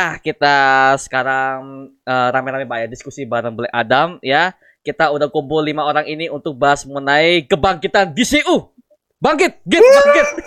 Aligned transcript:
ya 0.00 0.16
kita 0.16 0.56
sekarang 0.96 1.92
eh, 2.08 2.28
rame-rame 2.32 2.64
Pak 2.64 2.78
ya 2.80 2.88
diskusi 2.88 3.28
bareng 3.28 3.52
Black 3.56 3.72
Adam 3.72 4.16
ya. 4.24 4.56
Kita 4.80 5.12
udah 5.12 5.28
kumpul 5.28 5.60
lima 5.60 5.84
orang 5.84 6.08
ini 6.08 6.32
untuk 6.32 6.56
bahas 6.56 6.88
mengenai 6.88 7.44
kebangkitan 7.44 8.16
DCU. 8.16 8.72
Bangkit, 9.20 9.60
git, 9.68 9.84
bangkit. 9.84 10.26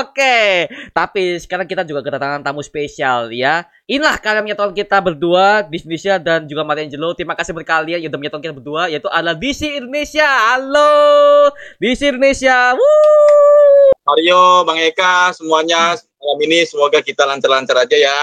Oke, 0.00 0.68
tapi 0.96 1.36
sekarang 1.36 1.68
kita 1.68 1.84
juga 1.84 2.00
kedatangan 2.00 2.40
tamu 2.40 2.64
spesial 2.64 3.28
ya. 3.28 3.68
Inilah 3.84 4.16
kalian 4.16 4.48
menyatukan 4.48 4.72
kita 4.72 5.04
berdua, 5.04 5.64
di 5.68 5.80
Indonesia 5.80 6.16
dan 6.16 6.48
juga 6.48 6.64
Maria 6.64 6.88
Angelo. 6.88 7.12
Terima 7.12 7.36
kasih 7.36 7.52
buat 7.52 7.68
kalian 7.68 8.00
yang 8.00 8.08
udah 8.08 8.20
menyatukan 8.20 8.44
kita 8.48 8.56
berdua, 8.56 8.88
yaitu 8.88 9.08
adalah 9.12 9.36
DC 9.36 9.80
Indonesia. 9.84 10.28
Halo, 10.28 11.52
DC 11.80 12.08
Indonesia. 12.08 12.72
Woo! 12.72 13.57
Mario, 14.06 14.64
Bang 14.64 14.80
Eka, 14.80 15.36
semuanya 15.36 15.96
malam 16.18 16.38
ini 16.44 16.64
semoga 16.64 16.98
kita 17.04 17.28
lancar-lancar 17.28 17.84
aja 17.84 17.96
ya. 17.96 18.22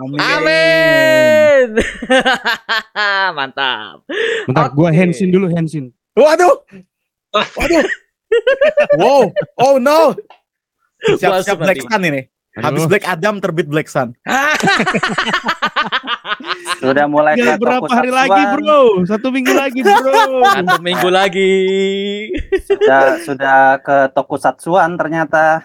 Amin. 0.00 1.76
Mantap. 3.36 4.08
Bentar, 4.48 4.66
Oke. 4.72 4.74
gua 4.74 4.90
Hensin 4.90 5.28
dulu 5.28 5.52
Hensin. 5.52 5.92
Waduh. 6.16 6.64
Waduh. 7.36 7.84
wow. 9.00 9.28
Oh 9.60 9.76
no. 9.76 10.16
Siap-siap 11.04 11.60
Black. 11.60 11.84
Sun 11.84 12.04
ini. 12.08 12.24
Habis 12.58 12.90
Black 12.90 13.06
Adam 13.06 13.38
terbit 13.38 13.70
Black 13.70 13.86
Sun. 13.86 14.10
Sudah 16.82 17.06
mulai 17.06 17.38
Ya, 17.38 17.54
berapa 17.54 17.86
toko 17.86 17.94
hari 17.94 18.10
lagi, 18.10 18.34
satsuan, 18.34 18.58
bro? 18.58 18.82
Satu 19.06 19.28
minggu 19.30 19.52
lagi, 19.54 19.80
bro. 19.86 20.42
Satu 20.58 20.76
minggu 20.82 21.08
lagi. 21.12 21.52
Sudah 22.66 23.22
sudah 23.22 23.78
ke 23.78 24.10
toko 24.16 24.34
satsuan 24.40 24.98
ternyata. 24.98 25.44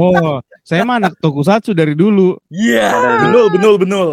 Oh, 0.00 0.40
saya 0.64 0.80
mah 0.80 0.96
anak 0.96 1.20
tokusatsu 1.20 1.76
dari 1.76 1.92
dulu. 1.92 2.40
Iya. 2.48 2.88
Benul, 3.28 3.52
benul, 3.52 3.76
benul. 3.76 4.10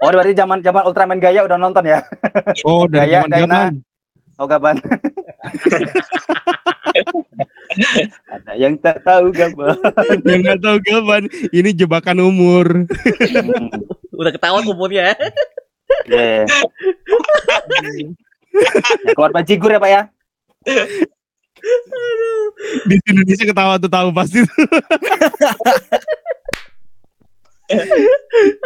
Oh, 0.00 0.08
berarti 0.08 0.32
zaman 0.32 0.64
zaman 0.64 0.80
Ultraman 0.88 1.20
Gaya 1.20 1.44
udah 1.44 1.60
nonton 1.60 1.84
ya? 1.84 2.00
Oh, 2.64 2.88
dari 2.88 3.12
Gaya, 3.12 3.28
zaman-zaman. 3.28 3.84
Oh, 4.40 4.48
Gaban. 4.48 4.80
Ada 8.30 8.52
yang 8.54 8.74
tak 8.78 9.02
tahu 9.02 9.34
Gaban. 9.34 9.76
Yang 10.28 10.40
nggak 10.46 10.60
tahu 10.62 10.76
kapan. 10.82 11.22
Ini 11.50 11.70
jebakan 11.74 12.18
umur. 12.22 12.86
Hmm, 12.86 13.68
Udah 14.14 14.32
ketahuan 14.32 14.64
umurnya 14.66 15.12
ya. 15.12 15.16
yeah. 16.08 16.42
Ya, 18.54 19.12
keluar 19.14 19.34
bajigur 19.34 19.70
ya 19.74 19.82
Pak 19.82 19.90
ya. 19.90 20.02
Di 22.86 22.96
Indonesia 23.10 23.44
ketawa 23.44 23.78
tuh 23.82 23.90
tahu 23.90 24.14
pasti. 24.14 24.40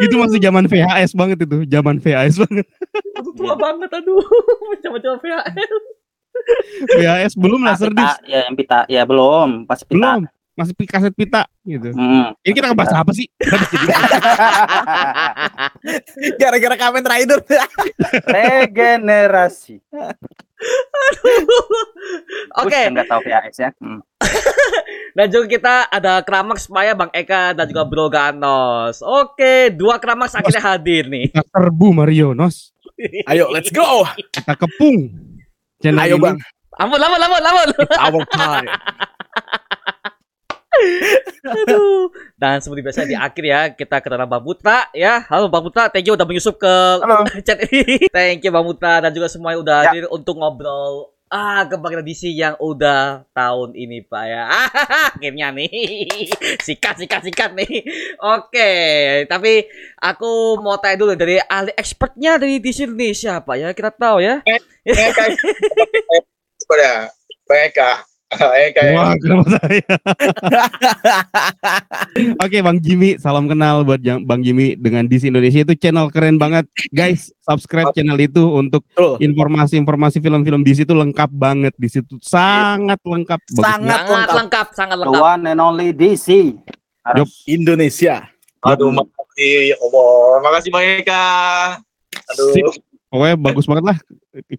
itu 0.04 0.14
masih 0.18 0.42
zaman 0.42 0.66
VHS 0.66 1.14
banget 1.14 1.38
itu, 1.46 1.62
zaman 1.70 2.02
VHS 2.02 2.42
banget. 2.42 2.66
Tua 3.38 3.54
banget 3.54 3.90
aduh. 3.94 4.22
Coba-coba 4.82 5.16
VHS. 5.22 5.97
VHS 6.88 7.34
belum 7.34 7.60
Ah, 7.62 7.74
laser 7.74 7.90
pita, 7.90 8.00
disc, 8.00 8.18
ya 8.24 8.38
yang 8.46 8.56
pita, 8.56 8.78
ya 8.88 9.02
belum, 9.04 9.48
pas 9.64 9.80
pita. 9.82 9.94
belum. 9.94 10.20
Masih 10.58 10.74
kaset 10.90 11.14
pita 11.14 11.46
gitu. 11.62 11.94
Hmm. 11.94 12.34
Ini 12.42 12.50
kita 12.50 12.74
ngebahas 12.74 12.90
apa 12.98 13.14
sih? 13.14 13.30
Gara-gara 16.42 16.74
Kamen 16.74 17.06
Rider. 17.06 17.38
Regenerasi. 18.34 19.78
Oke, 22.58 22.80
Nggak 22.90 23.06
tahu 23.06 23.20
VHS 23.22 23.56
ya. 23.62 23.70
Hmm. 23.78 24.02
dan 25.16 25.30
juga 25.30 25.46
kita 25.46 25.74
ada 25.86 26.26
Kramax 26.26 26.66
Maya, 26.66 26.98
Bang 26.98 27.14
Eka 27.14 27.54
dan 27.54 27.70
juga 27.70 27.86
Bro 27.86 28.10
Ganos. 28.10 28.98
Oke, 28.98 29.70
dua 29.70 30.02
Kramax 30.02 30.34
akhirnya 30.34 30.74
hadir 30.74 31.06
nih. 31.06 31.30
Kita 31.30 31.46
serbu 31.54 31.94
Mario 31.94 32.34
Nos. 32.34 32.74
Ayo, 33.30 33.46
let's 33.54 33.70
go. 33.70 34.02
Kita 34.34 34.58
kepung. 34.58 35.27
Channel 35.78 36.02
Ayo 36.02 36.16
bang. 36.18 36.34
Ampun, 36.74 36.98
ampun, 36.98 37.20
ampun, 37.20 37.42
ampun. 37.42 37.68
Our 37.96 38.22
time. 38.28 38.66
Aduh. 41.44 42.10
Dan 42.34 42.58
seperti 42.58 42.82
biasa 42.82 43.02
di 43.02 43.14
akhir 43.14 43.44
ya, 43.44 43.60
kita 43.72 43.98
kedatangan 43.98 44.26
Bang 44.28 44.42
Putra 44.42 44.86
ya. 44.92 45.22
Halo 45.26 45.46
Bang 45.46 45.62
Putra, 45.62 45.86
thank 45.88 46.02
you 46.04 46.14
udah 46.14 46.22
menyusup 46.22 46.54
ke 46.56 46.74
Halo. 46.98 47.26
chat 47.46 47.58
ini. 47.64 48.06
thank 48.10 48.42
you 48.42 48.50
Bang 48.50 48.62
Putra 48.62 48.98
dan 49.00 49.10
juga 49.10 49.26
semuanya 49.26 49.58
udah 49.58 49.78
Ya. 49.80 49.90
hadir 49.90 50.04
untuk 50.08 50.34
ngobrol 50.34 51.14
ah 51.28 51.64
kebangkitan 51.68 52.04
DC 52.04 52.32
yang 52.32 52.56
udah 52.56 53.28
tahun 53.36 53.76
ini 53.76 54.04
Pak 54.04 54.24
ya. 54.24 54.42
Akhirnya 55.16 55.52
nih. 55.52 55.68
sikat 56.66 57.00
sikat 57.04 57.22
sikat 57.28 57.50
nih. 57.52 57.84
Oke, 58.20 58.72
tapi 59.28 59.68
aku 60.00 60.60
mau 60.60 60.80
tanya 60.80 60.96
dulu 61.00 61.12
dari 61.14 61.36
ahli 61.40 61.72
expertnya 61.76 62.40
dari 62.40 62.60
DC 62.60 62.88
Indonesia 62.88 63.40
Pak 63.44 63.56
ya. 63.60 63.68
Kita 63.76 63.90
tahu 63.92 64.24
ya. 64.24 64.40
Bang 64.44 65.08
Eka, 65.12 65.24
pada 66.68 67.12
Bang 67.44 68.07
Ya. 68.28 68.92
Wah, 68.92 69.16
kenapa 69.16 69.48
saya? 69.56 69.80
Oke, 72.44 72.60
Bang 72.60 72.76
Jimmy, 72.76 73.16
salam 73.16 73.48
kenal 73.48 73.88
buat 73.88 73.96
Bang 74.28 74.44
Jimmy 74.44 74.76
dengan 74.76 75.08
DC 75.08 75.32
Indonesia 75.32 75.64
itu 75.64 75.72
channel 75.72 76.12
keren 76.12 76.36
banget. 76.36 76.68
Guys, 76.92 77.32
subscribe 77.40 77.88
channel 77.96 78.20
itu 78.20 78.44
untuk 78.44 78.84
informasi-informasi 79.16 80.20
film-film 80.20 80.60
DC 80.60 80.84
itu 80.84 80.92
lengkap 80.92 81.30
banget 81.32 81.72
di 81.80 81.88
situ. 81.88 82.20
Sangat 82.20 83.00
lengkap. 83.00 83.40
Bagus 83.48 83.64
Sangat 83.64 83.80
banget. 83.80 83.88
Sangat 83.88 84.04
lengkap. 84.12 84.36
lengkap, 84.36 84.66
sangat 84.76 84.96
The 84.96 85.02
lengkap. 85.08 85.24
one 85.24 85.42
and 85.48 85.58
only 85.58 85.88
DC. 85.96 86.28
Harus 87.08 87.32
Indonesia. 87.48 88.28
Aduh, 88.60 88.92
makasih. 88.92 89.72
Allah. 89.80 90.12
Makasih 90.44 90.68
Bang 90.68 90.84
Eka. 91.00 91.24
Aduh. 92.28 92.76
Pokoknya 93.08 93.36
bagus 93.40 93.64
banget 93.64 93.84
lah 93.88 93.98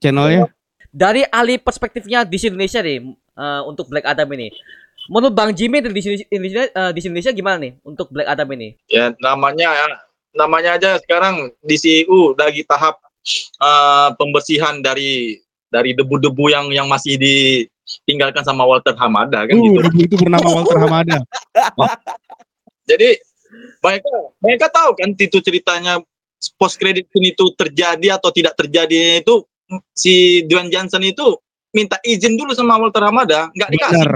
channelnya. 0.02 0.50
dari 0.90 1.22
ahli 1.30 1.62
perspektifnya 1.62 2.26
di 2.26 2.34
Indonesia 2.42 2.82
nih 2.82 3.14
eh, 3.40 3.62
untuk 3.64 3.88
Black 3.88 4.04
Adam 4.04 4.28
ini. 4.36 4.52
Menurut 5.10 5.34
Bang 5.34 5.56
Jimmy 5.56 5.82
dari 5.82 5.96
di 5.96 6.22
Indonesia, 6.30 6.70
eh, 6.70 6.92
di 6.94 7.00
Indonesia 7.02 7.32
gimana 7.34 7.58
nih 7.58 7.74
untuk 7.82 8.12
Black 8.12 8.28
Adam 8.28 8.50
ini? 8.54 8.76
Ya, 8.92 9.16
namanya 9.24 9.74
namanya 10.36 10.78
aja 10.78 11.02
sekarang 11.02 11.50
DCU 11.64 12.36
lagi 12.36 12.68
tahap 12.68 13.00
eh, 13.58 14.10
pembersihan 14.20 14.84
dari 14.84 15.40
dari 15.70 15.94
debu-debu 15.94 16.50
yang 16.50 16.66
yang 16.74 16.88
masih 16.90 17.16
ditinggalkan 17.16 18.42
sama 18.42 18.66
Walter 18.66 18.98
Hamada 18.98 19.46
kan 19.46 19.54
Uh, 19.54 19.64
gitu. 19.66 19.80
debu 19.86 20.00
itu 20.02 20.16
bernama 20.18 20.48
Walter 20.50 20.78
Hamada. 20.82 21.18
Jadi 22.90 23.22
mereka 23.82 24.12
mereka 24.42 24.66
tahu 24.70 24.98
kan 24.98 25.10
itu 25.14 25.38
ceritanya 25.42 26.02
post 26.58 26.82
credit 26.82 27.06
scene 27.14 27.34
itu 27.34 27.46
terjadi 27.54 28.18
atau 28.18 28.30
tidak 28.34 28.58
terjadi 28.58 29.22
itu 29.22 29.46
si 29.94 30.46
Dwayne 30.50 30.74
Johnson 30.74 31.06
itu 31.06 31.38
minta 31.76 31.98
izin 32.02 32.36
dulu 32.36 32.54
sama 32.54 32.78
Walter 32.78 33.06
Hamada, 33.06 33.50
nggak 33.54 33.70
dikasih. 33.70 34.06
Benar. 34.06 34.14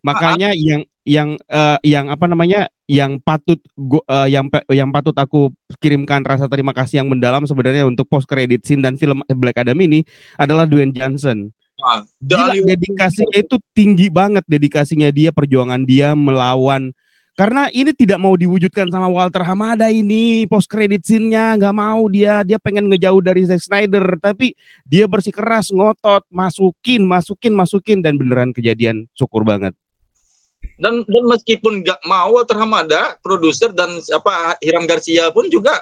Makanya 0.00 0.50
yang 0.56 0.82
yang 1.04 1.36
eh, 1.48 1.78
yang 1.84 2.08
apa 2.08 2.24
namanya 2.28 2.68
yang 2.88 3.20
patut 3.20 3.60
gua, 3.76 4.00
eh, 4.08 4.36
yang 4.36 4.48
yang 4.72 4.88
patut 4.92 5.16
aku 5.16 5.52
kirimkan 5.80 6.24
rasa 6.24 6.48
terima 6.48 6.72
kasih 6.72 7.04
yang 7.04 7.08
mendalam 7.08 7.44
sebenarnya 7.44 7.84
untuk 7.84 8.08
post 8.08 8.28
credit 8.28 8.64
scene 8.64 8.80
dan 8.80 8.96
film 8.96 9.20
Black 9.28 9.60
Adam 9.60 9.76
ini 9.80 10.04
adalah 10.40 10.64
Dwayne 10.64 10.92
Johnson. 10.92 11.52
Nah, 11.80 12.04
Gila, 12.20 12.76
dedikasinya 12.76 13.40
itu 13.40 13.56
tinggi 13.72 14.12
banget 14.12 14.44
dedikasinya 14.44 15.08
dia 15.08 15.32
perjuangan 15.32 15.80
dia 15.88 16.12
melawan 16.12 16.92
karena 17.38 17.70
ini 17.70 17.94
tidak 17.94 18.18
mau 18.18 18.34
diwujudkan 18.34 18.90
sama 18.90 19.06
Walter 19.06 19.46
Hamada 19.46 19.88
ini. 19.88 20.44
Post 20.50 20.66
credit 20.66 21.06
scene-nya 21.06 21.56
nggak 21.56 21.74
mau 21.76 22.04
dia. 22.10 22.42
Dia 22.42 22.58
pengen 22.58 22.90
ngejauh 22.90 23.22
dari 23.22 23.46
Zack 23.46 23.62
Snyder. 23.64 24.18
Tapi 24.18 24.52
dia 24.84 25.06
bersikeras 25.06 25.70
ngotot 25.70 26.26
masukin 26.28 27.06
masukin 27.06 27.54
masukin 27.54 27.98
dan 28.02 28.18
beneran 28.18 28.50
kejadian 28.50 29.06
syukur 29.14 29.46
banget. 29.46 29.72
Dan 30.76 31.04
dan 31.08 31.24
meskipun 31.28 31.80
nggak 31.80 32.00
mau 32.04 32.36
Walter 32.36 32.56
Hamada, 32.60 33.16
produser 33.24 33.72
dan 33.72 34.00
apa 34.12 34.60
Hiram 34.60 34.84
Garcia 34.84 35.32
pun 35.32 35.48
juga 35.48 35.80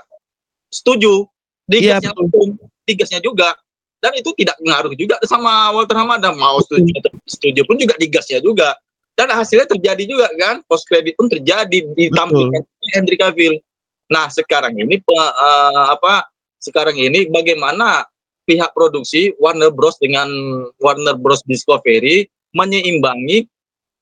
setuju. 0.70 1.26
Iya, 1.68 2.00
digasnya 2.00 2.12
langsung, 2.14 2.50
digasnya 2.86 3.20
juga. 3.22 3.58
Dan 3.98 4.14
itu 4.14 4.30
tidak 4.38 4.54
ngaruh 4.62 4.94
juga 4.94 5.18
sama 5.26 5.74
Walter 5.74 5.98
Hamada. 5.98 6.30
Mau 6.30 6.62
setuju 6.62 6.94
setuju 7.26 7.66
pun 7.66 7.74
juga 7.74 7.98
digasnya 7.98 8.38
juga 8.38 8.78
dan 9.18 9.34
hasilnya 9.34 9.66
terjadi 9.66 10.06
juga 10.06 10.30
kan? 10.38 10.62
Post 10.70 10.86
credit 10.86 11.18
pun 11.18 11.26
terjadi 11.26 11.82
ditampilkan 11.98 12.62
Henry 12.94 13.18
Cavill. 13.18 13.58
Nah 14.06 14.30
sekarang 14.30 14.78
ini 14.78 15.02
eh, 15.02 15.84
apa 15.90 16.30
sekarang 16.62 16.94
ini 16.94 17.26
bagaimana 17.26 18.06
pihak 18.46 18.70
produksi 18.72 19.34
Warner 19.42 19.74
Bros. 19.74 19.98
dengan 19.98 20.30
Warner 20.78 21.18
Bros. 21.18 21.42
Discovery 21.44 22.30
menyeimbangi 22.56 23.44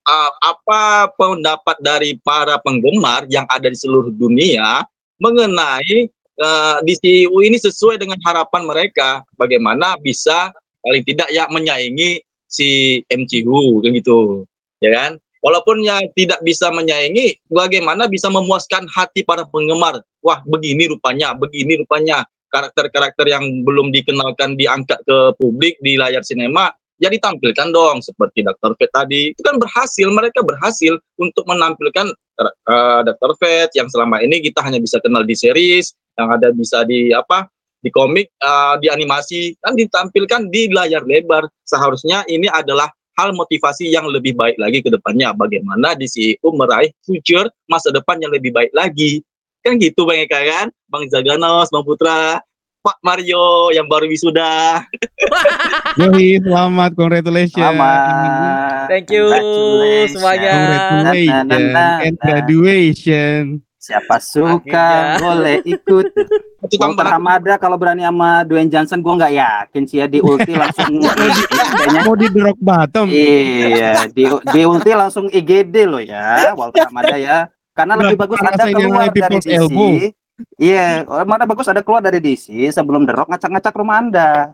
uh, 0.07 0.31
apa 0.39 1.11
pendapat 1.19 1.77
dari 1.83 2.15
para 2.23 2.63
penggemar 2.63 3.27
yang 3.27 3.43
ada 3.51 3.67
di 3.67 3.75
seluruh 3.75 4.15
dunia 4.15 4.87
mengenai 5.19 6.07
uh, 6.39 6.79
DCU 6.87 7.43
ini 7.43 7.59
sesuai 7.59 7.99
dengan 7.99 8.23
harapan 8.23 8.63
mereka? 8.63 9.27
Bagaimana 9.35 9.99
bisa 9.99 10.55
paling 10.79 11.03
tidak 11.03 11.27
ya 11.35 11.51
menyaingi 11.51 12.23
si 12.47 13.03
MCU 13.11 13.83
kan 13.83 13.91
gitu. 13.91 14.47
Ya 14.81 14.91
kan? 14.93 15.19
Walaupun 15.45 15.85
ya 15.87 16.03
tidak 16.19 16.43
bisa 16.43 16.75
menyaingi, 16.75 17.39
bagaimana 17.47 18.11
bisa 18.11 18.27
memuaskan 18.27 18.91
hati 18.91 19.23
para 19.23 19.47
penggemar? 19.47 20.03
Wah, 20.25 20.43
begini 20.43 20.91
rupanya, 20.91 21.39
begini 21.39 21.79
rupanya 21.79 22.27
karakter-karakter 22.51 23.31
yang 23.31 23.63
belum 23.63 23.95
dikenalkan 23.95 24.59
diangkat 24.59 24.99
ke 25.07 25.19
publik 25.39 25.79
di 25.85 25.95
layar 26.01 26.25
sinema 26.27 26.73
ya 26.97 27.13
ditampilkan 27.13 27.69
dong 27.73 28.01
seperti 28.01 28.41
Dr. 28.41 28.73
Fate 28.81 28.93
tadi 28.93 29.23
itu 29.33 29.43
kan 29.45 29.61
berhasil 29.61 30.09
mereka 30.09 30.41
berhasil 30.41 30.97
untuk 31.21 31.45
menampilkan 31.45 32.09
uh, 32.41 33.01
Dr. 33.05 33.37
Fate 33.37 33.73
yang 33.77 33.89
selama 33.93 34.25
ini 34.25 34.41
kita 34.41 34.65
hanya 34.65 34.81
bisa 34.81 34.97
kenal 35.05 35.21
di 35.27 35.37
series 35.37 35.93
yang 36.17 36.33
ada 36.33 36.49
bisa 36.57 36.89
di 36.89 37.13
apa 37.13 37.45
di 37.85 37.93
komik 37.93 38.33
uh, 38.41 38.81
di 38.81 38.89
animasi 38.89 39.53
kan 39.61 39.77
ditampilkan 39.77 40.49
di 40.49 40.73
layar 40.73 41.05
lebar 41.05 41.45
seharusnya 41.69 42.25
ini 42.33 42.49
adalah 42.49 42.89
hal 43.17 43.33
motivasi 43.33 43.89
yang 43.89 44.05
lebih 44.13 44.37
baik 44.37 44.61
lagi 44.61 44.85
ke 44.85 44.93
depannya 44.93 45.33
bagaimana 45.33 45.97
di 45.97 46.05
CEO 46.05 46.53
meraih 46.53 46.93
future 47.01 47.49
masa 47.65 47.89
depan 47.89 48.21
yang 48.21 48.31
lebih 48.31 48.53
baik 48.53 48.71
lagi 48.77 49.25
kan 49.65 49.81
gitu 49.81 50.05
Bang 50.05 50.21
Eka 50.21 50.41
kan 50.47 50.67
Bang 50.87 51.09
Zaganos 51.09 51.73
Bang 51.73 51.83
Putra 51.83 52.39
Pak 52.85 53.03
Mario 53.03 53.75
yang 53.75 53.89
baru 53.89 54.07
wisuda 54.07 54.85
Yoi, 55.97 56.37
selamat, 56.45 56.93
congratulations. 56.93 57.57
Selamat. 57.57 57.99
Thank 58.93 59.09
you 59.09 59.33
semuanya. 60.13 60.53
Congratulations 60.53 62.05
and 62.05 62.15
graduation. 62.21 63.43
Siapa 63.81 64.21
suka 64.21 65.17
Akhirnya. 65.17 65.23
boleh 65.25 65.57
ikut. 65.65 66.07
Walter 66.75 66.83
tambahan 66.83 67.15
Hamada 67.15 67.55
kalau 67.63 67.77
berani 67.79 68.03
sama 68.03 68.43
Dwayne 68.43 68.71
Johnson 68.71 68.99
gue 68.99 69.15
nggak 69.15 69.35
yakin 69.39 69.83
sih 69.87 69.97
ya 70.03 70.07
di 70.11 70.19
ulti 70.19 70.53
langsung 70.63 70.99
kayaknya. 70.99 72.01
Mau 72.03 72.15
di 72.19 72.27
rock 72.47 72.59
bottom. 72.59 73.07
iya 73.07 74.11
di, 74.11 74.27
di 74.27 74.61
ulti 74.67 74.91
langsung 74.91 75.31
IGD 75.31 75.75
loh 75.87 76.03
ya 76.03 76.53
Walter 76.59 76.91
Hamada 76.91 77.17
ya. 77.17 77.39
Karena 77.77 77.93
lebih 77.95 78.17
bagus 78.17 78.41
ada 78.41 78.65
keluar 78.73 79.13
dari 79.13 79.21
DC 79.37 79.47
elbow. 79.53 79.91
iya 80.61 81.01
oh, 81.09 81.25
mana 81.25 81.49
bagus 81.49 81.65
ada 81.65 81.81
keluar 81.81 82.05
dari 82.05 82.21
DC 82.21 82.53
sebelum 82.69 83.09
The 83.09 83.13
Rock 83.17 83.29
ngacak-ngacak 83.33 83.73
rumah 83.73 83.97
anda. 84.05 84.53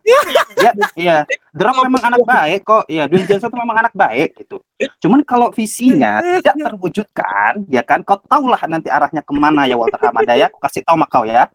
Ya 0.59 0.71
iya. 0.95 1.17
The 1.51 1.63
Rock 1.63 1.87
memang 1.87 2.03
anak 2.07 2.23
baik 2.23 2.61
kok. 2.63 2.85
Iya 2.87 3.11
Dwayne 3.11 3.27
Johnson 3.27 3.51
itu 3.51 3.59
memang 3.59 3.79
anak 3.83 3.95
baik 3.95 4.31
gitu. 4.43 4.63
Cuman 5.03 5.27
kalau 5.27 5.51
visinya 5.51 6.23
tidak 6.23 6.55
terwujudkan 6.55 7.67
ya 7.67 7.83
kan? 7.83 8.07
Kau 8.07 8.19
tahulah 8.27 8.63
nanti 8.71 8.91
arahnya 8.91 9.23
ke 9.23 9.33
mana 9.35 9.67
ya 9.67 9.75
Walter 9.79 9.99
Hamada 10.03 10.35
ya? 10.35 10.51
Aku 10.51 10.59
kasih 10.63 10.83
tahu 10.87 10.99
sama 10.99 11.07
kau 11.11 11.27
ya. 11.27 11.51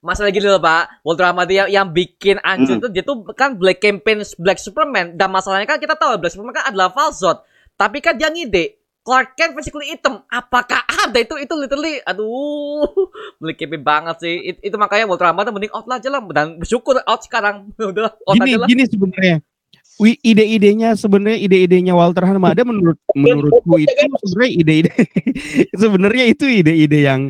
Masalah 0.00 0.30
gini 0.30 0.46
loh 0.46 0.62
Pak, 0.62 1.02
Walter 1.02 1.26
Hamada 1.26 1.50
yang, 1.50 1.66
yang 1.66 1.86
bikin 1.90 2.38
anjir 2.40 2.78
itu 2.78 2.88
dia 2.88 3.02
tuh 3.02 3.26
kan 3.34 3.58
Black 3.58 3.82
Campaign 3.82 4.22
Black 4.38 4.62
Superman 4.62 5.18
dan 5.18 5.34
masalahnya 5.34 5.66
kan 5.66 5.82
kita 5.82 5.98
tahu 5.98 6.14
Black 6.16 6.30
Superman 6.30 6.54
kan 6.54 6.70
adalah 6.70 6.94
falsot. 6.94 7.42
Tapi 7.74 7.98
kan 7.98 8.14
dia 8.14 8.30
ngide 8.30 8.78
Clark 9.02 9.34
Kent 9.34 9.54
versi 9.54 9.70
kulit 9.70 9.98
hitam. 9.98 10.22
Apakah 10.26 10.82
ada 10.82 11.18
itu 11.18 11.34
itu 11.38 11.54
literally 11.54 11.98
aduh 12.02 12.86
Black 13.42 13.58
Campaign 13.58 13.82
banget 13.82 14.16
sih. 14.22 14.34
It- 14.46 14.62
itu 14.62 14.76
makanya 14.78 15.10
Walter 15.10 15.26
Hamada 15.26 15.50
mending 15.50 15.74
out 15.74 15.86
lah 15.86 15.98
aja 15.98 16.06
lah 16.06 16.22
dan 16.30 16.58
bersyukur 16.58 17.02
out 17.02 17.20
sekarang. 17.22 17.70
Udah 17.78 18.14
out 18.14 18.34
Gini, 18.38 18.54
aja 18.54 18.58
lah. 18.62 18.68
gini 18.70 18.82
sebenarnya. 18.86 19.36
Ide-idenya 19.96 20.92
sebenarnya 20.92 21.38
ide-idenya 21.40 21.96
Walter 21.96 22.28
Hamada 22.28 22.62
menurut 22.62 23.00
menurutku 23.16 23.74
itu 23.82 23.90
sebenarnya 24.22 24.50
ide-ide 24.52 24.92
sebenarnya 25.72 26.24
itu 26.28 26.44
ide-ide 26.44 26.98
yang 27.00 27.20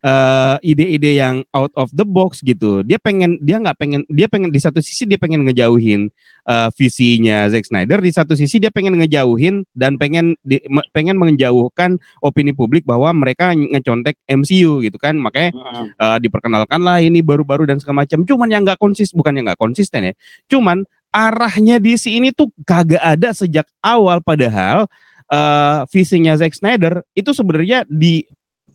eh, 0.00 0.56
ide-ide 0.64 1.16
yang 1.16 1.44
out 1.52 1.70
of 1.76 1.92
the 1.92 2.04
box 2.04 2.40
gitu. 2.40 2.80
Dia 2.82 2.96
pengen 2.96 3.36
dia 3.40 3.60
nggak 3.60 3.76
pengen 3.76 4.00
dia 4.08 4.26
pengen 4.26 4.48
di 4.48 4.56
satu 4.56 4.80
sisi 4.80 5.04
dia 5.04 5.20
pengen 5.20 5.44
ngejauhin 5.44 6.08
eh, 6.44 6.68
visinya 6.74 7.48
Zack 7.48 7.68
Snyder, 7.68 8.00
di 8.00 8.08
satu 8.08 8.32
sisi 8.32 8.56
dia 8.56 8.72
pengen 8.72 8.96
ngejauhin 8.96 9.62
dan 9.72 9.96
pengen 9.96 10.34
di- 10.40 10.64
me- 10.66 10.86
pengen 10.90 11.20
menjauhkan 11.20 12.00
opini 12.20 12.50
publik 12.50 12.82
bahwa 12.84 13.12
mereka 13.12 13.52
ngecontek 13.52 14.16
MCU 14.26 14.80
gitu 14.80 14.96
kan. 14.96 15.16
Makanya 15.16 15.50
eh, 15.96 16.18
diperkenalkan 16.18 16.80
lah 16.80 16.98
ini 16.98 17.20
baru-baru 17.20 17.68
dan 17.68 17.76
segala 17.78 18.04
macam. 18.04 18.24
Cuman 18.24 18.48
yang 18.48 18.64
nggak 18.64 18.80
konsis 18.80 19.12
bukan 19.12 19.36
yang 19.36 19.44
nggak 19.48 19.60
konsisten 19.60 20.10
ya. 20.10 20.14
Cuman 20.48 20.84
arahnya 21.10 21.82
DC 21.82 22.06
ini 22.06 22.30
tuh 22.30 22.48
kagak 22.62 23.02
ada 23.02 23.34
sejak 23.34 23.66
awal 23.82 24.22
padahal 24.22 24.86
eh, 25.28 25.78
visinya 25.90 26.34
Zack 26.38 26.56
Snyder 26.56 27.02
itu 27.12 27.34
sebenarnya 27.34 27.84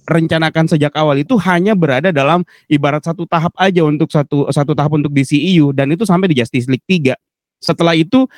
direncanakan 0.05 0.69
sejak 0.69 0.93
awal 0.93 1.17
itu 1.17 1.33
hanya 1.41 1.73
berada 1.73 2.13
dalam 2.13 2.45
ibarat 2.69 3.01
satu 3.01 3.25
tahap 3.25 3.51
aja 3.57 3.81
untuk 3.81 4.13
satu 4.13 4.47
satu 4.53 4.77
tahap 4.77 4.93
untuk 4.93 5.09
DCEU 5.09 5.73
dan 5.73 5.89
itu 5.89 6.05
sampai 6.05 6.29
di 6.29 6.37
Justice 6.37 6.69
League 6.69 6.85
3. 6.85 7.17
Setelah 7.57 7.97
itu 7.97 8.29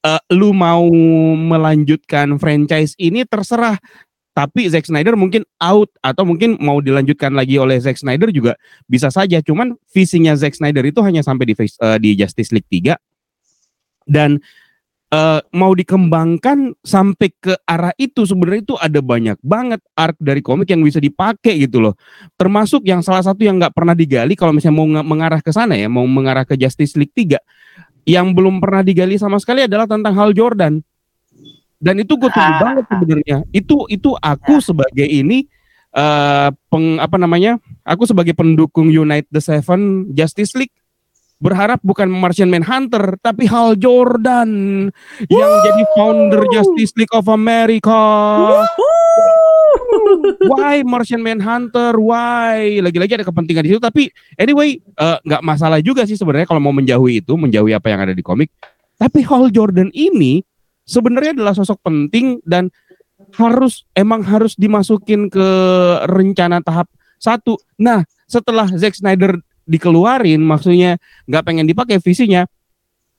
eh, 0.00 0.22
lu 0.32 0.56
mau 0.56 0.88
melanjutkan 1.36 2.40
franchise 2.40 2.96
ini 2.96 3.28
terserah 3.28 3.76
tapi 4.30 4.64
Zack 4.72 4.88
Snyder 4.88 5.18
mungkin 5.20 5.44
out 5.60 5.92
atau 6.00 6.24
mungkin 6.24 6.56
mau 6.62 6.80
dilanjutkan 6.80 7.34
lagi 7.36 7.60
oleh 7.60 7.76
Zack 7.76 8.00
Snyder 8.00 8.32
juga 8.32 8.56
bisa 8.88 9.12
saja. 9.12 9.42
Cuman 9.44 9.76
visinya 9.92 10.32
Zack 10.32 10.56
Snyder 10.56 10.86
itu 10.86 11.04
hanya 11.04 11.20
sampai 11.20 11.52
di 11.52 11.54
eh, 11.60 11.98
di 12.00 12.10
Justice 12.16 12.54
League 12.54 12.70
3 12.72 12.96
dan 14.08 14.40
eh, 15.10 15.40
mau 15.52 15.74
dikembangkan 15.74 16.78
sampai 16.80 17.28
ke 17.34 17.54
arah 17.66 17.90
itu 17.98 18.22
sebenarnya 18.22 18.62
itu 18.62 18.74
ada 18.78 19.00
banyak 19.02 19.38
banget 19.42 19.82
arc 19.98 20.16
dari 20.22 20.38
komik 20.40 20.70
yang 20.70 20.82
bisa 20.86 21.02
dipakai 21.02 21.66
gitu 21.66 21.82
loh. 21.82 21.94
Termasuk 22.38 22.86
yang 22.86 23.02
salah 23.02 23.22
satu 23.26 23.42
yang 23.42 23.58
nggak 23.58 23.74
pernah 23.74 23.92
digali 23.94 24.38
kalau 24.38 24.54
misalnya 24.54 24.78
mau 24.78 24.88
mengarah 25.02 25.42
ke 25.42 25.50
sana 25.50 25.74
ya, 25.74 25.90
mau 25.90 26.06
mengarah 26.06 26.46
ke 26.46 26.54
Justice 26.54 26.94
League 26.94 27.14
3 27.14 27.38
yang 28.08 28.32
belum 28.32 28.62
pernah 28.62 28.80
digali 28.80 29.18
sama 29.20 29.36
sekali 29.36 29.66
adalah 29.66 29.84
tentang 29.84 30.14
Hal 30.16 30.32
Jordan. 30.32 30.80
Dan 31.80 31.96
itu 31.96 32.12
gue 32.16 32.28
tunggu 32.28 32.54
Ah. 32.56 32.60
banget 32.60 32.84
sebenarnya. 32.92 33.36
Itu 33.50 33.88
itu 33.88 34.12
aku 34.14 34.60
sebagai 34.60 35.08
ini 35.08 35.48
eh 35.90 36.48
peng 36.70 37.02
apa 37.02 37.18
namanya? 37.18 37.58
Aku 37.82 38.06
sebagai 38.06 38.30
pendukung 38.36 38.92
Unite 38.92 39.26
the 39.32 39.42
Seven 39.42 40.12
Justice 40.14 40.54
League 40.54 40.76
berharap 41.40 41.80
bukan 41.80 42.06
Martian 42.12 42.52
Manhunter 42.52 43.16
tapi 43.24 43.48
Hal 43.48 43.74
Jordan 43.80 44.50
yang 45.26 45.52
jadi 45.64 45.82
founder 45.96 46.44
Justice 46.52 46.92
League 47.00 47.12
of 47.16 47.26
America. 47.32 47.96
Why 50.44 50.84
Martian 50.84 51.24
Manhunter? 51.24 51.96
Why? 51.96 52.84
Lagi-lagi 52.84 53.16
ada 53.16 53.26
kepentingan 53.26 53.64
di 53.64 53.70
situ. 53.74 53.82
Tapi 53.82 54.12
anyway, 54.36 54.76
eh, 54.78 55.18
nggak 55.24 55.42
masalah 55.42 55.80
juga 55.80 56.04
sih 56.04 56.14
sebenarnya 56.14 56.44
kalau 56.44 56.60
mau 56.60 56.76
menjauhi 56.76 57.24
itu, 57.24 57.32
menjauhi 57.34 57.72
apa 57.72 57.88
yang 57.88 58.00
ada 58.04 58.14
di 58.14 58.20
komik. 58.20 58.52
Tapi 59.00 59.24
Hal 59.24 59.48
Jordan 59.48 59.88
ini 59.96 60.44
sebenarnya 60.84 61.32
adalah 61.32 61.56
sosok 61.56 61.80
penting 61.80 62.36
dan 62.44 62.68
harus 63.36 63.88
emang 63.96 64.20
harus 64.24 64.52
dimasukin 64.60 65.32
ke 65.32 65.48
rencana 66.08 66.60
tahap 66.60 66.88
satu. 67.20 67.56
Nah, 67.80 68.04
setelah 68.28 68.66
Zack 68.76 68.96
Snyder 68.96 69.38
dikeluarin, 69.68 70.40
maksudnya 70.40 70.96
nggak 71.28 71.42
pengen 71.44 71.66
dipakai 71.68 72.00
visinya, 72.00 72.44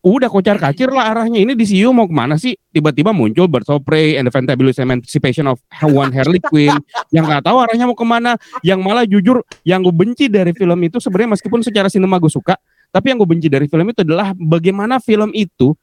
udah 0.01 0.29
kocar 0.33 0.57
kacir 0.57 0.89
lah 0.89 1.13
arahnya. 1.13 1.37
Ini 1.45 1.53
di 1.53 1.65
CU 1.65 1.93
mau 1.93 2.09
ke 2.09 2.15
mana 2.15 2.33
sih? 2.33 2.57
Tiba-tiba 2.73 3.13
muncul 3.13 3.45
Birds 3.45 3.69
of 3.69 3.85
Prey 3.85 4.17
and 4.17 4.25
the 4.25 4.33
Fantabulous 4.33 4.81
Emancipation 4.81 5.45
of 5.45 5.61
One 5.85 6.09
Harley 6.09 6.41
Quinn 6.41 6.73
yang 7.13 7.29
nggak 7.29 7.45
tahu 7.45 7.61
arahnya 7.61 7.85
mau 7.85 7.93
ke 7.93 8.01
mana. 8.01 8.33
Yang 8.65 8.79
malah 8.81 9.05
jujur, 9.05 9.45
yang 9.61 9.85
gue 9.85 9.93
benci 9.93 10.25
dari 10.25 10.57
film 10.57 10.81
itu 10.81 10.97
sebenarnya 10.97 11.37
meskipun 11.37 11.61
secara 11.61 11.85
sinema 11.85 12.17
gue 12.17 12.33
suka, 12.33 12.57
tapi 12.89 13.13
yang 13.13 13.21
gue 13.21 13.29
benci 13.29 13.45
dari 13.45 13.69
film 13.69 13.93
itu 13.93 14.01
adalah 14.01 14.33
bagaimana 14.33 14.97
film 14.97 15.29
itu 15.37 15.77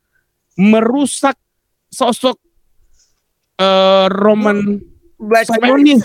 merusak 0.59 1.39
sosok 1.87 2.37
eh 3.59 4.07
Roman 4.11 4.83
Sionis. 5.47 6.03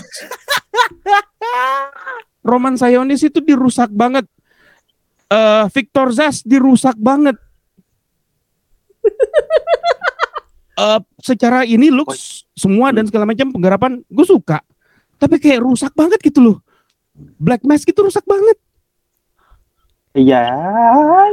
Roman 2.46 2.74
Sionis 2.78 3.22
itu 3.26 3.42
dirusak 3.42 3.90
banget. 3.90 4.26
Eh 5.30 5.64
Victor 5.72 6.12
Zas 6.12 6.44
dirusak 6.44 6.96
banget. 6.98 7.36
Eh 10.74 10.98
secara 11.22 11.62
ini 11.62 11.86
looks 11.86 12.50
semua 12.50 12.90
dan 12.90 13.06
segala 13.06 13.30
macam 13.30 13.46
penggarapan 13.54 14.02
gue 14.10 14.26
suka. 14.26 14.58
Tapi 15.22 15.38
kayak 15.38 15.62
rusak 15.62 15.94
banget 15.94 16.18
gitu 16.18 16.42
loh. 16.42 16.58
Black 17.38 17.62
Mask 17.62 17.86
itu 17.86 18.02
rusak 18.02 18.26
banget. 18.26 18.58
Iya, 20.14 20.46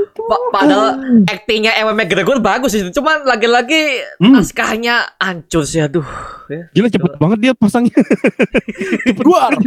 itu. 0.02 0.22
Pa- 0.26 0.42
padahal 0.52 0.98
aktingnya 1.30 1.78
Ewan 1.78 1.94
McGregor 1.94 2.42
bagus 2.42 2.74
sih, 2.74 2.82
cuman 2.90 3.22
lagi-lagi 3.24 4.02
Hmm. 4.18 4.34
naskahnya 4.34 5.06
hancur 5.16 5.62
sih 5.62 5.80
aduh. 5.80 6.02
Ya. 6.50 6.66
Gila 6.74 6.90
cepet 6.90 7.14
banget 7.16 7.38
dia 7.40 7.54
pasangnya. 7.54 7.94
cepet 9.06 9.22
Keluar. 9.22 9.54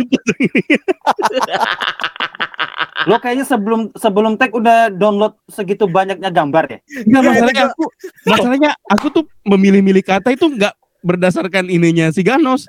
Lo 3.04 3.20
kayaknya 3.20 3.44
sebelum 3.44 3.94
sebelum 3.94 4.34
tag 4.34 4.50
udah 4.50 4.90
download 4.90 5.38
segitu 5.46 5.86
banyaknya 5.86 6.34
gambar 6.34 6.64
ya? 6.66 6.78
Enggak 7.04 7.22
masalahnya 7.24 7.64
aku 7.68 7.84
masalahnya 8.24 8.70
aku 8.88 9.06
tuh 9.12 9.24
memilih-milih 9.44 10.02
kata 10.02 10.32
itu 10.32 10.48
enggak 10.48 10.74
berdasarkan 11.02 11.68
ininya 11.68 12.10
si 12.10 12.24
Ganos. 12.24 12.64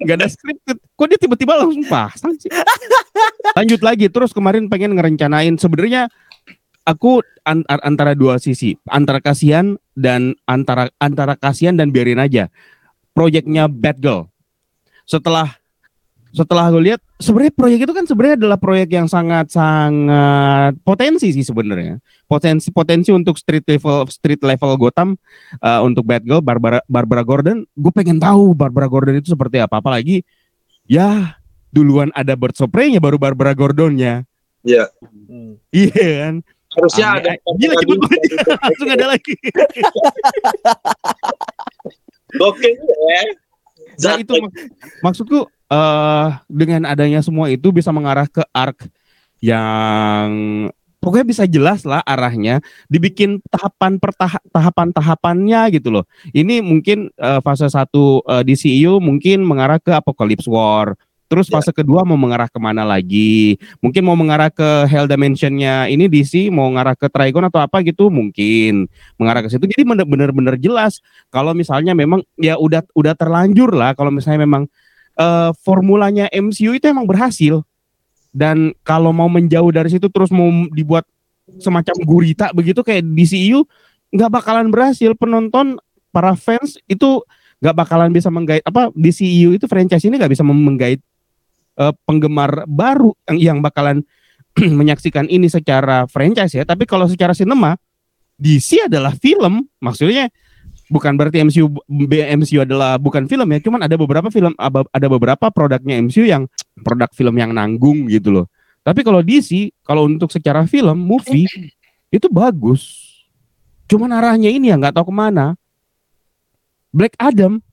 Enggak 0.00 0.16
ada 0.22 0.28
scripted. 0.28 0.76
Kok 0.96 1.06
dia 1.10 1.18
tiba-tiba 1.20 1.52
langsung 1.60 1.84
pasang 1.86 2.32
sih? 2.40 2.48
Lanjut 3.52 3.80
lagi 3.84 4.06
terus 4.08 4.32
kemarin 4.32 4.66
pengen 4.72 4.96
ngerencanain 4.96 5.54
sebenarnya 5.60 6.08
aku 6.88 7.22
an- 7.44 7.66
antara 7.68 8.16
dua 8.16 8.40
sisi, 8.40 8.74
antara 8.88 9.20
kasihan 9.20 9.76
dan 9.92 10.34
antara 10.48 10.88
antara 10.98 11.36
kasihan 11.36 11.76
dan 11.76 11.92
biarin 11.92 12.18
aja. 12.18 12.48
Proyeknya 13.12 13.68
Bad 13.68 14.00
Girl. 14.00 14.32
Setelah 15.04 15.60
setelah 16.32 16.72
gue 16.72 16.82
lihat 16.88 17.00
sebenarnya 17.20 17.52
proyek 17.52 17.78
itu 17.84 17.92
kan 17.92 18.04
sebenarnya 18.08 18.36
adalah 18.40 18.58
proyek 18.58 18.88
yang 18.88 19.04
sangat 19.04 19.52
sangat 19.52 20.72
potensi 20.80 21.28
sih 21.28 21.44
sebenarnya. 21.44 22.00
Potensi 22.24 22.72
potensi 22.72 23.12
untuk 23.12 23.36
street 23.36 23.68
level 23.68 24.08
street 24.08 24.40
level 24.40 24.72
Gotham 24.80 25.20
eh, 25.60 25.80
untuk 25.84 26.08
Bad 26.08 26.24
Girl 26.24 26.40
Barbara 26.40 26.80
Barbara 26.88 27.20
Gordon, 27.20 27.68
gue 27.68 27.92
pengen 27.92 28.16
tahu 28.16 28.56
Barbara 28.56 28.88
Gordon 28.88 29.20
itu 29.20 29.36
seperti 29.36 29.60
apa 29.60 29.84
apalagi 29.84 30.24
ya 30.88 31.36
duluan 31.68 32.08
ada 32.16 32.32
Prey-nya 32.36 33.00
baru 33.00 33.20
Barbara 33.20 33.52
Gordonnya. 33.52 34.24
Iya. 34.64 34.88
Hmm. 35.28 35.60
Iya 35.68 36.08
kan? 36.24 36.34
Harusnya 36.72 37.06
ada 37.20 37.30
Gila 37.60 37.76
cepet 37.76 37.98
banget 38.00 38.20
langsung 38.64 38.88
ada 38.88 39.06
lagi. 39.12 39.36
Gokil 42.40 42.72
ya. 42.80 43.22
Nah 44.00 44.16
itu 44.16 44.32
mak- 44.40 44.56
maksudku 45.04 45.44
eh 45.72 46.28
dengan 46.52 46.84
adanya 46.84 47.24
semua 47.24 47.48
itu 47.48 47.72
bisa 47.72 47.88
mengarah 47.88 48.28
ke 48.28 48.44
arc 48.52 48.92
yang 49.40 50.30
pokoknya 51.02 51.26
bisa 51.26 51.44
jelas 51.50 51.82
lah 51.82 51.98
arahnya 52.06 52.62
dibikin 52.86 53.42
tahapan 53.50 53.98
per 53.98 54.14
tahapan 54.54 54.88
tahapannya 54.94 55.60
gitu 55.74 55.90
loh. 55.90 56.04
Ini 56.30 56.62
mungkin 56.62 57.10
eh, 57.16 57.40
fase 57.42 57.66
satu 57.66 58.22
eh, 58.22 58.44
di 58.46 58.54
CEU 58.54 59.02
mungkin 59.02 59.42
mengarah 59.42 59.82
ke 59.82 59.90
Apocalypse 59.90 60.46
War. 60.46 60.94
Terus 61.26 61.48
Ya. 61.48 61.56
fase 61.58 61.72
kedua 61.72 62.04
mau 62.04 62.20
mengarah 62.20 62.44
ke 62.44 62.60
mana 62.60 62.84
lagi? 62.84 63.56
Mungkin 63.80 64.04
mau 64.04 64.12
mengarah 64.12 64.52
ke 64.52 64.84
Hell 64.84 65.08
Dimensionnya 65.08 65.88
ini 65.88 66.04
DC 66.04 66.52
mau 66.52 66.68
mengarah 66.68 66.92
ke 66.92 67.08
Trigon 67.08 67.48
atau 67.48 67.56
apa 67.64 67.80
gitu 67.80 68.12
mungkin 68.12 68.84
mengarah 69.16 69.40
ke 69.40 69.48
situ. 69.48 69.64
Jadi 69.64 69.80
bener- 69.82 70.04
bener-bener 70.04 70.60
jelas 70.60 71.00
kalau 71.32 71.56
misalnya 71.56 71.96
memang 71.96 72.20
ya 72.36 72.60
udah 72.60 72.84
udah 72.92 73.16
terlanjur 73.16 73.72
lah 73.72 73.96
kalau 73.96 74.12
misalnya 74.12 74.44
memang 74.44 74.68
eh, 75.18 75.50
formulanya 75.60 76.28
MCU 76.32 76.76
itu 76.76 76.84
emang 76.88 77.08
berhasil. 77.08 77.64
Dan 78.32 78.72
kalau 78.80 79.12
mau 79.12 79.28
menjauh 79.28 79.68
dari 79.68 79.92
situ 79.92 80.08
terus 80.08 80.32
mau 80.32 80.48
dibuat 80.72 81.04
semacam 81.60 81.92
gurita 82.06 82.48
begitu 82.56 82.80
kayak 82.80 83.04
di 83.04 83.24
CU 83.28 83.68
nggak 84.12 84.30
bakalan 84.32 84.72
berhasil. 84.72 85.12
Penonton 85.16 85.76
para 86.12 86.32
fans 86.36 86.80
itu 86.88 87.20
nggak 87.60 87.76
bakalan 87.76 88.10
bisa 88.10 88.32
menggait 88.32 88.64
apa 88.64 88.90
di 88.96 89.10
CU 89.12 89.54
itu 89.54 89.64
franchise 89.68 90.02
ini 90.08 90.16
nggak 90.18 90.32
bisa 90.32 90.42
menggait 90.42 91.00
eh, 91.76 91.94
penggemar 92.08 92.64
baru 92.66 93.12
yang, 93.28 93.38
yang 93.38 93.58
bakalan 93.60 94.00
menyaksikan 94.80 95.28
ini 95.28 95.48
secara 95.52 96.08
franchise 96.08 96.56
ya. 96.56 96.64
Tapi 96.64 96.88
kalau 96.88 97.04
secara 97.08 97.36
sinema 97.36 97.76
DC 98.42 98.90
adalah 98.90 99.14
film. 99.14 99.68
Maksudnya 99.78 100.32
bukan 100.92 101.16
berarti 101.16 101.40
MCU 101.40 101.72
MCU 102.36 102.60
adalah 102.60 103.00
bukan 103.00 103.24
film 103.24 103.48
ya 103.48 103.58
cuman 103.64 103.88
ada 103.88 103.96
beberapa 103.96 104.28
film 104.28 104.52
ada 104.92 105.06
beberapa 105.08 105.48
produknya 105.48 105.96
MCU 106.04 106.28
yang 106.28 106.44
produk 106.84 107.08
film 107.16 107.40
yang 107.40 107.56
nanggung 107.56 108.04
gitu 108.12 108.28
loh. 108.28 108.46
Tapi 108.84 109.00
kalau 109.00 109.24
DC 109.24 109.72
kalau 109.80 110.04
untuk 110.04 110.28
secara 110.28 110.68
film 110.68 111.00
movie 111.00 111.48
itu 112.12 112.28
bagus. 112.28 113.08
Cuman 113.88 114.12
arahnya 114.12 114.52
ini 114.52 114.68
ya 114.68 114.76
nggak 114.76 115.00
tahu 115.00 115.08
ke 115.08 115.14
mana. 115.16 115.56
Black 116.92 117.16
Adam 117.16 117.64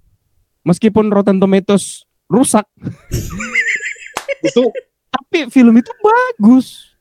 meskipun 0.64 1.12
Rotten 1.12 1.44
Tomatoes 1.44 2.08
rusak 2.32 2.64
itu 4.48 4.64
tapi 5.12 5.52
film 5.52 5.76
itu 5.76 5.92
bagus. 6.00 6.96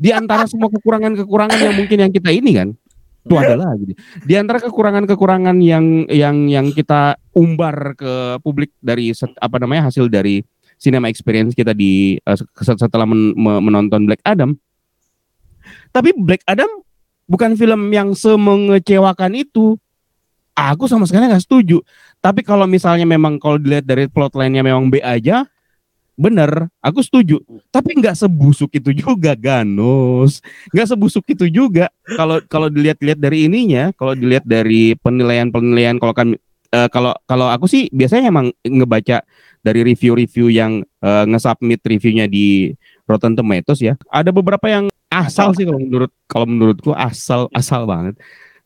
Di 0.00 0.16
antara 0.16 0.48
semua 0.48 0.72
kekurangan-kekurangan 0.72 1.60
yang 1.60 1.76
mungkin 1.76 1.98
yang 2.08 2.08
kita 2.08 2.32
ini 2.32 2.56
kan 2.56 2.72
itu 3.20 3.34
adalah 3.36 3.76
gitu. 3.76 3.92
Di 4.24 4.34
antara 4.40 4.58
kekurangan-kekurangan 4.64 5.56
yang 5.60 6.08
yang 6.08 6.48
yang 6.48 6.66
kita 6.72 7.20
umbar 7.36 7.92
ke 7.94 8.40
publik 8.40 8.72
dari 8.80 9.12
set- 9.12 9.36
apa 9.36 9.60
namanya 9.60 9.92
hasil 9.92 10.08
dari 10.08 10.40
cinema 10.80 11.12
experience 11.12 11.52
kita 11.52 11.76
di 11.76 12.16
set- 12.56 12.80
setelah 12.80 13.04
men- 13.04 13.36
me- 13.36 13.60
menonton 13.60 14.08
Black 14.08 14.24
Adam. 14.24 14.56
Tapi 15.92 16.16
Black 16.16 16.40
Adam 16.48 16.80
bukan 17.28 17.54
film 17.54 17.92
yang 17.92 18.16
semengecewakan 18.16 19.36
itu. 19.36 19.76
Aku 20.56 20.88
sama 20.88 21.04
sekali 21.04 21.28
nggak 21.28 21.44
setuju. 21.44 21.80
Tapi 22.20 22.44
kalau 22.44 22.64
misalnya 22.68 23.04
memang 23.08 23.40
kalau 23.40 23.56
dilihat 23.56 23.84
dari 23.86 24.08
plotline-nya 24.08 24.60
memang 24.60 24.92
B 24.92 25.00
aja, 25.00 25.48
bener, 26.18 26.68
aku 26.80 27.02
setuju. 27.02 27.42
Tapi 27.70 27.98
nggak 27.98 28.16
sebusuk 28.16 28.70
itu 28.74 28.90
juga, 28.94 29.34
Ganos 29.34 30.40
nggak 30.70 30.88
sebusuk 30.94 31.24
itu 31.30 31.46
juga. 31.50 31.90
Kalau 32.04 32.42
kalau 32.46 32.68
dilihat-lihat 32.70 33.18
dari 33.18 33.46
ininya 33.50 33.90
kalau 33.96 34.14
dilihat 34.14 34.44
dari 34.46 34.94
penilaian-penilaian 34.98 35.96
kalau 35.98 36.14
kan 36.14 36.28
eh, 36.70 36.88
kalau 36.92 37.12
kalau 37.26 37.50
aku 37.50 37.66
sih 37.66 37.90
biasanya 37.90 38.30
emang 38.30 38.54
ngebaca 38.62 39.22
dari 39.60 39.80
review-review 39.84 40.48
yang 40.52 40.82
eh, 41.02 41.24
nge-submit 41.28 41.80
reviewnya 41.84 42.26
di 42.30 42.72
Rotten 43.04 43.34
Tomatoes 43.34 43.80
ya. 43.82 43.94
Ada 44.08 44.30
beberapa 44.30 44.66
yang 44.70 44.86
asal 45.10 45.52
sih 45.58 45.66
kalau 45.66 45.80
menurut 45.82 46.10
kalau 46.30 46.46
menurutku 46.46 46.90
asal 46.94 47.50
asal 47.52 47.84
banget. 47.84 48.14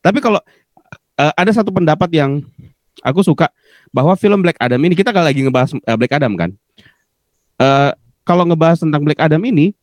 Tapi 0.05 0.21
kalau 0.21 0.41
eh, 1.19 1.33
ada 1.35 1.51
satu 1.51 1.73
pendapat 1.73 2.11
yang 2.13 2.45
aku 3.03 3.25
suka 3.25 3.51
bahwa 3.91 4.15
film 4.15 4.43
Black 4.43 4.59
Adam 4.61 4.81
ini 4.83 4.95
kita 4.95 5.11
kalau 5.11 5.27
lagi 5.27 5.43
ngebahas 5.43 5.75
eh, 5.75 5.97
Black 5.97 6.15
Adam 6.15 6.35
kan 6.39 6.53
Eh, 7.61 7.93
kalau 8.27 8.43
ngebahas 8.49 8.83
tentang 8.83 9.05
Black 9.05 9.21
Adam 9.23 9.43
ini 9.47 9.77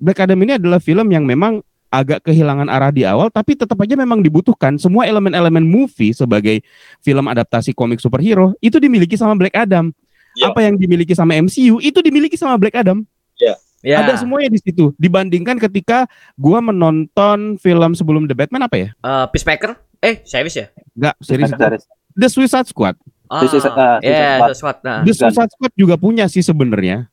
Black 0.00 0.18
Adam 0.22 0.38
ini 0.42 0.56
adalah 0.56 0.80
film 0.80 1.12
yang 1.12 1.28
memang 1.28 1.60
agak 1.92 2.24
kehilangan 2.24 2.72
arah 2.72 2.88
di 2.88 3.04
awal 3.04 3.28
tapi 3.28 3.52
tetap 3.52 3.76
aja 3.84 3.92
memang 3.92 4.24
dibutuhkan 4.24 4.80
semua 4.80 5.04
elemen-elemen 5.04 5.60
movie 5.60 6.16
sebagai 6.16 6.64
film 7.04 7.28
adaptasi 7.28 7.76
komik 7.76 8.00
superhero 8.00 8.56
itu 8.64 8.80
dimiliki 8.80 9.14
sama 9.14 9.36
Black 9.36 9.52
Adam. 9.52 9.92
Ya. 10.32 10.48
Apa 10.48 10.64
yang 10.64 10.80
dimiliki 10.80 11.12
sama 11.12 11.36
MCU 11.36 11.84
itu 11.84 11.98
dimiliki 12.00 12.40
sama 12.40 12.56
Black 12.56 12.80
Adam. 12.80 13.04
Ya. 13.36 13.98
Ada 13.98 14.22
semuanya 14.22 14.54
di 14.54 14.62
situ. 14.62 14.94
Dibandingkan 14.94 15.58
ketika 15.58 16.06
gua 16.38 16.62
menonton 16.62 17.58
film 17.58 17.98
sebelum 17.98 18.30
The 18.30 18.34
Batman 18.38 18.70
apa 18.70 18.76
ya? 18.78 18.88
Eh, 18.94 19.26
Peacemaker? 19.34 19.74
Eh, 19.98 20.22
series 20.22 20.54
ya? 20.54 20.66
Enggak, 20.94 21.14
series 21.18 21.50
Series. 21.50 21.84
The 22.14 22.28
Suicide 22.30 22.68
Squad. 22.70 22.94
Ah, 23.32 23.48
uh, 23.48 23.98
ya, 24.04 24.36
what- 24.38 24.52
sesuatu. 24.52 24.80
Nah. 24.84 25.00
The 25.00 25.12
Suicide 25.16 25.48
Squad 25.48 25.72
juga 25.72 25.96
punya 25.96 26.28
sih 26.28 26.44
sebenarnya. 26.44 27.08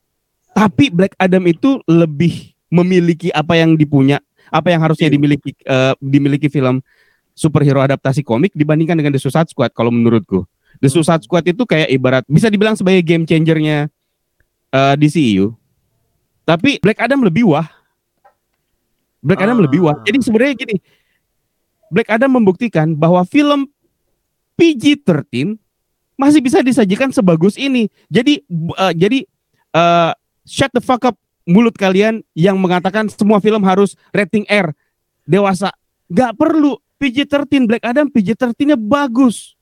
Tapi 0.51 0.91
Black 0.91 1.15
Adam 1.15 1.47
itu 1.47 1.79
lebih 1.87 2.51
memiliki 2.67 3.31
apa 3.31 3.55
yang 3.55 3.73
dipunya, 3.73 4.19
apa 4.51 4.67
yang 4.67 4.83
harusnya 4.83 5.07
Iya. 5.07 5.15
dimiliki 5.15 5.55
eh, 5.55 5.93
dimiliki 5.97 6.51
film 6.51 6.83
superhero 7.31 7.79
adaptasi 7.79 8.19
komik 8.19 8.51
dibandingkan 8.51 8.99
dengan 8.99 9.15
The 9.15 9.21
Suicide 9.21 9.47
Squad 9.47 9.71
kalau 9.71 9.89
menurutku. 9.89 10.43
The 10.77 10.91
Suicide 10.91 11.23
Squad 11.23 11.47
itu 11.47 11.63
kayak 11.63 11.87
ibarat 11.87 12.23
bisa 12.27 12.51
dibilang 12.51 12.75
sebagai 12.75 12.99
game 12.99 13.23
changernya 13.23 13.87
eh, 14.69 14.95
DCU. 14.99 15.55
Tapi 16.43 16.77
Black 16.77 16.99
Adam 16.99 17.23
lebih 17.23 17.47
wah. 17.47 17.65
Black 19.19 19.39
Adam 19.39 19.57
Ah. 19.59 19.63
lebih 19.63 19.79
wah. 19.81 19.95
Jadi 20.01 20.17
sebenarnya 20.19 20.53
gini, 20.57 20.75
Black 21.87 22.09
Adam 22.09 22.35
membuktikan 22.35 22.91
bahwa 22.91 23.23
film 23.23 23.69
PG-13 24.55 25.55
masih 26.19 26.43
bisa 26.43 26.59
disajikan 26.59 27.15
sebagus 27.15 27.55
ini. 27.55 27.87
Jadi 28.11 28.43
eh, 28.75 28.93
jadi 28.99 29.19
eh, 29.71 30.11
shut 30.43 30.75
the 30.75 30.83
fuck 30.83 31.07
up 31.07 31.15
mulut 31.47 31.79
kalian 31.79 32.19
yang 32.35 32.59
mengatakan 32.59 33.07
semua 33.07 33.39
film 33.39 33.63
harus 33.63 33.95
rating 34.11 34.43
R 34.51 34.75
dewasa. 35.23 35.71
Gak 36.11 36.35
perlu 36.35 36.75
PG-13 36.99 37.69
Black 37.69 37.83
Adam 37.87 38.11
PG-13-nya 38.11 38.75
bagus. 38.75 39.55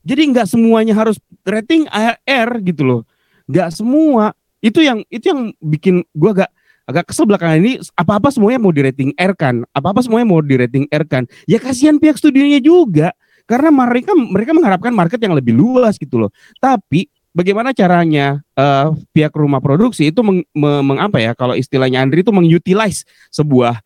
Jadi 0.00 0.32
nggak 0.32 0.48
semuanya 0.48 0.96
harus 0.96 1.20
rating 1.44 1.86
R 2.24 2.50
gitu 2.66 2.82
loh. 2.82 3.00
Nggak 3.46 3.68
semua. 3.76 4.32
Itu 4.58 4.80
yang 4.80 5.04
itu 5.12 5.28
yang 5.28 5.52
bikin 5.60 6.02
gua 6.16 6.32
agak 6.34 6.50
agak 6.88 7.04
kesel 7.12 7.28
belakangan 7.28 7.60
ini 7.62 7.78
apa-apa 7.94 8.32
semuanya 8.32 8.58
mau 8.58 8.72
di 8.72 8.80
rating 8.80 9.12
R 9.14 9.32
kan. 9.36 9.62
Apa-apa 9.76 10.00
semuanya 10.00 10.26
mau 10.26 10.40
di 10.40 10.56
rating 10.56 10.88
R 10.88 11.04
kan. 11.04 11.28
Ya 11.44 11.60
kasihan 11.60 12.00
pihak 12.00 12.16
studionya 12.16 12.58
juga 12.64 13.12
karena 13.50 13.74
mereka 13.74 14.14
mereka 14.14 14.54
mengharapkan 14.54 14.94
market 14.94 15.18
yang 15.18 15.34
lebih 15.34 15.58
luas 15.58 15.98
gitu 15.98 16.22
loh. 16.22 16.30
Tapi 16.62 17.10
bagaimana 17.34 17.74
caranya 17.74 18.38
eh, 18.54 18.86
pihak 19.10 19.34
rumah 19.34 19.58
produksi 19.58 20.14
itu 20.14 20.22
meng, 20.22 20.46
me- 20.54 20.82
meng- 20.86 21.02
apa 21.02 21.18
ya 21.18 21.34
kalau 21.34 21.58
istilahnya 21.58 21.98
Andri 21.98 22.22
itu 22.22 22.30
mengutilize 22.30 23.02
sebuah 23.34 23.82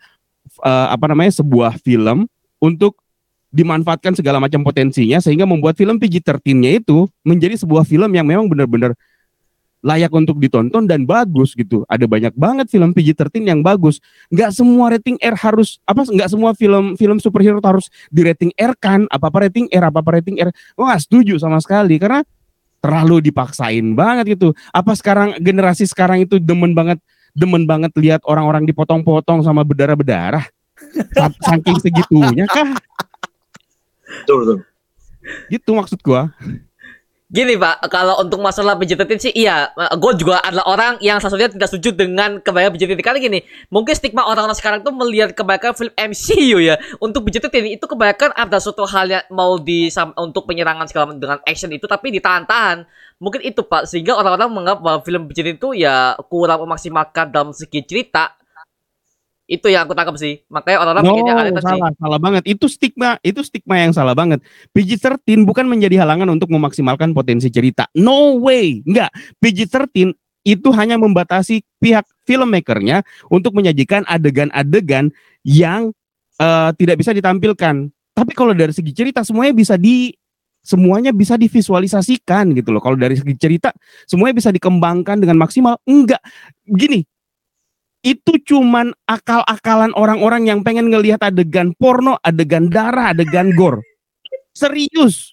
eh, 0.61 0.89
apa 0.93 1.05
namanya 1.09 1.33
sebuah 1.41 1.81
film 1.81 2.29
untuk 2.61 3.01
dimanfaatkan 3.55 4.19
segala 4.19 4.43
macam 4.43 4.67
potensinya 4.67 5.23
sehingga 5.23 5.47
membuat 5.47 5.79
film 5.79 5.97
PG-13-nya 5.97 6.83
itu 6.83 7.07
menjadi 7.23 7.55
sebuah 7.55 7.87
film 7.87 8.11
yang 8.11 8.27
memang 8.27 8.51
benar-benar 8.51 8.99
layak 9.85 10.09
untuk 10.17 10.41
ditonton 10.41 10.89
dan 10.89 11.05
bagus 11.05 11.53
gitu. 11.53 11.85
Ada 11.93 12.09
banyak 12.09 12.33
banget 12.33 12.73
film 12.73 12.97
PG-13 12.97 13.45
yang 13.45 13.61
bagus. 13.61 14.01
Nggak 14.33 14.51
semua 14.57 14.97
rating 14.97 15.21
R 15.21 15.37
harus 15.37 15.77
apa 15.85 16.09
nggak 16.09 16.29
semua 16.33 16.57
film 16.57 16.97
film 16.97 17.21
superhero 17.21 17.61
harus 17.61 17.93
di 18.09 18.25
rating 18.25 18.51
R 18.57 18.73
kan? 18.81 19.05
Apa 19.13 19.29
apa 19.29 19.45
rating 19.45 19.69
R, 19.69 19.85
apa 19.93 20.01
apa 20.01 20.11
rating 20.17 20.41
R. 20.41 20.49
Gue 20.73 20.85
nggak 20.89 21.03
setuju 21.05 21.37
sama 21.37 21.61
sekali 21.61 22.01
karena 22.01 22.25
terlalu 22.81 23.29
dipaksain 23.29 23.85
banget 23.93 24.41
gitu. 24.41 24.57
Apa 24.73 24.97
sekarang 24.97 25.37
generasi 25.37 25.85
sekarang 25.85 26.25
itu 26.25 26.41
demen 26.41 26.73
banget 26.73 26.97
demen 27.37 27.69
banget 27.69 27.93
lihat 28.01 28.25
orang-orang 28.25 28.65
dipotong-potong 28.65 29.45
sama 29.45 29.61
berdarah-berdarah. 29.69 30.49
Sa- 31.13 31.39
Saking 31.45 31.79
segitunya 31.85 32.49
kah? 32.49 32.73
Betul, 34.25 34.37
betul. 34.43 34.59
Gitu 35.53 35.71
maksud 35.77 36.01
gua. 36.01 36.33
Gini 37.35 37.59
Pak, 37.59 37.91
kalau 37.91 38.23
untuk 38.23 38.39
masalah 38.39 38.79
PG-13 38.79 39.19
sih 39.19 39.35
iya, 39.35 39.67
gue 39.75 40.13
juga 40.15 40.39
adalah 40.39 40.71
orang 40.71 40.93
yang 41.03 41.19
satunya 41.19 41.51
tidak 41.51 41.67
setuju 41.67 41.91
dengan 41.91 42.39
kebanyakan 42.39 42.79
PG-13 42.79 43.03
karena 43.03 43.19
gini, 43.19 43.39
mungkin 43.75 43.91
stigma 43.91 44.23
orang-orang 44.23 44.55
sekarang 44.55 44.87
tuh 44.87 44.95
melihat 44.95 45.35
kebanyakan 45.35 45.75
film 45.75 45.91
MCU 45.99 46.63
ya 46.63 46.79
untuk 47.03 47.27
PG-13 47.27 47.75
itu 47.75 47.91
kebanyakan 47.91 48.39
ada 48.39 48.63
suatu 48.63 48.87
hal 48.87 49.11
yang 49.11 49.27
mau 49.35 49.59
di 49.59 49.91
untuk 50.15 50.47
penyerangan 50.47 50.87
segala 50.87 51.11
macam 51.11 51.19
dengan 51.27 51.39
action 51.43 51.75
itu 51.75 51.91
tapi 51.91 52.15
ditahan-tahan. 52.15 52.87
Mungkin 53.19 53.43
itu 53.43 53.67
Pak, 53.67 53.91
sehingga 53.91 54.15
orang-orang 54.15 54.55
menganggap 54.55 54.79
bahwa 54.79 54.99
film 55.03 55.27
PG-13 55.27 55.59
itu 55.59 55.69
ya 55.75 56.15
kurang 56.31 56.63
memaksimalkan 56.63 57.35
dalam 57.35 57.51
segi 57.51 57.83
cerita. 57.83 58.31
Itu 59.45 59.69
yang 59.69 59.85
aku 59.85 59.93
tangkap 59.93 60.17
sih. 60.17 60.41
Makanya 60.49 60.79
orang-orang 60.81 61.05
No, 61.05 61.11
pengennya 61.13 61.35
ada 61.37 61.53
tadi. 61.53 61.67
salah, 61.69 61.91
salah 62.01 62.21
banget. 62.21 62.43
Itu 62.49 62.67
stigma, 62.67 63.21
itu 63.21 63.41
stigma 63.45 63.77
yang 63.77 63.93
salah 63.93 64.17
banget. 64.17 64.41
PG-13 64.73 65.45
bukan 65.45 65.69
menjadi 65.69 66.01
halangan 66.01 66.29
untuk 66.33 66.49
memaksimalkan 66.49 67.13
potensi 67.13 67.53
cerita. 67.53 67.85
No 67.93 68.41
way, 68.41 68.81
enggak. 68.89 69.13
PG-13 69.45 70.17
itu 70.45 70.69
hanya 70.77 70.97
membatasi 70.97 71.65
pihak 71.81 72.05
filmmakernya 72.25 73.05
untuk 73.29 73.53
menyajikan 73.57 74.05
adegan-adegan 74.09 75.13
yang 75.45 75.93
eh, 76.41 76.71
tidak 76.81 77.05
bisa 77.05 77.13
ditampilkan. 77.13 77.93
Tapi 78.15 78.33
kalau 78.33 78.57
dari 78.57 78.73
segi 78.73 78.93
cerita 78.97 79.21
semuanya 79.27 79.53
bisa 79.53 79.77
di 79.77 80.13
semuanya 80.65 81.13
bisa 81.13 81.37
divisualisasikan 81.37 82.57
gitu 82.57 82.73
loh. 82.73 82.81
Kalau 82.81 82.97
dari 82.97 83.21
segi 83.21 83.37
cerita 83.37 83.69
semuanya 84.09 84.41
bisa 84.41 84.49
dikembangkan 84.49 85.21
dengan 85.21 85.37
maksimal. 85.37 85.77
Enggak. 85.85 86.25
Gini, 86.65 87.05
itu 88.05 88.37
cuman 88.45 88.93
akal-akalan 89.09 89.97
orang-orang 89.97 90.45
yang 90.45 90.61
pengen 90.61 90.93
ngelihat 90.93 91.25
adegan 91.25 91.73
porno, 91.81 92.21
adegan 92.21 92.69
darah, 92.69 93.17
adegan 93.17 93.57
gore. 93.57 93.81
Serius. 94.53 95.33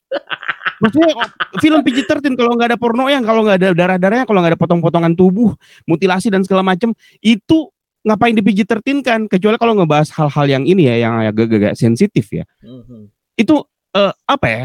Maksudnya 0.81 1.13
film 1.61 1.83
PG-13 1.85 2.33
kalau 2.33 2.57
nggak 2.57 2.73
ada 2.73 2.79
porno 2.79 3.05
yang 3.11 3.21
kalau 3.21 3.45
nggak 3.45 3.59
ada 3.59 3.69
darah-darahnya, 3.75 4.25
kalau 4.25 4.39
nggak 4.41 4.55
ada 4.55 4.61
potong-potongan 4.63 5.13
tubuh, 5.13 5.53
mutilasi 5.85 6.33
dan 6.33 6.41
segala 6.41 6.65
macam, 6.65 6.95
itu 7.21 7.69
ngapain 8.01 8.33
di 8.33 8.41
PG-13 8.41 9.05
kan? 9.05 9.19
Kecuali 9.29 9.59
kalau 9.61 9.77
ngebahas 9.77 10.09
hal-hal 10.17 10.45
yang 10.49 10.63
ini 10.65 10.89
ya, 10.89 11.05
yang 11.05 11.13
agak-agak 11.21 11.77
sensitif 11.77 12.33
ya. 12.33 12.47
Mhm. 12.65 13.11
Itu 13.37 13.67
eh, 13.93 14.13
apa 14.25 14.47
ya? 14.47 14.63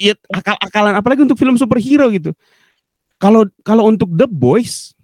Ya, 0.00 0.14
akal-akalan 0.30 0.94
apalagi 0.94 1.24
untuk 1.24 1.40
film 1.40 1.56
superhero 1.56 2.12
gitu. 2.12 2.36
Kalau 3.18 3.48
kalau 3.66 3.88
untuk 3.88 4.08
The 4.14 4.30
Boys 4.30 4.96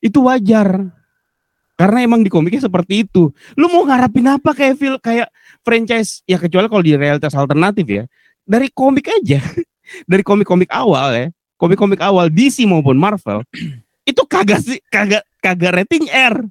itu 0.00 0.22
wajar 0.24 0.95
karena 1.76 2.08
emang 2.08 2.24
di 2.24 2.32
komiknya 2.32 2.64
seperti 2.64 3.04
itu. 3.04 3.28
Lu 3.54 3.68
mau 3.68 3.84
ngarapin 3.84 4.24
apa 4.24 4.56
kayak 4.56 4.74
film 4.80 4.98
kayak 4.98 5.28
franchise 5.60 6.24
ya 6.24 6.40
kecuali 6.40 6.66
kalau 6.72 6.82
di 6.82 6.96
realitas 6.96 7.36
alternatif 7.36 7.84
ya. 7.84 8.04
Dari 8.48 8.72
komik 8.72 9.06
aja. 9.12 9.38
Dari 10.10 10.24
komik-komik 10.26 10.72
awal 10.72 11.08
ya. 11.14 11.26
Komik-komik 11.60 12.02
awal 12.02 12.26
DC 12.32 12.66
maupun 12.66 12.98
Marvel 12.98 13.46
itu 14.10 14.22
kagak 14.26 14.60
sih 14.64 14.80
kagak 14.88 15.22
kagak 15.38 15.84
rating 15.84 16.08
R. 16.10 16.42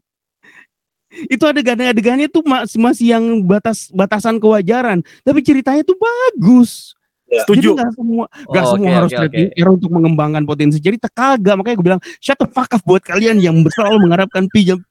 Itu 1.31 1.47
adegan-adegannya 1.47 2.27
tuh 2.27 2.43
masih 2.43 2.79
masih 2.79 3.05
yang 3.15 3.23
batas 3.47 3.87
batasan 3.95 4.35
kewajaran, 4.35 4.99
tapi 5.23 5.39
ceritanya 5.39 5.79
tuh 5.87 5.95
bagus. 5.95 6.91
Setuju. 7.25 7.73
Jadi 7.73 7.77
nggak 7.79 7.91
semua 7.95 8.25
nggak 8.51 8.65
Oh, 8.65 8.71
semua 8.75 8.89
oke, 8.89 8.97
harus 8.99 9.11
oke, 9.11 9.21
rating 9.25 9.47
oke. 9.49 9.61
R 9.63 9.69
untuk 9.71 9.91
mengembangkan 9.95 10.43
potensi 10.45 10.77
cerita 10.83 11.07
kagak. 11.09 11.55
Makanya 11.57 11.75
gue 11.79 11.85
bilang 11.87 12.01
shut 12.21 12.37
the 12.37 12.47
fuck 12.51 12.69
up 12.75 12.83
buat 12.83 13.01
kalian 13.01 13.39
yang 13.39 13.55
selalu 13.65 13.97
mengharapkan 14.05 14.45
pinjam 14.51 14.83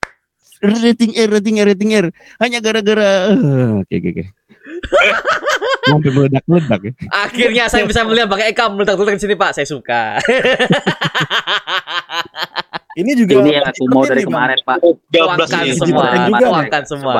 rating 0.60 1.12
R, 1.14 1.28
rating 1.30 1.56
R, 1.56 1.66
rating 1.66 1.90
R 1.92 2.06
hanya 2.38 2.58
gara-gara 2.58 3.32
eh, 3.32 3.70
oke 3.78 3.90
oke 3.92 4.08
oke. 4.10 4.24
Sampai 5.84 6.10
meledak-meledak 6.10 6.80
ya. 6.80 6.92
Akhirnya 7.12 7.64
saya 7.68 7.84
bisa 7.84 8.00
melihat 8.02 8.24
pakai 8.26 8.50
Eka 8.50 8.68
meledak-ledak 8.68 9.14
di 9.14 9.22
sini 9.22 9.34
Pak. 9.34 9.50
Saya 9.52 9.66
suka. 9.66 10.16
Ini 12.94 13.10
juga 13.18 13.32
Ini 13.36 13.50
yang 13.52 13.66
aku 13.66 13.84
mau 13.90 14.06
dari 14.06 14.22
Bang. 14.22 14.30
kemarin, 14.30 14.58
Pak. 14.62 14.76
13 14.78 15.10
Tuangkan 15.10 15.60
ini. 15.60 15.74
semua, 15.74 16.04
tuangkan 16.38 16.82
semua. 16.86 17.14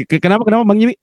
Ke- 0.00 0.16
Kenapa 0.18 0.42
kenapa 0.42 0.64
Bang 0.64 0.80
Jimmy? 0.80 0.96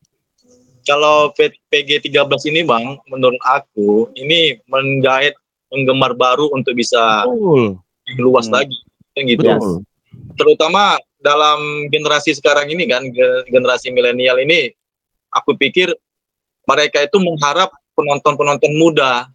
Kalau 0.81 1.29
P- 1.31 1.53
PG 1.69 2.09
13 2.09 2.17
ini 2.49 2.65
Bang, 2.65 2.97
menurut 3.05 3.37
aku 3.39 4.09
ini 4.17 4.57
menggait 4.65 5.37
penggemar 5.69 6.11
baru 6.11 6.49
untuk 6.49 6.73
bisa 6.73 7.23
Betul. 7.23 7.77
luas 8.17 8.49
Hmm. 8.49 8.57
lagi. 8.57 8.73
Kan 9.13 9.23
gitu. 9.23 9.45
Betul. 9.45 9.85
Terutama 10.33 10.97
dalam 11.21 11.87
generasi 11.87 12.33
sekarang 12.35 12.67
ini 12.73 12.89
kan, 12.89 13.05
ge- 13.13 13.45
generasi 13.47 13.93
milenial 13.93 14.41
ini, 14.41 14.73
aku 15.31 15.55
pikir 15.55 15.93
mereka 16.65 17.05
itu 17.05 17.17
mengharap 17.21 17.71
penonton-penonton 17.93 18.73
muda. 18.75 19.29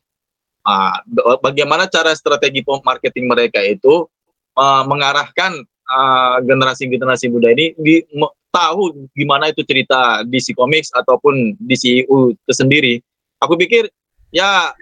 Ah, 0.67 0.99
ba- 1.07 1.39
bagaimana 1.39 1.87
cara 1.87 2.11
strategi 2.19 2.61
marketing 2.67 3.31
mereka 3.31 3.63
itu 3.63 4.11
ah, 4.59 4.83
mengarahkan 4.83 5.63
ah, 5.87 6.43
generasi-generasi 6.43 7.31
muda 7.31 7.55
ini 7.55 7.73
di 7.79 8.03
tahu 8.51 9.07
gimana 9.13 9.53
itu 9.53 9.61
cerita 9.63 10.25
DC 10.25 10.57
Comics 10.57 10.89
ataupun 10.97 11.55
DCU 11.61 12.33
itu 12.33 12.53
sendiri. 12.53 12.95
Aku 13.39 13.55
pikir 13.55 13.93
ya 14.33 14.73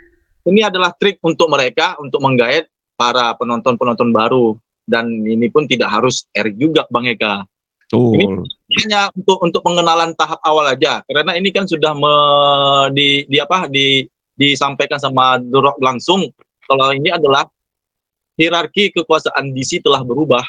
ini 0.47 0.63
adalah 0.63 0.95
trik 0.95 1.19
untuk 1.27 1.51
mereka 1.51 1.99
untuk 1.99 2.23
menggait 2.23 2.71
para 2.95 3.35
penonton-penonton 3.35 4.15
baru 4.15 4.55
dan 4.85 5.09
ini 5.25 5.49
pun 5.49 5.65
tidak 5.65 5.91
harus 5.93 6.29
R 6.37 6.49
juga 6.55 6.85
Bang 6.93 7.09
Eka 7.09 7.45
Betul. 7.95 8.49
hanya 8.81 9.13
untuk 9.15 9.39
untuk 9.45 9.61
pengenalan 9.63 10.17
tahap 10.19 10.41
awal 10.43 10.67
aja 10.73 11.05
karena 11.07 11.37
ini 11.37 11.53
kan 11.55 11.69
sudah 11.69 11.93
me, 11.95 12.15
di, 12.97 13.23
di 13.29 13.39
apa 13.39 13.69
di 13.71 14.09
disampaikan 14.35 14.99
sama 14.99 15.39
Rock 15.39 15.79
langsung 15.79 16.27
kalau 16.67 16.91
ini 16.91 17.13
adalah 17.15 17.47
hierarki 18.35 18.91
kekuasaan 18.91 19.55
DC 19.55 19.85
telah 19.85 20.03
berubah 20.03 20.43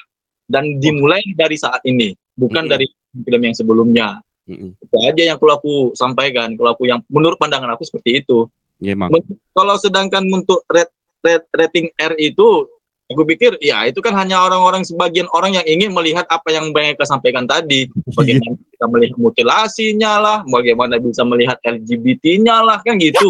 dan 0.50 0.82
dimulai 0.82 1.22
dari 1.38 1.54
saat 1.60 1.86
ini 1.86 2.18
bukan 2.34 2.66
Mm-mm. 2.66 2.74
dari 2.74 2.86
film 3.14 3.42
yang 3.46 3.56
sebelumnya 3.56 4.08
Mm-mm. 4.50 4.74
itu 4.82 4.98
aja 5.06 5.24
yang 5.34 5.38
kalau 5.38 5.54
aku 5.62 5.74
sampaikan 5.94 6.58
kalau 6.58 6.74
aku 6.74 6.90
yang 6.90 7.04
menurut 7.14 7.38
pandangan 7.38 7.70
aku 7.78 7.86
seperti 7.86 8.26
itu 8.26 8.50
emang. 8.82 9.14
kalau 9.54 9.78
sedangkan 9.78 10.26
untuk 10.34 10.66
red, 10.66 10.90
red- 11.22 11.50
rating 11.54 11.94
R 11.94 12.18
itu 12.18 12.66
aku 13.06 13.22
pikir 13.26 13.58
ya 13.62 13.86
itu 13.86 14.02
kan 14.02 14.18
hanya 14.18 14.42
orang-orang 14.42 14.82
sebagian 14.82 15.30
orang 15.30 15.54
yang 15.54 15.66
ingin 15.70 15.94
melihat 15.94 16.26
apa 16.26 16.50
yang 16.50 16.74
Bang 16.74 16.90
Eka 16.90 17.06
sampaikan 17.06 17.46
tadi 17.46 17.86
bagaimana 18.18 18.58
bisa 18.58 18.86
melihat 18.90 19.16
mutilasinya 19.22 20.14
lah 20.18 20.38
bagaimana 20.50 20.98
bisa 20.98 21.22
melihat 21.22 21.58
LGBT-nya 21.62 22.66
lah 22.66 22.82
kan 22.82 22.98
gitu 22.98 23.30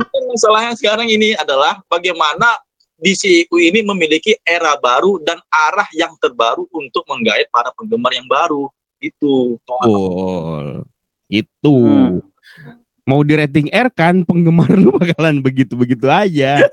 itu 0.00 0.18
masalahnya 0.32 0.72
sekarang 0.74 1.06
ini 1.12 1.36
adalah 1.36 1.84
bagaimana 1.86 2.58
DCU 2.96 3.60
ini 3.60 3.84
memiliki 3.84 4.38
era 4.40 4.80
baru 4.80 5.20
dan 5.20 5.36
arah 5.52 5.86
yang 5.92 6.16
terbaru 6.16 6.64
untuk 6.72 7.04
menggait 7.10 7.50
para 7.52 7.68
penggemar 7.76 8.16
yang 8.16 8.24
baru 8.24 8.72
itu 9.04 9.60
Betul. 9.60 10.88
Itu. 11.28 11.76
Hmm. 11.76 12.33
Mau 13.04 13.20
di 13.20 13.36
rating 13.36 13.68
R 13.68 13.92
kan 13.92 14.24
penggemar 14.24 14.72
lu 14.80 14.88
bakalan 14.96 15.44
begitu-begitu 15.44 16.08
aja. 16.08 16.64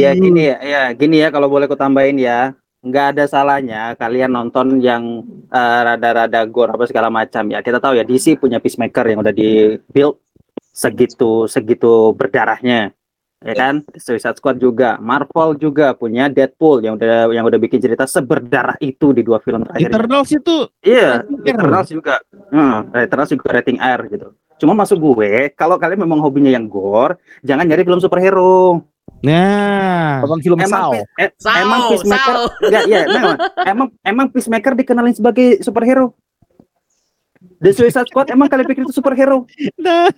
Iya 0.00 0.16
gini 0.16 0.48
ya, 0.48 0.56
ya 0.62 0.82
gini 0.96 1.20
ya 1.20 1.28
kalau 1.28 1.50
boleh 1.50 1.68
aku 1.68 1.76
tambahin 1.76 2.16
ya, 2.16 2.56
nggak 2.80 3.06
ada 3.12 3.24
salahnya 3.28 3.92
kalian 4.00 4.32
nonton 4.32 4.80
yang 4.80 5.20
eh, 5.52 5.80
rada-rada 5.84 6.40
gore 6.48 6.72
apa 6.72 6.88
segala 6.88 7.12
macam 7.12 7.44
ya. 7.52 7.60
Kita 7.60 7.76
tahu 7.76 8.00
ya 8.00 8.04
DC 8.06 8.40
punya 8.40 8.56
peacemaker 8.62 9.04
yang 9.12 9.20
udah 9.20 9.34
di 9.34 9.76
build 9.92 10.16
segitu 10.72 11.44
segitu 11.44 12.16
berdarahnya, 12.16 12.96
ya 13.44 13.54
kan? 13.58 13.84
Suicide 13.92 14.40
Squad 14.40 14.56
juga, 14.56 14.96
Marvel 15.02 15.60
juga 15.60 15.92
punya 15.92 16.32
Deadpool 16.32 16.80
yang 16.80 16.96
udah 16.96 17.28
yang 17.28 17.44
udah 17.44 17.60
bikin 17.60 17.82
cerita 17.82 18.08
seberdarah 18.08 18.80
itu 18.80 19.12
di 19.12 19.20
dua 19.20 19.42
film 19.44 19.68
terakhir. 19.68 19.90
Eternals 19.92 20.30
itu 20.32 20.56
Iya. 20.80 21.28
Eternals 21.44 21.88
juga. 21.92 22.24
Hmm, 22.48 22.88
Eternals 22.96 23.30
juga 23.34 23.46
rating 23.60 23.76
R 23.76 24.00
gitu. 24.08 24.32
Cuma 24.60 24.76
masuk 24.76 25.00
gue, 25.00 25.48
kalau 25.56 25.80
kalian 25.80 26.04
memang 26.04 26.20
hobinya 26.20 26.52
yang 26.52 26.68
gore, 26.68 27.16
jangan 27.40 27.64
nyari 27.64 27.80
film 27.80 27.96
superhero. 27.96 28.84
Nah, 29.20 30.20
Nonton 30.20 30.40
film 30.40 30.56
Emang, 30.56 30.68
Saw. 30.68 30.92
pe- 30.92 31.04
eh, 31.18 31.30
Sao, 31.34 31.56
emang 31.58 31.80
Peacemaker 31.90 32.34
Sao. 32.36 32.44
Enggak, 32.62 32.84
ya, 32.84 33.00
memang. 33.04 33.36
Emang 33.66 33.88
emang 34.00 34.26
Peacemaker 34.28 34.72
dikenalin 34.76 35.12
sebagai 35.12 35.60
superhero. 35.60 36.12
The 37.60 37.72
Suicide 37.72 38.08
Squad 38.08 38.28
emang 38.28 38.48
kalian 38.48 38.64
pikir 38.64 38.84
itu 38.84 38.92
superhero? 38.92 39.44
nah. 39.76 40.08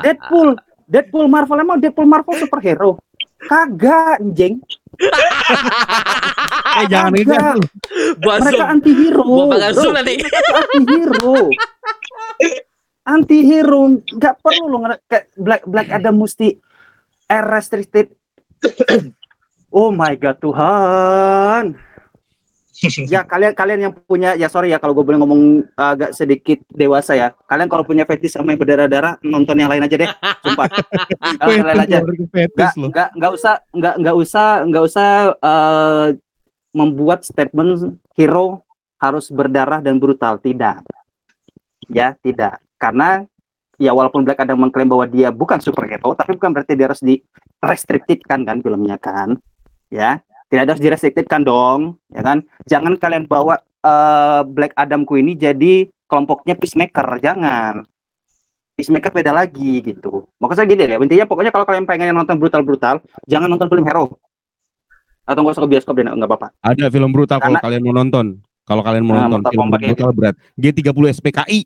Deadpool, 0.00 0.56
Deadpool 0.84 1.28
Marvel 1.28 1.60
emang 1.60 1.80
Deadpool 1.80 2.04
Marvel 2.04 2.36
superhero? 2.36 3.00
Kagak, 3.40 4.20
anjing. 4.20 4.60
Eh 6.74 6.86
jangan 6.90 7.14
itu. 7.14 7.30
Kagak. 7.30 7.56
Buat 8.18 8.38
Mereka 8.42 8.64
anti 8.66 8.90
hero. 8.90 9.22
Gua 9.22 9.44
bakal 9.46 9.70
zoom 9.78 9.94
nanti. 9.94 10.18
Anti 10.26 10.82
hero. 10.90 11.34
Anti 13.04 13.44
hero, 13.44 14.00
nggak 14.00 14.40
perlu 14.40 14.64
lo 14.64 14.80
kayak 15.04 15.36
Black 15.36 15.62
Black 15.68 15.88
Adam 15.92 16.16
mesti 16.16 16.56
R 17.28 17.46
restricted. 17.48 18.12
Oh 19.74 19.90
my 19.90 20.14
god 20.14 20.38
Tuhan. 20.38 21.74
ya 23.12 23.22
kalian 23.22 23.54
kalian 23.54 23.80
yang 23.90 23.92
punya 24.06 24.34
ya 24.34 24.50
sorry 24.50 24.70
ya 24.70 24.82
kalau 24.82 24.94
gue 24.94 25.02
boleh 25.06 25.18
ngomong 25.18 25.66
agak 25.74 26.14
sedikit 26.14 26.62
dewasa 26.70 27.14
ya. 27.14 27.34
Kalian 27.46 27.66
kalau 27.70 27.86
punya 27.86 28.06
fetish 28.06 28.34
sama 28.34 28.54
yang 28.54 28.60
berdarah-darah 28.62 29.18
nonton 29.22 29.58
yang 29.58 29.70
lain 29.70 29.82
aja 29.86 29.96
deh. 29.98 30.10
Sumpah. 30.46 30.66
Yang 31.50 31.66
lain 31.66 31.80
aja. 31.82 31.98
Nggak 32.02 32.72
nggak 32.74 33.08
nggak 33.18 33.32
usah 33.34 33.54
nggak 33.74 33.94
nggak 33.98 34.16
usah 34.16 34.46
nggak 34.66 34.84
usah 34.86 35.08
eh, 35.38 36.06
membuat 36.74 37.26
statement 37.26 37.98
hero 38.18 38.62
harus 38.98 39.30
berdarah 39.30 39.82
dan 39.82 39.98
brutal. 39.98 40.38
Tidak. 40.38 40.86
Ya 41.90 42.14
tidak. 42.22 42.63
Karena 42.84 43.24
ya 43.80 43.96
walaupun 43.96 44.28
Black 44.28 44.44
Adam 44.44 44.60
mengklaim 44.60 44.92
bahwa 44.92 45.08
dia 45.08 45.32
bukan 45.32 45.56
superhero, 45.64 46.12
tapi 46.12 46.36
bukan 46.36 46.52
berarti 46.52 46.76
dia 46.76 46.92
harus 46.92 47.00
direstrictedkan 47.00 48.44
kan 48.44 48.60
filmnya 48.60 49.00
kan. 49.00 49.40
Ya, 49.88 50.20
tidak 50.52 50.76
harus 50.76 50.84
direstrictedkan 50.84 51.48
dong, 51.48 51.96
ya 52.12 52.20
kan? 52.20 52.44
Jangan 52.68 53.00
kalian 53.00 53.24
bawa 53.24 53.64
eh, 53.64 54.42
Black 54.44 54.76
Adamku 54.76 55.16
ini 55.16 55.32
jadi 55.32 55.88
kelompoknya 56.04 56.60
peacemaker, 56.60 57.24
jangan. 57.24 57.88
Peacemaker 58.76 59.14
beda 59.14 59.32
lagi 59.32 59.80
gitu. 59.80 60.28
Maksudnya 60.42 60.66
gini 60.68 60.82
deh, 60.84 60.98
intinya 61.00 61.24
pokoknya 61.24 61.54
kalau 61.54 61.64
kalian 61.64 61.88
pengen 61.88 62.12
nonton 62.12 62.36
brutal-brutal, 62.36 63.00
jangan 63.24 63.48
nonton 63.48 63.70
film 63.70 63.86
hero. 63.86 64.18
Atau 65.24 65.40
nggak 65.40 65.56
usah 65.56 65.64
ke 65.64 65.70
bioskop 65.72 65.96
deh, 65.96 66.04
nggak 66.04 66.28
apa-apa. 66.28 66.52
Ada 66.60 66.92
film 66.92 67.16
brutal 67.16 67.40
kalau 67.40 67.56
kalian 67.64 67.80
mau 67.80 67.96
nonton. 67.96 68.44
Kalau 68.64 68.82
kalian 68.84 69.04
mau 69.08 69.16
Nah, 69.16 69.28
nonton 69.28 69.48
film 69.48 69.72
brutal 69.72 70.10
berat, 70.12 70.36
G30 70.60 71.04
SPKI. 71.16 71.60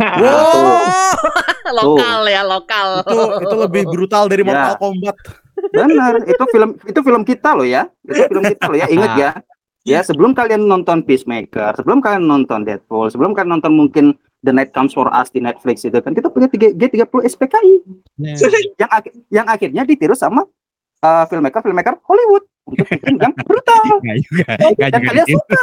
Wow. 0.00 1.12
lokal 1.78 2.20
ya, 2.24 2.40
lokal. 2.42 3.04
itu 3.04 3.16
itu 3.42 3.56
lebih 3.58 3.82
brutal 3.86 4.24
dari 4.26 4.40
Ya. 4.40 4.48
Mortal 4.48 4.74
Kombat. 4.78 5.16
Benar, 5.70 6.14
itu 6.24 6.44
film 6.48 6.70
itu 6.82 7.00
film 7.00 7.22
kita 7.22 7.50
loh 7.52 7.64
ya. 7.64 7.84
Itu 8.02 8.24
film 8.26 8.44
kita 8.46 8.64
loh 8.64 8.78
ya. 8.78 8.86
Ingat 8.88 9.12
ya. 9.14 9.30
Ya, 9.82 10.00
sebelum 10.00 10.32
kalian 10.32 10.60
nonton 10.62 11.00
Peacemaker, 11.00 11.72
sebelum 11.74 11.98
kalian 11.98 12.24
nonton 12.24 12.62
Deadpool, 12.62 13.08
sebelum 13.08 13.32
kalian 13.32 13.48
nonton 13.54 13.72
mungkin 13.72 14.12
The 14.40 14.52
Night 14.52 14.70
Comes 14.70 14.92
for 14.92 15.08
Us 15.08 15.28
di 15.28 15.38
Netflix 15.38 15.80
itu 15.82 15.96
kan 15.96 16.12
kita 16.12 16.28
punya 16.28 16.48
tiga- 16.48 16.72
G30 16.72 17.08
SPKI 17.26 17.72
yang 18.78 18.90
ak- 18.90 19.16
yang 19.28 19.46
akhirnya 19.46 19.82
ditiru 19.82 20.12
sama 20.12 20.44
uh, 21.00 21.24
filmmaker 21.26 21.60
filmmaker 21.60 21.96
Hollywood 22.02 22.44
untuk 22.70 22.86
bikin 22.86 23.14
yang 23.18 23.34
brutal. 23.34 23.82
Nggak 24.06 24.18
juga. 24.24 24.44
Dan 24.54 24.70
juga 24.78 24.98
kalian 25.02 25.26
gitu. 25.26 25.36
suka. 25.36 25.60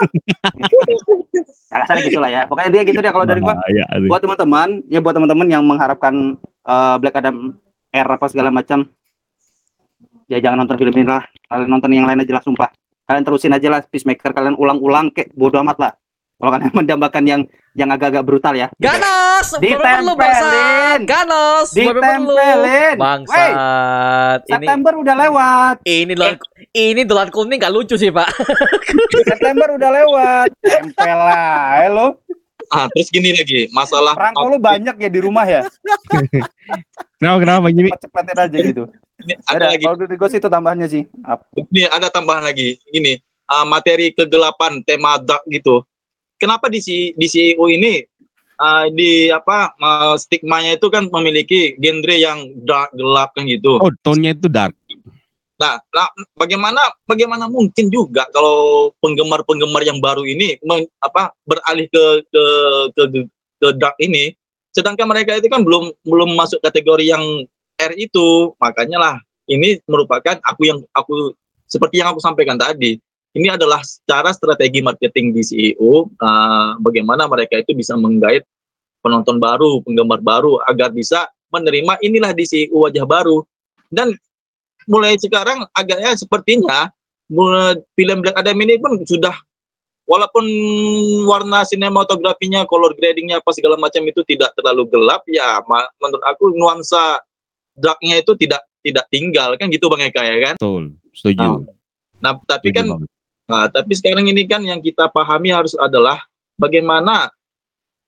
ya 1.72 1.76
kasarnya 1.84 2.04
gitu 2.08 2.20
lah 2.20 2.30
ya. 2.32 2.42
Pokoknya 2.46 2.70
dia 2.76 2.82
gitu 2.84 3.00
deh 3.00 3.12
kalau 3.12 3.26
dari 3.26 3.40
gua. 3.40 3.56
Sih. 3.56 4.08
Buat 4.12 4.22
teman-teman, 4.28 4.70
ya 4.92 5.00
buat 5.00 5.16
teman-teman 5.16 5.48
yang 5.48 5.64
mengharapkan 5.64 6.36
uh, 6.68 6.96
Black 7.00 7.16
Adam 7.18 7.56
era 7.92 8.20
apa 8.20 8.28
segala 8.28 8.52
macam 8.52 8.86
ya 10.28 10.38
jangan 10.44 10.64
nonton 10.64 10.78
film 10.78 10.94
ini 10.94 11.08
lah 11.08 11.24
kalian 11.48 11.72
nonton 11.72 11.92
yang 11.96 12.06
lain 12.06 12.22
aja 12.22 12.34
lah 12.36 12.44
sumpah 12.44 12.70
kalian 13.08 13.24
terusin 13.24 13.56
aja 13.56 13.68
lah 13.72 13.80
Peacemaker 13.88 14.36
kalian 14.36 14.60
ulang-ulang 14.60 15.10
kayak 15.16 15.32
bodo 15.34 15.58
amat 15.64 15.78
lah 15.80 15.92
kalau 16.38 16.52
kalian 16.54 16.74
mendambakan 16.86 17.24
yang 17.26 17.42
yang 17.78 17.90
agak-agak 17.94 18.26
brutal 18.26 18.54
ya. 18.58 18.74
Ganos, 18.82 19.54
Ditempelin. 19.62 20.18
bangsat. 20.18 21.00
Ganos, 21.06 21.68
ditempelin. 21.78 22.58
Wey, 22.66 22.94
Bangsat. 22.98 24.42
Ini 24.46 24.50
September 24.50 24.94
udah 24.98 25.16
lewat. 25.18 25.76
Ini 25.86 26.14
dolar 26.18 26.36
ini 26.74 27.02
dolar 27.06 27.28
kuning 27.30 27.62
gak 27.62 27.70
lucu 27.70 27.94
sih, 27.94 28.10
Pak. 28.10 28.34
September 29.30 29.78
udah 29.78 29.90
lewat. 29.94 30.50
Tempel 30.58 31.18
lah. 31.22 31.86
Lo 31.94 32.08
Ah, 32.68 32.92
terus 32.92 33.08
gini 33.08 33.32
lagi, 33.32 33.72
masalah 33.72 34.12
perangko 34.12 34.44
lu 34.52 34.60
banyak 34.60 35.00
ya 35.00 35.08
di 35.08 35.24
rumah 35.24 35.48
ya? 35.48 35.64
Kenapa 37.16 37.38
kenapa 37.40 37.68
gini? 37.72 37.88
cepet-cepetin 37.96 38.36
aja 38.36 38.58
gitu. 38.60 38.84
Ini 39.24 39.34
ada 39.48 39.56
ada 39.56 39.66
lagi, 39.72 39.84
kalau 39.88 39.98
dari 40.04 40.16
gue 40.20 40.30
sih 40.30 40.40
itu 40.44 40.50
tambahannya 40.52 40.88
sih 40.92 41.04
ini 41.72 41.88
ada 41.88 42.12
tambahan 42.12 42.44
lagi. 42.44 42.76
Ini 42.92 43.24
ah, 43.48 43.64
materi 43.64 44.12
kegelapan 44.12 44.84
tema 44.84 45.16
dark 45.16 45.48
gitu. 45.48 45.88
Kenapa 46.38 46.70
di 46.70 46.80
di 47.18 47.28
CEO 47.28 47.66
ini 47.70 48.06
ah, 48.62 48.86
di 48.90 49.30
apa 49.30 49.74
ah, 49.78 50.14
stigmanya 50.18 50.78
itu 50.78 50.88
kan 50.90 51.10
memiliki 51.10 51.78
genre 51.78 52.16
yang 52.18 52.54
dark 52.66 52.94
gelap 52.94 53.34
kan 53.34 53.46
gitu. 53.46 53.78
Oh, 53.82 53.94
tone-nya 54.02 54.34
itu 54.38 54.50
dark. 54.50 54.74
Nah, 55.58 55.82
nah, 55.90 56.06
bagaimana 56.38 56.78
bagaimana 57.10 57.50
mungkin 57.50 57.90
juga 57.90 58.30
kalau 58.30 58.94
penggemar-penggemar 59.02 59.82
yang 59.82 59.98
baru 59.98 60.22
ini 60.22 60.62
men- 60.62 60.90
apa 61.02 61.34
beralih 61.50 61.90
ke 61.90 62.04
ke 62.30 62.44
ke 62.94 63.04
ke 63.58 63.68
dark 63.82 63.98
ini, 63.98 64.38
sedangkan 64.70 65.10
mereka 65.10 65.34
itu 65.34 65.50
kan 65.50 65.66
belum 65.66 65.90
belum 66.06 66.38
masuk 66.38 66.62
kategori 66.62 67.10
yang 67.10 67.26
R 67.78 67.94
itu, 67.98 68.54
makanya 68.62 68.98
lah 69.02 69.16
ini 69.50 69.82
merupakan 69.90 70.38
aku 70.46 70.62
yang 70.70 70.80
aku 70.94 71.34
seperti 71.66 72.06
yang 72.06 72.14
aku 72.14 72.22
sampaikan 72.22 72.62
tadi. 72.62 73.02
Ini 73.36 73.54
adalah 73.54 73.84
cara 74.08 74.32
strategi 74.34 74.80
marketing 74.82 75.36
di 75.36 75.44
CEO 75.44 76.10
uh, 76.10 76.80
bagaimana 76.80 77.28
mereka 77.30 77.60
itu 77.60 77.76
bisa 77.76 77.94
menggait 77.94 78.48
penonton 79.04 79.38
baru, 79.38 79.84
penggemar 79.84 80.24
baru 80.24 80.58
agar 80.66 80.90
bisa 80.90 81.30
menerima 81.54 82.02
inilah 82.02 82.32
di 82.34 82.44
CEO 82.48 82.88
wajah 82.88 83.06
baru. 83.06 83.44
Dan 83.88 84.16
mulai 84.90 85.20
sekarang 85.20 85.68
agaknya 85.76 86.16
sepertinya 86.18 86.92
film 87.94 88.18
Black 88.24 88.40
Adam 88.40 88.58
ini 88.64 88.80
pun 88.80 89.04
sudah 89.04 89.36
walaupun 90.08 90.48
warna 91.28 91.68
sinematografinya, 91.68 92.64
color 92.64 92.96
gradingnya 92.96 93.44
apa 93.44 93.52
segala 93.52 93.76
macam 93.76 94.02
itu 94.08 94.24
tidak 94.24 94.56
terlalu 94.56 94.88
gelap 94.88 95.28
ya 95.28 95.60
menurut 96.00 96.24
aku 96.24 96.56
nuansa 96.56 97.20
darknya 97.76 98.24
itu 98.24 98.34
tidak 98.40 98.64
tidak 98.82 99.06
tinggal 99.12 99.54
kan 99.60 99.68
gitu 99.68 99.92
Bang 99.92 100.02
Eka 100.02 100.24
ya 100.24 100.36
kan. 100.52 100.56
Betul. 100.56 100.96
Setuju. 101.12 101.68
Nah 102.24 102.40
tapi 102.48 102.72
Setuju 102.72 102.78
kan 102.80 102.86
banget. 102.96 103.10
Nah, 103.48 103.72
tapi 103.72 103.96
sekarang 103.96 104.28
ini 104.28 104.44
kan 104.44 104.60
yang 104.60 104.84
kita 104.84 105.08
pahami 105.08 105.56
harus 105.56 105.72
adalah 105.80 106.20
bagaimana 106.60 107.32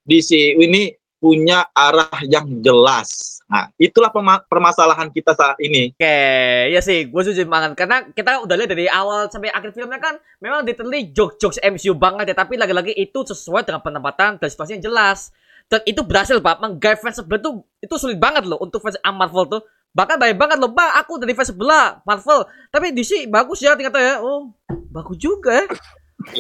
DCU 0.04 0.60
ini 0.60 0.92
punya 1.20 1.68
arah 1.72 2.12
yang 2.28 2.60
jelas. 2.60 3.40
Nah, 3.48 3.72
itulah 3.80 4.12
permasalahan 4.46 5.10
kita 5.12 5.36
saat 5.36 5.56
ini. 5.64 5.96
Oke, 5.96 6.20
ya 6.70 6.80
sih, 6.84 7.08
gue 7.08 7.22
setuju 7.24 7.48
banget 7.48 7.76
karena 7.76 8.08
kita 8.12 8.44
udah 8.44 8.56
lihat 8.56 8.72
dari 8.72 8.86
awal 8.92 9.32
sampai 9.32 9.52
akhir 9.52 9.74
filmnya 9.76 10.00
kan 10.00 10.20
memang 10.40 10.64
literally 10.64 11.12
jokes-jokes 11.12 11.60
MCU 11.64 11.96
banget 11.96 12.32
ya, 12.32 12.36
tapi 12.38 12.56
lagi-lagi 12.56 12.92
itu 12.96 13.24
sesuai 13.26 13.64
dengan 13.64 13.82
penempatan 13.84 14.38
dan 14.38 14.48
situasi 14.48 14.78
yang 14.80 14.86
jelas. 14.92 15.32
Dan 15.70 15.86
itu 15.86 16.02
berhasil, 16.02 16.42
Pak. 16.42 16.66
Menggait 16.66 16.98
fans 16.98 17.22
sebelah 17.22 17.38
tuh 17.38 17.62
itu 17.78 17.94
sulit 18.02 18.18
banget 18.18 18.44
loh 18.44 18.58
untuk 18.58 18.82
fans 18.82 18.98
Marvel 19.06 19.46
tuh. 19.46 19.62
Bahkan 19.90 20.16
banyak 20.22 20.38
banget 20.38 20.58
loh, 20.62 20.70
Bang, 20.70 20.94
aku 20.94 21.18
dari 21.18 21.34
fans 21.34 21.50
sebelah 21.50 22.00
Marvel. 22.06 22.46
Tapi 22.70 22.94
DC 22.94 23.26
bagus 23.26 23.60
ya 23.60 23.74
ternyata 23.74 23.98
ya. 23.98 24.22
Oh, 24.22 24.54
bagus 24.90 25.18
juga 25.18 25.66
ya. 25.66 25.66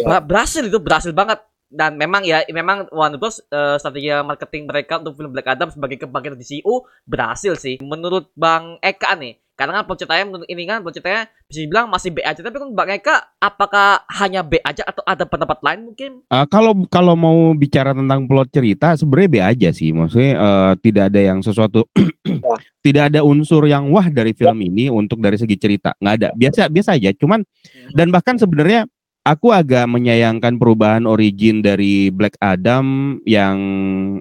Ba- 0.05 0.23
Berhasil 0.23 0.62
itu, 0.62 0.77
berhasil 0.77 1.12
banget. 1.12 1.41
Dan 1.69 2.01
memang 2.01 2.25
ya, 2.25 2.41
memang 2.49 2.89
Warner 2.89 3.21
Bros. 3.21 3.45
eh, 3.45 3.77
strategi 3.77 4.09
marketing 4.09 4.65
mereka 4.65 4.97
untuk 4.97 5.13
film 5.21 5.29
Black 5.29 5.53
Adam 5.53 5.69
sebagai 5.69 6.01
kebangkitan 6.01 6.38
DCU 6.38 6.81
berhasil 7.05 7.53
sih. 7.57 7.77
Menurut 7.81 8.33
Bang 8.33 8.81
Eka 8.81 9.13
nih, 9.13 9.38
karena 9.60 9.76
kan 9.76 9.91
plot 9.91 10.00
ceritanya 10.00 10.24
menurut 10.24 10.48
ini 10.48 10.63
kan 10.63 10.80
plot 10.80 10.95
ceritanya 10.95 11.28
bisa 11.52 11.60
dibilang 11.67 11.91
masih 11.91 12.15
B 12.15 12.24
aja. 12.24 12.39
Tapi 12.39 12.56
kan 12.56 12.72
Bang 12.72 12.88
Eka, 12.95 13.15
apakah 13.43 14.08
hanya 14.08 14.39
B 14.39 14.56
aja 14.63 14.88
atau 14.88 15.04
ada 15.04 15.28
pendapat 15.28 15.60
lain 15.60 15.91
mungkin? 15.91 16.24
Ah, 16.32 16.48
kalau 16.48 16.88
kalau 16.88 17.19
mau 17.19 17.52
bicara 17.52 17.91
tentang 17.91 18.24
plot 18.24 18.56
cerita 18.56 18.95
sebenarnya 18.95 19.28
be 19.28 19.39
aja 19.43 19.69
sih. 19.76 19.91
Maksudnya 19.91 20.32
eh, 20.39 20.74
tidak 20.80 21.12
ada 21.12 21.19
yang 21.19 21.43
sesuatu 21.43 21.84
tidak 22.88 23.12
ada 23.12 23.19
unsur 23.28 23.67
yang 23.67 23.91
wah 23.91 24.08
dari 24.08 24.32
film 24.32 24.63
ini 24.63 24.88
untuk 24.88 25.19
dari 25.19 25.36
segi 25.36 25.60
cerita. 25.60 25.91
Nggak 26.00 26.15
ada. 26.24 26.30
Biasa 26.39 26.72
biasa 26.72 26.95
aja. 26.95 27.12
Cuman 27.19 27.43
dan 27.91 28.15
bahkan 28.15 28.39
sebenarnya 28.39 28.88
aku 29.28 29.52
agak 29.52 29.91
menyayangkan 29.91 30.56
perubahan 30.56 31.04
origin 31.04 31.60
dari 31.60 32.08
Black 32.15 32.39
Adam 32.39 33.19
yang 33.28 33.60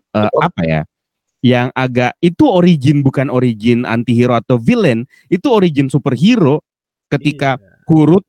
eh, 0.02 0.32
apa 0.34 0.62
ya 0.66 0.82
yang 1.44 1.70
agak 1.74 2.18
itu 2.18 2.44
origin 2.46 3.06
bukan 3.06 3.30
origin 3.30 3.86
antihero 3.86 4.34
atau 4.34 4.58
villain 4.58 5.06
itu 5.30 5.46
origin 5.46 5.86
superhero 5.86 6.62
ketika 7.08 7.56
Kurut 7.88 8.26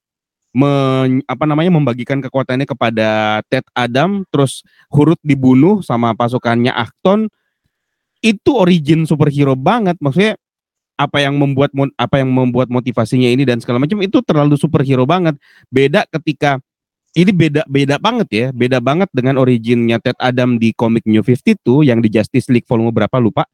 men, 0.54 1.26
apa 1.26 1.44
namanya 1.44 1.74
membagikan 1.74 2.22
kekuatannya 2.22 2.70
kepada 2.70 3.42
Ted 3.50 3.66
Adam 3.74 4.24
terus 4.30 4.62
Hurut 4.94 5.18
dibunuh 5.26 5.82
sama 5.82 6.14
pasukannya 6.14 6.72
Acton 6.72 7.28
itu 8.22 8.52
origin 8.54 9.10
superhero 9.10 9.58
banget 9.58 9.98
maksudnya 9.98 10.38
apa 11.00 11.24
yang 11.24 11.40
membuat 11.40 11.72
apa 11.96 12.20
yang 12.20 12.28
membuat 12.28 12.68
motivasinya 12.68 13.32
ini 13.32 13.48
dan 13.48 13.64
segala 13.64 13.80
macam 13.80 14.04
itu 14.04 14.20
terlalu 14.20 14.60
superhero 14.60 15.08
banget. 15.08 15.40
Beda 15.72 16.04
ketika 16.12 16.60
ini 17.14 17.32
beda 17.32 17.66
beda 17.66 17.96
banget 17.98 18.28
ya. 18.30 18.48
Beda 18.52 18.78
banget 18.78 19.10
dengan 19.12 19.38
originnya 19.38 19.98
Ted 19.98 20.18
Adam 20.18 20.58
di 20.58 20.70
komik 20.72 21.04
New 21.06 21.22
52 21.22 21.82
yang 21.86 22.00
di 22.00 22.10
Justice 22.10 22.50
League 22.50 22.68
volume 22.70 22.94
berapa 22.94 23.18
lupa. 23.18 23.46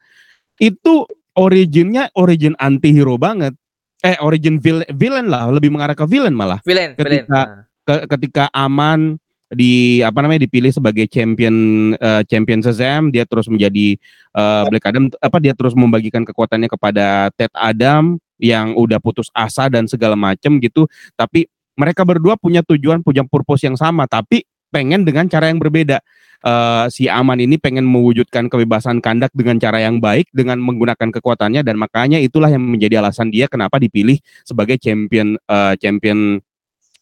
Itu 0.55 1.07
originnya 1.35 2.11
origin 2.15 2.55
antihero 2.57 3.19
banget. 3.19 3.55
Eh 4.03 4.15
origin 4.19 4.59
villain, 4.59 4.87
villain 4.93 5.27
lah. 5.27 5.47
Lebih 5.49 5.71
mengarah 5.71 5.95
ke 5.95 6.05
villain 6.05 6.35
malah. 6.35 6.59
Villain, 6.63 6.93
villain. 6.95 7.23
Ketika- 7.25 7.47
Nah. 7.47 7.61
ke- 7.85 8.05
ketika 8.11 8.43
aman 8.51 9.17
di 9.45 10.01
apa 10.01 10.19
namanya 10.25 10.41
dipilih 10.49 10.73
sebagai 10.73 11.05
champion 11.05 11.53
eh, 11.95 12.21
champion 12.25 12.59
Shazam 12.59 13.13
dia 13.13 13.23
terus 13.29 13.45
menjadi 13.45 13.95
eh, 14.33 14.63
Black 14.67 14.85
Adam 14.89 15.07
apa 15.21 15.37
dia 15.39 15.53
terus 15.53 15.71
membagikan 15.77 16.25
kekuatannya 16.25 16.67
kepada 16.67 17.29
Ted 17.37 17.53
Adam 17.53 18.17
yang 18.35 18.75
udah 18.75 18.99
putus 18.99 19.31
asa 19.31 19.71
dan 19.71 19.87
segala 19.87 20.17
macem 20.19 20.59
gitu. 20.59 20.89
Tapi 21.15 21.47
mereka 21.75 22.07
berdua 22.07 22.39
punya 22.39 22.63
tujuan 22.63 23.03
punya 23.03 23.23
purpose 23.27 23.67
yang 23.67 23.75
sama 23.75 24.07
tapi 24.07 24.47
pengen 24.73 25.07
dengan 25.07 25.31
cara 25.31 25.47
yang 25.47 25.59
berbeda. 25.61 26.03
Eh, 26.45 26.85
si 26.93 27.09
Aman 27.09 27.41
ini 27.41 27.57
pengen 27.57 27.87
mewujudkan 27.87 28.51
kebebasan 28.51 29.01
kandak 29.01 29.33
dengan 29.33 29.57
cara 29.57 29.81
yang 29.81 29.97
baik 29.97 30.29
dengan 30.35 30.61
menggunakan 30.61 31.09
kekuatannya 31.09 31.65
dan 31.65 31.79
makanya 31.79 32.21
itulah 32.21 32.51
yang 32.51 32.61
menjadi 32.61 33.01
alasan 33.01 33.33
dia 33.33 33.49
kenapa 33.49 33.81
dipilih 33.81 34.19
sebagai 34.45 34.77
champion 34.77 35.39
eh, 35.41 35.73
champion 35.79 36.37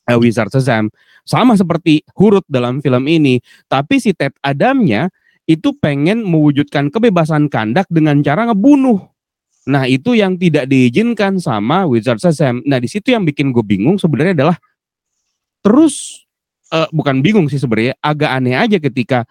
eh, 0.08 0.18
Wizard 0.22 0.54
Shazam. 0.54 0.94
Sama 1.28 1.56
seperti 1.60 2.04
Hurut 2.16 2.48
dalam 2.48 2.80
film 2.80 3.04
ini 3.10 3.44
tapi 3.68 4.00
si 4.00 4.16
Ted 4.16 4.32
Adamnya 4.40 5.12
itu 5.44 5.76
pengen 5.76 6.24
mewujudkan 6.24 6.88
kebebasan 6.88 7.52
kandak 7.52 7.90
dengan 7.92 8.24
cara 8.24 8.48
ngebunuh 8.48 9.13
nah 9.64 9.88
itu 9.88 10.12
yang 10.16 10.36
tidak 10.36 10.68
diizinkan 10.68 11.40
sama 11.40 11.88
Wizard 11.88 12.20
Shazam 12.20 12.60
nah 12.68 12.80
di 12.80 12.92
situ 12.92 13.16
yang 13.16 13.24
bikin 13.24 13.56
gue 13.56 13.64
bingung 13.64 13.96
sebenarnya 13.96 14.36
adalah 14.36 14.58
terus 15.64 16.28
eh, 16.72 16.90
bukan 16.92 17.24
bingung 17.24 17.48
sih 17.48 17.62
sebenarnya 17.62 17.96
agak 18.04 18.30
aneh 18.30 18.56
aja 18.60 18.78
ketika 18.78 19.24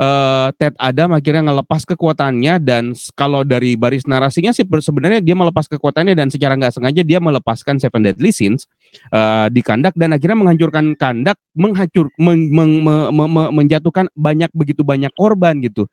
eh, 0.00 0.48
Ted 0.56 0.74
Adam 0.80 1.12
akhirnya 1.12 1.52
ngelepas 1.52 1.84
kekuatannya 1.84 2.64
dan 2.64 2.96
kalau 3.12 3.44
dari 3.44 3.76
baris 3.76 4.08
narasinya 4.08 4.56
sih 4.56 4.64
sebenarnya 4.64 5.20
dia 5.20 5.36
melepas 5.36 5.68
kekuatannya 5.68 6.16
dan 6.16 6.32
secara 6.32 6.56
nggak 6.56 6.74
sengaja 6.74 7.02
dia 7.04 7.20
melepaskan 7.20 7.76
Seven 7.76 8.08
Deadly 8.08 8.32
Sins 8.32 8.64
eh, 9.12 9.46
di 9.52 9.60
kandak 9.60 9.92
dan 10.00 10.16
akhirnya 10.16 10.40
menghancurkan 10.40 10.96
kandak 10.96 11.36
menghancur 11.52 12.08
meng- 12.16 12.50
meng- 12.50 12.80
me- 12.82 13.10
me- 13.12 13.30
me- 13.30 13.52
menjatuhkan 13.52 14.08
banyak 14.16 14.48
begitu 14.56 14.80
banyak 14.80 15.12
korban 15.12 15.60
gitu. 15.60 15.86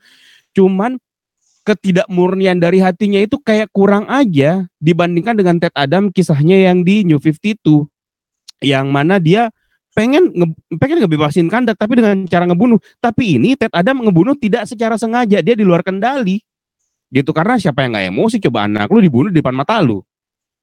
Cuman 0.56 0.96
ketidakmurnian 1.62 2.58
dari 2.58 2.82
hatinya 2.82 3.22
itu 3.22 3.38
kayak 3.38 3.70
kurang 3.70 4.10
aja 4.10 4.66
dibandingkan 4.82 5.38
dengan 5.38 5.62
Ted 5.62 5.74
Adam 5.78 6.10
kisahnya 6.10 6.70
yang 6.70 6.82
di 6.82 7.06
New 7.06 7.22
52 7.22 7.86
yang 8.62 8.90
mana 8.90 9.18
dia 9.18 9.50
pengen 9.92 10.32
nge, 10.32 10.48
pengen 10.80 11.04
ngebebasin 11.04 11.48
kandak 11.52 11.76
tapi 11.76 12.00
dengan 12.00 12.24
cara 12.26 12.48
ngebunuh. 12.48 12.80
Tapi 12.98 13.38
ini 13.38 13.60
Ted 13.60 13.74
Adam 13.74 14.02
ngebunuh 14.06 14.38
tidak 14.40 14.66
secara 14.70 14.96
sengaja 14.96 15.44
dia 15.44 15.56
di 15.56 15.66
luar 15.66 15.84
kendali. 15.84 16.40
Gitu 17.12 17.30
karena 17.36 17.60
siapa 17.60 17.84
yang 17.84 17.92
nggak 17.94 18.08
emosi? 18.08 18.36
Coba 18.40 18.66
anak 18.66 18.88
lu 18.88 19.04
dibunuh 19.04 19.30
di 19.30 19.44
depan 19.44 19.52
mata 19.52 19.78
lu. 19.84 20.00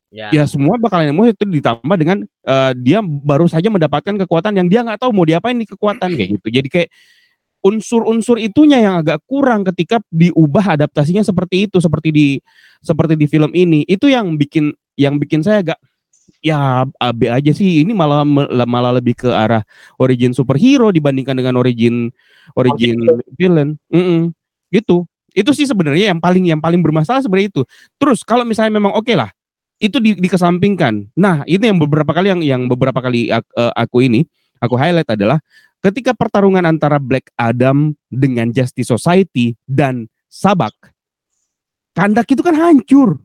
Ya. 0.08 0.32
ya 0.32 0.48
semua 0.48 0.80
bakalan 0.80 1.12
emosi 1.12 1.36
itu 1.36 1.44
ditambah 1.44 1.96
dengan 2.00 2.24
eh, 2.24 2.72
dia 2.80 3.04
baru 3.04 3.44
saja 3.44 3.68
mendapatkan 3.68 4.16
kekuatan 4.24 4.56
yang 4.56 4.64
dia 4.72 4.80
nggak 4.80 5.04
tahu 5.04 5.12
mau 5.12 5.28
diapain 5.28 5.52
nih 5.52 5.68
kekuatan 5.68 6.08
kayak 6.16 6.28
gitu. 6.40 6.48
Jadi 6.48 6.68
kayak 6.72 6.88
unsur-unsur 7.64 8.38
itunya 8.38 8.78
yang 8.78 8.94
agak 9.02 9.18
kurang 9.26 9.66
ketika 9.66 9.98
diubah 10.14 10.78
adaptasinya 10.78 11.26
seperti 11.26 11.66
itu 11.66 11.82
seperti 11.82 12.08
di 12.14 12.26
seperti 12.82 13.18
di 13.18 13.26
film 13.26 13.50
ini. 13.54 13.82
Itu 13.84 14.06
yang 14.06 14.38
bikin 14.38 14.70
yang 14.94 15.18
bikin 15.18 15.42
saya 15.42 15.62
agak 15.62 15.78
ya 16.42 16.86
AB 16.86 17.20
aja 17.28 17.50
sih. 17.50 17.82
Ini 17.82 17.92
malah 17.94 18.22
malah 18.66 18.92
lebih 18.98 19.18
ke 19.18 19.28
arah 19.30 19.66
origin 19.98 20.30
superhero 20.30 20.94
dibandingkan 20.94 21.34
dengan 21.34 21.58
origin 21.58 22.10
origin 22.54 22.98
villain. 23.34 23.74
Mm-mm. 23.90 24.30
gitu. 24.70 25.08
Itu 25.34 25.54
sih 25.54 25.68
sebenarnya 25.68 26.14
yang 26.14 26.20
paling 26.22 26.44
yang 26.50 26.60
paling 26.62 26.82
bermasalah 26.82 27.22
sebenarnya 27.22 27.50
itu. 27.52 27.62
Terus 27.98 28.22
kalau 28.22 28.42
misalnya 28.42 28.78
memang 28.78 28.94
oke 28.94 29.12
lah 29.14 29.30
itu 29.78 30.02
di, 30.02 30.18
dikesampingkan. 30.18 31.14
Nah 31.14 31.46
itu 31.46 31.62
yang 31.62 31.78
beberapa 31.78 32.10
kali 32.10 32.34
yang 32.34 32.40
yang 32.42 32.62
beberapa 32.66 32.98
kali 32.98 33.30
eh, 33.30 33.72
aku 33.78 34.02
ini 34.06 34.26
aku 34.58 34.74
highlight 34.74 35.08
adalah 35.08 35.38
ketika 35.82 36.12
pertarungan 36.14 36.64
antara 36.66 36.98
Black 36.98 37.30
Adam 37.38 37.94
dengan 38.10 38.50
Justice 38.50 38.90
Society 38.90 39.54
dan 39.64 40.10
Sabak 40.28 40.74
kandak 41.96 42.28
itu 42.30 42.42
kan 42.44 42.54
hancur 42.54 43.18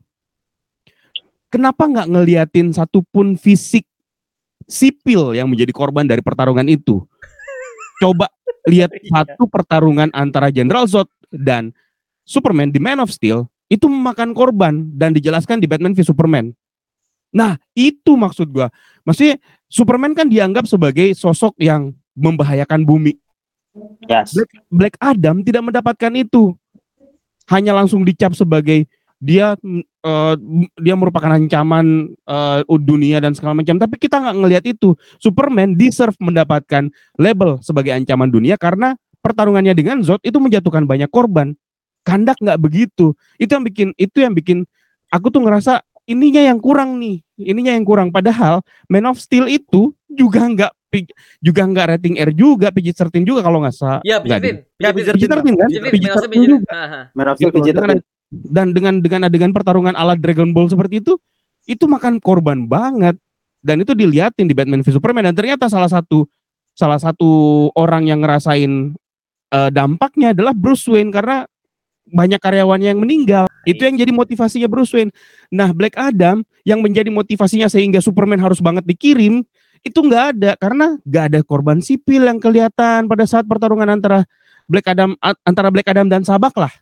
kenapa 1.52 1.86
nggak 1.86 2.10
ngeliatin 2.10 2.72
satupun 2.74 3.36
fisik 3.38 3.84
sipil 4.64 5.36
yang 5.36 5.46
menjadi 5.52 5.70
korban 5.70 6.08
dari 6.08 6.24
pertarungan 6.24 6.66
itu 6.66 7.04
coba 8.00 8.30
lihat 8.68 8.90
satu 9.12 9.46
pertarungan 9.46 10.10
antara 10.16 10.48
General 10.48 10.88
Zod 10.88 11.08
dan 11.30 11.70
Superman 12.24 12.72
di 12.72 12.80
Man 12.80 13.04
of 13.04 13.12
Steel 13.12 13.46
itu 13.68 13.88
memakan 13.88 14.32
korban 14.32 14.92
dan 14.96 15.12
dijelaskan 15.16 15.60
di 15.60 15.66
Batman 15.68 15.96
v 15.96 16.04
Superman. 16.04 16.52
Nah, 17.34 17.58
itu 17.74 18.14
maksud 18.14 18.54
gua. 18.54 18.70
Maksudnya 19.02 19.40
Superman 19.66 20.14
kan 20.14 20.30
dianggap 20.30 20.70
sebagai 20.70 21.10
sosok 21.18 21.58
yang 21.58 21.90
membahayakan 22.14 22.86
bumi. 22.86 23.18
Yes. 24.06 24.38
Black 24.70 24.94
Adam 25.02 25.42
tidak 25.42 25.62
mendapatkan 25.66 26.12
itu. 26.14 26.54
Hanya 27.50 27.76
langsung 27.76 28.06
dicap 28.06 28.32
sebagai 28.32 28.88
dia 29.20 29.58
eh, 30.04 30.34
dia 30.80 30.94
merupakan 30.94 31.32
ancaman 31.34 32.12
eh, 32.12 32.60
dunia 32.80 33.18
dan 33.20 33.34
segala 33.36 33.58
macam. 33.58 33.76
Tapi 33.76 33.96
kita 33.98 34.22
nggak 34.22 34.36
ngelihat 34.38 34.64
itu. 34.64 34.94
Superman 35.18 35.74
deserve 35.74 36.16
mendapatkan 36.22 36.88
label 37.18 37.58
sebagai 37.60 37.92
ancaman 37.92 38.30
dunia 38.30 38.54
karena 38.56 38.94
pertarungannya 39.24 39.72
dengan 39.72 40.04
Zod 40.04 40.20
itu 40.22 40.36
menjatuhkan 40.36 40.84
banyak 40.84 41.08
korban. 41.08 41.56
Kandak 42.04 42.36
nggak 42.40 42.60
begitu. 42.60 43.16
Itu 43.40 43.56
yang 43.56 43.64
bikin 43.64 43.88
itu 43.96 44.20
yang 44.20 44.36
bikin 44.36 44.68
aku 45.08 45.32
tuh 45.32 45.40
ngerasa 45.40 45.80
ininya 46.04 46.44
yang 46.44 46.60
kurang 46.60 47.00
nih. 47.00 47.24
Ininya 47.40 47.72
yang 47.72 47.84
kurang. 47.88 48.12
Padahal 48.12 48.60
Man 48.92 49.08
of 49.08 49.16
Steel 49.16 49.48
itu 49.48 49.96
juga 50.12 50.44
nggak 50.44 50.72
juga 51.38 51.62
nggak 51.64 51.86
rating 51.96 52.14
R 52.18 52.30
juga, 52.32 52.68
PG-13 52.70 53.22
juga 53.22 53.40
kalau 53.42 53.58
nggak 53.62 53.74
salah. 53.74 54.00
Ya, 54.02 54.18
Nggak 54.18 54.40
pijitin. 54.40 54.56
Ya, 54.76 54.88
Pijitin. 54.90 55.14
pijitin, 55.16 55.30
PG-13 55.34 55.56
kan? 55.56 55.68
Pijitin, 55.68 55.90
PG-13 55.90 56.06
maksudnya 56.06 56.30
pijitin. 56.30 56.50
juga. 56.50 56.72
Of 57.24 57.36
Gitu 57.38 57.50
PG-13. 57.52 57.98
dan 58.34 58.66
dengan 58.74 58.94
dengan 58.98 59.20
adegan 59.26 59.52
pertarungan 59.54 59.94
ala 59.94 60.18
Dragon 60.18 60.50
Ball 60.50 60.66
seperti 60.66 60.98
itu 60.98 61.14
itu 61.64 61.84
makan 61.86 62.18
korban 62.18 62.66
banget 62.66 63.14
dan 63.62 63.78
itu 63.78 63.94
diliatin 63.94 64.44
di 64.44 64.52
Batman 64.52 64.82
v 64.82 64.88
Superman 64.90 65.30
dan 65.30 65.36
ternyata 65.38 65.70
salah 65.70 65.86
satu 65.86 66.26
salah 66.74 66.98
satu 66.98 67.30
orang 67.78 68.10
yang 68.10 68.20
ngerasain 68.20 68.92
eh, 69.48 69.70
dampaknya 69.70 70.34
adalah 70.34 70.50
Bruce 70.50 70.84
Wayne 70.90 71.14
karena 71.14 71.46
banyak 72.04 72.36
karyawannya 72.36 72.92
yang 72.92 73.00
meninggal 73.00 73.44
itu 73.64 73.80
yang 73.80 73.96
jadi 73.96 74.12
motivasinya 74.12 74.68
Bruce 74.68 74.92
Wayne 74.92 75.14
nah 75.48 75.70
Black 75.70 75.94
Adam 75.96 76.42
yang 76.66 76.82
menjadi 76.82 77.08
motivasinya 77.08 77.70
sehingga 77.70 78.02
Superman 78.02 78.42
harus 78.42 78.58
banget 78.60 78.84
dikirim 78.84 79.40
itu 79.84 80.00
nggak 80.00 80.24
ada 80.34 80.50
karena 80.56 80.96
nggak 81.04 81.24
ada 81.30 81.40
korban 81.44 81.78
sipil 81.84 82.24
yang 82.24 82.40
kelihatan 82.40 83.04
pada 83.06 83.24
saat 83.28 83.44
pertarungan 83.44 83.86
antara 83.86 84.24
Black 84.64 84.88
Adam 84.88 85.12
antara 85.44 85.68
Black 85.68 85.88
Adam 85.92 86.08
dan 86.08 86.24
Sabak 86.24 86.56
lah 86.56 86.72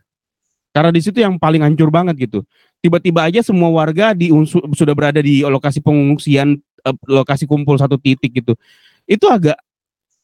karena 0.73 0.89
di 0.89 1.01
situ 1.05 1.21
yang 1.21 1.37
paling 1.37 1.61
hancur 1.61 1.93
banget 1.93 2.17
gitu. 2.27 2.41
Tiba-tiba 2.81 3.29
aja 3.29 3.45
semua 3.45 3.69
warga 3.69 4.17
di 4.17 4.33
unsu- 4.33 4.65
sudah 4.73 4.97
berada 4.97 5.21
di 5.21 5.45
lokasi 5.45 5.85
pengungsian, 5.85 6.57
eh, 6.59 6.97
lokasi 7.07 7.45
kumpul 7.45 7.77
satu 7.77 8.01
titik 8.01 8.33
gitu. 8.33 8.57
Itu 9.05 9.29
agak 9.29 9.61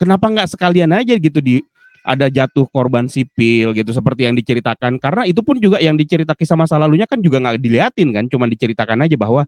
kenapa 0.01 0.27
nggak 0.33 0.49
sekalian 0.57 0.91
aja 0.97 1.15
gitu 1.21 1.39
di 1.45 1.61
ada 2.01 2.33
jatuh 2.33 2.65
korban 2.73 3.05
sipil 3.05 3.77
gitu 3.77 3.93
seperti 3.93 4.25
yang 4.25 4.33
diceritakan 4.33 4.97
karena 4.97 5.29
itu 5.29 5.45
pun 5.45 5.61
juga 5.61 5.77
yang 5.77 5.93
dicerita 5.93 6.33
kisah 6.33 6.57
masa 6.57 6.81
lalunya 6.81 7.05
kan 7.05 7.21
juga 7.21 7.37
nggak 7.37 7.61
diliatin 7.61 8.09
kan 8.17 8.25
cuma 8.33 8.49
diceritakan 8.49 9.05
aja 9.05 9.13
bahwa 9.21 9.45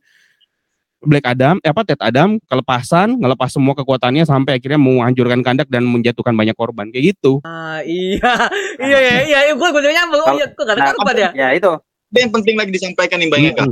Black 1.01 1.25
Adam 1.25 1.57
eh, 1.65 1.73
apa 1.73 1.81
Ted 1.83 1.97
Adam 1.99 2.37
kelepasan 2.45 3.17
ngelepas 3.17 3.49
semua 3.49 3.73
kekuatannya 3.73 4.23
sampai 4.23 4.61
akhirnya 4.61 4.77
menghancurkan 4.77 5.41
kandak 5.41 5.69
dan 5.73 5.89
menjatuhkan 5.89 6.37
banyak 6.37 6.53
korban 6.53 6.93
kayak 6.93 7.17
gitu 7.17 7.41
Ah, 7.43 7.81
iya. 7.81 8.21
Iya, 8.81 8.99
iya, 9.01 9.15
iya. 9.25 9.39
iya. 9.49 9.53
Gue 9.57 9.69
gue 9.73 9.81
nyambung. 9.81 10.21
Oh, 10.25 10.37
iya, 10.37 10.47
gue 10.53 10.65
gak 10.65 10.77
ada 10.77 10.83
Nah, 10.85 10.93
korban 10.97 11.17
ya. 11.17 11.31
Ya 11.33 11.49
itu. 11.57 11.73
Ada 12.11 12.19
yang 12.21 12.33
penting 12.35 12.55
lagi 12.59 12.71
disampaikan 12.75 13.17
nih 13.17 13.29
Bang 13.31 13.45
Eka. 13.47 13.65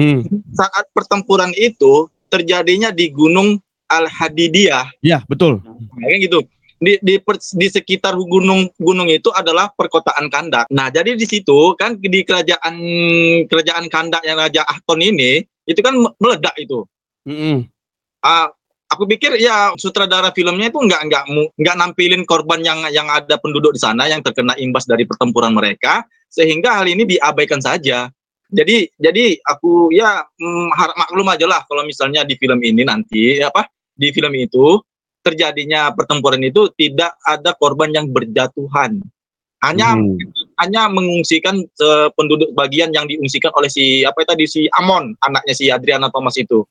Hmm. 0.00 0.18
Saat 0.56 0.90
pertempuran 0.90 1.52
itu 1.54 2.08
terjadinya 2.26 2.88
di 2.88 3.12
Gunung 3.12 3.60
Al 3.86 4.08
Hadidiyah, 4.08 4.88
ya 5.04 5.20
betul 5.28 5.60
kayak 6.00 6.24
gitu. 6.24 6.40
Di, 6.80 6.96
di, 6.98 7.20
per- 7.20 7.38
di 7.38 7.68
sekitar 7.68 8.16
gunung 8.16 8.72
gunung 8.74 9.06
itu 9.06 9.28
adalah 9.30 9.68
perkotaan 9.70 10.32
Kandak. 10.32 10.66
Nah, 10.72 10.88
jadi 10.88 11.12
di 11.12 11.28
situ 11.28 11.76
kan 11.76 11.94
di 11.94 12.24
kerajaan 12.24 12.74
kerajaan 13.46 13.86
Kandak 13.86 14.24
yang 14.24 14.40
Raja 14.40 14.64
Ahton 14.64 14.98
ini 14.98 15.44
itu 15.66 15.80
kan 15.80 15.94
me- 15.94 16.14
meledak 16.18 16.54
itu. 16.58 16.84
Mm-mm. 17.26 17.66
Ah, 18.22 18.50
aku 18.90 19.08
pikir 19.08 19.40
ya 19.40 19.72
sutradara 19.80 20.30
filmnya 20.36 20.68
itu 20.68 20.78
nggak 20.78 21.02
nggak 21.08 21.24
nggak 21.58 21.76
nampilin 21.78 22.22
korban 22.28 22.60
yang 22.60 22.84
yang 22.92 23.08
ada 23.08 23.40
penduduk 23.40 23.72
di 23.72 23.80
sana 23.80 24.06
yang 24.06 24.20
terkena 24.20 24.52
imbas 24.60 24.84
dari 24.84 25.08
pertempuran 25.08 25.56
mereka 25.56 26.04
sehingga 26.28 26.76
hal 26.76 26.86
ini 26.86 27.08
diabaikan 27.08 27.58
saja. 27.58 28.12
Jadi 28.52 28.84
jadi 29.00 29.40
aku 29.48 29.88
ya 29.96 30.20
mm, 30.28 30.68
harap 30.76 30.96
maklum 31.00 31.28
aja 31.32 31.46
lah 31.48 31.64
kalau 31.64 31.88
misalnya 31.88 32.20
di 32.22 32.36
film 32.36 32.60
ini 32.60 32.84
nanti 32.84 33.40
apa 33.40 33.64
di 33.96 34.12
film 34.12 34.32
itu 34.36 34.76
terjadinya 35.22 35.94
pertempuran 35.94 36.42
itu 36.42 36.68
tidak 36.76 37.16
ada 37.24 37.56
korban 37.56 37.94
yang 37.94 38.10
berjatuhan. 38.10 39.00
Hanya 39.62 39.94
Hmm. 39.94 40.18
hanya 40.58 40.90
mengungsikan 40.90 41.62
eh, 41.62 42.08
penduduk 42.18 42.50
bagian 42.54 42.90
yang 42.90 43.06
diungsikan 43.06 43.54
oleh 43.54 43.70
si 43.70 44.02
apa 44.02 44.26
tadi 44.26 44.46
si 44.50 44.66
Amon 44.74 45.14
anaknya 45.22 45.54
si 45.54 45.70
Adriana 45.70 46.10
Thomas 46.10 46.34
itu 46.34 46.66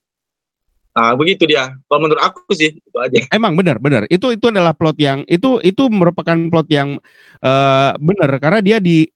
Nah, 0.91 1.15
begitu 1.15 1.47
dia. 1.47 1.71
Kalau 1.87 1.99
menurut 2.03 2.19
aku 2.19 2.51
sih 2.51 2.75
itu 2.75 2.97
aja. 2.99 3.15
Emang 3.37 3.55
benar, 3.55 3.79
benar. 3.79 4.03
Itu 4.11 4.35
itu 4.35 4.51
adalah 4.51 4.75
plot 4.75 4.97
yang 4.99 5.23
itu 5.27 5.63
itu 5.63 5.87
merupakan 5.87 6.35
plot 6.51 6.67
yang 6.67 6.99
eh 7.39 7.91
benar 7.95 8.29
karena 8.43 8.59
dia 8.59 8.77
di 8.83 9.07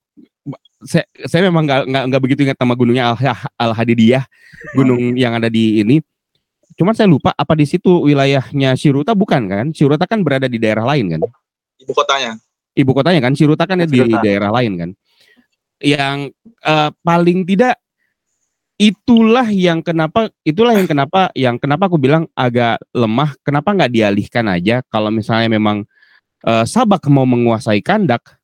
saya, 0.85 1.03
saya 1.25 1.49
memang 1.49 1.65
nggak 1.65 1.81
nggak 1.89 2.03
nggak 2.11 2.21
begitu 2.21 2.39
ingat 2.45 2.57
nama 2.61 2.73
gunungnya 2.77 3.03
Al, 3.11 3.15
Al 3.57 3.71
Hadidiyah, 3.73 4.23
gunung 4.77 5.17
yang 5.19 5.35
ada 5.35 5.51
di 5.51 5.81
ini. 5.83 5.99
Cuman 6.75 6.91
saya 6.91 7.07
lupa 7.07 7.31
apa 7.31 7.55
di 7.55 7.63
situ 7.63 8.03
wilayahnya 8.03 8.75
Shiruta 8.75 9.15
bukan 9.15 9.47
kan? 9.47 9.65
Shiruta 9.71 10.03
kan 10.03 10.23
berada 10.23 10.47
di 10.47 10.59
daerah 10.59 10.83
lain 10.83 11.15
kan? 11.15 11.21
Ibu 11.79 11.91
kotanya. 11.91 12.35
Ibu 12.75 12.91
kotanya 12.91 13.23
kan 13.23 13.33
Shiruta 13.33 13.63
kan 13.63 13.79
di 13.79 13.87
Shiruta. 13.87 14.19
daerah 14.19 14.51
lain 14.51 14.73
kan? 14.75 14.89
Yang 15.79 16.35
eh, 16.59 16.89
paling 17.01 17.47
tidak 17.47 17.79
itulah 18.75 19.47
yang 19.47 19.79
kenapa 19.79 20.27
itulah 20.43 20.75
yang 20.75 20.87
kenapa 20.87 21.31
yang 21.31 21.55
kenapa 21.55 21.87
aku 21.87 21.95
bilang 21.95 22.27
agak 22.35 22.75
lemah 22.91 23.31
kenapa 23.39 23.71
nggak 23.71 23.91
dialihkan 23.91 24.51
aja 24.51 24.83
kalau 24.91 25.07
misalnya 25.07 25.47
memang 25.47 25.87
eh, 26.43 26.65
Sabak 26.67 27.07
mau 27.07 27.23
menguasai 27.23 27.79
Kandak 27.79 28.35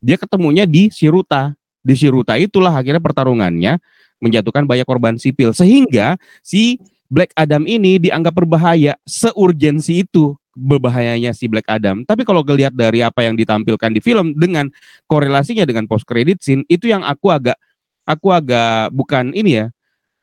dia 0.00 0.16
ketemunya 0.16 0.64
di 0.64 0.88
Shiruta 0.88 1.52
di 1.84 1.92
Shiruta 1.92 2.40
itulah 2.40 2.72
akhirnya 2.72 3.04
pertarungannya 3.04 3.76
menjatuhkan 4.24 4.64
banyak 4.64 4.88
korban 4.88 5.20
sipil 5.20 5.52
sehingga 5.52 6.16
si 6.40 6.80
Black 7.12 7.36
Adam 7.36 7.68
ini 7.68 8.00
dianggap 8.00 8.32
berbahaya 8.32 8.96
seurgensi 9.04 10.00
itu 10.00 10.32
berbahayanya 10.52 11.32
si 11.32 11.48
Black 11.48 11.66
Adam. 11.66 12.04
Tapi 12.04 12.22
kalau 12.22 12.44
ngelihat 12.44 12.72
dari 12.72 13.00
apa 13.00 13.24
yang 13.24 13.34
ditampilkan 13.34 13.90
di 13.92 14.00
film 14.00 14.36
dengan 14.36 14.68
korelasinya 15.06 15.64
dengan 15.64 15.88
post 15.88 16.04
credit 16.04 16.40
scene 16.40 16.62
itu 16.68 16.88
yang 16.88 17.00
aku 17.02 17.32
agak 17.32 17.56
aku 18.04 18.28
agak 18.30 18.90
bukan 18.90 19.30
ini 19.32 19.62
ya 19.62 19.66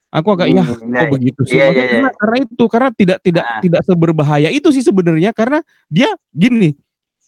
aku 0.09 0.33
agak 0.35 0.47
ya 0.51 0.61
Hmm, 0.65 0.73
kok 0.73 0.85
iya, 0.89 1.09
begitu 1.09 1.41
sih? 1.47 1.55
iya, 1.55 1.65
iya, 1.69 1.85
karena, 1.87 2.09
karena 2.17 2.37
itu 2.43 2.63
karena 2.65 2.89
tidak 2.93 3.17
tidak 3.21 3.43
Ah. 3.45 3.61
tidak 3.61 3.81
seberbahaya 3.85 4.49
itu 4.49 4.67
sih 4.69 4.81
sebenarnya 4.81 5.31
karena 5.31 5.61
dia 5.87 6.09
gini 6.29 6.73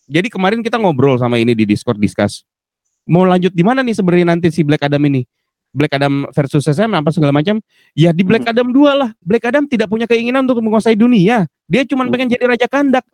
jadi 0.06 0.28
kemarin 0.28 0.60
kita 0.60 0.76
ngobrol 0.76 1.16
sama 1.16 1.40
ini 1.40 1.56
di 1.56 1.64
Discord 1.64 1.96
discuss. 1.96 2.44
Mau 3.08 3.24
lanjut 3.24 3.50
di 3.50 3.64
mana 3.64 3.80
nih 3.82 3.96
sebenarnya 3.96 4.28
nanti 4.28 4.52
si 4.52 4.62
Black 4.62 4.84
Adam 4.84 5.00
ini 5.08 5.24
Black 5.72 5.96
Adam 5.96 6.28
versus 6.30 6.64
SM 6.64 6.92
apa 6.92 7.10
segala 7.10 7.32
macam 7.32 7.58
ya 7.92 8.12
di 8.12 8.22
Black 8.22 8.44
Hmm. 8.44 8.52
Adam 8.52 8.68
2 8.70 8.92
lah 8.92 9.10
Black 9.20 9.44
Adam 9.46 9.64
tidak 9.66 9.88
punya 9.88 10.06
keinginan 10.06 10.44
untuk 10.44 10.60
menguasai 10.60 10.94
dunia 10.94 11.48
dia 11.66 11.82
cuma 11.84 12.04
Hmm. 12.04 12.12
pengen 12.12 12.28
jadi 12.30 12.44
raja 12.46 12.68
kandak 12.68 13.08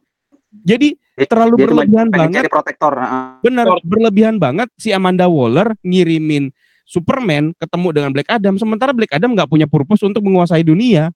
jadi 0.58 0.98
terlalu 1.24 1.56
Dia 1.56 1.66
berlebihan 1.66 2.08
banget 2.10 2.42
jadi 2.42 2.50
protektor. 2.50 2.94
heeh. 2.96 3.24
Benar, 3.42 3.66
berlebihan 3.84 4.36
banget 4.38 4.70
si 4.74 4.90
Amanda 4.90 5.28
Waller 5.28 5.78
ngirimin 5.82 6.50
Superman 6.84 7.52
ketemu 7.54 7.88
dengan 7.92 8.10
Black 8.10 8.32
Adam 8.32 8.56
sementara 8.56 8.96
Black 8.96 9.12
Adam 9.12 9.36
nggak 9.36 9.52
punya 9.52 9.68
purpose 9.68 10.02
untuk 10.02 10.24
menguasai 10.24 10.64
dunia. 10.64 11.12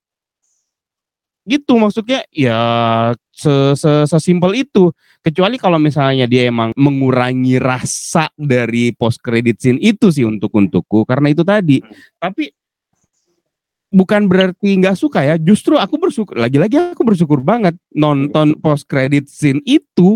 Gitu 1.52 1.76
maksudnya 1.76 2.24
ya 2.32 2.60
se 3.36 3.76
se 3.76 4.08
sesimpel 4.08 4.64
itu. 4.64 4.96
Kecuali 5.20 5.60
kalau 5.60 5.78
misalnya 5.78 6.26
dia 6.26 6.48
emang 6.48 6.72
mengurangi 6.80 7.60
rasa 7.60 8.32
dari 8.40 8.96
post 8.96 9.20
credit 9.20 9.60
scene 9.60 9.80
itu 9.84 10.08
sih 10.10 10.24
untuk 10.24 10.56
untukku 10.56 11.04
karena 11.04 11.28
itu 11.36 11.44
tadi. 11.44 11.84
Tapi 12.16 12.48
bukan 13.92 14.32
berarti 14.32 14.80
nggak 14.80 14.96
suka 14.96 15.28
ya. 15.28 15.36
Justru 15.36 15.76
aku 15.76 16.00
bersyukur 16.00 16.40
lagi-lagi 16.40 16.96
aku 16.96 17.04
bersyukur 17.04 17.44
banget 17.44 17.76
nonton 17.92 18.56
post 18.64 18.88
credit 18.88 19.28
scene 19.28 19.60
itu 19.68 20.16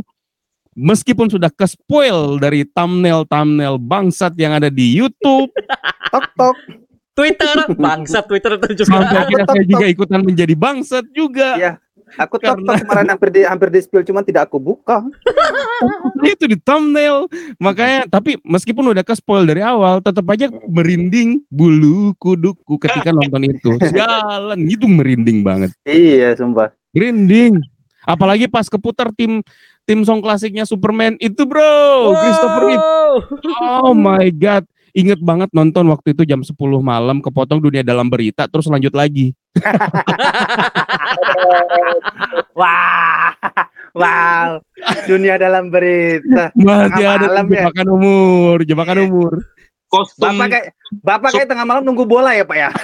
meskipun 0.76 1.32
sudah 1.32 1.52
ke 1.52 1.68
spoil 1.68 2.36
dari 2.40 2.68
thumbnail-thumbnail 2.68 3.80
bangsat 3.80 4.36
yang 4.36 4.60
ada 4.60 4.68
di 4.68 4.92
YouTube, 4.92 5.52
Tok 6.12 6.28
tok. 6.36 6.58
Twitter, 7.16 7.56
bangsa 7.80 8.20
Twitter 8.28 8.60
itu 8.60 8.84
juga. 8.84 8.92
sampai 8.92 9.18
akhirnya 9.24 9.48
saya 9.48 9.66
juga 9.66 9.86
ikutan 9.88 10.22
menjadi 10.22 10.54
bangsat 10.54 11.06
juga. 11.16 11.56
Iya. 11.56 11.74
Aku 12.16 12.38
tok 12.38 12.62
Karena- 12.62 12.80
kemarin 12.80 13.08
hampir 13.12 13.30
di 13.34 13.42
hampir 13.44 13.68
di 13.74 13.80
spill 13.82 14.06
cuman 14.06 14.22
tidak 14.22 14.48
aku 14.48 14.62
buka. 14.62 15.02
itu 16.32 16.46
di 16.46 16.58
thumbnail. 16.60 17.26
Makanya 17.58 18.08
tapi 18.08 18.38
meskipun 18.46 18.94
udah 18.94 19.02
ke 19.02 19.18
spoil 19.18 19.44
dari 19.44 19.66
awal, 19.66 20.00
tetap 20.00 20.24
aja 20.30 20.48
merinding 20.70 21.42
bulu 21.50 22.14
kuduku 22.22 22.78
ketika 22.78 23.10
nonton 23.10 23.50
itu. 23.50 23.72
Jalan 23.92 24.60
itu 24.70 24.86
merinding 24.86 25.42
banget. 25.42 25.74
Iya, 25.84 26.38
sumpah. 26.38 26.72
Merinding. 26.94 27.60
Apalagi 28.06 28.46
pas 28.46 28.70
keputar 28.70 29.10
tim 29.18 29.42
tim 29.90 30.06
song 30.06 30.22
klasiknya 30.22 30.64
Superman 30.64 31.18
itu, 31.18 31.42
Bro. 31.44 32.14
Christopher 32.22 32.64
Reeve. 32.70 32.86
Wow. 32.86 33.14
Oh 33.82 33.94
my 33.98 34.30
god. 34.30 34.64
Ingat 34.96 35.20
banget 35.20 35.52
nonton 35.52 35.92
waktu 35.92 36.16
itu 36.16 36.24
jam 36.24 36.40
10 36.40 36.56
malam 36.80 37.20
kepotong 37.20 37.60
dunia 37.60 37.84
dalam 37.84 38.08
berita 38.08 38.48
terus 38.48 38.72
lanjut 38.72 38.96
lagi. 38.96 39.36
Wah. 42.60 43.36
Wow. 43.92 44.64
Dunia 45.04 45.36
dalam 45.36 45.68
berita. 45.68 46.56
Masih 46.56 47.04
ada 47.12 47.28
malam 47.28 47.48
ya? 47.52 47.68
jebakan 47.68 47.88
umur, 47.92 48.58
jebakan 48.64 48.98
umur. 49.04 49.44
Kostum 49.92 50.32
Bapak 50.32 50.48
kayak 50.48 50.66
Bapak 51.04 51.30
kayak 51.36 51.50
tengah 51.52 51.68
malam 51.68 51.84
nunggu 51.84 52.08
bola 52.08 52.32
ya, 52.32 52.48
Pak 52.48 52.56
ya? 52.56 52.72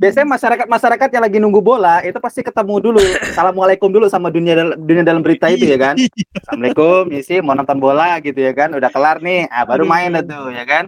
Biasanya 0.00 0.26
masyarakat-masyarakat 0.32 1.08
yang 1.12 1.22
lagi 1.22 1.38
nunggu 1.42 1.60
bola 1.60 2.00
itu 2.00 2.16
pasti 2.22 2.40
ketemu 2.40 2.80
dulu, 2.80 3.02
assalamualaikum 3.20 3.92
dulu 3.92 4.08
sama 4.08 4.32
dunia 4.32 4.56
dal- 4.56 4.78
dunia 4.80 5.04
dalam 5.04 5.20
berita 5.20 5.50
itu 5.52 5.68
ya 5.68 5.76
kan. 5.76 5.94
Assalamualaikum, 6.40 7.12
isi 7.12 7.44
mau 7.44 7.52
nonton 7.52 7.76
bola 7.76 8.16
gitu 8.24 8.40
ya 8.40 8.56
kan, 8.56 8.72
udah 8.72 8.88
kelar 8.88 9.20
nih, 9.20 9.44
ah, 9.52 9.68
baru 9.68 9.84
main 9.84 10.16
tuh 10.24 10.48
ya 10.54 10.64
kan. 10.64 10.84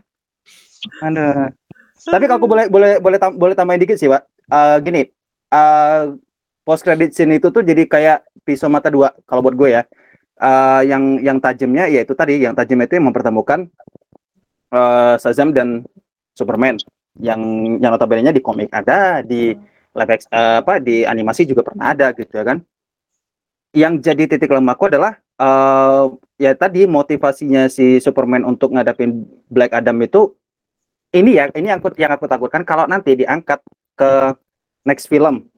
Aduh. 1.05 1.53
Tapi 2.03 2.25
kalau 2.27 2.40
aku 2.42 2.48
boleh 2.51 2.66
boleh 2.66 2.92
boleh 2.98 3.18
tam- 3.20 3.37
boleh 3.38 3.55
tambahin 3.55 3.79
dikit 3.85 4.01
sih, 4.01 4.11
Pak. 4.11 4.27
Eh, 4.27 4.77
gini, 4.83 5.03
eh 5.53 6.03
post 6.66 6.83
credit 6.83 7.14
scene 7.14 7.38
itu 7.38 7.53
tuh 7.53 7.62
jadi 7.62 7.87
kayak 7.87 8.27
pisau 8.42 8.66
mata 8.66 8.90
dua 8.90 9.14
kalau 9.29 9.44
buat 9.44 9.55
gue 9.55 9.77
ya. 9.77 9.83
Eh, 10.42 10.83
yang 10.90 11.22
yang 11.22 11.38
tajamnya 11.38 11.87
ya 11.87 12.03
itu 12.03 12.16
tadi, 12.18 12.42
yang 12.42 12.57
tajam 12.59 12.81
itu 12.83 12.98
yang 12.98 13.07
mempertemukan 13.07 13.70
eh 14.72 15.14
Shazam 15.20 15.53
dan 15.53 15.85
Superman 16.33 16.81
yang 17.20 17.40
yang 17.77 17.90
notabene 17.92 18.33
di 18.33 18.40
komik 18.40 18.72
ada 18.72 19.20
di 19.20 19.53
live 19.92 20.12
act- 20.16 20.33
eh, 20.33 20.57
apa 20.64 20.81
di 20.81 21.05
animasi 21.05 21.44
juga 21.44 21.66
pernah 21.66 21.92
ada 21.92 22.12
gitu 22.16 22.33
ya 22.33 22.44
kan. 22.44 22.59
Yang 23.72 23.94
jadi 24.05 24.22
titik 24.37 24.53
lemahku 24.53 24.88
adalah 24.88 25.16
eh 25.40 26.05
ya 26.40 26.53
tadi 26.57 26.85
motivasinya 26.88 27.68
si 27.68 28.01
Superman 28.01 28.44
untuk 28.44 28.72
ngadapin 28.72 29.25
Black 29.48 29.72
Adam 29.77 29.96
itu 30.05 30.33
ini 31.12 31.37
ya 31.37 31.48
ini 31.53 31.68
yang 31.68 31.81
aku 31.81 31.92
yang 32.01 32.12
aku 32.12 32.25
takutkan 32.25 32.64
kalau 32.64 32.88
nanti 32.88 33.16
diangkat 33.16 33.61
ke 33.96 34.11
next 34.88 35.09
film. 35.09 35.48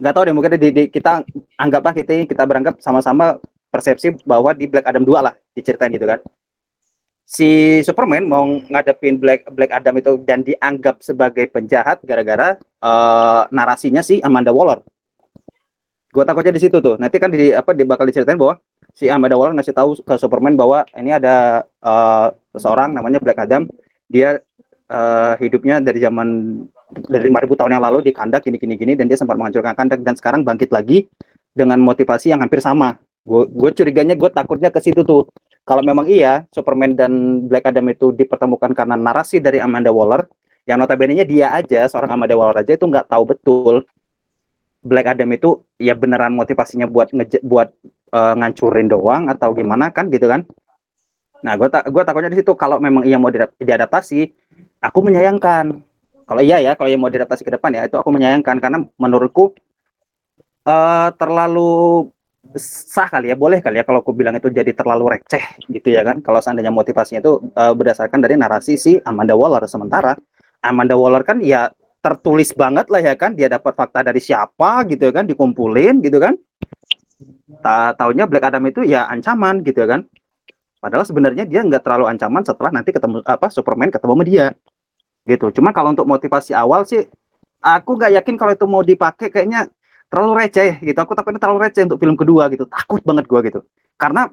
Nggak 0.00 0.12
tahu 0.12 0.22
deh 0.28 0.34
mungkin 0.36 0.52
di, 0.60 0.68
di- 0.72 0.90
kita 0.92 1.24
anggaplah 1.56 1.96
kita 1.96 2.28
kita 2.28 2.44
beranggap 2.44 2.80
sama-sama 2.84 3.40
persepsi 3.72 4.12
bahwa 4.24 4.52
di 4.52 4.68
Black 4.68 4.84
Adam 4.88 5.04
2 5.04 5.20
lah 5.20 5.34
diceritain 5.56 5.92
gitu 5.92 6.04
kan 6.08 6.20
si 7.26 7.82
Superman 7.82 8.30
mau 8.30 8.46
ngadepin 8.46 9.18
Black 9.18 9.50
Black 9.50 9.74
Adam 9.74 9.98
itu 9.98 10.14
dan 10.22 10.46
dianggap 10.46 11.02
sebagai 11.02 11.50
penjahat 11.50 11.98
gara-gara 12.06 12.54
eh, 12.62 13.42
narasinya 13.50 14.00
si 14.00 14.22
Amanda 14.22 14.54
Waller. 14.54 14.80
Gue 16.14 16.24
takutnya 16.24 16.54
di 16.54 16.62
situ 16.62 16.78
tuh. 16.78 16.94
Nanti 16.96 17.18
kan 17.18 17.28
di 17.34 17.50
apa 17.50 17.74
dia 17.74 17.84
bakal 17.84 18.06
diceritain 18.06 18.38
bahwa 18.38 18.62
si 18.94 19.10
Amanda 19.10 19.34
Waller 19.34 19.58
ngasih 19.58 19.74
tahu 19.74 19.90
ke 20.00 20.14
Superman 20.16 20.54
bahwa 20.54 20.86
ini 20.94 21.10
ada 21.18 21.66
eh, 21.66 22.28
seseorang 22.54 22.94
namanya 22.94 23.18
Black 23.18 23.42
Adam. 23.42 23.66
Dia 24.06 24.38
eh, 24.86 25.34
hidupnya 25.42 25.82
dari 25.82 25.98
zaman 25.98 26.62
dari 27.10 27.26
5000 27.26 27.58
tahun 27.58 27.74
yang 27.74 27.82
lalu 27.82 27.98
di 28.06 28.14
kandak 28.14 28.46
gini 28.46 28.62
gini 28.62 28.78
gini 28.78 28.92
dan 28.94 29.10
dia 29.10 29.18
sempat 29.18 29.34
menghancurkan 29.34 29.74
kandak 29.74 30.06
dan 30.06 30.14
sekarang 30.14 30.46
bangkit 30.46 30.70
lagi 30.70 31.10
dengan 31.50 31.82
motivasi 31.82 32.30
yang 32.30 32.38
hampir 32.38 32.62
sama. 32.62 32.94
Gue 33.26 33.74
curiganya 33.74 34.14
gue 34.14 34.30
takutnya 34.30 34.70
ke 34.70 34.78
situ 34.78 35.02
tuh 35.02 35.26
kalau 35.66 35.82
memang 35.82 36.06
iya 36.06 36.46
Superman 36.54 36.94
dan 36.94 37.42
Black 37.50 37.66
Adam 37.66 37.90
itu 37.90 38.14
dipertemukan 38.14 38.70
karena 38.70 38.94
narasi 38.94 39.42
dari 39.42 39.58
Amanda 39.58 39.90
Waller 39.90 40.30
yang 40.64 40.78
notabene-nya 40.78 41.26
dia 41.26 41.50
aja 41.50 41.90
seorang 41.90 42.14
Amanda 42.14 42.38
Waller 42.38 42.62
aja 42.62 42.78
itu 42.78 42.86
nggak 42.86 43.10
tahu 43.10 43.34
betul 43.34 43.82
Black 44.86 45.18
Adam 45.18 45.26
itu 45.34 45.66
ya 45.82 45.98
beneran 45.98 46.38
motivasinya 46.38 46.86
buat 46.86 47.10
ngeje, 47.10 47.42
buat 47.42 47.74
eh, 48.14 48.34
ngancurin 48.38 48.86
doang 48.86 49.26
atau 49.26 49.50
gimana 49.50 49.90
kan 49.90 50.06
gitu 50.14 50.30
kan? 50.30 50.46
Nah 51.42 51.58
gue 51.58 51.66
tak 51.66 51.90
gue 51.90 52.02
takutnya 52.06 52.30
di 52.30 52.38
situ 52.38 52.54
kalau 52.54 52.78
memang 52.78 53.02
iya 53.02 53.18
mau 53.18 53.34
diadap- 53.34 53.58
diadaptasi 53.58 54.30
aku 54.78 54.98
menyayangkan. 55.02 55.82
Kalau 56.26 56.42
iya 56.42 56.62
ya 56.62 56.78
kalau 56.78 56.86
iya 56.86 56.98
mau 56.98 57.10
diadaptasi 57.10 57.42
ke 57.42 57.50
depan 57.58 57.74
ya 57.74 57.90
itu 57.90 57.98
aku 57.98 58.14
menyayangkan. 58.14 58.62
Karena 58.62 58.78
menurutku 58.94 59.58
eh 60.66 61.08
terlalu 61.18 62.06
sah 62.54 63.10
kali 63.10 63.32
ya 63.32 63.36
boleh 63.36 63.58
kali 63.58 63.82
ya 63.82 63.84
kalau 63.84 63.98
aku 63.98 64.14
bilang 64.14 64.38
itu 64.38 64.46
jadi 64.52 64.70
terlalu 64.70 65.18
receh 65.18 65.42
gitu 65.66 65.88
ya 65.90 66.06
kan. 66.06 66.22
Kalau 66.22 66.38
seandainya 66.38 66.70
motivasinya 66.70 67.18
itu 67.18 67.42
eh, 67.42 67.72
berdasarkan 67.74 68.22
dari 68.22 68.38
narasi 68.38 68.78
si 68.78 68.92
Amanda 69.02 69.34
Waller. 69.34 69.66
Sementara 69.66 70.14
Amanda 70.62 70.94
Waller 70.94 71.26
kan 71.26 71.42
ya 71.42 71.72
tertulis 71.98 72.54
banget 72.54 72.86
lah 72.92 73.02
ya 73.02 73.14
kan. 73.18 73.34
Dia 73.34 73.50
dapat 73.50 73.74
fakta 73.74 74.06
dari 74.06 74.22
siapa 74.22 74.86
gitu 74.86 75.10
ya 75.10 75.12
kan 75.12 75.26
dikumpulin 75.26 75.98
gitu 76.04 76.22
kan. 76.22 76.38
Tak 77.64 77.98
taunya 77.98 78.28
Black 78.28 78.46
Adam 78.46 78.62
itu 78.70 78.86
ya 78.86 79.10
ancaman 79.10 79.66
gitu 79.66 79.82
ya 79.82 79.98
kan. 79.98 80.00
Padahal 80.78 81.02
sebenarnya 81.08 81.48
dia 81.48 81.66
nggak 81.66 81.82
terlalu 81.82 82.06
ancaman 82.06 82.46
setelah 82.46 82.70
nanti 82.70 82.94
ketemu 82.94 83.24
apa 83.26 83.50
Superman 83.50 83.90
ketemu 83.90 84.12
sama 84.14 84.24
dia 84.24 84.46
gitu. 85.26 85.50
Cuma 85.50 85.74
kalau 85.74 85.90
untuk 85.90 86.06
motivasi 86.06 86.54
awal 86.54 86.86
sih 86.86 87.08
aku 87.58 87.98
nggak 87.98 88.22
yakin 88.22 88.34
kalau 88.38 88.52
itu 88.54 88.66
mau 88.70 88.82
dipakai. 88.86 89.32
Kayaknya 89.32 89.66
terlalu 90.12 90.32
receh 90.44 90.80
gitu. 90.82 90.98
Aku 90.98 91.12
takutnya 91.12 91.40
terlalu 91.40 91.68
receh 91.68 91.82
untuk 91.86 91.98
film 92.00 92.16
kedua 92.18 92.48
gitu. 92.52 92.64
Takut 92.66 93.02
banget 93.02 93.24
gua 93.26 93.40
gitu. 93.42 93.60
Karena 93.98 94.30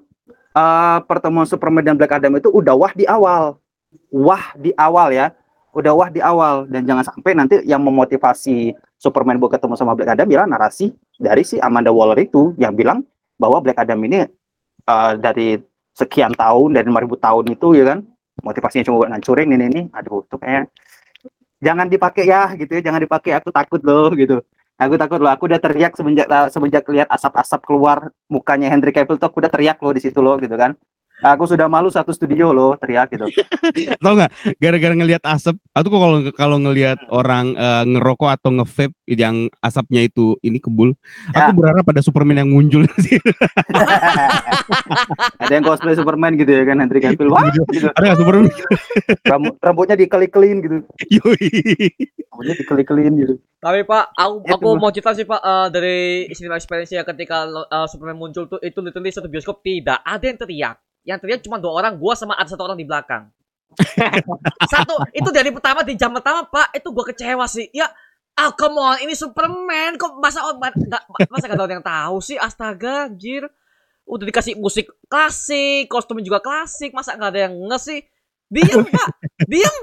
eh, 0.53 0.99
pertemuan 1.05 1.47
Superman 1.49 1.83
dan 1.83 1.95
Black 1.97 2.13
Adam 2.17 2.37
itu 2.37 2.49
udah 2.49 2.73
wah 2.77 2.93
di 2.93 3.05
awal. 3.07 3.57
Wah 4.09 4.53
di 4.57 4.71
awal 4.77 5.13
ya. 5.13 5.27
Udah 5.73 5.93
wah 5.97 6.09
di 6.13 6.21
awal 6.21 6.69
dan 6.69 6.85
jangan 6.85 7.01
sampai 7.01 7.33
nanti 7.33 7.57
yang 7.65 7.81
memotivasi 7.81 8.77
Superman 9.01 9.41
buat 9.41 9.57
ketemu 9.57 9.73
sama 9.73 9.97
Black 9.97 10.13
Adam 10.13 10.29
bilang 10.29 10.47
narasi 10.53 10.93
dari 11.17 11.41
si 11.41 11.57
Amanda 11.57 11.89
Waller 11.89 12.21
itu 12.21 12.53
yang 12.61 12.77
bilang 12.77 13.01
bahwa 13.41 13.57
Black 13.57 13.81
Adam 13.81 13.97
ini 14.05 14.21
eh, 14.85 15.13
dari 15.17 15.57
sekian 15.93 16.33
tahun 16.33 16.73
dari 16.73 16.89
5000 16.89 17.25
tahun 17.25 17.45
itu 17.53 17.67
ya 17.77 17.85
kan 17.93 17.99
motivasinya 18.41 18.83
cuma 18.89 18.95
buat 19.05 19.09
ngancurin 19.13 19.49
ini 19.53 19.65
ini 19.69 19.81
aduh 19.93 20.25
tuh 20.25 20.41
kayak 20.41 20.73
jangan 21.61 21.85
dipakai 21.87 22.25
ya 22.25 22.49
gitu 22.57 22.81
ya 22.81 22.81
jangan 22.89 23.01
dipakai 23.05 23.31
aku 23.37 23.53
takut 23.53 23.81
loh 23.85 24.09
gitu 24.17 24.41
aku 24.77 24.95
takut 24.97 25.19
loh 25.21 25.31
aku 25.31 25.45
udah 25.49 25.61
teriak 25.61 25.93
semenjak 25.93 26.27
semenjak 26.49 26.83
lihat 26.89 27.09
asap-asap 27.09 27.61
keluar 27.65 28.09
mukanya 28.29 28.73
Henry 28.73 28.91
Cavill 28.93 29.21
tuh 29.21 29.29
aku 29.29 29.43
udah 29.43 29.51
teriak 29.53 29.77
loh 29.79 29.93
di 29.93 30.01
situ 30.01 30.19
loh 30.19 30.37
gitu 30.41 30.53
kan 30.57 30.73
aku 31.23 31.47
sudah 31.47 31.65
malu 31.65 31.87
satu 31.87 32.11
studio 32.11 32.51
loh 32.51 32.75
teriak 32.75 33.07
gitu 33.09 33.25
Tau 34.03 34.13
nggak? 34.13 34.59
Gara-gara 34.59 34.93
ngelihat 34.93 35.23
asap, 35.23 35.55
aku 35.71 35.87
kok 35.87 35.97
kalau 35.97 36.17
kalau 36.35 36.57
ngelihat 36.59 36.99
orang 37.09 37.55
eh, 37.55 37.83
ngerokok 37.87 38.29
atau 38.29 38.49
nge-vape 38.51 38.93
yang 39.07 39.47
asapnya 39.59 40.03
itu 40.03 40.35
ini 40.39 40.59
kebul, 40.59 40.93
Ya. 41.31 41.47
aku 41.47 41.57
berharap 41.57 41.83
ada 41.87 42.03
Superman 42.03 42.43
yang 42.43 42.49
muncul 42.51 42.83
sih. 42.99 43.17
ada 45.39 45.53
yang 45.53 45.63
cosplay 45.63 45.95
Superman 45.95 46.35
gitu 46.35 46.49
ya 46.49 46.63
kan 46.63 46.77
Henry 46.79 46.99
Cavill 46.99 47.29
wah 47.29 47.47
gitu 47.49 47.87
ada 47.89 48.03
nggak 48.03 48.19
Superman? 48.19 48.45
Rambut, 49.23 49.53
rambutnya 49.59 49.95
dikeli-kelin 49.95 50.57
gitu 50.59 50.75
Yoi. 51.11 51.47
rambutnya 52.29 52.53
dikeli-kelin 52.57 53.11
gitu 53.17 53.33
Tapi 53.57 53.79
Pak, 53.87 54.03
aku, 54.13 54.33
Itu, 54.43 54.53
aku 54.53 54.67
mau 54.75 54.89
cerita 54.91 55.11
sih 55.13 55.23
Pak 55.23 55.39
eh, 55.39 55.67
dari 55.71 55.97
cinema 56.31 56.55
experience 56.55 56.91
ya 56.91 57.01
ketika 57.01 57.47
eh, 57.47 57.85
Superman 57.87 58.17
muncul 58.17 58.45
tuh 58.45 58.59
itu 58.59 58.77
literally 58.79 59.09
satu 59.09 59.27
bioskop 59.27 59.61
tidak 59.61 59.99
ada 60.03 60.23
yang 60.23 60.35
teriak. 60.35 60.75
Yang 61.03 61.17
teriak 61.19 61.41
cuma 61.43 61.59
dua 61.59 61.83
orang, 61.83 61.93
gua 61.99 62.15
sama 62.15 62.35
ada 62.35 62.47
satu 62.47 62.63
orang 62.63 62.79
di 62.79 62.87
belakang. 62.87 63.27
satu 64.73 65.01
itu 65.11 65.29
dari 65.33 65.49
pertama 65.49 65.81
di 65.81 65.97
jam 65.97 66.13
pertama 66.13 66.45
Pak, 66.47 66.75
itu 66.75 66.87
gua 66.89 67.05
kecewa 67.07 67.45
sih. 67.45 67.67
Ya, 67.73 67.91
ah 68.33 68.51
come 68.53 68.79
on, 68.79 68.97
ini 69.03 69.13
Superman 69.13 69.99
kok 69.99 70.15
masa 70.17 70.45
oh, 70.47 70.55
ma- 70.57 70.71
nggak 70.73 71.03
masa 71.29 71.45
gak 71.45 71.59
ada 71.59 71.73
yang 71.75 71.85
tahu 71.85 72.17
sih? 72.23 72.37
Astaga, 72.39 73.11
anjir. 73.11 73.45
Udah 74.03 74.27
dikasih 74.27 74.59
musik 74.59 74.91
klasik, 75.07 75.87
kostumnya 75.87 76.27
juga 76.27 76.39
klasik, 76.43 76.91
masa 76.91 77.15
nggak 77.15 77.31
ada 77.31 77.41
yang 77.47 77.55
nge 77.71 77.79
sih? 77.79 77.99
Diam 78.47 78.83
Pak, 78.93 79.07
diam. 79.47 79.75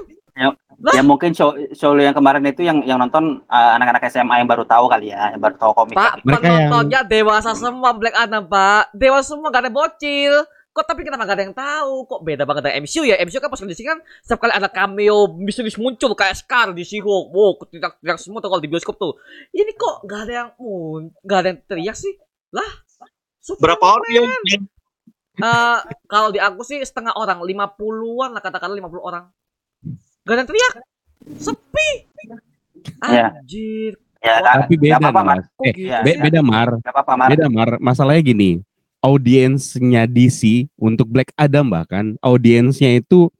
ya 0.95 1.03
mungkin 1.03 1.35
show 1.35 1.53
show 1.75 1.93
yang 1.93 2.15
kemarin 2.15 2.41
itu 2.47 2.63
yang 2.63 2.81
yang 2.87 2.97
nonton 2.97 3.43
uh, 3.45 3.71
anak-anak 3.77 4.07
SMA 4.09 4.41
yang 4.41 4.49
baru 4.49 4.63
tahu 4.65 4.87
kali 4.89 5.11
ya 5.11 5.35
yang 5.35 5.41
baru 5.43 5.53
tahu 5.59 5.71
komik 5.75 5.93
Pak, 5.93 6.23
Mereka 6.23 6.41
yang- 6.41 6.71
penontonnya 6.71 6.99
dewasa 7.03 7.51
semua 7.53 7.91
Black 7.93 8.15
Adam, 8.15 8.47
Pak. 8.47 8.95
Dewasa 8.95 9.35
semua 9.35 9.51
gak 9.51 9.67
ada 9.67 9.73
bocil. 9.73 10.33
Kok 10.71 10.85
tapi 10.87 11.03
kenapa 11.03 11.27
gak 11.27 11.35
ada 11.35 11.43
yang 11.43 11.51
tahu? 11.51 12.07
Kok 12.07 12.21
beda 12.23 12.43
banget 12.47 12.63
dari 12.63 12.75
MCU 12.79 13.03
ya? 13.03 13.19
MCU 13.19 13.43
kan 13.43 13.51
pas 13.51 13.59
di 13.59 13.75
sini 13.75 13.91
kan 13.91 13.99
setiap 14.23 14.39
kali 14.39 14.55
ada 14.55 14.71
cameo 14.71 15.27
misterius 15.35 15.75
muncul 15.75 16.15
kayak 16.15 16.39
Scar 16.39 16.71
di 16.71 16.87
She-Hulk. 16.87 17.27
Wow, 17.29 17.59
teriak-teriak 17.67 18.15
semua 18.15 18.39
tuh 18.39 18.47
kalau 18.47 18.63
di 18.63 18.71
bioskop 18.71 18.95
tuh. 18.95 19.19
Ini 19.51 19.75
kok 19.75 20.07
gak 20.07 20.27
ada 20.27 20.33
yang 20.33 20.49
mun, 20.55 21.11
gak 21.27 21.37
ada 21.43 21.47
yang 21.51 21.59
teriak 21.67 21.95
sih? 21.99 22.15
Lah, 22.55 22.71
Superman. 23.37 23.63
Berapa 23.67 23.85
orang 23.99 24.11
yang, 24.15 24.63
Eh, 25.31 25.79
kalau 26.05 26.29
di 26.29 26.37
aku 26.37 26.61
sih 26.61 26.83
setengah 26.83 27.15
orang, 27.15 27.39
50-an 27.41 28.35
lah 28.35 28.41
katakanlah 28.43 28.77
50 28.77 29.01
orang. 29.01 29.23
Gak 30.23 30.33
ada 30.35 30.39
yang 30.43 30.49
teriak. 30.51 30.73
Sepi. 31.35 31.89
Ya. 33.01 33.33
Anjir. 33.33 33.93
ya 34.21 34.37
Tapi 34.37 34.73
beda 34.77 35.01
apa-apa 35.01 35.21
Mar 35.25 35.37
mas. 35.41 35.45
Eh, 35.65 35.73
ya, 35.81 36.05
be- 36.05 36.19
beda 36.21 36.41
Mar. 36.45 36.77
nggak 36.77 36.93
apa-apa 36.93 37.13
Mar 37.17 37.29
Beda 37.33 37.47
Mar. 37.49 37.69
Masalahnya 37.81 38.21
gini, 38.21 38.61
audiensnya 39.01 40.05
DC 40.05 40.69
untuk 40.77 41.09
Black 41.09 41.33
Adam 41.35 41.73
bahkan 41.73 42.15
audiensnya 42.21 43.01
itu 43.01 43.33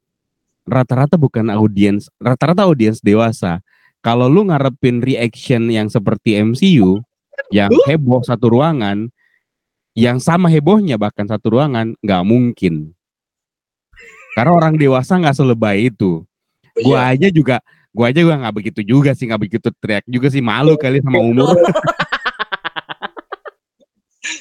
rata-rata 0.66 1.18
bukan 1.18 1.50
audiens, 1.54 2.10
rata-rata 2.18 2.66
audiens 2.66 3.02
dewasa. 3.02 3.62
Kalau 4.02 4.26
lu 4.26 4.50
ngarepin 4.50 5.06
reaction 5.06 5.70
yang 5.70 5.86
seperti 5.86 6.42
MCU, 6.42 7.02
yang 7.54 7.70
heboh 7.86 8.26
satu 8.26 8.50
ruangan, 8.50 9.14
yang 9.94 10.18
sama 10.18 10.50
hebohnya 10.50 10.98
bahkan 10.98 11.30
satu 11.30 11.54
ruangan, 11.54 11.94
nggak 12.02 12.24
mungkin. 12.26 12.98
Karena 14.34 14.52
orang 14.58 14.74
dewasa 14.80 15.22
nggak 15.22 15.38
selebay 15.38 15.94
itu. 15.94 16.26
Gua 16.82 17.14
aja 17.14 17.30
juga, 17.30 17.62
gua 17.94 18.10
aja 18.10 18.26
gua 18.26 18.42
nggak 18.42 18.56
begitu 18.58 18.82
juga 18.82 19.14
sih, 19.14 19.30
nggak 19.30 19.42
begitu 19.44 19.68
teriak 19.78 20.06
juga 20.10 20.28
sih, 20.34 20.42
malu 20.42 20.74
kali 20.82 21.04
sama 21.04 21.20
umur. 21.30 21.54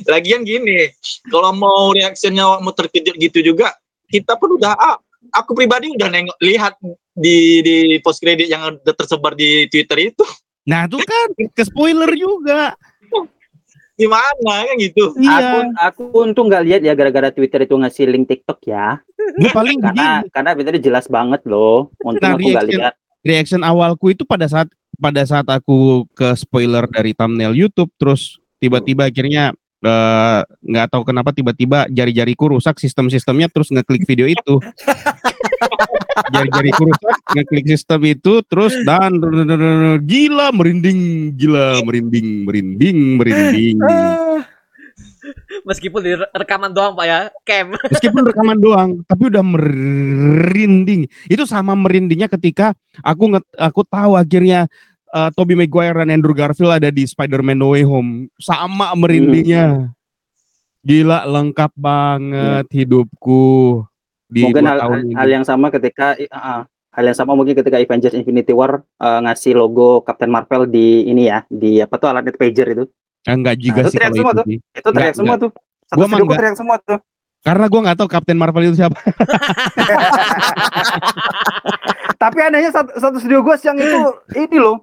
Lagian 0.04 0.42
gini, 0.42 0.92
kalau 1.26 1.50
mau 1.50 1.90
reaksinya 1.90 2.58
mau 2.58 2.70
terkejut 2.70 3.16
gitu 3.16 3.40
juga, 3.42 3.72
kita 4.06 4.34
pun 4.34 4.54
udah 4.54 4.72
ah, 4.72 4.96
aku 5.32 5.52
pribadi 5.52 5.90
udah 5.90 6.08
nengok 6.08 6.38
lihat 6.40 6.74
di 7.12 7.60
di 7.60 7.76
post 7.98 8.18
kredit 8.18 8.46
yang 8.46 8.76
udah 8.76 8.94
tersebar 8.94 9.32
di 9.32 9.66
Twitter 9.66 10.10
itu 10.10 10.24
Nah, 10.62 10.84
itu 10.84 11.00
kan 11.00 11.26
ke 11.50 11.62
spoiler 11.62 12.10
juga. 12.12 12.76
gimana 13.96 14.64
kan 14.64 14.76
gitu. 14.78 15.12
aku 15.12 15.20
Iya. 15.20 15.76
aku 15.78 16.02
untung 16.18 16.48
nggak 16.48 16.64
lihat 16.64 16.80
ya 16.80 16.92
gara-gara 16.94 17.28
Twitter 17.28 17.68
itu 17.68 17.76
ngasih 17.76 18.08
link 18.08 18.24
TikTok 18.26 18.60
ya 18.64 18.96
Gue 19.36 19.52
paling 19.52 19.76
karena 19.76 20.24
begini, 20.24 20.32
karena 20.32 20.50
Twitter 20.56 20.74
jelas 20.80 21.04
banget 21.04 21.44
loh 21.44 21.92
untung 22.00 22.24
Nah, 22.24 22.32
aku 22.32 22.48
nggak 22.48 22.64
reaction- 22.64 22.80
lihat 22.80 22.94
reaction 23.20 23.60
awalku 23.60 24.08
itu 24.08 24.24
pada 24.24 24.48
saat 24.48 24.72
pada 24.96 25.20
saat 25.22 25.44
aku 25.44 26.08
ke 26.12 26.32
spoiler 26.32 26.88
dari 26.88 27.12
thumbnail 27.12 27.52
YouTube 27.52 27.92
terus 27.96 28.40
tiba-tiba 28.56 29.04
akhirnya 29.04 29.52
eh, 29.84 30.40
nggak 30.44 30.86
tahu 30.92 31.02
kenapa 31.08 31.32
tiba-tiba 31.32 31.88
jari-jariku 31.88 32.56
rusak 32.56 32.76
sistem-sistemnya 32.80 33.48
terus 33.48 33.72
ngeklik 33.72 34.04
video 34.04 34.28
itu. 34.28 34.60
jari-jariku 36.34 36.82
rusak 36.90 37.16
ngeklik 37.34 37.66
sistem 37.66 38.00
itu 38.06 38.32
terus 38.46 38.74
dan 38.86 39.18
gila 40.04 40.52
merinding 40.54 41.32
gila 41.34 41.82
merinding 41.82 42.46
merinding 42.46 42.98
merinding 43.18 43.76
Meskipun 45.62 46.00
di 46.02 46.12
re- 46.16 46.32
rekaman 46.32 46.72
doang 46.72 46.96
Pak 46.96 47.06
ya, 47.06 47.18
cam. 47.44 47.76
meskipun 47.76 48.22
rekaman 48.32 48.58
doang 48.58 48.90
tapi 49.04 49.28
udah 49.30 49.44
merinding 49.44 51.06
itu 51.28 51.44
sama 51.46 51.76
merindingnya 51.76 52.26
ketika 52.26 52.72
aku 53.04 53.36
nget, 53.36 53.44
aku 53.54 53.84
tahu 53.86 54.16
akhirnya 54.16 54.66
uh, 55.14 55.30
Tobey 55.34 55.58
Maguire 55.58 55.98
dan 56.02 56.08
Andrew 56.10 56.34
Garfield 56.34 56.74
ada 56.74 56.88
di 56.90 57.04
Spider-Man 57.06 57.58
No 57.58 57.74
Way 57.74 57.84
Home. 57.86 58.30
Sama 58.38 58.94
merindingnya. 58.94 59.90
Gila 60.80 61.28
lengkap 61.28 61.72
banget 61.76 62.64
hidupku 62.72 63.84
di 64.30 64.46
mungkin 64.46 64.64
hal, 64.64 64.78
tahun 64.80 64.94
hal, 64.94 65.02
ini. 65.04 65.12
hal 65.18 65.28
yang 65.28 65.44
sama 65.44 65.68
ketika 65.68 66.14
ah, 66.32 66.64
hal 66.94 67.04
yang 67.04 67.18
sama 67.18 67.34
mungkin 67.34 67.52
ketika 67.58 67.76
Avengers 67.82 68.14
Infinity 68.16 68.54
War 68.54 68.80
eh, 68.80 69.20
ngasih 69.26 69.58
logo 69.58 70.00
Captain 70.06 70.30
Marvel 70.30 70.70
di 70.70 71.04
ini 71.04 71.26
ya 71.26 71.42
di 71.50 71.82
apa 71.82 71.98
tuh 71.98 72.08
alat 72.14 72.32
pager 72.32 72.72
itu. 72.72 72.84
Eh, 73.28 73.34
enggak 73.36 73.60
juga 73.60 73.84
Nah, 73.84 73.90
itu 73.90 73.92
sih 73.92 73.98
teriak 74.00 74.08
kalau 74.08 74.16
semua 74.16 74.32
itu 74.32 74.40
tuh. 74.40 74.46
itu 74.80 74.88
teriak 74.96 75.14
semua 75.18 75.36
tuh. 75.36 75.50
Satu 75.90 75.98
Gua 75.98 76.06
studio 76.08 76.32
teriak 76.32 76.56
semua 76.56 76.76
tuh. 76.80 76.98
Karena 77.40 77.64
gua 77.72 77.80
nggak 77.84 77.96
tahu 78.00 78.08
Captain 78.08 78.38
Marvel 78.38 78.64
itu 78.68 78.76
siapa. 78.80 78.96
Tapi 82.20 82.38
anehnya 82.40 82.70
satu, 82.72 82.90
satu 82.96 83.16
studio 83.20 83.44
gua 83.44 83.60
yang 83.60 83.76
itu 83.76 84.00
ini 84.40 84.56
loh 84.56 84.80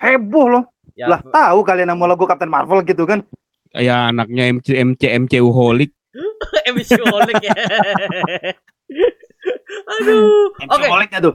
heboh 0.00 0.48
loh 0.48 0.64
Ya, 0.98 1.06
lah 1.06 1.22
tahu 1.22 1.62
kalian 1.64 1.88
nama 1.88 2.04
logo 2.04 2.26
Captain 2.26 2.50
Marvel 2.50 2.82
gitu 2.84 3.06
kan 3.06 3.22
ya 3.72 4.10
anaknya 4.10 4.52
MC 4.52 4.74
MC 4.74 5.02
MCU 5.24 5.48
holik 5.48 5.94
MCU 6.66 7.04
Holic 7.06 7.38
ya. 7.46 7.54
Aduh. 9.90 10.50
Oke, 10.66 10.86
Holiknya 10.90 11.22
tuh 11.22 11.34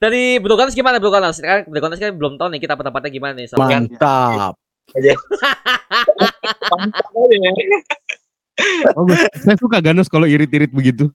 dari 0.00 0.40
Bro 0.40 0.56
Ganas 0.56 0.72
gimana 0.72 0.96
Bro 0.96 1.12
Ganas? 1.12 1.36
Kan 1.36 1.68
Bro 1.68 1.84
Ganas 1.84 2.00
kan 2.00 2.16
belum 2.16 2.40
tahu 2.40 2.48
nih 2.56 2.60
kita 2.64 2.74
pendapatnya 2.74 3.10
gimana 3.12 3.36
nih 3.36 3.46
sama 3.46 3.68
Mantap. 3.68 4.56
oh, 8.96 9.04
gua- 9.04 9.28
saya 9.36 9.56
suka 9.60 9.78
Ganos 9.84 10.08
kalau 10.08 10.24
irit-irit 10.24 10.72
begitu 10.72 11.12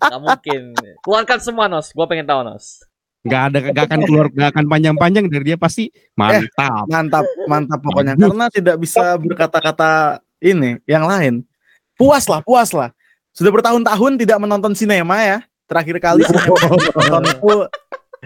Gak 0.00 0.16
mungkin. 0.16 0.72
Keluarkan 1.04 1.38
semua 1.44 1.68
Nos, 1.68 1.92
gua 1.92 2.08
pengen 2.08 2.24
tahu 2.24 2.40
Nos. 2.40 2.80
Nggak 3.20 3.42
ada 3.52 3.58
nggak 3.68 3.84
akan 3.84 4.00
keluar 4.08 4.26
nggak 4.32 4.48
akan 4.56 4.64
panjang-panjang 4.64 5.24
dari 5.28 5.44
dia 5.52 5.58
pasti 5.60 5.92
mantap 6.16 6.88
Mantap, 6.88 7.24
mantap 7.44 7.80
pokoknya. 7.84 8.16
Karena 8.16 8.46
tidak 8.48 8.76
bisa 8.80 9.16
berkata-kata 9.20 10.24
ini 10.40 10.80
yang 10.88 11.04
lain. 11.04 11.44
Puas 12.00 12.24
lah, 12.24 12.40
puas 12.40 12.72
lah. 12.72 12.96
Sudah 13.36 13.52
bertahun-tahun 13.52 14.16
tidak 14.16 14.40
menonton 14.40 14.72
sinema 14.72 15.20
ya. 15.20 15.38
Terakhir 15.68 16.00
kali 16.00 16.24
sinema 16.24 16.56
nonton 16.96 17.22
itu 17.28 17.52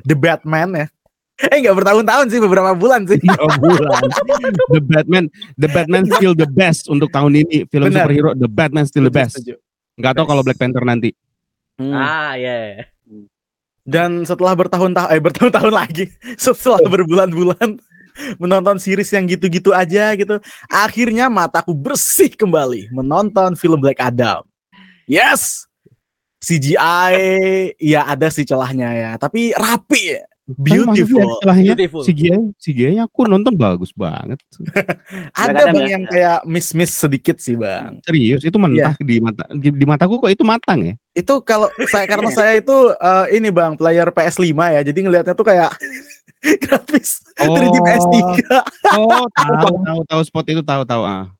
The 0.06 0.16
Batman 0.16 0.70
ya. 0.74 0.86
Eh 1.50 1.58
nggak 1.66 1.74
bertahun-tahun 1.74 2.26
sih, 2.30 2.38
beberapa 2.38 2.78
bulan 2.78 3.10
sih. 3.10 3.18
Dua 3.26 3.50
bulan. 3.58 4.02
The 4.70 4.78
Batman, 4.78 5.24
The 5.58 5.66
Batman 5.66 6.04
still 6.06 6.38
the 6.38 6.46
best 6.46 6.86
untuk 6.86 7.10
tahun 7.10 7.42
ini 7.42 7.66
film 7.66 7.90
Benar. 7.90 8.06
superhero. 8.06 8.30
The 8.38 8.46
Batman 8.46 8.86
still 8.86 9.10
the 9.10 9.14
best. 9.14 9.42
Nggak 9.98 10.12
tahu 10.14 10.26
kalau 10.30 10.46
Black 10.46 10.62
Panther 10.62 10.86
nanti. 10.86 11.10
Hmm. 11.74 11.90
Ah, 11.90 12.38
ya. 12.38 12.86
Dan 13.84 14.24
setelah 14.24 14.56
bertahun-tahun 14.56 15.12
eh 15.12 15.20
bertahun-tahun 15.20 15.74
lagi, 15.84 16.08
setelah 16.40 16.80
berbulan-bulan 16.88 17.76
menonton 18.42 18.80
series 18.80 19.12
yang 19.12 19.28
gitu-gitu 19.28 19.76
aja 19.76 20.16
gitu, 20.16 20.40
akhirnya 20.72 21.28
mataku 21.28 21.76
bersih 21.76 22.32
kembali 22.32 22.88
menonton 22.90 23.54
film 23.54 23.78
Black 23.78 24.00
Adam. 24.00 24.42
Yes. 25.04 25.68
CGI 26.44 27.72
ya 27.80 28.04
ada 28.04 28.28
sih 28.28 28.44
celahnya 28.44 28.92
ya, 28.92 29.10
tapi 29.16 29.56
rapi 29.56 30.20
ya. 30.20 30.28
Beautiful. 30.44 31.40
Setelahnya 31.40 31.72
Beautiful. 31.72 32.04
CGI, 32.04 32.38
CGI 32.60 32.96
aku 33.00 33.24
nonton 33.24 33.56
bagus 33.56 33.96
banget. 33.96 34.36
Ada 35.40 35.72
bang 35.72 35.88
ya. 35.88 35.92
yang 35.96 36.04
kayak 36.04 36.38
miss-miss 36.44 36.92
sedikit 36.92 37.40
sih 37.40 37.56
bang. 37.56 37.96
Serius, 38.04 38.44
itu 38.44 38.52
mentah 38.60 38.92
di 39.00 39.24
mata 39.24 39.48
di, 39.56 39.72
di 39.72 39.84
mataku 39.88 40.20
kok 40.20 40.28
itu 40.28 40.44
matang 40.44 40.84
ya. 40.84 40.94
Itu 41.16 41.40
kalau 41.40 41.72
saya 41.88 42.04
karena 42.04 42.28
saya 42.28 42.60
itu 42.60 42.92
eh, 42.92 43.26
ini 43.40 43.48
bang 43.48 43.72
player 43.80 44.12
PS5 44.12 44.52
ya, 44.52 44.80
jadi 44.84 44.98
ngelihatnya 45.00 45.32
tuh 45.32 45.48
kayak 45.48 45.72
grafis 46.68 47.24
3D 47.40 47.76
PS3. 47.80 48.14
Oh, 49.00 49.24
tahu 49.40 49.76
tahu 49.80 50.00
tahu 50.04 50.20
spot 50.28 50.44
itu 50.52 50.60
tahu 50.60 50.84
tahu 50.84 51.08
ah. 51.08 51.32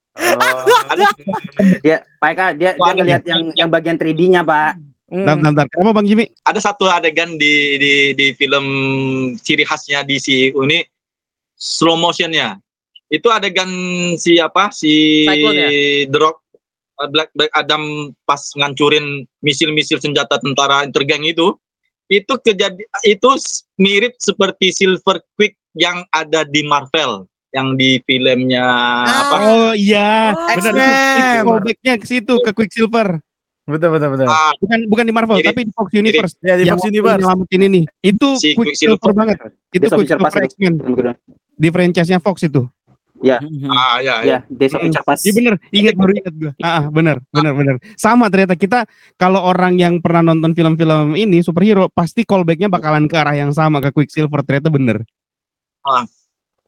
dia 1.85 2.07
Pak 2.23 2.31
Eka 2.33 2.47
dia 2.57 2.71
dia 2.73 2.93
ngelihat 2.97 3.23
yang 3.29 3.53
yang 3.53 3.69
bagian 3.69 4.01
3D-nya, 4.01 4.41
Pak. 4.41 4.94
Hmm. 5.15 5.23
Bentar, 5.23 5.55
bentar. 5.55 5.67
Kenapa 5.71 5.93
Bang 5.95 6.07
Jimmy? 6.11 6.27
ada 6.43 6.59
satu 6.59 6.91
adegan 6.91 7.39
di 7.39 7.79
di 7.79 7.93
di 8.19 8.27
film 8.35 8.67
ciri 9.39 9.63
khasnya 9.63 10.03
DC 10.03 10.51
ini 10.51 10.83
slow 11.55 11.95
motionnya 11.95 12.59
itu 13.07 13.31
adegan 13.31 13.71
si 14.19 14.43
apa 14.43 14.75
si 14.75 15.23
Cyclone 15.23 15.55
ya? 15.55 15.71
The 16.11 16.19
Rock 16.19 16.43
uh, 16.99 17.09
Black 17.15 17.31
Black 17.39 17.53
Adam 17.55 18.11
pas 18.27 18.43
ngancurin 18.59 19.23
misil-misil 19.39 20.03
senjata 20.03 20.43
tentara 20.43 20.83
intergang 20.83 21.23
itu 21.23 21.55
itu 22.11 22.35
kejadi 22.43 22.83
itu 23.07 23.31
mirip 23.79 24.19
seperti 24.19 24.75
Silver 24.75 25.23
Quick 25.39 25.55
yang 25.79 26.03
ada 26.11 26.43
di 26.43 26.67
Marvel 26.67 27.31
yang 27.55 27.79
di 27.79 28.03
filmnya 28.03 28.67
apa 29.07 29.37
Oh 29.47 29.73
iya, 29.79 30.35
Oh, 30.35 30.59
benar. 30.59 31.39
Itu 31.39 31.47
callback-nya 31.47 31.95
ke 32.03 32.07
situ 32.11 32.35
ke 32.43 32.51
Quicksilver. 32.51 33.23
Betul 33.65 33.97
betul 33.97 34.09
betul. 34.13 34.27
ah, 34.29 34.53
Bukan 34.61 34.79
bukan 34.93 35.05
di 35.09 35.13
Marvel, 35.17 35.37
Mirip. 35.41 35.49
tapi 35.57 35.61
di 35.65 35.73
Fox 35.73 35.89
Universe. 35.97 36.35
Ya 36.45 36.55
di 36.61 36.69
yang 36.69 36.77
Fox 36.77 36.85
Universe. 36.85 37.21
nyelamatin 37.25 37.61
ini. 37.65 37.81
Itu 38.05 38.37
Si 38.37 38.53
Quicksilver 38.53 39.13
banget. 39.17 39.37
Itu 39.73 39.89
Quicksilver 39.89 40.29
itu. 40.29 40.49
X-Men 40.53 40.75
di 41.55 41.69
franchise-nya 41.71 42.21
Fox 42.21 42.45
itu. 42.45 42.69
Mhm. 43.25 43.73
ah 43.73 44.05
ya, 44.05 44.21
ya. 44.21 44.27
Ya, 44.27 44.39
Days 44.53 44.77
of 44.77 44.85
Future 44.85 45.01
Past. 45.01 45.25
Iya 45.25 45.33
bener, 45.33 45.55
ingat 45.73 45.95
baru 45.97 46.13
ingat 46.13 46.35
gue. 46.37 46.53
Ah, 46.61 46.69
ah, 46.69 46.85
bener, 46.93 47.25
bener, 47.33 47.53
bener. 47.57 47.77
Sama 47.97 48.29
ternyata 48.29 48.53
kita 48.53 48.85
kalau 49.17 49.41
orang 49.41 49.81
yang 49.81 49.97
pernah 50.05 50.21
nonton 50.21 50.53
film-film 50.53 51.17
ini 51.17 51.41
superhero 51.41 51.89
pasti 51.89 52.29
callbacknya 52.29 52.69
bakalan 52.69 53.09
ke 53.09 53.17
arah 53.17 53.33
yang 53.33 53.49
sama 53.57 53.81
ke 53.81 53.97
Quicksilver 53.97 54.45
ternyata 54.45 54.69
bener. 54.69 55.09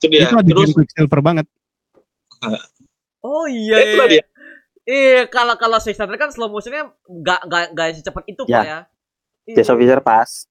itu 0.01 0.07
dia 0.09 0.29
itu 0.29 0.33
terus 0.33 0.73
Quicksilver 0.73 1.21
banget. 1.21 1.45
Oh 3.21 3.45
iya. 3.45 3.77
itu 3.83 3.97
iya. 4.01 4.07
dia 4.09 4.25
Iya, 4.87 5.27
kalau 5.27 5.59
kalau 5.59 5.83
Six 5.83 5.99
Thunder 5.99 6.15
kan 6.15 6.31
slow 6.31 6.47
motionnya 6.47 6.95
nggak 7.11 7.41
nggak 7.51 7.65
nggak 7.75 7.87
secepat 7.99 8.25
itu 8.31 8.43
Ya. 8.47 8.63
pak 8.63 8.67
ya. 8.67 8.79
Iya. 9.47 9.57
Days 9.59 9.71
of 9.71 9.79
Future 9.79 10.03
Past. 10.03 10.47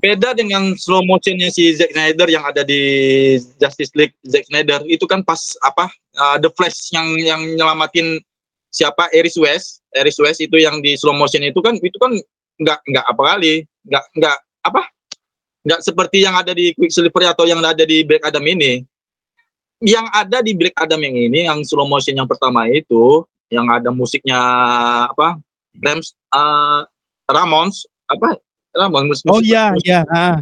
beda 0.00 0.32
dengan 0.32 0.72
slow 0.80 1.04
motionnya 1.04 1.52
si 1.52 1.76
Zack 1.76 1.92
Snyder 1.92 2.24
yang 2.24 2.40
ada 2.40 2.64
di 2.64 2.80
Justice 3.60 3.92
League 3.92 4.16
Zack 4.24 4.48
Snyder 4.48 4.80
itu 4.88 5.04
kan 5.04 5.20
pas 5.20 5.36
apa 5.60 5.92
uh, 6.16 6.40
The 6.40 6.48
Flash 6.56 6.88
yang 6.88 7.20
yang 7.20 7.40
nyelamatin 7.52 8.16
siapa 8.72 9.12
Eris 9.12 9.36
West 9.36 9.84
Eris 9.92 10.16
West 10.16 10.40
itu 10.40 10.56
yang 10.56 10.80
di 10.80 10.96
slow 10.96 11.12
motion 11.12 11.44
itu 11.44 11.60
kan 11.60 11.76
itu 11.76 11.92
kan 12.00 12.16
nggak 12.56 12.80
nggak 12.80 13.04
apa 13.12 13.22
kali 13.28 13.54
nggak 13.92 14.04
nggak 14.16 14.36
apa 14.72 14.82
nggak 15.68 15.80
seperti 15.84 16.24
yang 16.24 16.32
ada 16.32 16.56
di 16.56 16.72
Quicksilver 16.72 17.28
atau 17.28 17.44
yang 17.44 17.60
ada 17.60 17.84
di 17.84 18.00
Black 18.00 18.24
Adam 18.24 18.44
ini 18.48 18.80
yang 19.84 20.08
ada 20.16 20.40
di 20.40 20.56
Black 20.56 20.80
Adam 20.80 21.04
yang 21.04 21.12
ini 21.28 21.44
yang 21.44 21.60
slow 21.60 21.84
motion 21.84 22.16
yang 22.16 22.24
pertama 22.28 22.64
itu 22.72 23.20
yang 23.50 23.66
ada 23.66 23.90
musiknya 23.90 24.38
apa 25.10 25.36
Rams 25.82 26.14
uh, 26.30 26.86
Ramones 27.26 27.86
apa 28.06 28.38
Ramones 28.74 29.22
Oh 29.26 29.38
musik- 29.38 29.50
iya, 29.50 29.74
iya, 29.82 30.00
ah, 30.10 30.38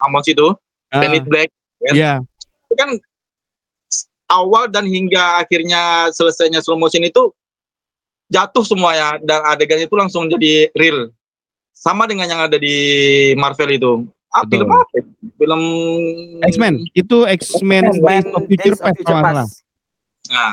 Amos 0.00 0.24
itu, 0.24 0.56
ah, 0.88 1.00
Planet 1.04 1.24
Black, 1.28 1.48
iya. 1.92 2.24
itu 2.68 2.74
kan 2.78 2.90
awal 4.28 4.68
dan 4.72 4.88
hingga 4.88 5.40
akhirnya 5.44 6.08
selesainya 6.12 6.64
slow 6.64 6.80
motion 6.80 7.04
itu 7.04 7.32
jatuh 8.28 8.64
semuanya 8.64 9.16
dan 9.24 9.40
adegan 9.48 9.80
itu 9.80 9.94
langsung 9.96 10.28
jadi 10.28 10.68
real. 10.76 11.12
Sama 11.72 12.10
dengan 12.10 12.26
yang 12.26 12.42
ada 12.42 12.58
di 12.58 12.74
Marvel 13.38 13.70
itu. 13.70 13.92
Ah, 14.28 14.44
Betul. 14.44 14.66
film 14.66 14.68
apa? 14.74 14.92
ya? 14.92 15.02
Film 15.40 15.62
X-Men, 16.44 16.74
itu 16.92 17.16
X-Men 17.24 17.84
Days 17.96 18.28
of 18.28 18.42
Future 18.44 18.76
Past 18.76 18.96
Future 19.00 19.08
kalau 19.08 19.20
nggak 19.24 19.32
salah. 19.32 19.46
Past. 19.48 19.56
Nah, 20.28 20.52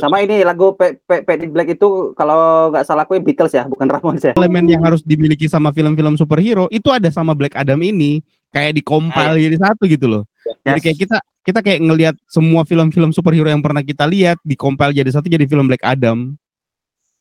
Sama 0.00 0.24
ini 0.24 0.40
lagu 0.40 0.72
Pe 0.72 0.96
Pe 1.04 1.20
Pe- 1.20 1.52
Black 1.52 1.76
itu 1.76 2.16
kalau 2.16 2.72
nggak 2.72 2.84
salah 2.88 3.04
aku 3.04 3.20
Beatles 3.20 3.52
ya, 3.52 3.68
bukan 3.68 3.84
Ramones 3.84 4.24
ya. 4.24 4.32
Elemen 4.32 4.64
yang 4.64 4.80
harus 4.80 5.04
dimiliki 5.04 5.44
sama 5.44 5.68
film-film 5.68 6.16
superhero 6.16 6.64
itu 6.72 6.88
ada 6.88 7.12
sama 7.12 7.36
Black 7.36 7.52
Adam 7.52 7.76
ini 7.84 8.24
kayak 8.48 8.80
dikompil 8.80 9.36
jadi 9.36 9.56
satu 9.60 9.84
gitu 9.84 10.08
loh. 10.08 10.22
Jadi 10.64 10.80
Yes. 10.80 10.84
kayak 10.84 10.98
kita 10.98 11.16
kita 11.42 11.58
kayak 11.60 11.80
ngelihat 11.84 12.14
semua 12.24 12.64
film-film 12.64 13.12
superhero 13.12 13.52
yang 13.52 13.60
pernah 13.60 13.84
kita 13.84 14.08
lihat 14.08 14.40
dikompil 14.40 14.96
jadi 14.96 15.10
satu 15.12 15.28
jadi 15.28 15.44
film 15.44 15.68
Black 15.68 15.84
Adam. 15.84 16.40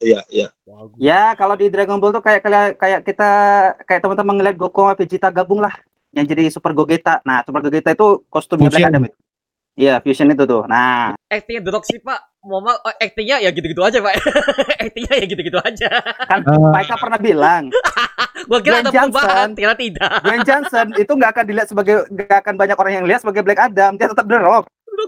iya, 0.02 0.24
iya. 0.34 0.48
Ya, 0.98 1.38
kalau 1.38 1.54
di 1.54 1.70
Dragon 1.70 2.02
Ball 2.02 2.10
tuh 2.10 2.26
kayak 2.26 2.42
kayak, 2.42 2.74
kayak 2.80 3.00
kita 3.06 3.30
kayak 3.86 4.02
teman-teman 4.02 4.42
ngeliat 4.42 4.58
Goku 4.58 4.82
sama 4.82 4.98
Vegeta 4.98 5.30
gabung 5.30 5.62
lah 5.62 5.76
yang 6.10 6.26
jadi 6.26 6.50
Super 6.50 6.74
Gogeta. 6.74 7.22
Nah, 7.22 7.46
Super 7.46 7.62
Gogeta 7.62 7.94
itu 7.94 8.26
kostumnya 8.26 8.72
Black 8.74 8.82
Fusion. 8.82 8.94
Adam 8.96 9.04
itu. 9.06 9.18
Iya, 9.78 9.94
fusion 10.04 10.28
itu 10.34 10.44
tuh. 10.50 10.66
Nah, 10.66 11.14
Actingnya 11.30 11.62
The 11.64 11.72
Rock 11.72 11.86
sih 11.86 12.02
pak. 12.02 12.31
Mau 12.42 12.58
oh, 12.58 12.74
actingnya 12.98 13.38
ya 13.38 13.50
gitu-gitu 13.50 13.80
aja 13.80 14.02
pak. 14.02 14.18
actingnya 14.84 15.14
ya 15.14 15.26
gitu-gitu 15.26 15.60
aja. 15.62 15.90
kan 16.26 16.42
Eh. 16.42 16.58
mereka 16.74 16.98
pernah 16.98 17.20
bilang 17.20 17.64
Gua 18.50 18.58
kira 18.58 18.82
ada 18.82 18.90
Dwayne 18.90 18.96
Johnson. 18.98 19.14
perubahan, 19.14 19.50
ternyata 19.54 19.78
tidak. 19.78 20.12
Dwayne 20.26 20.42
Johnson 20.44 20.88
itu 20.98 21.12
nggak 21.14 21.32
akan 21.32 21.46
dilihat 21.46 21.68
sebagai 21.70 21.96
nggak 22.10 22.38
akan 22.42 22.54
banyak 22.58 22.78
orang 22.78 22.94
yang 22.98 23.06
lihat 23.06 23.22
sebagai 23.22 23.46
Black 23.46 23.62
Adam. 23.62 23.92
Dia 23.96 24.10
tetap 24.10 24.26
The 24.26 24.38
Rock. 24.42 24.66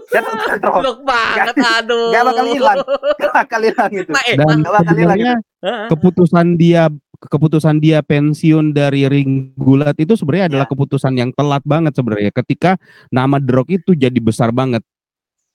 Dia 0.08 0.20
tetap 0.22 0.38
The 0.38 0.58
Rock. 0.62 0.80
Blok 0.80 0.98
banget, 1.02 1.54
aduh. 1.58 2.08
Nggak 2.14 2.22
bakal 2.24 2.46
hilang. 2.46 2.78
Nggak 3.18 3.32
bakal 3.34 3.60
hilang 3.60 3.90
itu. 3.92 4.10
Pak, 4.14 4.24
eh, 4.24 4.36
Dan 4.38 4.56
Nggak 4.62 4.74
bakal 4.78 4.94
hilang 4.94 5.18
keputusan 5.90 6.46
dia 6.54 6.82
keputusan 7.24 7.80
dia 7.80 8.04
pensiun 8.04 8.70
dari 8.70 9.08
ring 9.08 9.56
gulat 9.56 9.96
itu 9.96 10.12
sebenarnya 10.12 10.46
adalah 10.52 10.66
Ya. 10.68 10.70
keputusan 10.70 11.12
yang 11.16 11.30
telat 11.32 11.64
banget 11.64 11.96
sebenarnya 11.96 12.28
ketika 12.30 12.76
nama 13.08 13.40
The 13.40 13.50
Rock 13.50 13.68
itu 13.72 13.96
jadi 13.96 14.18
besar 14.20 14.52
banget. 14.52 14.84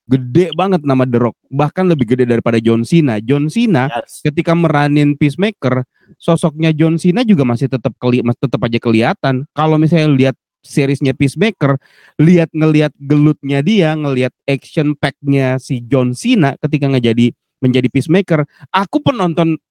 Gede 0.10 0.50
banget 0.58 0.82
nama 0.82 1.06
The 1.06 1.22
Rock, 1.22 1.38
bahkan 1.54 1.86
lebih 1.86 2.18
gede 2.18 2.26
daripada 2.26 2.58
John 2.58 2.82
Cena. 2.82 3.22
John 3.22 3.46
Cena 3.46 3.94
Yes. 3.94 4.26
ketika 4.26 4.58
meranin 4.58 5.14
Peacemaker, 5.14 5.86
sosoknya 6.18 6.74
John 6.74 6.98
Cena 6.98 7.22
juga 7.22 7.46
masih 7.46 7.70
tetap 7.70 7.94
keli 8.02 8.26
masih 8.26 8.50
tetap 8.50 8.62
aja 8.66 8.80
kelihatan. 8.82 9.46
Kalau 9.54 9.78
misalnya 9.78 10.10
lihat 10.10 10.36
seriesnya 10.66 11.14
Peacemaker, 11.14 11.78
lihat 12.18 12.50
ngelihat 12.50 12.92
gelutnya 12.98 13.62
dia, 13.62 13.94
ngelihat 13.94 14.34
action 14.50 14.98
pack-nya 14.98 15.62
si 15.62 15.86
John 15.86 16.18
Cena 16.18 16.58
ketika 16.58 16.90
ngejadi 16.90 17.30
menjadi 17.62 17.88
Peacemaker, 17.94 18.50
aku 18.74 18.98
penonton 19.06 19.62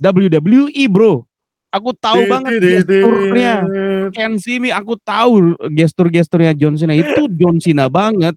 WWE, 0.00 0.88
Bro. 0.88 1.28
Aku 1.74 1.92
tahu 1.92 2.24
banget 2.30 2.62
gesturnya. 2.62 3.60
See 4.40 4.56
me, 4.56 4.72
aku 4.72 4.96
tahu 4.96 5.52
gestur-gesturnya 5.68 6.56
John 6.56 6.80
Cena 6.80 6.96
itu 6.96 7.28
John 7.36 7.60
Cena 7.60 7.92
banget. 7.92 8.32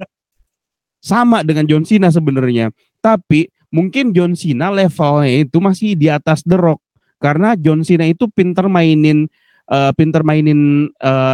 Sama 1.00 1.42
dengan 1.48 1.64
John 1.64 1.88
Cena 1.88 2.12
sebenarnya. 2.12 2.72
Tapi 3.00 3.48
mungkin 3.72 4.12
John 4.12 4.36
Cena 4.36 4.70
levelnya 4.74 5.48
itu 5.48 5.58
masih 5.64 5.96
di 5.96 6.12
atas 6.12 6.44
The 6.44 6.58
Rock 6.60 6.84
karena 7.22 7.54
John 7.56 7.86
Cena 7.86 8.08
itu 8.10 8.28
pinter 8.32 8.66
mainin 8.68 9.30
eh, 9.70 9.92
pinter 9.94 10.26
mainin 10.26 10.90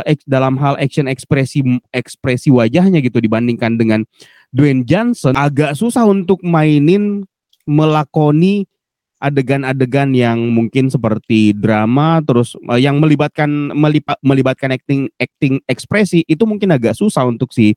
eks- 0.05 0.27
dalam 0.27 0.59
hal 0.59 0.75
action 0.77 1.07
ekspresi 1.07 1.63
ekspresi 1.95 2.51
wajahnya 2.51 2.99
gitu 2.99 3.23
dibandingkan 3.23 3.79
dengan 3.79 4.03
Dwayne 4.51 4.83
Johnson 4.83 5.33
agak 5.39 5.73
susah 5.79 6.03
untuk 6.05 6.43
mainin 6.43 7.23
melakoni 7.65 8.67
adegan-adegan 9.15 10.11
yang 10.11 10.37
mungkin 10.51 10.91
seperti 10.91 11.55
drama 11.55 12.19
terus 12.21 12.53
eh, 12.69 12.83
yang 12.83 12.99
melibatkan 12.99 13.71
melipa- 13.71 14.19
melibatkan 14.19 14.75
acting 14.75 15.07
acting 15.15 15.63
ekspresi 15.65 16.27
itu 16.27 16.43
mungkin 16.43 16.75
agak 16.75 16.93
susah 16.93 17.23
untuk 17.23 17.55
si 17.55 17.73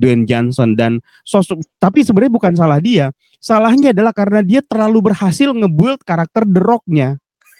Dwayne 0.00 0.24
Johnson 0.24 0.72
dan 0.72 1.04
sosok 1.22 1.60
tapi 1.76 2.00
sebenarnya 2.00 2.32
bukan 2.32 2.52
salah 2.56 2.80
dia. 2.80 3.12
Salahnya 3.40 3.92
adalah 3.92 4.12
karena 4.16 4.40
dia 4.40 4.60
terlalu 4.64 5.12
berhasil 5.12 5.52
nge-build 5.52 6.00
karakter 6.04 6.48
The 6.48 6.60
Rock-nya. 6.60 7.10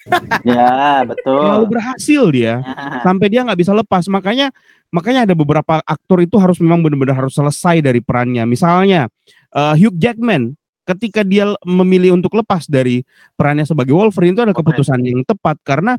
Ya, 0.48 1.04
terlalu 1.04 1.68
betul. 1.68 1.72
berhasil 1.76 2.22
dia. 2.32 2.64
Ya. 2.64 3.04
sampai 3.04 3.28
dia 3.28 3.44
nggak 3.44 3.60
bisa 3.60 3.76
lepas. 3.76 4.08
Makanya 4.08 4.48
makanya 4.88 5.28
ada 5.28 5.36
beberapa 5.36 5.84
aktor 5.84 6.24
itu 6.24 6.40
harus 6.40 6.56
memang 6.58 6.80
benar-benar 6.80 7.28
harus 7.28 7.36
selesai 7.36 7.84
dari 7.84 8.00
perannya. 8.00 8.48
Misalnya 8.48 9.12
eh, 9.52 9.74
Hugh 9.76 9.94
Jackman 10.00 10.56
ketika 10.88 11.22
dia 11.22 11.52
memilih 11.62 12.18
untuk 12.18 12.34
lepas 12.34 12.66
dari 12.66 13.06
perannya 13.38 13.62
sebagai 13.62 13.94
Wolverine 13.94 14.34
itu 14.34 14.42
ada 14.42 14.56
keputusan 14.56 14.98
yang 15.04 15.22
tepat. 15.22 15.60
Karena 15.62 15.94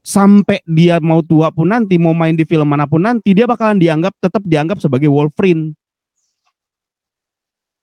sampai 0.00 0.64
dia 0.64 0.96
mau 0.98 1.20
tua 1.20 1.52
pun 1.52 1.68
nanti 1.68 2.00
mau 2.00 2.16
main 2.16 2.32
di 2.32 2.48
film 2.48 2.64
mana 2.64 2.88
pun 2.88 3.04
nanti 3.04 3.36
dia 3.36 3.44
bakalan 3.44 3.76
dianggap 3.76 4.16
tetap 4.16 4.42
dianggap 4.44 4.80
sebagai 4.80 5.12
Wolverine 5.12 5.76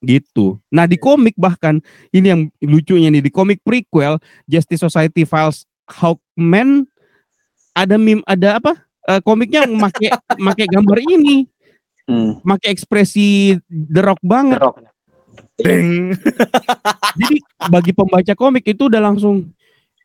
gitu. 0.02 0.62
Nah 0.70 0.86
di 0.86 0.98
komik 0.98 1.34
bahkan 1.38 1.82
ini 2.14 2.28
yang 2.30 2.42
lucunya 2.62 3.10
nih 3.10 3.26
di 3.26 3.32
komik 3.34 3.62
prequel 3.66 4.22
Justice 4.46 4.86
Society 4.86 5.26
Files 5.26 5.66
Hawkman 5.90 6.86
ada 7.74 7.98
meme 7.98 8.22
ada 8.26 8.62
apa 8.62 8.88
Eh, 9.08 9.24
komiknya 9.24 9.64
make 9.72 10.12
make 10.46 10.68
gambar 10.68 11.00
ini 11.00 11.48
Hmm. 12.08 12.40
make 12.48 12.64
ekspresi 12.72 13.60
The 13.68 14.00
Rock 14.00 14.24
banget. 14.24 14.64
The 14.64 14.64
Rock. 14.64 14.80
Deng. 15.60 16.16
Jadi 17.20 17.36
bagi 17.68 17.92
pembaca 17.92 18.32
komik 18.32 18.64
itu 18.64 18.88
udah 18.88 19.04
langsung 19.04 19.52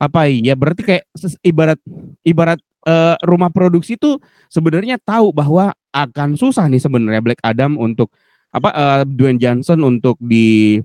apa 0.03 0.27
ya 0.27 0.59
berarti 0.59 0.83
kayak 0.83 1.05
ibarat 1.47 1.79
ibarat 2.27 2.59
eh, 2.91 3.15
rumah 3.23 3.55
produksi 3.55 3.95
itu 3.95 4.19
sebenarnya 4.51 4.99
tahu 4.99 5.31
bahwa 5.31 5.71
akan 5.95 6.35
susah 6.35 6.67
nih 6.67 6.83
sebenarnya 6.83 7.23
Black 7.23 7.39
Adam 7.47 7.79
untuk 7.79 8.11
apa 8.51 8.75
eh, 8.75 9.03
Dwayne 9.07 9.39
Johnson 9.39 9.79
untuk 9.87 10.19
di 10.19 10.83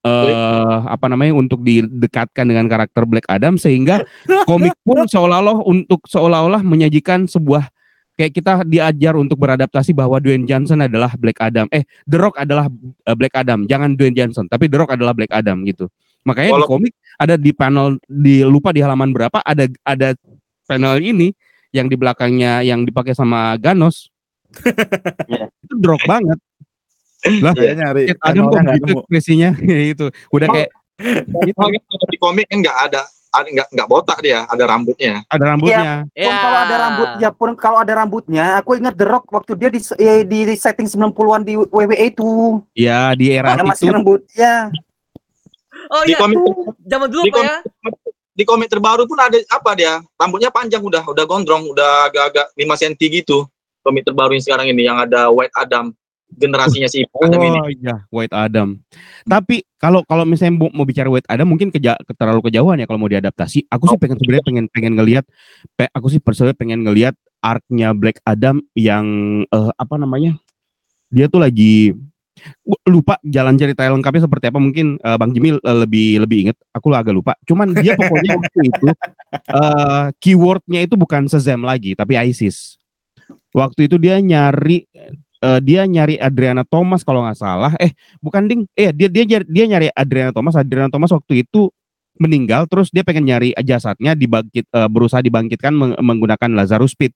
eh 0.00 0.78
apa 0.88 1.12
namanya 1.12 1.36
untuk 1.36 1.60
didekatkan 1.60 2.48
dengan 2.48 2.64
karakter 2.70 3.04
Black 3.04 3.28
Adam 3.28 3.60
sehingga 3.60 4.00
komik 4.48 4.72
pun 4.80 5.04
seolah-olah 5.04 5.60
untuk 5.60 6.00
seolah-olah 6.08 6.64
menyajikan 6.64 7.28
sebuah 7.28 7.68
kayak 8.16 8.32
kita 8.36 8.52
diajar 8.68 9.16
untuk 9.16 9.40
beradaptasi 9.40 9.96
bahwa 9.96 10.20
Dwayne 10.20 10.44
Johnson 10.44 10.84
adalah 10.84 11.16
Black 11.16 11.40
Adam. 11.40 11.64
Eh, 11.72 11.88
The 12.04 12.16
Rock 12.20 12.36
adalah 12.36 12.68
eh, 13.08 13.16
Black 13.16 13.32
Adam, 13.32 13.64
jangan 13.64 13.96
Dwayne 13.96 14.12
Johnson, 14.12 14.44
tapi 14.44 14.68
The 14.68 14.76
Rock 14.76 14.92
adalah 14.92 15.16
Black 15.16 15.32
Adam 15.32 15.64
gitu. 15.64 15.88
Makanya 16.22 16.50
di 16.50 16.56
Walau- 16.56 16.70
komik 16.70 16.92
ada 17.16 17.34
di 17.34 17.50
panel 17.50 17.86
di 18.02 18.40
lupa 18.42 18.70
di 18.70 18.80
halaman 18.80 19.10
berapa 19.10 19.40
ada 19.40 19.64
ada 19.82 20.16
panel 20.64 20.96
ini 20.98 21.32
yang 21.70 21.86
di 21.86 21.94
belakangnya 21.94 22.60
yang 22.60 22.82
dipakai 22.82 23.12
sama 23.12 23.56
Ganos. 23.56 24.08
Iya. 25.26 25.46
Itu 25.62 25.74
The 25.76 25.86
Rock 25.86 26.04
banget. 26.04 26.38
Lah, 27.38 27.52
Saya 27.52 27.74
nyari 27.74 28.02
Adam 28.16 28.48
kok 28.48 28.58
nemu. 28.58 29.04
ekspresinya 29.04 29.50
itu. 29.92 30.08
Udah 30.30 30.48
kayak 30.48 30.70
gitu, 31.44 31.54
Kalau 31.54 32.08
di 32.08 32.18
komik 32.18 32.46
kan 32.46 32.58
nggak 32.58 32.78
ada, 32.82 33.02
ada 33.30 33.46
nggak 33.46 33.68
nggak 33.70 33.86
botak 33.86 34.18
dia, 34.20 34.42
ada 34.42 34.64
rambutnya. 34.64 35.20
ada 35.24 35.44
rambutnya. 35.46 35.92
Pun 36.10 36.32
kalau 36.34 36.58
ada 36.58 36.74
rambutnya, 36.76 37.28
pun 37.30 37.50
kalau 37.54 37.78
ada 37.78 37.92
rambutnya, 37.94 38.44
aku 38.58 38.70
ingat 38.74 38.94
The 38.96 39.06
Rock 39.06 39.28
waktu 39.30 39.52
dia 39.54 39.68
di 39.68 39.80
eh, 39.96 40.24
di 40.24 40.56
setting 40.56 40.88
90-an 40.88 41.44
di 41.44 41.54
WWE 41.54 41.96
itu. 42.02 42.58
Ya, 42.72 43.12
di 43.12 43.30
era 43.30 43.52
Ada 43.52 43.62
itu 43.62 43.70
masih 43.70 43.86
rambut. 43.92 44.20
Ya. 44.34 44.72
Oh 45.90 46.02
Di 46.06 46.14
iya, 46.14 46.18
komik 46.22 46.38
zaman 46.86 47.08
dulu 47.10 47.24
di 47.26 47.32
Pak 47.34 47.42
ya. 47.42 47.54
di 48.30 48.44
komik 48.46 48.68
terbaru 48.70 49.02
pun 49.10 49.18
ada 49.18 49.36
apa 49.50 49.70
dia? 49.74 49.98
Rambutnya 50.14 50.54
panjang 50.54 50.80
udah, 50.80 51.02
udah 51.02 51.24
gondrong, 51.26 51.66
udah 51.66 52.06
agak-agak 52.08 52.46
5 52.54 52.80
cm 52.80 52.94
gitu. 53.20 53.42
Komik 53.82 54.06
terbaru 54.06 54.38
yang 54.38 54.44
sekarang 54.44 54.66
ini 54.70 54.86
yang 54.86 55.02
ada 55.02 55.28
White 55.34 55.52
Adam 55.58 55.90
generasinya 56.30 56.86
si 56.86 57.02
Adam 57.10 57.42
ini. 57.42 57.58
Oh 57.58 57.70
iya, 57.74 57.94
White 58.06 58.30
Adam. 58.30 58.78
Tapi 59.26 59.66
kalau 59.82 60.06
kalau 60.06 60.22
misalnya 60.22 60.62
mau, 60.62 60.70
mau 60.70 60.86
bicara 60.86 61.10
White 61.10 61.26
Adam 61.26 61.50
mungkin 61.50 61.74
keja, 61.74 61.98
ke- 61.98 62.14
terlalu 62.14 62.46
kejauhan 62.46 62.78
ya 62.78 62.86
kalau 62.86 63.02
mau 63.02 63.10
diadaptasi. 63.10 63.66
Aku 63.66 63.90
sih 63.90 63.98
pengen 63.98 64.16
sebenarnya 64.22 64.44
pengen 64.46 64.64
pengen 64.70 64.92
ngelihat 64.94 65.24
pe- 65.74 65.90
aku 65.90 66.06
sih 66.06 66.22
personally 66.22 66.54
pengen 66.54 66.86
ngelihat 66.86 67.18
arc-nya 67.42 67.90
Black 67.96 68.22
Adam 68.22 68.62
yang 68.78 69.04
eh, 69.42 69.70
apa 69.74 69.94
namanya? 69.98 70.38
Dia 71.10 71.26
tuh 71.26 71.42
lagi 71.42 71.98
lupa 72.88 73.20
jalan 73.20 73.54
cerita 73.58 73.84
lengkapnya 73.86 74.24
seperti 74.24 74.48
apa 74.48 74.58
mungkin 74.62 74.96
eh, 74.96 75.16
Bang 75.20 75.34
Jimil 75.36 75.60
eh, 75.60 75.78
lebih 75.84 76.24
lebih 76.24 76.38
inget. 76.48 76.56
Aku 76.72 76.90
agak 76.94 77.12
lupa. 77.12 77.32
Cuman 77.44 77.74
dia 77.76 77.94
pokoknya 77.98 78.36
waktu 78.40 78.60
itu 78.70 78.86
eh, 79.32 80.04
keywordnya 80.18 80.80
itu 80.86 80.94
bukan 80.96 81.28
Shazam 81.28 81.62
lagi 81.66 81.92
tapi 81.94 82.16
ISIS. 82.16 82.80
Waktu 83.52 83.90
itu 83.90 83.96
dia 83.98 84.16
nyari 84.22 84.86
eh, 85.42 85.60
dia 85.60 85.84
nyari 85.84 86.16
Adriana 86.16 86.64
Thomas 86.64 87.04
kalau 87.04 87.26
nggak 87.26 87.38
salah. 87.38 87.72
Eh 87.76 87.92
bukan 88.22 88.46
ding. 88.48 88.60
Eh 88.72 88.94
dia 88.94 89.10
dia 89.10 89.24
nyari- 89.26 89.50
dia 89.50 89.64
nyari 89.68 89.88
Adriana 89.92 90.32
Thomas. 90.32 90.54
Adriana 90.56 90.88
Thomas 90.88 91.12
waktu 91.12 91.44
itu 91.44 91.68
meninggal 92.20 92.68
terus 92.68 92.92
dia 92.92 93.00
pengen 93.00 93.24
nyari 93.32 93.56
jasadnya 93.64 94.12
dibangkit 94.16 94.68
eh, 94.70 94.88
berusaha 94.88 95.20
dibangkitkan 95.24 95.72
meng- 95.72 95.98
menggunakan 96.00 96.50
Lazarus 96.56 96.96
Pit. 96.96 97.12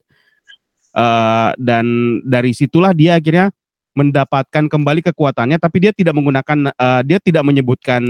Eh, 0.94 1.50
dan 1.58 1.86
dari 2.22 2.54
situlah 2.54 2.94
dia 2.94 3.18
akhirnya 3.18 3.50
mendapatkan 3.94 4.66
kembali 4.66 5.00
kekuatannya 5.06 5.56
tapi 5.56 5.78
dia 5.78 5.92
tidak 5.94 6.12
menggunakan 6.12 6.70
eh, 6.70 7.00
dia 7.06 7.18
tidak 7.22 7.42
menyebutkan 7.42 8.02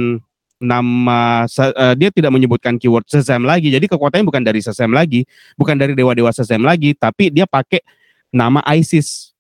nama 0.56 1.44
sa- 1.44 1.76
eh, 1.76 1.94
dia 1.94 2.08
tidak 2.08 2.32
menyebutkan 2.32 2.80
keyword 2.80 3.04
Shazam 3.04 3.44
lagi. 3.44 3.68
Jadi 3.68 3.84
kekuatannya 3.84 4.24
bukan 4.24 4.40
dari 4.40 4.64
Shazam 4.64 4.90
lagi 4.90 5.28
bukan 5.54 5.76
dari 5.76 5.92
dewa-dewa 5.92 6.32
Shazam 6.32 6.64
lagi 6.64 6.96
tapi 6.96 7.28
dia 7.28 7.44
pakai 7.44 7.84
nama 8.32 8.64
ISIS. 8.72 9.36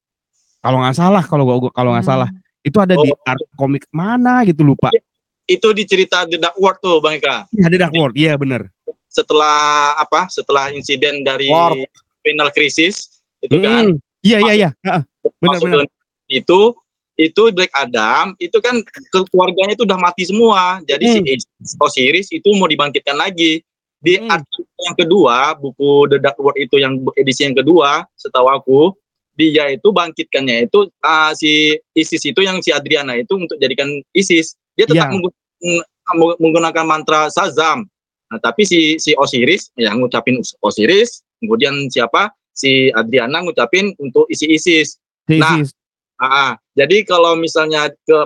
Kalau 0.60 0.80
nggak 0.80 0.96
salah 0.96 1.24
kalau 1.24 1.44
gua 1.44 1.72
kalau 1.72 1.96
nggak 1.96 2.06
salah. 2.06 2.28
Itu 2.60 2.80
ada 2.80 2.96
di 2.96 3.08
Oh. 3.12 3.28
art 3.28 3.40
komik 3.56 3.84
mana 3.88 4.40
gitu 4.44 4.64
lupa. 4.64 4.88
Itu 5.44 5.76
di 5.76 5.84
cerita 5.84 6.24
The 6.24 6.40
Dark 6.40 6.56
World 6.56 6.80
tuh 6.80 7.00
Bang 7.00 7.20
Eka. 7.20 7.44
Iya, 7.52 7.68
ada 7.68 7.76
Dark 7.76 7.92
World. 7.92 8.16
Iya 8.16 8.32
bener. 8.36 8.72
Setelah 9.08 9.92
apa? 9.96 10.28
Setelah 10.32 10.72
insiden 10.72 11.20
dari 11.20 11.48
World. 11.48 11.84
Final 12.24 12.48
Crisis 12.48 13.20
itu 13.44 13.52
kan? 13.60 13.92
Hmm, 13.92 14.00
iya 14.24 14.40
iya. 14.40 14.52
Iya 14.56 14.68
Heeh, 14.80 15.02
benar 15.36 15.60
benar 15.60 15.84
itu 16.26 16.74
itu 17.14 17.42
Black 17.54 17.70
Adam 17.70 18.34
itu 18.36 18.58
kan 18.58 18.82
ke- 18.82 19.28
keluarganya 19.30 19.72
itu 19.72 19.86
udah 19.86 19.96
mati 19.96 20.26
semua. 20.26 20.82
Jadi 20.82 21.06
si 21.06 21.20
Osiris 21.76 22.26
itu 22.30 22.48
mau 22.54 22.66
dibangkitkan 22.66 23.14
lagi. 23.14 23.62
Di 23.98 24.18
Hmm. 24.18 24.28
artikel 24.28 24.68
yang 24.82 24.96
kedua 24.98 25.36
buku 25.54 26.10
The 26.10 26.18
Dark 26.18 26.36
World 26.36 26.58
itu 26.58 26.76
yang 26.76 26.98
edisi 27.14 27.40
yang 27.42 27.54
kedua 27.54 28.04
setahu 28.12 28.50
aku 28.50 28.80
dia 29.32 29.66
itu 29.68 29.88
bangkitkannya 29.88 30.68
itu 30.68 30.92
ah, 31.00 31.32
si 31.32 31.72
Isis 31.90 32.20
itu 32.22 32.38
yang 32.38 32.60
si 32.60 32.68
Adriana 32.68 33.14
itu 33.14 33.32
untuk 33.32 33.56
jadikan 33.56 33.88
Isis. 34.10 34.54
Dia 34.74 34.84
tetap 34.84 35.08
Ya. 35.08 35.10
menggu- 35.10 35.32
meng- 36.12 36.36
menggunakan 36.36 36.84
mantra 36.84 37.26
Shazam 37.28 37.86
nah 38.24 38.40
tapi 38.40 38.64
si 38.64 38.98
si 38.98 39.14
Osiris 39.14 39.70
yang 39.74 40.00
ngucapin 40.00 40.36
Osiris 40.60 41.22
kemudian 41.38 41.86
siapa? 41.88 42.28
Si 42.50 42.90
Adriana 42.90 43.40
ngucapin 43.40 43.94
untuk 43.96 44.26
isi 44.26 44.46
Isis. 44.48 44.96
Si 45.24 45.38
Nah, 45.38 45.60
ISIS. 45.60 45.70
Ah, 45.70 45.83
ah. 46.16 46.54
jadi 46.72 47.02
kalau 47.02 47.34
misalnya 47.34 47.90
ke 48.04 48.18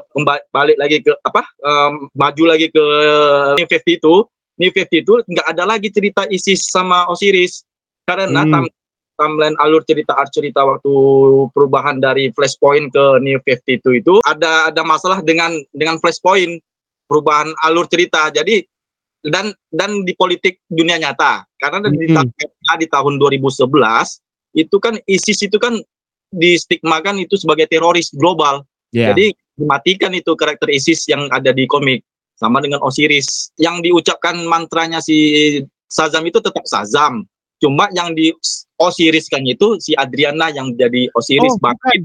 balik 0.51 0.77
lagi 0.77 1.01
ke 1.01 1.13
apa 1.23 1.43
em, 1.63 2.09
maju 2.13 2.43
lagi 2.45 2.69
ke 2.69 2.85
New 3.57 3.67
50 3.67 3.99
itu 3.99 4.15
New 4.59 4.71
50 4.71 5.05
itu 5.05 5.15
nggak 5.25 5.47
ada 5.47 5.65
lagi 5.65 5.89
cerita 5.89 6.27
Isis 6.27 6.67
sama 6.67 7.07
Osiris 7.07 7.63
karena 8.05 8.45
Hmm. 8.45 8.53
tam- 8.53 8.75
timeline 9.19 9.59
alur 9.59 9.83
cerita 9.83 10.15
art 10.15 10.31
cerita 10.31 10.63
waktu 10.63 10.93
perubahan 11.51 11.99
dari 11.99 12.31
Flashpoint 12.31 12.95
ke 12.95 13.19
New 13.19 13.43
52 13.43 13.99
itu 13.99 14.15
ada 14.23 14.71
ada 14.71 14.83
masalah 14.87 15.19
dengan 15.21 15.51
dengan 15.75 15.99
Flashpoint 15.99 16.63
perubahan 17.11 17.51
alur 17.67 17.91
cerita 17.91 18.31
jadi 18.31 18.63
dan 19.27 19.51
dan 19.75 20.07
di 20.07 20.15
politik 20.15 20.63
dunia 20.71 21.03
nyata 21.03 21.43
karena 21.59 21.91
di, 21.91 22.07
Hmm. 22.07 22.31
ta- 22.31 22.79
di 22.79 22.87
tahun 22.87 23.19
2011 23.19 24.23
itu 24.55 24.77
kan 24.79 24.95
ISIS 25.05 25.43
itu 25.43 25.59
kan 25.59 25.75
distigmakan 26.31 27.21
itu 27.21 27.37
sebagai 27.37 27.69
teroris 27.69 28.13
global. 28.13 28.65
Iya. 28.93 29.13
Jadi 29.13 29.33
dimatikan 29.59 30.13
itu 30.15 30.33
karakter 30.33 30.71
ISIS 30.71 31.05
yang 31.09 31.29
ada 31.29 31.53
di 31.53 31.65
komik 31.65 32.05
sama 32.39 32.63
dengan 32.63 32.81
Osiris. 32.81 33.51
Yang 33.59 33.91
diucapkan 33.91 34.39
mantranya 34.47 35.03
si 35.03 35.61
Shazam 35.89 36.25
itu 36.29 36.39
tetap 36.41 36.65
Shazam. 36.65 37.25
Cuma 37.59 37.91
yang 37.91 38.15
di 38.15 38.31
Osiriskan 38.79 39.43
itu 39.43 39.77
si 39.83 39.93
Adriana 39.99 40.47
yang 40.55 40.71
jadi 40.73 41.11
Osiris 41.11 41.59
Oh, 41.59 41.61
Bang. 41.61 41.75
bukan. 41.75 41.99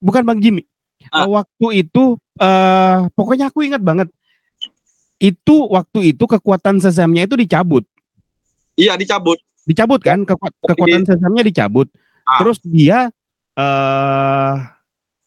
Bukan 0.00 0.22
Bang 0.28 0.38
Jimmy. 0.40 0.62
Ah. 1.08 1.24
Waktu 1.24 1.88
itu 1.88 2.20
eh 2.36 2.98
pokoknya 3.16 3.48
aku 3.48 3.64
ingat 3.64 3.80
banget. 3.80 4.12
Itu 5.20 5.68
waktu 5.68 6.16
itu 6.16 6.24
kekuatan 6.24 6.80
Shazamnya 6.80 7.24
itu 7.28 7.36
dicabut. 7.36 7.84
Iya 8.76 8.96
dicabut. 8.96 9.36
Dicabut 9.64 10.00
kan? 10.00 10.24
Keku- 10.24 10.52
kekuatan 10.64 11.04
Shazamnya 11.04 11.44
dicabut. 11.44 11.88
Ah. 12.24 12.40
Terus 12.40 12.60
dia 12.64 13.08
eh 13.58 14.54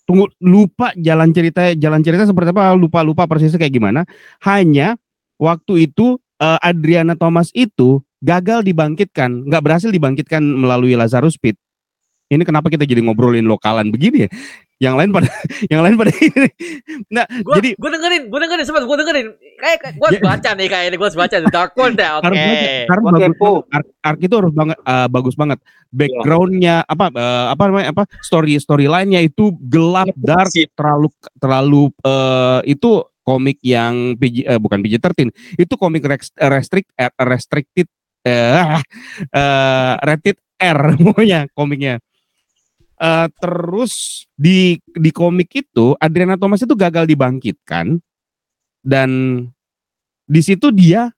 tunggu 0.03 0.27
lupa 0.43 0.91
jalan 0.99 1.31
cerita 1.31 1.71
jalan 1.73 2.03
cerita 2.03 2.27
seperti 2.27 2.51
apa 2.51 2.75
lupa 2.75 2.99
lupa 3.01 3.23
persisnya 3.27 3.59
kayak 3.59 3.73
gimana. 3.73 4.01
Hanya 4.43 4.99
waktu 5.39 5.89
itu 5.91 6.19
eh, 6.39 6.59
Adriana 6.61 7.15
Thomas 7.15 7.49
itu 7.55 8.03
gagal 8.23 8.63
dibangkitkan, 8.63 9.51
nggak 9.51 9.63
berhasil 9.63 9.91
dibangkitkan 9.91 10.39
melalui 10.39 10.95
Lazarus 10.95 11.35
Pit. 11.35 11.59
Ini 12.31 12.41
kenapa 12.47 12.71
kita 12.71 12.87
jadi 12.87 13.03
ngobrolin 13.03 13.45
lokalan 13.45 13.91
begini 13.91 14.25
ya? 14.25 14.29
Yang 14.83 14.95
lain 14.99 15.09
pada 15.09 15.29
yang 15.71 15.81
lain 15.81 15.95
pada 15.95 16.11
ini. 16.27 16.49
Nah, 17.07 17.23
Gua, 17.39 17.55
jadi 17.55 17.69
gua 17.75 17.89
dengerin, 17.89 18.23
gua 18.27 18.39
dengerin, 18.41 18.65
sempat 18.67 18.83
gua 18.83 18.97
dengerin. 18.99 19.27
Kayak 19.55 19.77
kayak- 19.79 19.95
gua 19.95 20.07
harus 20.09 20.19
Ya. 20.19 20.27
baca 20.27 20.49
nih 20.51 20.67
kayaknya, 20.67 20.97
gua 20.99 21.07
harus 21.07 21.17
baca 21.17 21.35
Dark 21.47 21.71
World 21.73 21.95
ya. 21.95 22.09
Oke. 22.13 22.27
banget, 22.27 22.59
harus 22.85 23.01
Gua 23.01 23.11
bagus. 23.13 23.63
Arc, 23.71 23.87
arc 24.03 24.19
itu 24.19 24.35
harus 24.35 24.53
banget 24.53 24.77
eh, 24.77 25.07
bagus 25.07 25.35
banget. 25.35 25.59
Backgroundnya 25.87 26.75
apa 26.83 27.05
eh, 27.09 27.45
apa 27.49 27.63
namanya 27.63 27.87
apa 27.89 28.03
story 28.19 28.57
storyline-nya 28.57 29.21
itu 29.21 29.55
gelap, 29.63 30.11
dark, 30.15 30.51
Si- 30.51 30.67
terlalu 30.69 31.07
terlalu 31.37 31.83
eh, 32.03 32.59
itu 32.67 32.91
komik 33.23 33.63
yang 33.63 34.19
PG, 34.19 34.35
eh, 34.43 34.59
bukan 34.59 34.83
PG-13 34.83 35.31
itu 35.55 35.73
komik 35.73 36.03
restrict 36.35 36.91
restricted 37.15 37.87
eh 38.21 38.79
eh, 39.39 39.93
rated 39.97 40.35
R 40.55 40.79
pokoknya 40.97 41.47
komiknya. 41.51 42.03
Eh, 42.93 43.27
terus 43.41 44.23
di 44.37 44.77
di 44.93 45.09
komik 45.09 45.49
itu 45.51 45.97
Adriana 45.97 46.37
Thomas 46.37 46.61
itu 46.61 46.77
gagal 46.77 47.09
dibangkitkan 47.09 47.97
dan 48.79 49.09
di 50.23 50.41
situ 50.45 50.69
dia 50.69 51.09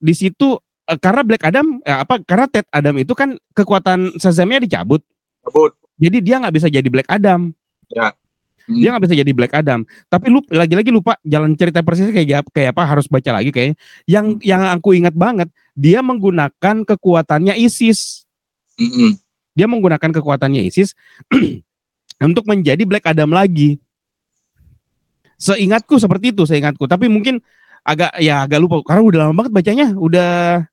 di 0.00 0.16
situ 0.16 0.56
eh, 0.88 0.96
karena 0.96 1.20
Black 1.20 1.44
Adam 1.44 1.78
eh, 1.84 1.98
apa 2.02 2.24
karena 2.24 2.48
Ted 2.48 2.64
Adam 2.72 2.96
itu 2.98 3.12
kan 3.12 3.36
kekuatan 3.52 4.16
Shazamnya 4.16 4.64
dicabut 4.64 5.04
Cabut. 5.44 5.76
jadi 6.00 6.18
dia 6.24 6.40
nggak 6.40 6.54
bisa 6.56 6.66
jadi 6.72 6.88
Black 6.88 7.06
Adam 7.12 7.52
Ya. 7.90 8.14
dia 8.70 8.88
nggak 8.94 9.04
bisa 9.10 9.14
jadi 9.18 9.32
Black 9.34 9.52
Adam 9.54 9.82
tapi 10.06 10.30
lu 10.32 10.40
lagi-lagi 10.48 10.88
lupa 10.88 11.14
jalan 11.22 11.52
cerita 11.54 11.84
persisnya 11.84 12.16
kayak 12.16 12.48
kayak 12.54 12.70
apa 12.72 12.82
harus 12.86 13.06
baca 13.06 13.38
lagi 13.38 13.50
kayak 13.52 13.74
yang 14.06 14.38
yang 14.40 14.62
aku 14.66 14.94
ingat 14.96 15.12
banget 15.12 15.46
dia 15.76 16.00
menggunakan 16.00 16.86
kekuatannya 16.86 17.60
ISIS 17.60 18.24
Mm-mm. 18.80 19.14
Dia 19.60 19.68
menggunakan 19.68 20.08
kekuatannya 20.08 20.64
ISIS 20.64 20.96
untuk 22.32 22.48
menjadi 22.48 22.80
Black 22.88 23.04
Adam 23.04 23.36
lagi. 23.36 23.76
Seingatku 25.36 26.00
seperti 26.00 26.32
itu, 26.32 26.48
seingatku. 26.48 26.88
Tapi 26.88 27.12
mungkin 27.12 27.44
agak 27.84 28.16
ya 28.24 28.48
agak 28.48 28.56
lupa. 28.64 28.80
Karena 28.80 29.04
udah 29.04 29.18
lama 29.28 29.34
banget 29.36 29.52
bacanya, 29.52 29.86
udah 29.92 30.64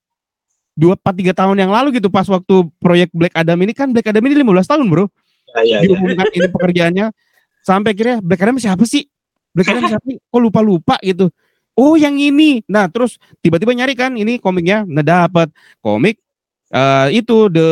dua 0.80 0.96
empat 0.96 1.14
tiga 1.20 1.34
tahun 1.36 1.60
yang 1.60 1.72
lalu 1.76 2.00
gitu 2.00 2.08
pas 2.08 2.24
waktu 2.32 2.72
proyek 2.80 3.12
Black 3.12 3.36
Adam 3.36 3.60
ini. 3.60 3.76
Kan 3.76 3.92
Black 3.92 4.08
Adam 4.08 4.24
ini 4.24 4.40
15 4.40 4.72
tahun 4.72 4.88
bro. 4.88 5.12
Ya, 5.52 5.60
ya, 5.68 5.78
ya. 5.84 5.92
diumumkan 5.92 6.32
ini 6.32 6.48
pekerjaannya. 6.48 7.06
Sampai 7.68 7.92
akhirnya 7.92 8.24
Black 8.24 8.40
Adam 8.48 8.56
siapa 8.56 8.88
sih? 8.88 9.04
Black 9.52 9.68
Adam 9.68 9.84
siapa 9.92 10.06
sih? 10.08 10.16
kok 10.24 10.40
lupa 10.40 10.64
lupa 10.64 10.96
gitu. 11.04 11.28
Oh 11.76 12.00
yang 12.00 12.16
ini. 12.16 12.64
Nah 12.72 12.88
terus 12.88 13.20
tiba-tiba 13.44 13.76
nyari 13.76 13.96
kan 13.96 14.16
ini 14.16 14.40
komiknya. 14.40 14.88
Nah 14.88 15.04
dapat 15.04 15.52
komik 15.80 16.20
eh, 16.72 17.08
itu 17.16 17.48
the 17.52 17.70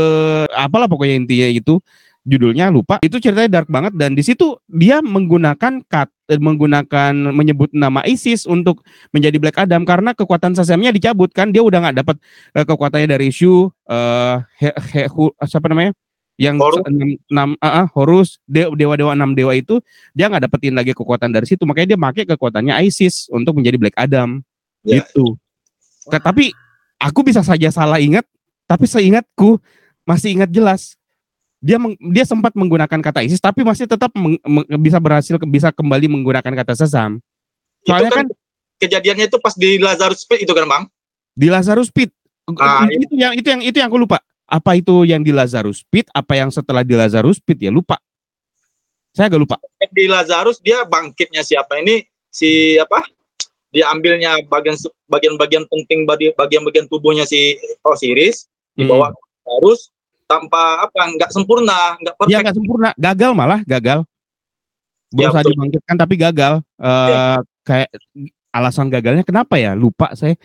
apalah 0.54 0.88
pokoknya 0.88 1.16
intinya 1.20 1.50
itu. 1.50 1.78
Judulnya 2.26 2.74
lupa. 2.74 2.98
Itu 3.06 3.22
ceritanya 3.22 3.62
dark 3.62 3.70
banget 3.70 3.94
dan 4.02 4.18
di 4.18 4.26
situ 4.26 4.58
dia 4.66 4.98
menggunakan 4.98 5.86
kat, 5.86 6.10
eh, 6.26 6.42
menggunakan 6.42 7.14
menyebut 7.30 7.70
nama 7.70 8.02
ISIS 8.02 8.50
untuk 8.50 8.82
menjadi 9.14 9.38
Black 9.38 9.62
Adam 9.62 9.86
karena 9.86 10.18
kekuatan 10.18 10.58
Shazamnya 10.58 10.90
dicabut 10.90 11.30
kan. 11.30 11.54
Dia 11.54 11.62
udah 11.62 11.86
nggak 11.86 12.02
dapat 12.02 12.18
eh, 12.58 12.66
kekuatannya 12.66 13.06
dari 13.14 13.30
Shu 13.30 13.70
eh 13.86 14.42
he- 14.58 14.78
he- 14.90 15.10
hu- 15.14 15.38
siapa 15.46 15.70
namanya? 15.70 15.94
Yang 16.42 16.56
Horus. 16.66 16.84
enam, 16.90 17.10
enam 17.30 17.50
ah, 17.62 17.86
ah, 17.86 17.88
Horus. 17.94 18.42
De- 18.50 18.74
dewa-dewa 18.74 19.14
enam 19.14 19.38
dewa 19.38 19.54
itu 19.54 19.78
dia 20.18 20.26
nggak 20.26 20.50
dapetin 20.50 20.74
lagi 20.74 20.98
kekuatan 20.98 21.30
dari 21.30 21.46
situ. 21.46 21.62
Makanya 21.62 21.94
dia 21.94 22.00
pakai 22.02 22.26
kekuatannya 22.26 22.74
ISIS 22.90 23.30
untuk 23.30 23.54
menjadi 23.62 23.78
Black 23.78 23.96
Adam. 24.02 24.42
Ya. 24.82 25.06
gitu. 25.06 25.38
Ke- 26.10 26.18
tapi 26.18 26.58
aku 26.98 27.22
bisa 27.22 27.46
saja 27.46 27.70
salah 27.70 28.02
ingat 28.02 28.26
tapi 28.66 28.86
seingatku 28.86 29.62
masih 30.06 30.38
ingat 30.38 30.50
jelas 30.50 30.98
dia 31.66 31.82
meng- 31.82 31.98
dia 32.14 32.22
sempat 32.30 32.54
menggunakan 32.54 33.00
kata 33.02 33.26
ISIS 33.26 33.42
tapi 33.42 33.66
masih 33.66 33.90
tetap 33.90 34.14
meng- 34.14 34.42
meng- 34.46 34.70
bisa 34.78 35.02
berhasil 35.02 35.34
bisa 35.50 35.74
kembali 35.74 36.06
menggunakan 36.06 36.54
kata 36.62 36.78
sesam. 36.78 37.18
Soalnya 37.86 38.10
itu 38.10 38.18
kan 38.18 38.26
kan, 38.30 38.38
kejadiannya 38.86 39.26
itu 39.34 39.38
pas 39.42 39.54
di 39.58 39.82
Lazarus 39.82 40.22
Pit 40.30 40.46
itu 40.46 40.54
kan 40.54 40.66
bang? 40.70 40.84
Di 41.34 41.48
Lazarus 41.50 41.90
Pit. 41.90 42.14
Ah, 42.62 42.86
itu 42.86 43.18
yang 43.18 43.34
itu 43.34 43.48
yang 43.50 43.62
itu 43.66 43.78
yang 43.82 43.90
aku 43.90 43.98
lupa. 43.98 44.22
Apa 44.46 44.78
itu 44.78 45.10
yang 45.10 45.26
di 45.26 45.34
Lazarus 45.34 45.82
Pit 45.90 46.06
apa 46.14 46.38
yang 46.38 46.54
setelah 46.54 46.86
di 46.86 46.94
Lazarus 46.94 47.42
Pit 47.42 47.58
ya 47.58 47.74
lupa. 47.74 47.98
Saya 49.10 49.34
agak 49.34 49.42
lupa. 49.42 49.58
Di 49.90 50.06
Lazarus 50.06 50.62
dia 50.62 50.86
bangkitnya 50.86 51.42
siapa? 51.42 51.82
Ini 51.82 52.06
si 52.30 52.78
apa? 52.78 53.02
Dia 53.74 53.90
ambilnya 53.90 54.38
bagian 54.46 54.78
bagian-bagian 55.10 55.66
penting 55.66 56.06
bagi- 56.06 56.36
bagian-bagian 56.38 56.86
tubuhnya 56.86 57.26
si 57.26 57.58
Osiris 57.82 58.46
dibawa 58.76 59.16
ke 59.16 59.20
Lazarus 59.48 59.82
tanpa 60.26 60.90
apa 60.90 61.02
nggak 61.16 61.32
sempurna 61.32 61.96
nggak 62.02 62.14
ya 62.14 62.18
perfect 62.20 62.44
nggak 62.44 62.58
sempurna. 62.58 62.90
Gagal 62.98 63.32
malah 63.38 63.62
gagal. 63.64 64.00
Ya, 65.16 65.30
berusaha 65.32 65.42
betul. 65.46 65.52
dibangkitkan 65.56 65.96
tapi 65.96 66.14
gagal. 66.20 66.54
Eh 66.82 67.38
kayak 67.66 67.90
alasan 68.52 68.88
gagalnya 68.92 69.24
kenapa 69.24 69.56
ya? 69.56 69.74
Lupa 69.74 70.12
saya. 70.14 70.36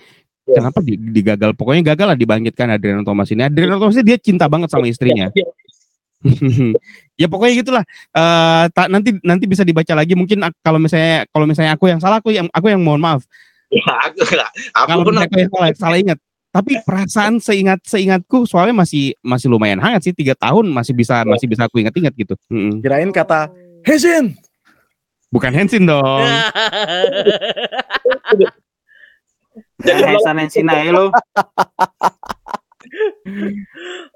Ya. 0.48 0.58
kenapa 0.58 0.82
di, 0.82 0.98
digagal 0.98 1.54
pokoknya 1.54 1.94
gagal 1.94 2.06
lah 2.10 2.18
dibangkitkan 2.18 2.74
Adriano 2.74 3.06
Thomas 3.06 3.30
ini. 3.30 3.46
Adriano 3.46 3.78
Thomas 3.78 3.94
ini 3.94 4.06
dia 4.08 4.18
cinta 4.18 4.50
banget 4.50 4.72
sama 4.72 4.90
istrinya. 4.90 5.30
Ya, 5.30 5.46
ya. 7.20 7.26
Pokoknya 7.30 7.54
gitulah. 7.62 7.84
Eh 8.10 8.64
tak 8.74 8.90
nanti 8.90 9.14
nanti 9.22 9.44
bisa 9.46 9.62
dibaca 9.62 9.94
lagi. 9.94 10.18
Mungkin 10.18 10.42
kalau 10.60 10.82
misalnya 10.82 11.24
kalau 11.30 11.46
misalnya 11.46 11.78
aku 11.78 11.86
yang 11.86 12.00
salah 12.02 12.18
aku 12.18 12.34
yang 12.34 12.50
aku 12.50 12.66
yang 12.66 12.82
mohon 12.82 12.98
maaf. 12.98 13.22
Ya, 13.70 13.86
aku 14.10 14.26
aku 14.26 14.86
kalau 14.90 15.02
pun 15.06 15.14
misalnya 15.14 15.30
aku 15.30 15.38
yang 15.38 15.50
salah, 15.54 15.70
salah 15.78 15.98
ingat 16.02 16.18
tapi 16.50 16.82
perasaan 16.82 17.38
seingat 17.38 17.86
seingatku 17.86 18.42
soalnya 18.42 18.82
masih 18.82 19.14
masih 19.22 19.46
lumayan 19.46 19.78
hangat 19.78 20.10
sih 20.10 20.14
tiga 20.14 20.34
tahun 20.34 20.66
masih 20.70 20.94
bisa 20.94 21.22
masih 21.22 21.46
bisa 21.46 21.70
aku 21.70 21.78
ingat-ingat 21.82 22.14
gitu. 22.18 22.34
Kirain 22.82 23.10
kata 23.14 23.50
Hezin. 23.86 24.34
bukan 25.30 25.54
Hensin 25.54 25.86
dong 25.86 26.26
jadi 29.80 30.16
sana 30.22 30.46
sini 30.46 30.70
aja 30.70 30.90
lo. 30.92 31.06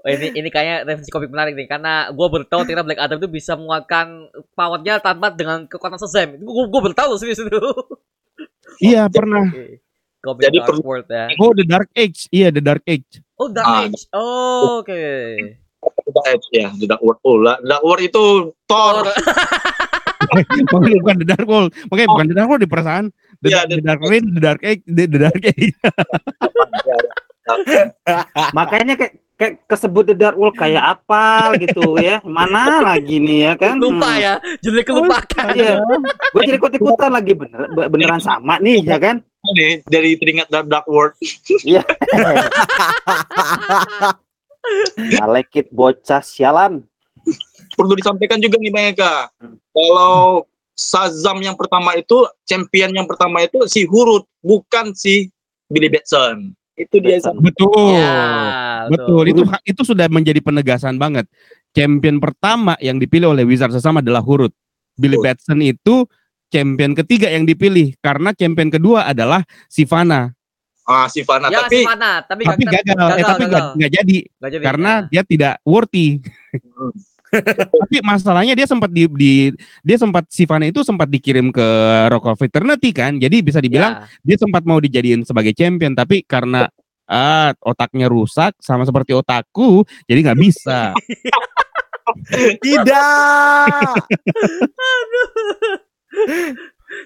Oh, 0.05 0.11
ini 0.11 0.35
ini 0.35 0.49
kayaknya 0.51 0.85
referensi 0.85 1.13
komik 1.13 1.31
menarik 1.31 1.55
nih 1.57 1.69
karena 1.69 2.11
gue 2.11 2.27
baru 2.27 2.45
tahu 2.45 2.67
ternyata 2.67 2.85
Black 2.85 3.01
Adam 3.01 3.17
itu 3.23 3.31
bisa 3.31 3.55
menguatkan 3.55 4.29
powernya 4.53 5.01
tanpa 5.01 5.31
dengan 5.33 5.65
kekuatan 5.65 6.01
Shazam. 6.01 6.37
Itu 6.37 6.45
gue 6.45 6.65
gue 6.69 6.81
baru 6.83 6.97
tahu 6.97 7.13
serius 7.17 7.41
itu. 7.41 7.61
iya 8.83 9.07
pernah 9.07 9.47
Komik 10.25 10.43
Jadi 10.43 10.57
Dark 10.57 10.69
perlu- 10.71 10.83
World 10.83 11.07
ya. 11.07 11.25
oh 11.37 11.53
The 11.53 11.65
Dark 11.65 11.89
Age 11.93 12.19
iya 12.31 12.49
The 12.49 12.63
Dark 12.63 12.85
Age 12.85 13.21
Oh 13.35 13.49
Dark 13.49 13.67
Ah. 13.67 13.85
Age. 13.85 14.03
Oh, 14.11 14.81
Oke. 14.81 15.05
Dark 15.85 16.27
Edge 16.31 16.47
ya 16.51 16.69
The 16.73 16.87
Dark 16.87 17.01
World 17.01 17.21
oh 17.23 17.37
lah 17.37 17.61
Dark 17.61 17.83
World 17.83 18.03
itu 18.03 18.25
Thor 18.65 19.05
makanya 20.25 20.97
bukan 20.97 21.17
The 21.19 21.29
Dark 21.29 21.45
World 21.45 21.71
makanya 21.87 22.09
bukan 22.11 22.25
The 22.25 22.35
Dark 22.35 22.49
World 22.49 22.63
di 22.63 22.71
perasaan 22.71 23.05
The, 23.39 23.49
Iya, 23.51 23.61
the 23.63 23.77
The- 23.77 23.85
Dark 23.85 24.01
Reign 24.03 24.25
The 24.31 24.43
Dark 24.43 24.61
Age 24.63 24.83
The, 24.85 25.03
the 25.07 25.19
Dark 25.21 25.43
Age 25.45 25.73
Makanya 28.53 28.95
kayak 28.97 29.13
kayak 29.35 29.55
kesebut 29.67 30.05
The 30.07 30.17
Dark 30.17 30.33
World 30.35 30.55
kayak 30.55 30.81
apa 30.97 31.53
gitu 31.59 31.99
ya. 31.99 32.23
Mana 32.25 32.81
lagi 32.81 33.19
nih 33.19 33.39
ya 33.43 33.53
kan? 33.55 33.77
Lupa 33.77 34.17
ya, 34.17 34.35
jadi 34.59 34.81
kelupakan. 34.81 35.47
Iya. 35.53 35.77
Gue 36.31 36.41
jadi 36.43 36.57
ikut 36.57 36.73
ikutan 36.73 37.11
lagi 37.11 37.33
bener 37.35 37.61
beneran 37.85 38.17
sama 38.19 38.57
nih 38.59 38.81
ya 38.81 38.97
kan? 38.97 39.21
Nih 39.53 39.85
dari 39.85 40.17
teringat 40.17 40.49
Dark, 40.49 40.67
Dark 40.73 40.87
World 40.89 41.13
Iya. 41.63 41.85
Malekit 45.21 45.69
bocah 45.69 46.25
sialan. 46.25 46.81
perlu 47.75 47.97
disampaikan 47.97 48.39
juga 48.39 48.61
nih 48.61 48.73
Bang 48.73 48.87
Eka. 48.95 49.15
Kalau 49.73 50.45
Shazam 50.75 51.39
yang 51.43 51.55
pertama 51.55 51.95
itu 51.95 52.27
champion 52.47 52.91
yang 52.91 53.07
pertama 53.07 53.47
itu 53.47 53.63
si 53.71 53.87
Hurut 53.87 54.27
bukan 54.43 54.95
si 54.95 55.31
Billy 55.71 55.91
Batson. 55.91 56.55
Itu 56.75 56.99
dia 56.99 57.19
Batson. 57.19 57.39
betul. 57.41 57.95
Ya, 57.95 58.87
betul. 58.91 59.23
itu 59.31 59.43
itu 59.65 59.83
sudah 59.87 60.11
menjadi 60.11 60.43
penegasan 60.43 60.99
banget. 60.99 61.27
Champion 61.75 62.23
pertama 62.23 62.79
yang 62.79 63.03
dipilih 63.03 63.35
oleh 63.35 63.47
Wizard 63.47 63.75
sesama 63.75 64.03
adalah 64.03 64.23
Hurut 64.23 64.55
Billy 64.95 65.19
Betul. 65.19 65.27
Batson 65.27 65.59
itu 65.63 65.95
champion 66.55 66.95
ketiga 66.95 67.27
yang 67.27 67.43
dipilih 67.43 67.99
karena 67.99 68.31
champion 68.31 68.71
kedua 68.71 69.05
adalah 69.05 69.43
Sivana 69.67 70.31
ah 70.85 71.09
si 71.09 71.21
Fana 71.21 71.49
Ya, 71.49 71.65
tapi 71.65 71.81
si 71.81 71.83
mana? 71.83 72.21
Tapi, 72.21 72.43
tapi 72.45 72.63
nggak- 72.63 72.85
gagal, 72.87 73.09
eh 73.11 73.25
tapi 73.25 73.43
nggak 73.45 73.65
nggak 73.75 73.91
jadi 73.91 74.19
nggak 74.31 74.51
jadi. 74.53 74.63
karena 74.63 74.93
Ya. 74.93 75.07
dia 75.11 75.23
tidak 75.25 75.55
worthy 75.63 76.21
Hmm. 76.55 76.93
tapi 77.75 77.99
masalahnya 78.01 78.55
dia 78.55 78.63
sempat 78.65 78.87
di, 78.89 79.11
di 79.11 79.33
dia 79.81 79.97
sempat 79.97 80.29
Sivana 80.29 80.65
itu 80.65 80.81
sempat 80.81 81.09
dikirim 81.09 81.51
ke 81.51 81.67
Rock 82.07 82.29
of 82.29 82.39
Eternity 82.39 82.93
kan 82.93 83.17
jadi 83.17 83.41
bisa 83.41 83.59
dibilang 83.59 84.07
Ya. 84.07 84.23
dia 84.23 84.37
sempat 84.39 84.63
mau 84.63 84.79
dijadiin 84.79 85.23
sebagai 85.23 85.51
champion 85.51 85.93
tapi 85.93 86.23
karena 86.23 86.71
ah, 87.05 87.51
otaknya 87.61 88.07
rusak 88.07 88.55
sama 88.59 88.83
seperti 88.83 89.11
otakku 89.11 89.83
jadi 90.05 90.21
nggak 90.23 90.39
bisa 90.39 90.93
Tidak. 92.61 93.67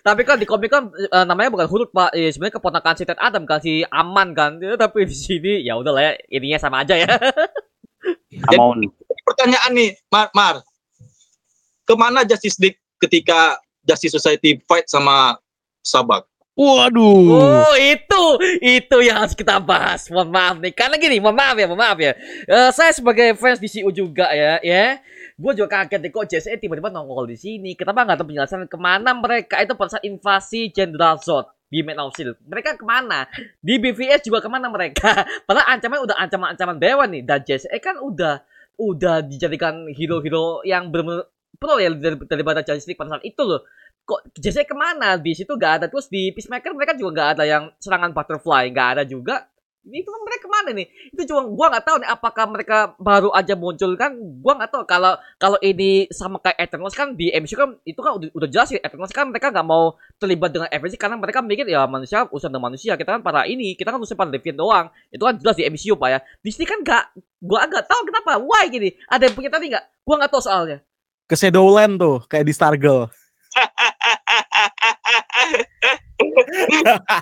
Tapi 0.04 0.20
kan 0.26 0.36
di 0.36 0.44
komik 0.44 0.68
kan 0.68 0.90
eh, 0.92 1.24
namanya 1.24 1.54
bukan 1.54 1.68
Hurut 1.70 1.90
Pak. 1.94 2.12
Eh, 2.12 2.28
sebenarnya 2.34 2.60
keponakan 2.60 2.94
si 2.98 3.04
Ted 3.08 3.18
Adam 3.18 3.46
kan 3.48 3.58
si 3.62 3.86
Aman 3.88 4.34
kan. 4.36 4.58
Ya, 4.60 4.76
tapi 4.76 5.06
di 5.08 5.16
sini 5.16 5.64
ya 5.64 5.78
udah 5.78 5.92
lah 5.94 6.02
ya 6.02 6.12
ininya 6.28 6.58
sama 6.60 6.82
aja 6.84 6.98
ya. 6.98 7.08
Amon. 8.52 8.86
pertanyaan 9.26 9.70
nih 9.74 9.90
Mar, 10.08 10.30
Mar 10.32 10.56
ke 11.84 11.94
mana 11.98 12.24
Justice 12.24 12.56
League 12.60 12.78
ketika 13.00 13.58
Justice 13.84 14.14
Society 14.16 14.60
fight 14.64 14.88
sama 14.88 15.36
Sabak 15.82 16.28
waduh 16.58 17.38
Oh 17.38 17.74
itu 17.78 18.24
itu 18.58 18.96
yang 19.06 19.22
harus 19.22 19.38
kita 19.38 19.62
bahas. 19.62 20.10
Mohon 20.10 20.28
maaf 20.34 20.56
nih. 20.58 20.72
Karena 20.74 20.98
gini, 20.98 21.22
mohon 21.22 21.38
maaf 21.38 21.54
ya, 21.54 21.70
mohon 21.70 21.78
maaf 21.78 21.98
ya. 22.02 22.18
Eh, 22.50 22.70
saya 22.74 22.90
sebagai 22.90 23.38
fans 23.38 23.62
DCU 23.62 23.94
juga 23.94 24.26
ya, 24.34 24.58
ya. 24.58 24.98
Gue 25.38 25.54
juga 25.54 25.80
kaget 25.80 26.02
nih 26.02 26.10
kok 26.10 26.26
JSA 26.26 26.58
tiba-tiba 26.58 26.90
nongol 26.90 27.30
di 27.30 27.38
sini. 27.38 27.78
Kenapa 27.78 28.02
nggak 28.02 28.18
tahu 28.18 28.28
penjelasan 28.34 28.66
ke 28.66 28.74
mana 28.74 29.14
mereka 29.14 29.62
itu 29.62 29.78
pada 29.78 29.94
saat 29.94 30.04
invasi 30.04 30.74
Jenderal 30.74 31.22
Zod? 31.22 31.54
di 31.68 31.84
Man 31.84 32.00
of 32.00 32.16
Steel. 32.16 32.32
Mereka 32.48 32.80
ke 32.80 32.84
mana? 32.84 33.28
Di 33.60 33.76
BVS 33.76 34.24
juga 34.24 34.40
ke 34.40 34.48
mana 34.48 34.72
mereka? 34.72 35.24
Padahal 35.46 35.76
ancaman 35.76 36.00
udah 36.00 36.16
ancaman-ancaman 36.16 36.76
dewa 36.80 37.04
nih. 37.04 37.22
Dan 37.22 37.44
JSE 37.44 37.76
kan 37.78 38.00
udah 38.00 38.40
udah 38.80 39.20
dijadikan 39.20 39.84
hero-hero 39.92 40.64
yang 40.64 40.88
benar-benar 40.88 41.28
pro 41.58 41.76
ya 41.76 41.90
dari, 41.92 42.16
daripada 42.24 42.62
Justice 42.64 42.88
League 42.88 43.00
pada 43.00 43.16
saat 43.16 43.24
itu 43.24 43.42
loh. 43.44 43.62
Kok 44.08 44.32
JSE 44.40 44.64
ke 44.64 44.72
mana? 44.72 45.20
Di 45.20 45.36
situ 45.36 45.52
gak 45.60 45.84
ada. 45.84 45.86
Terus 45.92 46.08
di 46.08 46.32
Peacemaker 46.32 46.72
mereka 46.72 46.96
juga 46.96 47.10
gak 47.20 47.30
ada 47.38 47.44
yang 47.44 47.64
serangan 47.76 48.16
butterfly. 48.16 48.72
Gak 48.72 48.88
ada 48.96 49.02
juga. 49.04 49.44
Ini 49.86 50.04
itu 50.04 50.10
mereka 50.10 50.42
ke 50.44 50.50
mana 50.50 50.70
nih? 50.74 50.86
Itu 51.14 51.22
cuma 51.30 51.46
gua 51.48 51.66
nggak 51.70 51.84
tahu 51.86 51.96
nih 52.02 52.10
apakah 52.10 52.44
mereka 52.50 52.76
baru 52.98 53.30
aja 53.32 53.54
muncul 53.54 53.94
kan? 53.94 54.12
Gua 54.42 54.58
nggak 54.58 54.70
tahu. 54.74 54.82
Kalau 54.84 55.14
kalau 55.38 55.58
ini 55.64 56.10
sama 56.10 56.42
kayak 56.42 56.58
Eternals 56.58 56.98
kan 56.98 57.14
di 57.14 57.30
MCU 57.30 57.56
kan 57.56 57.70
itu 57.86 58.00
kan 58.02 58.18
udah, 58.18 58.28
udah 58.34 58.48
jelas 58.50 58.68
ya 58.74 58.82
Eternals 58.82 59.14
kan 59.14 59.30
mereka 59.30 59.54
nggak 59.54 59.64
mau 59.64 59.96
terlibat 60.18 60.50
dengan 60.52 60.68
Avengers 60.68 61.00
karena 61.00 61.16
mereka 61.16 61.38
mikir 61.40 61.64
ya 61.70 61.86
manusia 61.86 62.26
urusan 62.28 62.50
dengan 62.50 62.74
manusia. 62.74 62.98
Kita 62.98 63.16
kan 63.16 63.22
para 63.22 63.46
ini 63.46 63.78
kita 63.78 63.94
kan 63.94 64.02
urusan 64.02 64.18
para 64.18 64.28
Deviant 64.34 64.58
doang. 64.58 64.86
Itu 65.08 65.22
kan 65.24 65.38
jelas 65.40 65.56
di 65.56 65.64
MCU 65.64 65.94
pak 65.94 66.08
ya. 66.10 66.18
Di 66.42 66.50
sini 66.52 66.66
kan 66.66 66.82
nggak 66.82 67.04
gua 67.40 67.64
nggak 67.70 67.84
tahu 67.86 68.00
kenapa. 68.10 68.42
Why 68.42 68.66
gini? 68.68 68.90
Ada 69.06 69.30
yang 69.30 69.34
punya 69.38 69.50
tadi 69.50 69.70
nggak? 69.72 69.84
Gua 70.04 70.14
nggak 70.20 70.30
tahu 70.34 70.42
soalnya. 70.42 70.78
Ke 71.28 71.36
Shadowland 71.36 72.00
tuh, 72.00 72.24
kayak 72.24 72.44
di 72.48 72.56
Stargirl. 72.56 73.08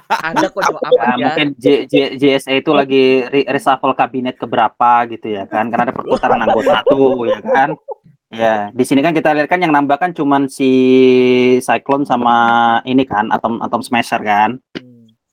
ada 0.09 0.47
kok 0.49 0.63
Ya, 0.63 0.71
apa 0.73 1.03
ya 1.03 1.15
mungkin 1.19 1.49
J, 1.61 1.67
J, 1.87 1.95
JSA 2.17 2.53
itu 2.61 2.71
lagi 2.73 3.05
re- 3.29 3.49
reshuffle 3.49 3.95
kabinet 3.95 4.37
keberapa 4.41 5.07
gitu 5.11 5.33
ya 5.33 5.45
kan. 5.47 5.69
Karena 5.69 5.91
ada 5.91 5.95
perputaran 5.95 6.41
anggota 6.43 6.83
tuh 6.87 7.27
ya 7.29 7.41
kan. 7.43 7.71
Ya 8.27 8.75
di 8.75 8.83
sini 8.83 9.07
kan 9.07 9.15
kita 9.15 9.31
lihat 9.39 9.47
kan 9.47 9.63
yang 9.63 9.71
nambah 9.71 10.03
kan 10.03 10.11
cuman 10.11 10.51
si 10.51 10.71
Cyclone 11.63 12.03
sama 12.03 12.37
ini 12.83 13.07
kan 13.07 13.31
Atom 13.31 13.63
Atom 13.63 13.87
Smasher 13.87 14.19
kan 14.19 14.59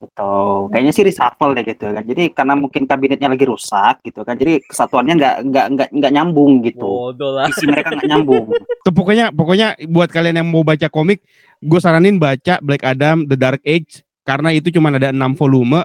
Gitu. 0.04 0.36
Kayaknya 0.70 0.92
sih 0.92 1.04
reshuffle 1.08 1.56
deh 1.56 1.64
gitu 1.64 1.86
kan. 1.96 2.04
Jadi 2.04 2.24
karena 2.36 2.54
mungkin 2.60 2.84
kabinetnya 2.84 3.32
lagi 3.32 3.46
rusak 3.48 4.04
gitu 4.04 4.28
kan 4.28 4.36
jadi 4.36 4.60
kesatuannya 4.68 5.16
nggak 5.16 5.36
nggak 5.48 5.66
nggak 5.74 5.90
nggak 5.96 6.12
nyambung 6.12 6.60
gitu. 6.64 7.16
Lah. 7.16 7.48
Isi 7.48 7.66
mereka 7.66 7.96
nggak 7.96 8.10
nyambung. 8.12 8.46
Tuh, 8.86 8.94
pokoknya 8.94 9.32
pokoknya 9.32 9.80
buat 9.88 10.12
kalian 10.12 10.44
yang 10.44 10.48
mau 10.52 10.68
baca 10.68 10.92
komik, 10.92 11.24
gue 11.64 11.80
saranin 11.80 12.20
baca 12.20 12.60
Black 12.60 12.84
Adam 12.84 13.24
The 13.24 13.38
Dark 13.40 13.64
Age 13.64 14.04
karena 14.28 14.52
itu 14.52 14.72
cuma 14.72 14.92
ada 14.92 15.12
6 15.12 15.40
volume 15.40 15.84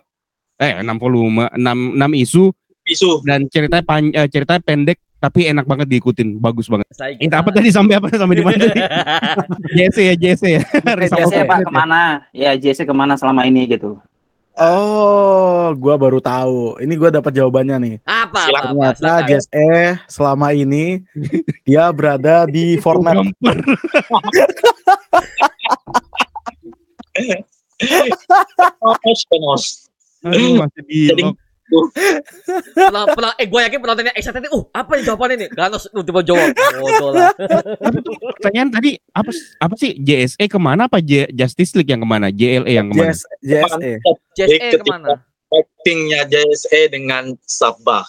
eh 0.58 0.82
6 0.82 0.98
volume, 0.98 1.46
6 1.54 1.94
6 1.94 2.22
isu. 2.26 2.44
Isu. 2.88 3.20
dan 3.20 3.44
ceritanya 3.52 3.84
pan, 3.84 4.08
eh, 4.16 4.24
ceritanya 4.32 4.64
pendek 4.64 4.96
tapi 5.18 5.50
enak 5.50 5.66
banget 5.66 5.86
diikutin, 5.90 6.38
bagus 6.38 6.70
banget. 6.70 6.86
saya 6.94 7.18
Ini 7.18 7.26
apa 7.34 7.50
tadi 7.50 7.74
sampai 7.74 7.98
apa 7.98 8.06
sampai 8.14 8.38
di 8.38 8.44
mana 8.46 8.58
tadi? 8.62 8.80
JC 9.78 9.96
ya, 10.10 10.14
JC 10.14 10.42
ya. 10.58 10.62
JSA 10.62 11.42
pak 11.42 11.58
kabinet 11.58 11.58
ya. 11.58 11.66
ke 11.66 11.72
mana 11.74 12.00
ya 12.30 12.50
JSA 12.54 12.82
ke 12.86 12.94
mana 12.94 13.18
selama 13.18 13.42
ini 13.42 13.66
gitu 13.66 13.98
Oh, 14.58 15.70
gua 15.78 15.94
baru 15.94 16.18
tahu. 16.18 16.82
Ini 16.82 16.90
gua 16.98 17.14
dapat 17.14 17.30
jawabannya 17.30 17.78
nih. 17.78 17.94
apa 18.02 18.42
Silakan. 18.42 18.90
Ternyata 18.98 19.38
E 19.54 20.02
selama 20.10 20.50
ini 20.50 21.06
dia 21.62 21.86
berada 21.94 22.42
di 22.50 22.74
format 22.84 23.22
Gambar. 23.22 23.56
Panos, 28.82 29.20
panos. 29.30 29.64
Aduh, 30.26 30.58
masih 30.58 30.82
di 30.90 31.00
Penonton- 31.68 33.12
penonton- 33.12 33.36
eh 33.36 33.46
gue 33.46 33.60
yakin 33.60 33.78
penontonnya 33.78 34.12
excited 34.16 34.48
uh 34.48 34.64
apa 34.72 34.90
yang 34.96 35.04
jawabannya 35.04 35.36
nih 35.36 35.48
Ganos 35.52 35.84
lu 35.92 36.00
tiba 36.00 36.20
jawab 36.22 36.48
bodoh 36.52 37.10
lah 37.12 37.28
Pertanyaan 38.34 38.68
tadi 38.72 38.96
apa 39.12 39.30
apa 39.60 39.74
sih 39.76 39.92
JSE 39.94 40.44
ke 40.44 40.58
mana 40.58 40.88
apa 40.88 40.98
J- 40.98 41.28
Justice 41.30 41.76
League 41.76 41.90
yang 41.90 42.00
ke 42.00 42.08
mana? 42.08 42.32
JLA 42.32 42.72
yang 42.72 42.88
ke 42.88 42.94
mana? 42.96 43.12
JSE. 43.40 43.92
JSE 44.34 44.56
ke 44.74 44.86
mana 44.86 45.20
Fightingnya 45.48 46.28
JSE 46.28 46.92
dengan 46.92 47.32
Sabah. 47.42 48.04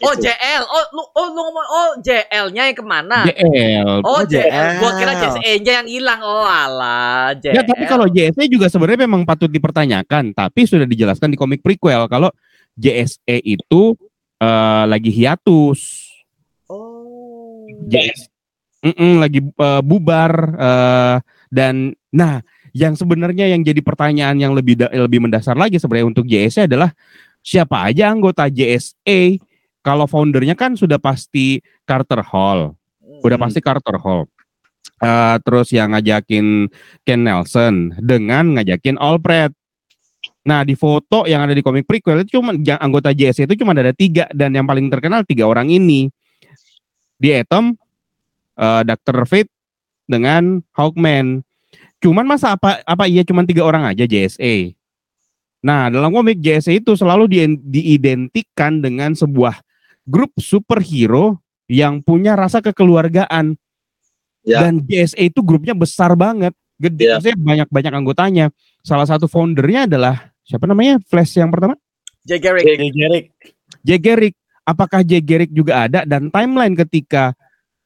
Oh 0.00 0.14
Itu. 0.14 0.24
JL 0.24 0.62
oh 0.64 0.84
lu 0.92 1.02
oh 1.12 1.26
lu 1.28 1.40
ngomong 1.44 1.66
oh 1.66 1.90
JL 2.00 2.46
nya 2.50 2.62
yang 2.66 2.76
ke 2.76 2.84
mana 2.84 3.24
JL. 3.24 4.00
oh 4.00 4.20
Oh, 4.20 4.22
JL 4.24 4.80
gua 4.80 4.90
kira 4.96 5.12
JL. 5.12 5.22
JSE 5.36 5.52
nya 5.60 5.72
yang 5.82 5.88
hilang 5.88 6.20
oh 6.20 6.44
alah 6.44 7.36
JL 7.36 7.54
Ya, 7.54 7.62
tapi 7.62 7.84
kalau 7.84 8.06
JSE 8.06 8.44
juga 8.48 8.66
sebenarnya 8.66 9.04
memang 9.04 9.22
patut 9.24 9.46
dipertanyakan, 9.46 10.32
tapi 10.32 10.64
sudah 10.64 10.88
dijelaskan 10.88 11.30
di 11.30 11.38
komik 11.38 11.60
prequel 11.60 12.08
kalau 12.08 12.32
JSE 12.74 13.36
itu 13.42 13.92
eh, 14.36 14.84
lagi 14.84 15.10
hiatus. 15.10 15.80
oh 16.68 17.66
JS 17.84 18.30
Mm-mm, 18.80 19.20
lagi 19.20 19.44
eh, 19.44 19.82
bubar 19.84 20.32
eh, 20.56 21.16
dan 21.52 21.92
nah 22.08 22.40
yang 22.70 22.94
sebenarnya 22.94 23.50
yang 23.50 23.60
jadi 23.60 23.82
pertanyaan 23.82 24.38
yang 24.38 24.54
lebih 24.54 24.78
lebih 24.78 25.20
mendasar 25.20 25.58
lagi 25.58 25.76
sebenarnya 25.76 26.06
untuk 26.08 26.24
JSE 26.24 26.64
adalah 26.64 26.94
siapa 27.42 27.82
aja 27.84 28.08
anggota 28.08 28.46
JSE 28.46 29.42
kalau 29.80 30.04
foundernya 30.04 30.56
kan 30.56 30.76
sudah 30.76 31.00
pasti 31.00 31.60
Carter 31.84 32.20
Hall 32.24 32.76
udah 33.20 33.36
Hmm. 33.36 33.44
pasti 33.48 33.60
Carter 33.60 33.96
Hall 34.00 34.28
Eh, 35.00 35.36
terus 35.48 35.72
yang 35.72 35.96
ngajakin 35.96 36.68
Ken 37.08 37.24
Nelson 37.24 37.96
dengan 38.04 38.52
ngajakin 38.52 39.00
Alfred 39.00 39.56
Nah 40.40 40.64
di 40.64 40.72
foto 40.72 41.28
yang 41.28 41.44
ada 41.44 41.52
di 41.52 41.60
komik 41.60 41.84
prequel 41.84 42.24
itu 42.24 42.40
cuma 42.40 42.56
yang 42.56 42.80
anggota 42.80 43.12
JSE 43.12 43.44
itu 43.44 43.56
cuma 43.60 43.76
ada 43.76 43.92
tiga 43.92 44.24
dan 44.32 44.56
yang 44.56 44.64
paling 44.64 44.88
terkenal 44.88 45.24
tiga 45.24 45.44
orang 45.44 45.68
ini 45.68 46.08
di 47.20 47.28
Atom, 47.36 47.76
eh, 48.56 48.82
Dr. 48.88 49.28
Fate 49.28 49.52
dengan 50.08 50.64
Hawkman. 50.72 51.44
Cuman 52.00 52.24
masa 52.24 52.56
apa 52.56 52.80
apa 52.88 53.04
iya 53.04 53.20
cuma 53.20 53.44
tiga 53.44 53.68
orang 53.68 53.84
aja 53.84 54.08
JSE? 54.08 54.72
Nah 55.60 55.92
dalam 55.92 56.08
komik 56.08 56.40
JSE 56.40 56.80
itu 56.80 56.96
selalu 56.96 57.28
di- 57.28 57.60
diidentikan 57.60 58.80
dengan 58.80 59.12
sebuah 59.12 59.60
grup 60.06 60.32
superhero 60.40 61.38
yang 61.70 62.02
punya 62.02 62.34
rasa 62.34 62.58
kekeluargaan. 62.58 63.54
Ya. 64.40 64.64
Dan 64.64 64.82
JSE 64.88 65.20
itu 65.20 65.44
grupnya 65.44 65.76
besar 65.76 66.16
banget, 66.16 66.56
gede, 66.80 67.04
Ya. 67.06 67.20
maksudnya 67.20 67.38
banyak-banyak 67.38 67.92
anggotanya. 67.92 68.46
Salah 68.80 69.04
satu 69.04 69.28
foundernya 69.28 69.84
adalah 69.84 70.32
siapa 70.42 70.64
namanya? 70.64 70.96
Flash 71.06 71.36
yang 71.36 71.52
pertama? 71.52 71.76
Jay 72.24 72.40
Garrick 72.40 72.64
Gerik. 72.66 73.26
Jay 73.84 74.00
Garrick. 74.00 74.36
Apakah 74.64 75.04
Jay 75.04 75.20
Garrick 75.24 75.52
juga 75.52 75.88
ada 75.88 76.04
dan 76.08 76.28
timeline 76.32 76.76
ketika 76.76 77.32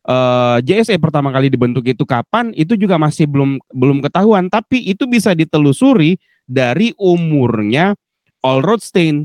eh, 0.04 0.58
JSE 0.62 0.94
pertama 1.00 1.32
kali 1.32 1.48
dibentuk 1.48 1.86
itu 1.86 2.04
kapan 2.04 2.52
itu 2.54 2.76
juga 2.76 3.00
masih 3.00 3.24
belum 3.24 3.56
belum 3.72 3.98
ketahuan 4.04 4.52
tapi 4.52 4.84
itu 4.84 5.08
bisa 5.08 5.32
ditelusuri 5.32 6.20
dari 6.44 6.92
umurnya 7.00 7.96
All 8.44 8.60
Rothstein 8.60 9.24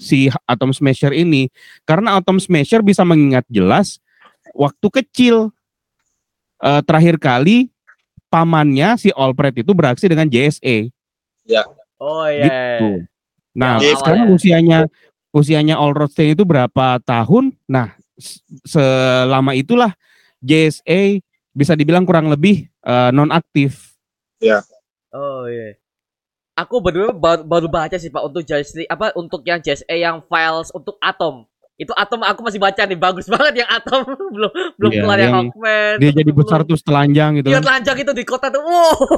si 0.00 0.32
Atom 0.48 0.72
Smasher 0.72 1.12
ini 1.12 1.52
karena 1.84 2.16
Atom 2.16 2.40
Smasher 2.40 2.80
bisa 2.80 3.04
mengingat 3.04 3.44
jelas 3.52 4.00
waktu 4.56 4.88
kecil 4.88 5.52
eh, 6.64 6.80
terakhir 6.88 7.20
kali 7.20 7.68
pamannya 8.32 8.96
si 8.96 9.12
Alfred 9.12 9.60
itu 9.60 9.76
beraksi 9.76 10.08
dengan 10.08 10.24
JSE 10.24 10.88
oh 12.00 12.24
iya 12.24 12.44
gitu. 12.48 13.04
Nah, 13.50 13.82
Yang 13.82 13.98
sekarang 14.02 14.30
awalnya. 14.30 14.38
usianya 14.38 14.78
usianya 15.34 15.74
All 15.78 15.94
Rothstein 15.94 16.38
itu 16.38 16.46
berapa 16.46 17.02
tahun? 17.02 17.54
Nah, 17.66 17.98
selama 18.62 19.58
itulah 19.58 19.94
JSA 20.38 21.18
bisa 21.50 21.74
dibilang 21.74 22.06
kurang 22.06 22.30
lebih 22.30 22.70
non 23.10 23.34
aktif. 23.34 23.98
Oh 25.10 25.50
iya. 25.50 25.74
Aku 26.60 26.76
berdua 26.78 27.08
baru, 27.10 27.40
baru 27.40 27.66
baca 27.66 27.96
sih 27.96 28.08
Pak 28.08 28.20
untuk 28.20 28.44
JSE 28.44 28.84
apa 28.84 29.16
untuk 29.16 29.40
yang 29.42 29.56
JSE 29.58 29.88
yang 29.88 30.20
files 30.22 30.68
untuk 30.70 31.00
Atom. 31.00 31.48
Itu 31.74 31.96
Atom 31.96 32.20
aku 32.20 32.44
masih 32.44 32.60
baca 32.60 32.84
nih 32.84 33.00
bagus 33.00 33.24
banget 33.32 33.64
yang 33.64 33.70
Atom 33.70 34.04
belum 34.28 34.52
belum 34.76 34.90
Iya, 34.92 35.00
keluar 35.00 35.16
yang, 35.16 35.24
yang 35.24 35.36
Hawkman. 35.48 35.94
Dia 35.96 36.10
jadi 36.12 36.28
belum- 36.28 36.38
besar 36.44 36.60
terus 36.62 36.84
telanjang 36.84 37.40
gitu 37.40 37.48
Iya 37.48 37.58
kan. 37.58 37.64
telanjang 37.64 37.96
itu 37.98 38.12
di 38.12 38.24
kota 38.28 38.52
tuh. 38.52 38.60
Wow. 38.60 38.92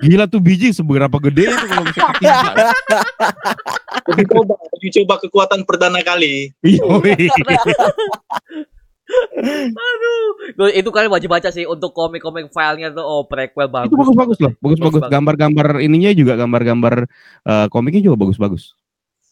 Gila 0.00 0.24
tuh 0.24 0.40
biji 0.40 0.72
seberapa 0.72 1.12
gede 1.20 1.44
itu 1.48 1.66
kalau 1.68 1.84
bisa. 1.84 2.00
Uji 4.10 4.24
coba, 4.26 4.54
uji 4.72 4.88
coba 4.96 5.14
kekuatan 5.20 5.60
perdana 5.68 6.00
kali. 6.00 6.56
Yoi. 6.64 7.28
Aduh. 9.74 10.70
Itu 10.74 10.90
kalian 10.90 11.12
wajib 11.12 11.30
baca 11.30 11.48
sih 11.50 11.64
untuk 11.64 11.94
komik-komik 11.94 12.50
filenya 12.50 12.94
tuh 12.94 13.04
oh 13.04 13.22
prequel 13.26 13.70
bagus. 13.70 13.90
Itu 13.90 13.98
bagus-bagus 13.98 14.38
loh, 14.42 14.52
bagus-bagus. 14.62 15.00
Bagus. 15.04 15.12
Gambar-gambar 15.12 15.66
ininya 15.82 16.10
juga 16.14 16.34
gambar-gambar 16.38 16.94
eh, 17.46 17.66
komiknya 17.70 18.10
juga 18.10 18.16
bagus-bagus. 18.26 18.74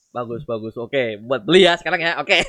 Bagus, 0.08 0.42
bagus. 0.48 0.72
Oke, 0.80 1.20
buat 1.20 1.44
beli 1.44 1.68
ya 1.68 1.76
sekarang 1.76 2.00
ya. 2.00 2.16
Oke. 2.16 2.40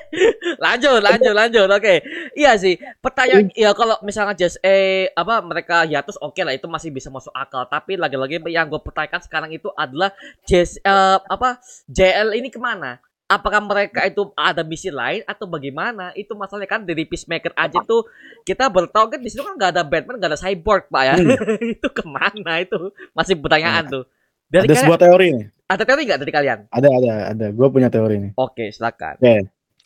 lanjut, 0.64 1.00
lanjut, 1.00 1.32
lanjut. 1.32 1.68
Oke. 1.72 2.04
Iya 2.36 2.52
sih. 2.60 2.76
Pertanyaan 3.00 3.48
ya 3.56 3.72
kalau 3.72 3.96
misalnya 4.04 4.36
just 4.36 4.60
eh 4.60 5.08
apa 5.16 5.40
mereka 5.40 5.88
hiatus 5.88 6.20
oke 6.20 6.36
lah 6.44 6.52
itu 6.52 6.68
masih 6.68 6.92
bisa 6.92 7.08
masuk 7.08 7.32
akal. 7.32 7.64
Tapi 7.64 7.96
lagi-lagi 7.96 8.44
yang 8.52 8.68
gue 8.68 8.78
pertanyakan 8.78 9.24
sekarang 9.24 9.50
itu 9.56 9.72
adalah 9.72 10.12
Jess 10.44 10.76
eh, 10.84 11.18
apa 11.18 11.58
JL 11.88 12.36
ini 12.36 12.52
ke 12.52 12.60
mana? 12.60 13.00
Apakah 13.28 13.60
mereka 13.60 14.08
itu 14.08 14.32
ada 14.34 14.64
misi 14.64 14.88
lain 14.88 15.22
atau 15.28 15.44
bagaimana? 15.44 16.10
Itu 16.16 16.32
masalahnya 16.34 16.66
kan 16.66 16.82
dari 16.82 17.04
Peacemaker 17.04 17.52
aja 17.54 17.78
tuh 17.84 18.08
kita 18.42 18.66
bertahu 18.72 19.12
kan 19.12 19.20
di 19.20 19.28
situ 19.28 19.44
kan 19.44 19.54
nggak 19.54 19.72
ada 19.76 19.84
Batman, 19.84 20.16
nggak 20.16 20.30
ada 20.34 20.40
Cyborg 20.40 20.88
pak 20.88 21.02
ya. 21.04 21.14
itu 21.76 21.88
ke 21.92 22.02
mana 22.08 22.64
itu 22.64 22.90
masih 23.12 23.36
pertanyaan 23.38 23.84
tuh. 23.86 24.04
Dari 24.48 24.64
ada 24.64 24.72
kalian, 24.72 24.84
sebuah 24.88 25.00
teori 25.04 25.26
nih. 25.36 25.46
ada 25.68 25.82
teori 25.84 26.02
nggak 26.08 26.20
dari 26.24 26.32
kalian? 26.32 26.58
Ada 26.72 26.88
ada 26.88 27.12
ada. 27.36 27.46
Gue 27.52 27.68
punya 27.68 27.92
teori 27.92 28.16
nih. 28.16 28.32
Oke 28.40 28.72
silakan. 28.72 29.20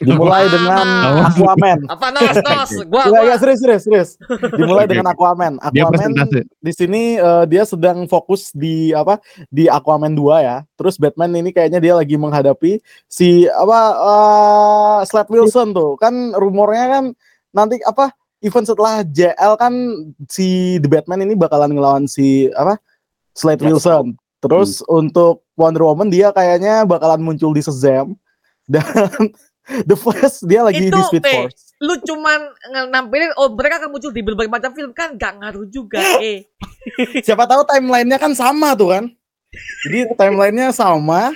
Dimulai 0.03 0.45
dengan. 0.51 0.87
Aquaman. 1.31 1.79
Apa 1.87 2.07
nos 2.11 2.37
nos? 2.43 2.71
Gua 2.93 3.03
Iya, 3.03 3.11
gua 3.11 3.21
iya, 3.25 3.37
serius, 3.39 3.61
serius, 3.63 3.83
serius. 3.87 4.11
Dimulai 4.59 4.85
dengan 4.91 5.09
Aquaman. 5.11 5.63
Aquaman 5.63 6.11
di 6.63 6.73
sini 6.75 7.17
eh, 7.17 7.45
dia 7.47 7.63
sedang 7.63 8.05
fokus 8.11 8.51
di 8.53 8.91
apa? 8.93 9.23
Di 9.49 9.71
Aquaman 9.71 10.13
2 10.13 10.47
ya. 10.47 10.57
Terus 10.77 10.99
Batman 10.99 11.33
ini 11.39 11.55
kayaknya 11.55 11.81
dia 11.81 11.95
lagi 11.95 12.19
menghadapi 12.19 12.83
si 13.07 13.47
apa 13.49 13.79
eh 13.97 14.99
Slade 15.07 15.31
Wilson 15.31 15.73
tuh. 15.73 15.95
Kan 15.97 16.35
rumornya 16.35 16.87
kan 16.99 17.05
nanti 17.55 17.79
apa? 17.87 18.11
Event 18.43 18.67
setelah 18.67 19.07
JL 19.07 19.55
kan 19.55 19.71
si 20.27 20.77
The 20.83 20.91
Batman 20.91 21.23
ini 21.23 21.39
bakalan 21.39 21.71
ngelawan 21.71 22.11
si 22.11 22.51
apa? 22.59 22.75
Slade 23.33 23.63
Yes. 23.63 23.69
Wilson. 23.79 24.19
Terus 24.43 24.83
untuk 24.91 25.47
Wonder 25.55 25.87
Woman 25.87 26.11
dia 26.11 26.35
kayaknya 26.35 26.83
bakalan 26.83 27.23
muncul 27.23 27.55
di 27.55 27.63
Shazam 27.63 28.19
dan 28.73 28.83
The 29.89 29.97
Flash 29.97 30.43
dia 30.45 30.67
lagi 30.67 30.91
Itu, 30.91 30.97
di 30.97 31.03
Speed 31.09 31.25
eh, 31.27 31.35
Force. 31.47 31.75
lu 31.83 31.95
cuman 32.03 32.39
nampilin 32.91 33.35
oh 33.39 33.51
mereka 33.55 33.83
akan 33.83 33.91
muncul 33.91 34.11
di 34.15 34.23
berbagai 34.23 34.51
macam 34.51 34.71
film 34.75 34.95
kan 34.95 35.15
nggak 35.19 35.33
ngaruh 35.43 35.67
juga 35.71 35.99
eh 36.23 36.47
siapa 37.23 37.47
tahu 37.47 37.67
timelinenya 37.67 38.19
kan 38.19 38.35
sama 38.35 38.75
tuh 38.75 38.95
kan 38.95 39.05
jadi 39.87 40.15
timelinenya 40.15 40.71
sama 40.75 41.35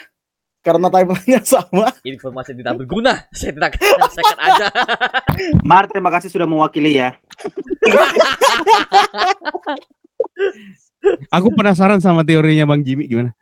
karena 0.63 0.91
timelinenya 0.91 1.43
sama 1.47 1.95
informasi 2.03 2.55
tidak 2.55 2.83
berguna 2.83 3.27
saya 3.31 3.55
tidak 3.55 3.79
selesaikan 3.79 4.39
aja 4.43 4.67
Mar, 5.69 5.85
terima 5.91 6.09
kasih 6.09 6.33
sudah 6.33 6.49
mewakili 6.49 6.97
ya. 6.97 7.13
Aku 11.31 11.55
penasaran 11.55 12.01
sama 12.03 12.27
teorinya 12.27 12.67
Bang 12.67 12.83
Jimmy 12.83 13.07
gimana? 13.07 13.37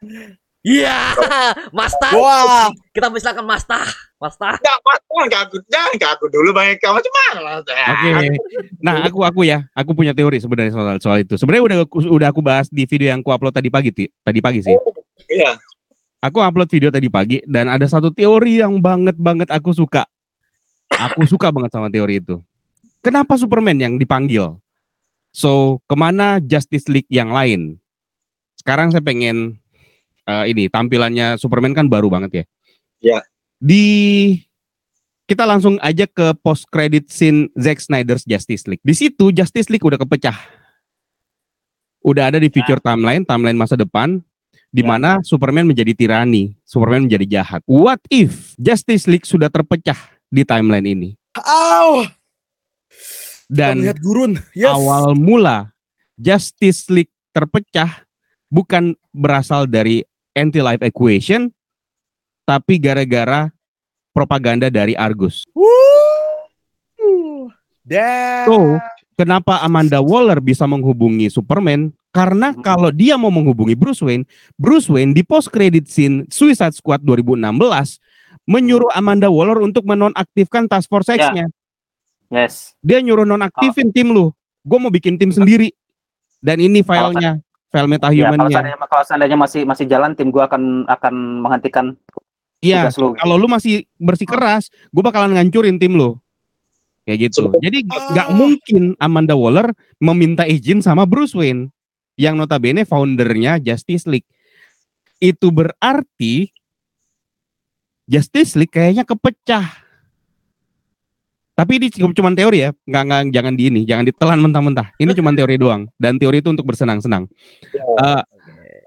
Iya 0.64 1.12
Masta 1.76 2.08
wah 2.16 2.72
kita 2.90 3.12
misalkan 3.12 3.44
Masta 3.44 3.84
Masta 4.18 4.56
Jangan, 4.56 4.80
Mas, 4.80 5.00
jangan 5.04 5.26
ke 5.28 5.36
aku, 5.36 5.56
jangan 5.68 5.94
ke 6.00 6.06
aku 6.08 6.24
dulu 6.32 6.50
banyak 6.56 6.80
kamu 6.80 6.96
cuman. 6.96 7.60
Oke. 7.60 7.76
Nah, 8.80 9.04
aku 9.04 9.20
aku 9.20 9.40
ya, 9.44 9.68
aku 9.76 9.92
punya 9.92 10.16
teori 10.16 10.40
sebenarnya 10.40 10.72
soal 10.72 10.96
soal 10.96 11.18
itu. 11.20 11.36
Sebenarnya 11.36 11.64
udah 11.68 11.76
aku- 11.84 12.08
udah 12.08 12.28
aku 12.32 12.40
bahas 12.40 12.72
di 12.72 12.88
video 12.88 13.12
yang 13.12 13.20
aku 13.20 13.36
upload 13.36 13.52
tadi 13.52 13.68
pagi, 13.68 13.92
Ti. 13.92 14.08
tadi 14.24 14.40
pagi 14.40 14.64
sih. 14.64 14.72
Iya. 15.28 15.60
Aku 16.24 16.40
upload 16.40 16.72
video 16.72 16.88
tadi 16.88 17.12
pagi 17.12 17.44
dan 17.44 17.68
ada 17.68 17.84
satu 17.84 18.08
teori 18.08 18.64
yang 18.64 18.80
banget 18.80 19.14
banget 19.20 19.52
aku 19.52 19.76
suka. 19.76 20.08
Aku 20.88 21.28
suka 21.28 21.52
banget 21.52 21.76
sama 21.76 21.92
teori 21.92 22.24
itu. 22.24 22.40
Kenapa 23.04 23.36
Superman 23.36 23.76
yang 23.76 23.94
dipanggil? 24.00 24.56
So, 25.36 25.84
ke 25.84 25.94
mana 26.00 26.40
Justice 26.40 26.88
League 26.88 27.10
yang 27.12 27.28
lain? 27.28 27.76
Sekarang 28.56 28.88
saya 28.88 29.04
pengen 29.04 29.60
eh, 30.24 30.44
ini 30.50 30.68
tampilannya 30.68 31.36
Superman 31.36 31.72
kan 31.72 31.86
baru 31.88 32.08
banget 32.08 32.30
ya. 32.32 32.44
Ya. 33.00 33.18
Di 33.60 33.84
kita 35.24 35.48
langsung 35.48 35.80
aja 35.80 36.04
ke 36.04 36.36
post 36.40 36.68
credit 36.68 37.08
scene 37.08 37.48
Zack 37.56 37.80
Snyder's 37.80 38.24
Justice 38.24 38.68
League. 38.68 38.84
Di 38.84 38.92
situ 38.92 39.32
Justice 39.32 39.72
League 39.72 39.84
udah 39.84 39.96
kepecah. 39.96 40.36
Udah 42.04 42.28
ada 42.28 42.36
di 42.36 42.52
future 42.52 42.76
timeline, 42.84 43.24
timeline 43.24 43.56
masa 43.56 43.80
depan 43.80 44.20
di 44.68 44.84
Ya. 44.84 44.88
mana 44.92 45.10
Superman 45.24 45.64
menjadi 45.64 45.96
tirani, 45.96 46.52
Superman 46.66 47.08
menjadi 47.08 47.40
jahat. 47.40 47.64
What 47.64 48.04
if 48.12 48.52
Justice 48.60 49.08
League 49.08 49.24
sudah 49.24 49.48
terpecah 49.48 49.96
di 50.28 50.44
timeline 50.44 50.84
ini? 50.84 51.10
Aw, 51.40 52.04
Dan 53.48 53.80
lihat 53.80 54.00
gurun. 54.04 54.36
Yes. 54.52 54.76
awal 54.76 55.16
mula 55.16 55.72
Justice 56.20 56.86
League 56.92 57.12
terpecah 57.32 58.04
bukan 58.52 58.92
berasal 59.10 59.64
dari 59.64 60.04
anti-life 60.34 60.82
equation, 60.82 61.48
tapi 62.44 62.76
gara-gara 62.76 63.48
propaganda 64.12 64.68
dari 64.68 64.94
Argus. 64.94 65.46
Woo. 65.54 67.50
So, 68.46 68.80
kenapa 69.14 69.60
Amanda 69.60 70.00
Waller 70.00 70.40
bisa 70.40 70.64
menghubungi 70.64 71.28
Superman? 71.28 71.92
Karena 72.14 72.54
Hmm. 72.54 72.62
kalau 72.62 72.94
dia 72.94 73.18
mau 73.18 73.28
menghubungi 73.28 73.74
Bruce 73.74 73.98
Wayne, 74.00 74.22
Bruce 74.54 74.86
Wayne 74.86 75.12
di 75.12 75.26
post 75.26 75.50
credit 75.50 75.90
scene 75.90 76.24
Suicide 76.30 76.72
Squad 76.72 77.02
2016 77.02 77.98
menyuruh 78.46 78.88
Amanda 78.94 79.26
Waller 79.28 79.58
untuk 79.60 79.82
menonaktifkan 79.82 80.70
Task 80.70 80.86
Force 80.86 81.10
Ya. 81.10 81.18
X-nya. 81.18 81.46
Yes. 82.30 82.72
Dia 82.80 83.02
nyuruh 83.02 83.26
nonaktifin 83.26 83.90
tim 83.90 84.14
lu. 84.14 84.30
Gue 84.64 84.78
mau 84.80 84.88
bikin 84.94 85.18
tim 85.18 85.28
sendiri. 85.28 85.74
Dan 86.38 86.60
ini 86.60 86.84
filenya, 86.84 87.40
file 87.74 87.90
Ya, 87.90 87.98
kalau 87.98 87.98
metahumannya. 87.98 88.54
seandainya, 88.54 88.78
kalau 88.86 89.04
seandainya 89.04 89.38
masih 89.38 89.60
masih 89.66 89.84
jalan, 89.90 90.14
tim 90.14 90.30
gua 90.30 90.46
akan 90.46 90.86
akan 90.86 91.14
menghentikan 91.42 91.98
Iya, 92.64 92.88
kalau 93.20 93.36
lu 93.36 93.44
masih 93.44 93.84
bersikeras, 94.00 94.72
gue 94.88 95.02
bakalan 95.04 95.36
ngancurin 95.36 95.76
tim 95.76 96.00
lu. 96.00 96.16
Kayak 97.04 97.28
gitu. 97.28 97.52
Jadi 97.60 97.84
nggak 97.84 98.02
nggak 98.16 98.28
mungkin 98.32 98.82
Amanda 98.96 99.36
Waller 99.36 99.68
meminta 100.00 100.48
izin 100.48 100.80
sama 100.80 101.04
Bruce 101.04 101.36
Wayne 101.36 101.68
yang 102.16 102.40
notabene 102.40 102.88
foundernya 102.88 103.60
Justice 103.60 104.08
League. 104.08 104.24
Itu 105.20 105.52
berarti 105.52 106.48
Justice 108.08 108.56
League 108.56 108.72
kayaknya 108.72 109.04
kepecah. 109.04 109.83
Tapi 111.54 111.78
ini 111.78 111.86
cuma 111.94 112.34
teori 112.34 112.66
ya, 112.66 112.70
nggak 112.74 113.02
nggak 113.06 113.20
jangan 113.30 113.54
di 113.54 113.62
ini, 113.70 113.80
jangan 113.86 114.04
ditelan 114.10 114.42
mentah-mentah. 114.42 114.90
Ini 114.98 115.14
cuma 115.14 115.30
teori 115.38 115.54
doang, 115.54 115.86
dan 116.02 116.18
teori 116.18 116.42
itu 116.42 116.50
untuk 116.50 116.66
bersenang-senang. 116.66 117.30
Eh, 117.74 118.22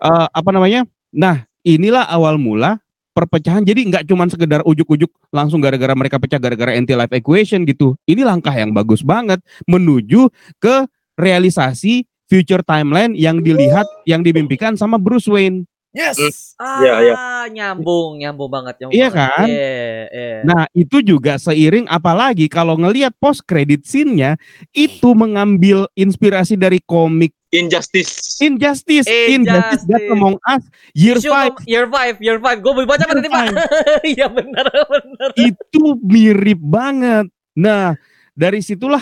eh, 0.03 0.27
apa 0.27 0.49
namanya? 0.51 0.83
Nah, 1.15 1.47
inilah 1.63 2.03
awal 2.11 2.35
mula 2.35 2.83
perpecahan. 3.15 3.65
Jadi 3.65 3.89
nggak 3.89 4.03
cuma 4.05 4.29
sekedar 4.29 4.61
ujuk-ujuk 4.61 5.09
langsung 5.33 5.57
gara-gara 5.57 5.95
mereka 5.97 6.21
pecah 6.21 6.37
gara-gara 6.37 6.77
anti 6.77 6.93
life 6.93 7.09
equation 7.15 7.65
gitu. 7.65 7.97
Ini 8.05 8.21
langkah 8.21 8.53
yang 8.53 8.69
bagus 8.75 9.01
banget 9.01 9.41
menuju 9.65 10.29
ke 10.61 10.85
realisasi 11.17 12.05
future 12.29 12.61
timeline 12.61 13.15
yang 13.17 13.41
dilihat 13.41 13.87
yang 14.05 14.21
dimimpikan 14.21 14.77
sama 14.77 15.01
Bruce 15.01 15.25
Wayne. 15.25 15.65
Yes. 15.97 16.53
ah 16.55 16.77
Iya, 16.77 16.93
iya. 17.01 17.15
nyambung 17.49 18.17
nyambung 18.17 18.47
banget 18.47 18.77
nyambung 18.77 18.93
Iya 18.93 19.07
banget. 19.07 19.17
kan? 19.33 19.47
Iya, 19.47 19.69
iya. 20.07 20.37
Nah, 20.43 20.63
itu 20.71 20.97
juga 21.01 21.33
seiring 21.35 21.85
apalagi 21.87 22.45
kalau 22.45 22.77
ngelihat 22.77 23.17
post 23.17 23.41
credit 23.43 23.81
scene-nya 23.83 24.37
itu 24.71 25.09
mengambil 25.11 25.89
inspirasi 25.93 26.53
dari 26.53 26.77
komik 26.79 27.33
Injustice. 27.47 28.43
Injustice, 28.43 29.07
Injustice. 29.07 29.31
Injustice 29.31 29.83
That 29.87 30.03
Among 30.11 30.35
Us 30.43 30.67
Year 30.91 31.15
Issue 31.15 31.31
5 31.31 31.47
nom- 31.47 31.63
year 31.63 31.85
5, 31.87 32.19
year 32.19 32.37
5. 32.37 32.59
Gue 32.59 32.83
baca 32.83 32.99
Year 32.99 33.15
tadi, 33.15 33.29
Pak. 33.31 33.43
Iya 34.19 34.27
benar, 34.27 34.67
benar. 34.67 35.29
itu 35.33 35.83
mirip 36.03 36.59
banget. 36.59 37.31
Nah, 37.55 37.95
dari 38.35 38.59
situlah 38.59 38.99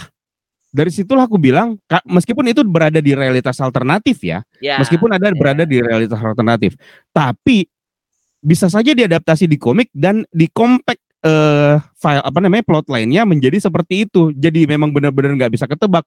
dari 0.76 0.92
situlah 0.92 1.24
aku 1.24 1.40
bilang 1.40 1.80
meskipun 2.04 2.52
itu 2.52 2.60
berada 2.68 3.00
di 3.00 3.16
realitas 3.16 3.64
alternatif 3.64 4.20
ya, 4.20 4.44
Ya. 4.60 4.76
meskipun 4.76 5.08
ada 5.16 5.32
ya. 5.32 5.36
berada 5.40 5.64
di 5.64 5.80
realitas 5.80 6.20
alternatif, 6.20 6.76
tapi 7.16 7.72
bisa 8.44 8.68
saja 8.68 8.92
diadaptasi 8.92 9.48
di 9.48 9.56
komik 9.56 9.88
dan 9.96 10.28
di 10.36 10.52
compact 10.52 11.00
eh 11.26 11.82
file 11.98 12.22
apa 12.22 12.38
namanya 12.38 12.62
plot 12.62 12.86
lainnya 12.92 13.26
menjadi 13.26 13.58
seperti 13.58 14.06
itu. 14.06 14.30
Jadi 14.36 14.68
memang 14.70 14.92
benar-benar 14.92 15.34
nggak 15.34 15.56
bisa 15.56 15.66
ketebak. 15.66 16.06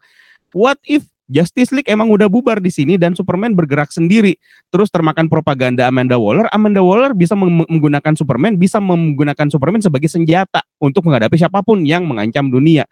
What 0.54 0.78
if 0.86 1.02
Justice 1.28 1.76
League 1.76 1.90
emang 1.92 2.08
udah 2.08 2.24
bubar 2.24 2.56
di 2.56 2.72
sini 2.72 2.96
dan 2.96 3.12
Superman 3.12 3.52
bergerak 3.52 3.92
sendiri, 3.92 4.40
terus 4.72 4.88
termakan 4.88 5.28
propaganda 5.28 5.84
Amanda 5.84 6.16
Waller. 6.16 6.48
Amanda 6.56 6.80
Waller 6.80 7.12
bisa 7.12 7.36
meng- 7.36 7.68
menggunakan 7.68 8.16
Superman, 8.16 8.56
bisa 8.56 8.80
menggunakan 8.80 9.52
Superman 9.52 9.84
sebagai 9.84 10.08
senjata 10.08 10.64
untuk 10.80 11.04
menghadapi 11.04 11.36
siapa 11.36 11.60
pun 11.60 11.84
yang 11.84 12.08
mengancam 12.08 12.48
dunia 12.48 12.88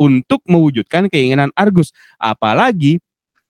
untuk 0.00 0.40
mewujudkan 0.48 1.12
keinginan 1.12 1.52
Argus. 1.52 1.92
Apalagi 2.16 2.96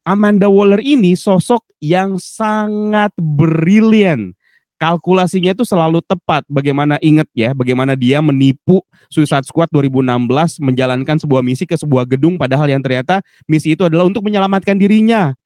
Amanda 0.03 0.51
Waller 0.51 0.83
ini 0.83 1.15
sosok 1.15 1.63
yang 1.79 2.19
sangat 2.19 3.15
brilian. 3.15 4.35
Kalkulasinya 4.81 5.53
itu 5.53 5.63
selalu 5.63 6.01
tepat. 6.01 6.43
Bagaimana 6.49 6.97
inget 7.05 7.29
ya, 7.37 7.53
bagaimana 7.53 7.93
dia 7.93 8.25
menipu 8.25 8.81
Suicide 9.13 9.45
Squad 9.45 9.69
2016 9.69 10.57
menjalankan 10.57 11.21
sebuah 11.21 11.45
misi 11.45 11.69
ke 11.69 11.77
sebuah 11.77 12.09
gedung 12.09 12.41
padahal 12.41 12.65
yang 12.65 12.81
ternyata 12.81 13.21
misi 13.45 13.77
itu 13.77 13.85
adalah 13.85 14.09
untuk 14.09 14.25
menyelamatkan 14.25 14.81
dirinya. 14.81 15.37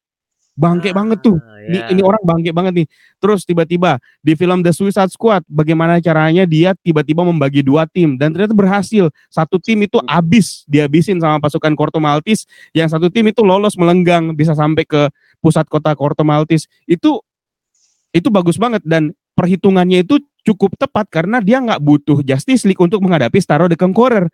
Bangke 0.55 0.95
banget 0.95 1.19
tuh. 1.19 1.43
Ah, 1.43 1.67
Ini, 1.67 1.79
ya. 1.83 1.85
ini 1.91 2.01
orang 2.07 2.23
bangke 2.23 2.55
banget 2.55 2.73
nih. 2.83 2.87
Terus 3.19 3.43
tiba-tiba 3.43 3.99
di 4.23 4.39
film 4.39 4.63
The 4.63 4.71
Suicide 4.71 5.11
Squad, 5.11 5.43
bagaimana 5.51 5.99
caranya 5.99 6.47
dia 6.47 6.79
tiba-tiba 6.79 7.27
membagi 7.27 7.67
dua 7.67 7.91
tim 7.91 8.15
dan 8.15 8.31
ternyata 8.31 8.55
berhasil. 8.55 9.11
Satu 9.27 9.59
tim 9.59 9.83
itu 9.83 9.99
habis 10.07 10.63
dihabisin 10.71 11.19
sama 11.19 11.43
pasukan 11.43 11.75
Corto 11.75 11.99
Maltese, 11.99 12.47
yang 12.71 12.87
satu 12.87 13.11
tim 13.11 13.27
itu 13.27 13.43
lolos 13.43 13.75
melenggang 13.75 14.31
bisa 14.39 14.55
sampai 14.55 14.87
ke 14.87 15.11
pusat 15.43 15.67
kota 15.67 15.91
Corto 15.99 16.23
Maltese. 16.23 16.71
Itu 16.87 17.19
itu 18.15 18.31
bagus 18.31 18.55
banget 18.55 18.87
dan 18.87 19.11
perhitungannya 19.35 20.07
itu 20.07 20.23
cukup 20.45 20.77
tepat 20.77 21.09
karena 21.11 21.41
dia 21.41 21.59
nggak 21.59 21.81
butuh 21.81 22.21
Justice 22.23 22.69
League 22.69 22.79
untuk 22.79 23.03
menghadapi 23.03 23.41
Starro 23.43 23.67
the 23.67 23.75
Conqueror. 23.75 24.31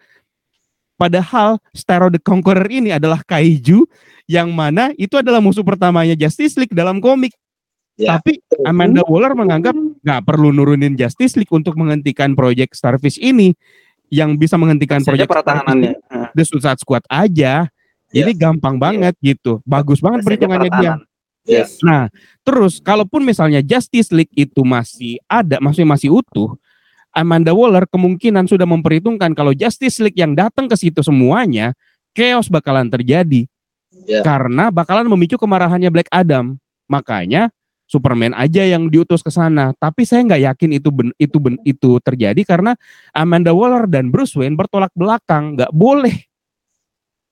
Padahal 1.01 1.57
Starro 1.72 2.12
the 2.12 2.20
Conqueror 2.20 2.68
ini 2.68 2.92
adalah 2.92 3.24
kaiju 3.24 3.88
yang 4.28 4.53
mana 4.53 4.92
itu 5.01 5.16
adalah 5.16 5.40
musuh 5.40 5.64
pertamanya 5.64 6.12
Justice 6.12 6.61
League 6.61 6.76
dalam 6.76 7.01
komik. 7.01 7.32
Ya. 7.96 8.20
Tapi 8.20 8.44
Amanda 8.68 9.01
Waller 9.09 9.32
menganggap 9.32 9.72
nggak 9.72 10.20
perlu 10.28 10.53
nurunin 10.53 11.01
Justice 11.01 11.40
League 11.40 11.48
untuk 11.48 11.72
menghentikan 11.80 12.36
proyek 12.36 12.76
Starfish 12.76 13.16
ini 13.16 13.57
yang 14.12 14.36
bisa 14.36 14.61
menghentikan 14.61 15.01
proyek 15.01 15.24
pertahanannya. 15.24 15.96
The 16.36 16.44
Suicide 16.44 16.80
Squad 16.84 17.09
aja. 17.09 17.64
Jadi 18.12 18.36
gampang 18.36 18.76
banget 18.76 19.16
gitu. 19.24 19.64
Bagus 19.64 20.05
banget 20.05 20.26
perhitungannya 20.26 20.68
dia. 20.68 21.01
pertahanan. 21.01 21.09
Yes. 21.48 21.80
Nah, 21.80 22.12
terus 22.44 22.78
kalaupun 22.84 23.24
misalnya 23.24 23.64
Justice 23.64 24.12
League 24.12 24.34
itu 24.36 24.61
masih 24.61 25.16
ada, 25.24 25.57
maksudnya 25.62 25.96
masih 25.96 26.12
utuh, 26.12 26.61
Amanda 27.11 27.50
Waller 27.50 27.86
kemungkinan 27.90 28.46
sudah 28.46 28.66
memperhitungkan 28.66 29.34
kalau 29.34 29.50
Justice 29.50 29.98
League 29.98 30.18
yang 30.18 30.38
datang 30.38 30.70
ke 30.70 30.78
situ 30.78 31.02
semuanya, 31.02 31.74
chaos 32.14 32.46
bakalan 32.46 32.86
terjadi. 32.86 33.50
Ya. 34.06 34.22
Karena 34.22 34.70
bakalan 34.70 35.11
memicu 35.11 35.34
kemarahannya 35.34 35.90
Black 35.90 36.11
Adam. 36.14 36.58
Makanya 36.86 37.50
Superman 37.90 38.30
aja 38.38 38.62
yang 38.62 38.86
diutus 38.86 39.18
ke 39.18 39.34
sana. 39.34 39.74
Tapi 39.74 40.06
saya 40.06 40.22
nggak 40.22 40.42
yakin 40.54 40.70
itu 40.78 40.88
ben, 40.94 41.08
itu 41.18 41.36
ben, 41.42 41.58
itu 41.66 41.98
terjadi 41.98 42.38
karena 42.46 42.78
Amanda 43.11 43.50
Waller 43.50 43.90
dan 43.90 44.14
Bruce 44.14 44.38
Wayne 44.38 44.54
bertolak 44.54 44.94
belakang, 44.94 45.58
nggak 45.58 45.74
boleh. 45.74 46.14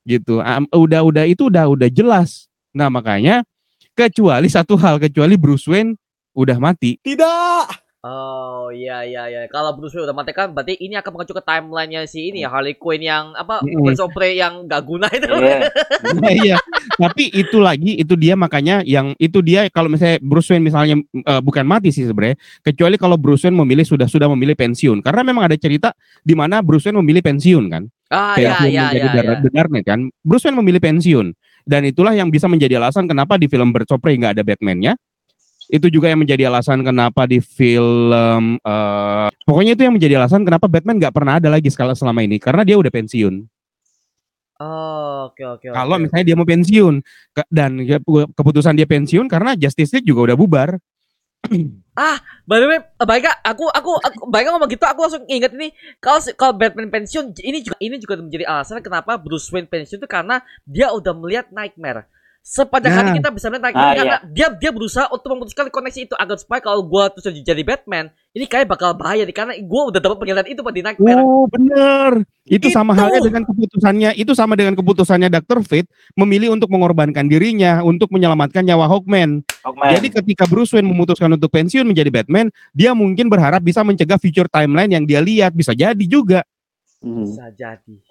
Gitu. 0.02 0.42
Am- 0.42 0.66
udah 0.74 1.06
udah 1.06 1.24
itu 1.30 1.46
udah 1.46 1.70
udah 1.70 1.86
jelas. 1.86 2.50
Nah, 2.74 2.90
makanya 2.90 3.46
kecuali 3.94 4.50
satu 4.50 4.74
hal 4.74 4.98
kecuali 4.98 5.38
Bruce 5.38 5.70
Wayne 5.70 5.94
udah 6.34 6.58
mati. 6.58 6.98
Tidak. 6.98 7.87
Oh 8.06 8.70
iya 8.70 9.02
iya 9.02 9.26
iya. 9.26 9.40
Kalau 9.50 9.74
Bruce 9.74 9.90
Wayne 9.98 10.06
udah 10.06 10.14
mati 10.14 10.30
kan 10.30 10.54
berarti 10.54 10.78
ini 10.78 10.94
akan 10.94 11.18
mengacu 11.18 11.34
ke 11.34 11.42
timelinenya 11.42 12.06
si 12.06 12.30
ini 12.30 12.46
ya 12.46 12.48
Harley 12.54 12.78
Quinn 12.78 13.02
yang 13.02 13.34
apa. 13.34 13.58
Birds 13.66 13.98
of 13.98 14.14
Prey 14.14 14.38
yang 14.38 14.70
gak 14.70 14.86
guna 14.86 15.10
itu. 15.10 15.26
Iya. 15.26 15.58
Nah, 16.22 16.30
iya. 16.30 16.56
Tapi 16.94 17.26
itu 17.34 17.58
lagi 17.58 17.98
itu 17.98 18.14
dia 18.14 18.38
makanya 18.38 18.86
yang 18.86 19.18
itu 19.18 19.42
dia 19.42 19.66
kalau 19.66 19.90
misalnya 19.90 20.22
Bruce 20.22 20.46
Wayne 20.54 20.62
misalnya 20.62 20.94
eh, 21.02 21.42
bukan 21.42 21.66
mati 21.66 21.90
sih 21.90 22.06
sebenarnya, 22.06 22.38
kecuali 22.62 22.94
kalau 22.94 23.18
Bruce 23.18 23.42
Wayne 23.42 23.58
memilih 23.58 23.82
sudah 23.82 24.06
sudah 24.06 24.30
memilih 24.30 24.54
pensiun. 24.54 25.02
Karena 25.02 25.26
memang 25.26 25.50
ada 25.50 25.58
cerita 25.58 25.90
di 26.22 26.38
mana 26.38 26.62
Bruce 26.62 26.86
Wayne 26.86 27.02
memilih 27.02 27.26
pensiun 27.26 27.64
kan. 27.66 27.82
Ah 28.14 28.38
iya 28.38 28.62
iya 28.62 28.84
iya. 28.94 29.10
The, 29.10 29.20
iya. 29.26 29.34
The 29.42 29.50
Dark 29.50 29.74
kan. 29.82 30.06
Bruce 30.22 30.46
Wayne 30.46 30.62
memilih 30.62 30.78
pensiun 30.78 31.34
dan 31.66 31.82
itulah 31.82 32.14
yang 32.14 32.30
bisa 32.30 32.46
menjadi 32.46 32.78
alasan 32.78 33.10
kenapa 33.10 33.36
di 33.36 33.50
film 33.50 33.74
Birds 33.74 33.90
of 33.90 33.98
Prey 33.98 34.14
nggak 34.22 34.38
ada 34.38 34.42
Batman-nya. 34.46 34.94
Itu 35.68 35.92
juga 35.92 36.08
yang 36.08 36.24
menjadi 36.24 36.48
alasan 36.48 36.80
kenapa 36.80 37.28
di 37.28 37.44
film 37.44 38.56
eh, 38.56 39.28
pokoknya 39.44 39.76
itu 39.76 39.82
yang 39.84 39.94
menjadi 39.94 40.14
alasan 40.16 40.42
kenapa 40.42 40.64
Batman 40.64 40.96
nggak 40.96 41.12
pernah 41.12 41.36
ada 41.36 41.52
lagi 41.52 41.68
sekala 41.68 41.92
selama 41.92 42.24
ini 42.24 42.40
karena 42.40 42.64
dia 42.64 42.80
udah 42.80 42.88
pensiun. 42.88 43.44
Oh 44.58 45.30
oke 45.30 45.44
oke. 45.44 45.66
Kalau 45.70 45.96
misalnya 46.02 46.24
dia 46.26 46.36
mau 46.36 46.48
pensiun 46.48 46.94
ke- 47.30 47.48
dan 47.52 47.78
ke- 47.78 48.02
keputusan 48.34 48.74
dia 48.74 48.88
pensiun 48.88 49.30
karena 49.30 49.54
Justice 49.54 49.94
League 49.94 50.08
juga 50.08 50.32
udah 50.32 50.36
bubar. 50.40 50.70
By 52.48 52.64
the 52.64 52.66
way, 52.66 52.80
eh, 52.80 53.06
baik 53.06 53.28
aku 53.44 53.68
aku 53.68 53.92
aku 54.00 54.18
baik 54.32 54.48
ngomong 54.48 54.72
gitu 54.72 54.88
aku 54.88 55.04
langsung 55.04 55.28
ingat 55.28 55.52
ini 55.52 55.68
kalau 56.00 56.18
kalau 56.32 56.56
Batman 56.56 56.88
pensiun 56.88 57.36
ini 57.44 57.60
juga 57.60 57.76
ini 57.76 58.00
juga 58.00 58.16
menjadi 58.16 58.48
alasan 58.48 58.80
kenapa 58.80 59.20
Bruce 59.20 59.52
Wayne 59.52 59.68
pensiun 59.68 60.00
itu 60.00 60.08
karena 60.08 60.40
dia 60.64 60.88
udah 60.96 61.12
melihat 61.12 61.52
Nightmare. 61.52 62.08
Sepanjang 62.48 62.92
hari 62.96 63.08
Nah. 63.12 63.16
kita 63.20 63.28
bisa 63.28 63.46
melihat 63.52 63.76
Ah, 63.76 63.92
karena 63.92 64.16
dia 64.32 64.48
dia 64.56 64.70
berusaha 64.72 65.04
untuk 65.12 65.36
memutuskan 65.36 65.68
koneksi 65.68 66.08
itu 66.08 66.14
agar 66.16 66.40
supaya 66.40 66.64
kalau 66.64 66.80
gua 66.80 67.12
terus 67.12 67.28
jadi 67.44 67.60
Batman, 67.60 68.08
ini 68.32 68.48
kayak 68.48 68.64
bakal 68.72 68.96
bahaya 68.96 69.28
nih 69.28 69.36
karena 69.36 69.52
gua 69.68 69.92
udah 69.92 70.00
dapat 70.00 70.16
penglihatan 70.16 70.48
itu 70.48 70.64
Pak 70.64 70.72
di 70.72 70.80
Nightmare. 70.80 71.20
Oh 71.20 71.44
bener. 71.44 72.24
Itu 72.48 72.72
sama 72.72 72.96
Itu. 72.96 73.04
halnya 73.04 73.20
dengan 73.20 73.42
keputusannya. 73.44 74.10
Itu 74.16 74.32
sama 74.32 74.56
dengan 74.56 74.72
keputusannya 74.80 75.28
Dr. 75.28 75.60
Fate 75.60 75.92
memilih 76.16 76.56
untuk 76.56 76.72
mengorbankan 76.72 77.28
dirinya 77.28 77.84
untuk 77.84 78.08
menyelamatkan 78.16 78.64
nyawa 78.64 78.88
Hawkman. 78.88 79.44
Hawkman. 79.60 79.92
Jadi 80.00 80.08
ketika 80.08 80.48
Bruce 80.48 80.72
Wayne 80.72 80.88
memutuskan 80.88 81.28
untuk 81.28 81.52
pensiun 81.52 81.84
menjadi 81.84 82.08
Batman, 82.08 82.48
dia 82.72 82.96
mungkin 82.96 83.28
berharap 83.28 83.60
bisa 83.60 83.84
mencegah 83.84 84.16
future 84.16 84.48
timeline 84.48 84.88
yang 84.88 85.04
dia 85.04 85.20
lihat. 85.20 85.52
Bisa 85.52 85.76
jadi 85.76 86.00
juga. 86.08 86.40
Hmm. 87.04 87.28
Bisa 87.28 87.52
jadi. 87.52 88.07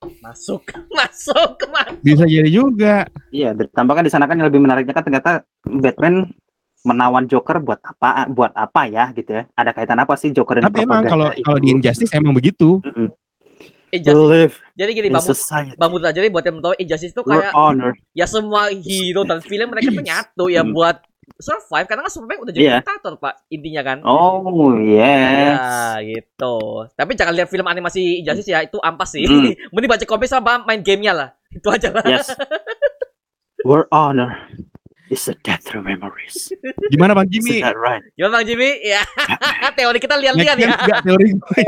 Masuk, 0.00 0.60
masuk, 0.92 1.56
masuk. 1.66 2.04
Bisa 2.04 2.24
jadi 2.24 2.50
juga. 2.52 3.08
Iya, 3.32 3.56
ditambahkan 3.56 4.04
di 4.04 4.12
sana 4.12 4.28
kan 4.28 4.36
yang 4.36 4.48
lebih 4.48 4.60
menariknya 4.60 4.92
kan 4.92 5.02
ternyata 5.02 5.30
Batman 5.64 6.28
menawan 6.84 7.26
Joker 7.26 7.58
buat 7.58 7.80
apa 7.80 8.28
buat 8.28 8.52
apa 8.52 8.86
ya 8.86 9.10
gitu 9.10 9.32
ya. 9.32 9.42
Ada 9.50 9.72
kaitan 9.72 9.98
apa 9.98 10.14
sih 10.14 10.30
Joker 10.30 10.60
dan 10.60 10.68
Tapi 10.68 10.84
emang 10.84 11.02
kalau 11.02 11.32
propaganda 11.32 11.42
kalau 11.42 11.58
itu? 11.58 11.64
di 11.64 11.68
Injustice 11.72 12.12
emang 12.12 12.34
begitu. 12.36 12.78
Mm-mm. 12.84 13.08
Injustice. 13.88 14.12
Believe 14.12 14.54
Jadi 14.76 14.90
gini, 14.92 15.08
in 15.08 15.14
Bang. 15.14 15.26
Bang 15.74 15.90
Mut 15.90 16.02
jadi 16.04 16.28
buat 16.28 16.44
yang 16.44 16.60
tahu 16.60 16.74
Injustice 16.76 17.12
itu 17.16 17.22
kayak 17.24 17.56
honor. 17.56 17.96
ya 18.12 18.26
semua 18.28 18.68
hero 18.68 19.24
dan 19.24 19.40
film 19.40 19.72
mereka 19.72 19.88
tuh 19.88 20.04
nyatu 20.12 20.44
ya 20.46 20.60
Hmm. 20.60 20.76
buat 20.76 20.96
survive 21.36 21.84
karena 21.84 22.06
kan 22.06 22.12
Superman 22.12 22.38
udah 22.40 22.52
jadi 22.54 22.64
Iya. 22.64 22.74
diktator 22.80 23.18
Pak 23.18 23.34
intinya 23.50 23.82
kan. 23.82 23.98
Oh, 24.02 24.72
yes. 24.78 25.58
Ya 25.58 26.00
gitu. 26.00 26.56
Tapi 26.92 27.12
jangan 27.14 27.34
lihat 27.34 27.48
film 27.48 27.66
animasi 27.66 28.22
Injustice 28.22 28.48
ya, 28.48 28.62
itu 28.62 28.78
ampas 28.78 29.12
sih. 29.12 29.26
Hmm. 29.26 29.50
Mending 29.74 29.90
baca 29.90 30.04
komik 30.04 30.30
sama 30.30 30.62
main 30.62 30.80
gamenya 30.80 31.12
lah. 31.12 31.28
Itu 31.50 31.66
aja 31.68 31.90
lah. 31.90 32.04
Yes. 32.06 32.30
Your 33.66 33.90
honor 33.90 34.46
is 35.06 35.26
a 35.26 35.34
death 35.42 35.62
through 35.62 35.82
memories. 35.82 36.50
Gimana 36.90 37.14
Bang 37.14 37.26
Is 37.26 37.42
Jimmy? 37.42 37.58
that 37.62 37.74
right? 37.74 38.02
Gimana 38.14 38.38
Bang 38.38 38.46
Jimmy? 38.46 38.70
Ya. 38.82 39.02
Teori 39.78 39.98
kita 39.98 40.14
lihat-lihat 40.14 40.56
ya. 40.56 40.70
sense 40.70 40.82
nggak 40.82 41.00
teori 41.02 41.28
gue? 41.34 41.62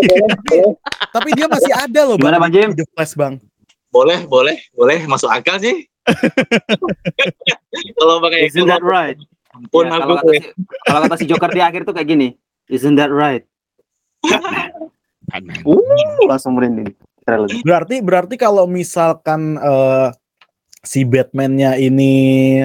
Tapi 1.11 1.29
dia 1.35 1.47
masih 1.47 1.73
ada 1.75 2.01
loh 2.07 2.15
Gimana, 2.15 2.39
Bang 2.39 2.51
Jim? 2.51 2.71
di 2.75 2.83
The 2.83 2.87
Flash 2.95 3.15
bang. 3.15 3.43
Boleh, 3.91 4.23
boleh, 4.27 4.59
boleh 4.71 5.03
masuk 5.07 5.27
akal 5.27 5.59
sih. 5.59 5.87
kalau 7.99 8.21
pakai 8.21 8.47
Isn't 8.49 8.69
that 8.69 8.85
right? 8.85 9.19
Ampun 9.59 9.85
Ya, 9.91 9.99
aku 9.99 10.01
kalau 10.01 10.17
kata 10.23 10.31
si, 10.31 10.39
kalau 10.87 11.01
kata 11.05 11.17
si 11.19 11.25
Joker 11.27 11.51
di 11.51 11.63
akhir 11.63 11.83
tuh 11.83 11.95
kayak 11.95 12.09
gini. 12.09 12.29
Isn't 12.71 12.95
that 12.95 13.11
right? 13.11 13.43
Uh, 15.35 15.83
langsung 16.31 16.55
merinding. 16.57 16.95
Trailer. 17.27 17.51
Berarti 17.61 18.01
berarti 18.01 18.35
kalau 18.41 18.65
misalkan 18.65 19.61
eh, 19.61 20.09
si 20.81 21.05
Batman-nya 21.05 21.77
ini 21.77 22.65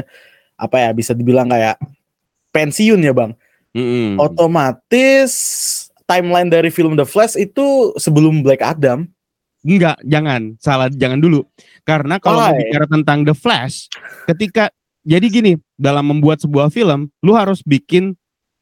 apa 0.55 0.87
ya 0.87 0.89
bisa 0.95 1.11
dibilang 1.11 1.51
kayak 1.51 1.75
pensiun 2.55 3.03
ya 3.03 3.11
bang. 3.11 3.35
Mm-mm. 3.73 4.21
Otomatis 4.21 5.33
timeline 6.07 6.47
dari 6.47 6.69
film 6.69 6.95
The 6.95 7.03
Flash 7.03 7.35
itu 7.35 7.91
sebelum 7.99 8.45
Black 8.45 8.63
Adam. 8.63 9.09
Enggak, 9.63 9.97
jangan. 10.03 10.59
Salah, 10.59 10.91
jangan 10.91 11.23
dulu. 11.23 11.47
Karena 11.87 12.19
kalau 12.19 12.51
mau 12.51 12.55
bicara 12.55 12.85
tentang 12.87 13.23
The 13.23 13.35
Flash, 13.35 13.87
ketika 14.27 14.69
jadi 15.03 15.27
gini, 15.27 15.53
dalam 15.75 16.07
membuat 16.07 16.39
sebuah 16.39 16.71
film, 16.71 17.11
lu 17.19 17.35
harus 17.35 17.59
bikin 17.63 18.15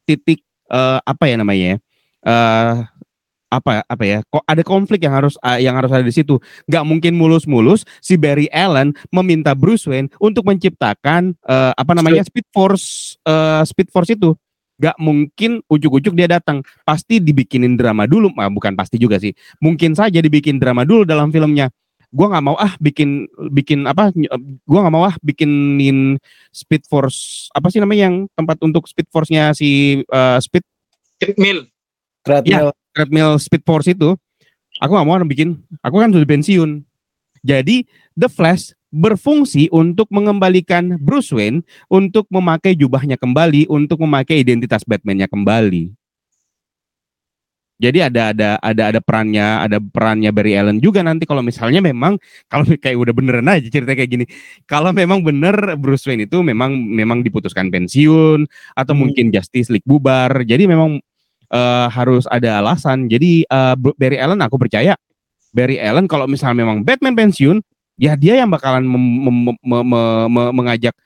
titik 0.06 0.42
eh, 0.70 0.98
apa 1.02 1.24
ya 1.30 1.36
namanya 1.38 1.64
ya? 1.64 1.76
Eh 2.22 2.76
apa 3.52 3.84
apa 3.84 4.04
ya? 4.08 4.18
Kok 4.32 4.48
ada 4.48 4.62
konflik 4.64 5.04
yang 5.04 5.12
harus 5.12 5.36
eh, 5.44 5.62
yang 5.62 5.76
harus 5.76 5.92
ada 5.92 6.02
di 6.02 6.10
situ. 6.10 6.40
Nggak 6.66 6.84
mungkin 6.88 7.12
mulus-mulus 7.14 7.84
si 8.00 8.16
Barry 8.16 8.48
Allen 8.48 8.96
meminta 9.12 9.52
Bruce 9.52 9.84
Wayne 9.84 10.08
untuk 10.16 10.48
menciptakan 10.48 11.36
eh, 11.44 11.72
apa 11.76 11.92
namanya 11.92 12.24
Speed 12.24 12.48
Force 12.50 13.20
eh, 13.22 13.62
Speed 13.68 13.92
Force 13.92 14.16
itu. 14.16 14.32
Nggak 14.80 14.96
mungkin 14.98 15.60
ujuk-ujuk 15.68 16.16
dia 16.16 16.26
datang. 16.26 16.64
Pasti 16.82 17.20
dibikinin 17.20 17.76
drama 17.76 18.08
dulu. 18.08 18.32
Ah, 18.40 18.48
bukan 18.48 18.72
pasti 18.72 18.96
juga 18.96 19.20
sih 19.20 19.36
mungkin 19.60 19.92
saja 19.92 20.18
dibikin 20.18 20.56
drama 20.56 20.88
dulu 20.88 21.04
dalam 21.04 21.28
filmnya. 21.28 21.68
Gua 22.12 22.28
nggak 22.28 22.44
mau 22.44 22.56
ah 22.60 22.76
bikin 22.76 23.24
bikin 23.50 23.88
apa? 23.88 24.12
ny- 24.12 24.28
Gua 24.68 24.84
nggak 24.84 24.94
mau 24.94 25.08
ah 25.08 25.16
bikinin 25.24 26.20
Speed 26.52 26.84
Force 26.86 27.48
apa 27.56 27.72
sih 27.72 27.80
namanya 27.80 28.12
yang 28.12 28.28
tempat 28.36 28.60
untuk 28.60 28.84
Speed 28.84 29.08
Force-nya 29.08 29.56
si 29.56 30.00
eh, 30.04 30.38
Speed 30.44 30.64
treadmill. 31.16 31.66
Treadmill. 32.22 32.68
treadmill 32.92 33.32
Speed 33.40 33.64
Force 33.64 33.88
itu. 33.88 34.12
Aku 34.78 34.92
nggak 34.92 35.08
mau 35.08 35.16
bikin. 35.24 35.56
Aku 35.80 35.96
kan 35.96 36.12
sudah 36.12 36.28
pensiun. 36.28 36.84
Jadi 37.42 37.88
The 38.14 38.28
Flash 38.28 38.76
berfungsi 38.92 39.72
untuk 39.72 40.06
mengembalikan 40.12 41.00
Bruce 41.00 41.32
Wayne 41.32 41.64
untuk 41.88 42.28
memakai 42.28 42.76
jubahnya 42.76 43.16
kembali, 43.16 43.66
untuk 43.72 44.04
memakai 44.04 44.44
identitas 44.44 44.84
Batman-nya 44.84 45.26
kembali. 45.26 45.90
Jadi 47.82 47.98
ada 47.98 48.30
ada 48.30 48.50
ada 48.62 48.82
ada 48.94 49.00
perannya 49.02 49.66
ada 49.66 49.82
perannya 49.82 50.30
Barry 50.30 50.54
Allen 50.54 50.78
juga 50.78 51.02
nanti 51.02 51.26
kalau 51.26 51.42
misalnya 51.42 51.82
memang 51.82 52.14
kalau 52.46 52.62
kayak 52.82 52.94
udah 52.94 53.10
beneran 53.10 53.50
aja 53.50 53.66
cerita 53.66 53.98
kayak 53.98 54.10
gini. 54.10 54.24
Kalau 54.70 54.94
memang 54.94 55.26
bener 55.26 55.74
Bruce 55.74 56.06
Wayne 56.06 56.30
itu 56.30 56.38
memang 56.46 56.70
memang 56.78 57.26
diputuskan 57.26 57.74
pensiun 57.74 58.46
atau 58.78 58.94
Hmm. 58.94 59.10
mungkin 59.10 59.34
Justice 59.34 59.74
League 59.74 59.82
bubar. 59.82 60.46
Jadi 60.46 60.70
memang 60.70 61.02
eh, 61.50 61.86
harus 61.90 62.30
ada 62.30 62.62
alasan. 62.62 63.10
Jadi 63.10 63.42
Bru- 63.76 63.98
Barry 63.98 64.22
Allen 64.22 64.38
aku 64.46 64.62
percaya 64.62 64.94
Barry 65.50 65.76
Allen 65.82 66.06
kalau 66.08 66.24
misalnya 66.24 66.64
memang 66.64 66.80
Batman 66.80 67.12
pensiun, 67.12 67.60
ya 68.00 68.16
dia 68.16 68.40
yang 68.40 68.48
bakalan 68.48 68.86
mem- 68.88 69.20
mem- 69.28 69.58
me- 69.60 69.84
me- 69.84 70.28
me- 70.32 70.52
mengajak 70.54 70.96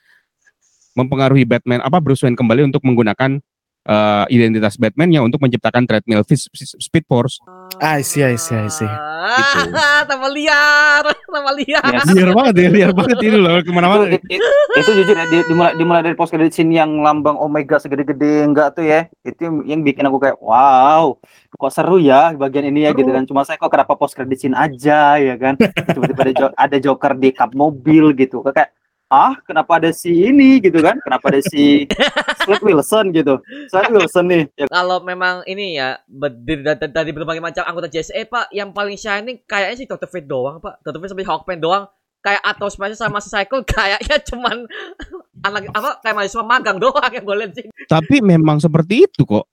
mempengaruhi 0.94 1.44
Batman 1.44 1.82
apa 1.82 1.98
Bruce 2.00 2.22
Wayne 2.24 2.38
kembali 2.38 2.72
untuk 2.72 2.80
menggunakan 2.86 3.42
eh, 3.86 4.24
identitas 4.34 4.74
Batman-nya 4.74 5.22
untuk 5.22 5.38
menciptakan 5.38 5.86
treadmill 5.86 6.26
Speed 6.26 7.04
Force. 7.06 7.38
I 7.78 8.02
see, 8.02 8.24
I 8.24 8.34
see, 8.34 8.56
I 8.56 8.68
see. 8.70 8.88
Ah, 8.88 10.02
tambah 10.10 10.30
liar, 10.30 11.02
tambah 11.34 11.54
liar. 11.54 11.82
Yes. 11.92 12.08
Liar 12.10 12.30
banget 12.34 12.54
ya, 12.66 12.68
liar 12.70 12.92
banget 12.94 13.18
ini 13.22 13.38
loh 13.38 13.58
ke 13.60 13.70
mana-mana. 13.70 14.08
itu, 14.08 14.22
itu, 14.30 14.48
itu 14.76 14.90
jujur 15.02 15.16
ya 15.16 15.26
di- 15.28 15.46
dimulai 15.50 15.72
dimulai 15.76 16.02
dari 16.02 16.16
post 16.16 16.32
credit 16.32 16.52
scene 16.54 16.72
yang 16.72 16.90
lambang 17.02 17.36
Omega 17.36 17.76
segede-gede 17.76 18.46
enggak 18.46 18.78
tuh 18.78 18.84
ya 18.86 19.10
itu 19.26 19.50
yang, 19.66 19.82
bikin 19.82 20.06
aku 20.06 20.18
kayak 20.22 20.38
wow 20.40 21.18
kok 21.56 21.72
seru 21.72 21.98
ya 22.00 22.32
bagian 22.36 22.68
ini 22.68 22.86
ya 22.86 22.90
gitu 22.92 23.08
kan 23.08 23.24
cuma 23.24 23.42
saya 23.42 23.56
kok 23.56 23.72
kenapa 23.72 23.96
post 23.96 24.14
credit 24.16 24.38
scene 24.38 24.56
aja 24.56 25.16
ya 25.16 25.34
kan 25.36 25.56
tiba-tiba 25.94 26.22
ada, 26.22 26.46
ada 26.56 26.76
Joker 26.80 27.12
di 27.16 27.32
kap 27.32 27.52
mobil 27.56 28.12
gitu 28.16 28.44
kayak 28.44 28.72
ah 29.06 29.38
kenapa 29.46 29.78
ada 29.78 29.94
si 29.94 30.10
ini 30.10 30.58
gitu 30.58 30.82
kan 30.82 30.98
kenapa 30.98 31.30
ada 31.30 31.38
si 31.38 31.86
Slade 32.42 32.64
Wilson 32.66 33.14
gitu 33.14 33.38
Slade 33.70 33.94
Wilson 33.94 34.26
nih 34.26 34.42
ya, 34.58 34.66
Kalau 34.66 34.98
memang 34.98 35.46
ini 35.46 35.78
ya 35.78 36.02
ber- 36.10 36.34
dari, 36.42 36.62
dari, 36.90 37.10
berbagai 37.14 37.38
macam 37.38 37.62
anggota 37.62 37.86
JSA 37.86 38.26
Pak, 38.26 38.50
yang 38.50 38.74
paling 38.74 38.98
shining 38.98 39.38
kayaknya 39.46 39.76
sih 39.78 39.86
Dr. 39.86 40.10
Fate 40.10 40.26
doang 40.26 40.58
Pak. 40.58 40.82
Dr. 40.82 40.98
Fate 40.98 41.10
sampai 41.14 41.26
Hawkman 41.26 41.62
doang. 41.62 41.86
Kayak 42.18 42.42
Atom 42.42 42.66
Smash 42.66 42.98
sama 42.98 43.22
si 43.22 43.30
Cycle 43.30 43.62
kayaknya 43.70 44.18
cuman 44.26 44.66
anak 45.46 45.70
apa 45.70 46.02
kayak 46.02 46.14
mahasiswa 46.18 46.42
magang 46.42 46.78
doang 46.82 47.10
yang 47.14 47.22
gue 47.22 47.36
lihat 47.38 47.52
sih. 47.54 47.64
Tapi 47.86 48.18
memang 48.18 48.58
seperti 48.58 49.06
itu 49.06 49.22
kok. 49.22 49.46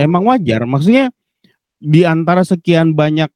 Emang 0.00 0.24
wajar. 0.24 0.64
Maksudnya 0.64 1.12
di 1.76 2.08
antara 2.08 2.40
sekian 2.40 2.96
banyak 2.96 3.28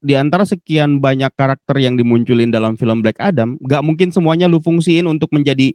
di 0.00 0.14
antara 0.14 0.44
sekian 0.44 1.00
banyak 1.00 1.32
karakter 1.34 1.76
yang 1.80 1.96
dimunculin 1.96 2.52
dalam 2.52 2.76
film 2.76 3.00
Black 3.00 3.18
Adam, 3.18 3.56
nggak 3.60 3.82
mungkin 3.82 4.08
semuanya 4.12 4.46
lu 4.46 4.60
fungsiin 4.60 5.08
untuk 5.08 5.32
menjadi 5.32 5.72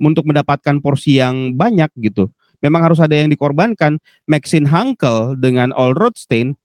untuk 0.00 0.26
mendapatkan 0.26 0.80
porsi 0.80 1.20
yang 1.20 1.54
banyak 1.54 1.92
gitu. 2.00 2.32
Memang 2.60 2.84
harus 2.84 3.00
ada 3.00 3.16
yang 3.16 3.32
dikorbankan. 3.32 3.96
Maxine 4.28 4.68
Hankel 4.68 5.36
dengan 5.40 5.72
All 5.72 5.96
Rothstein 5.96 6.56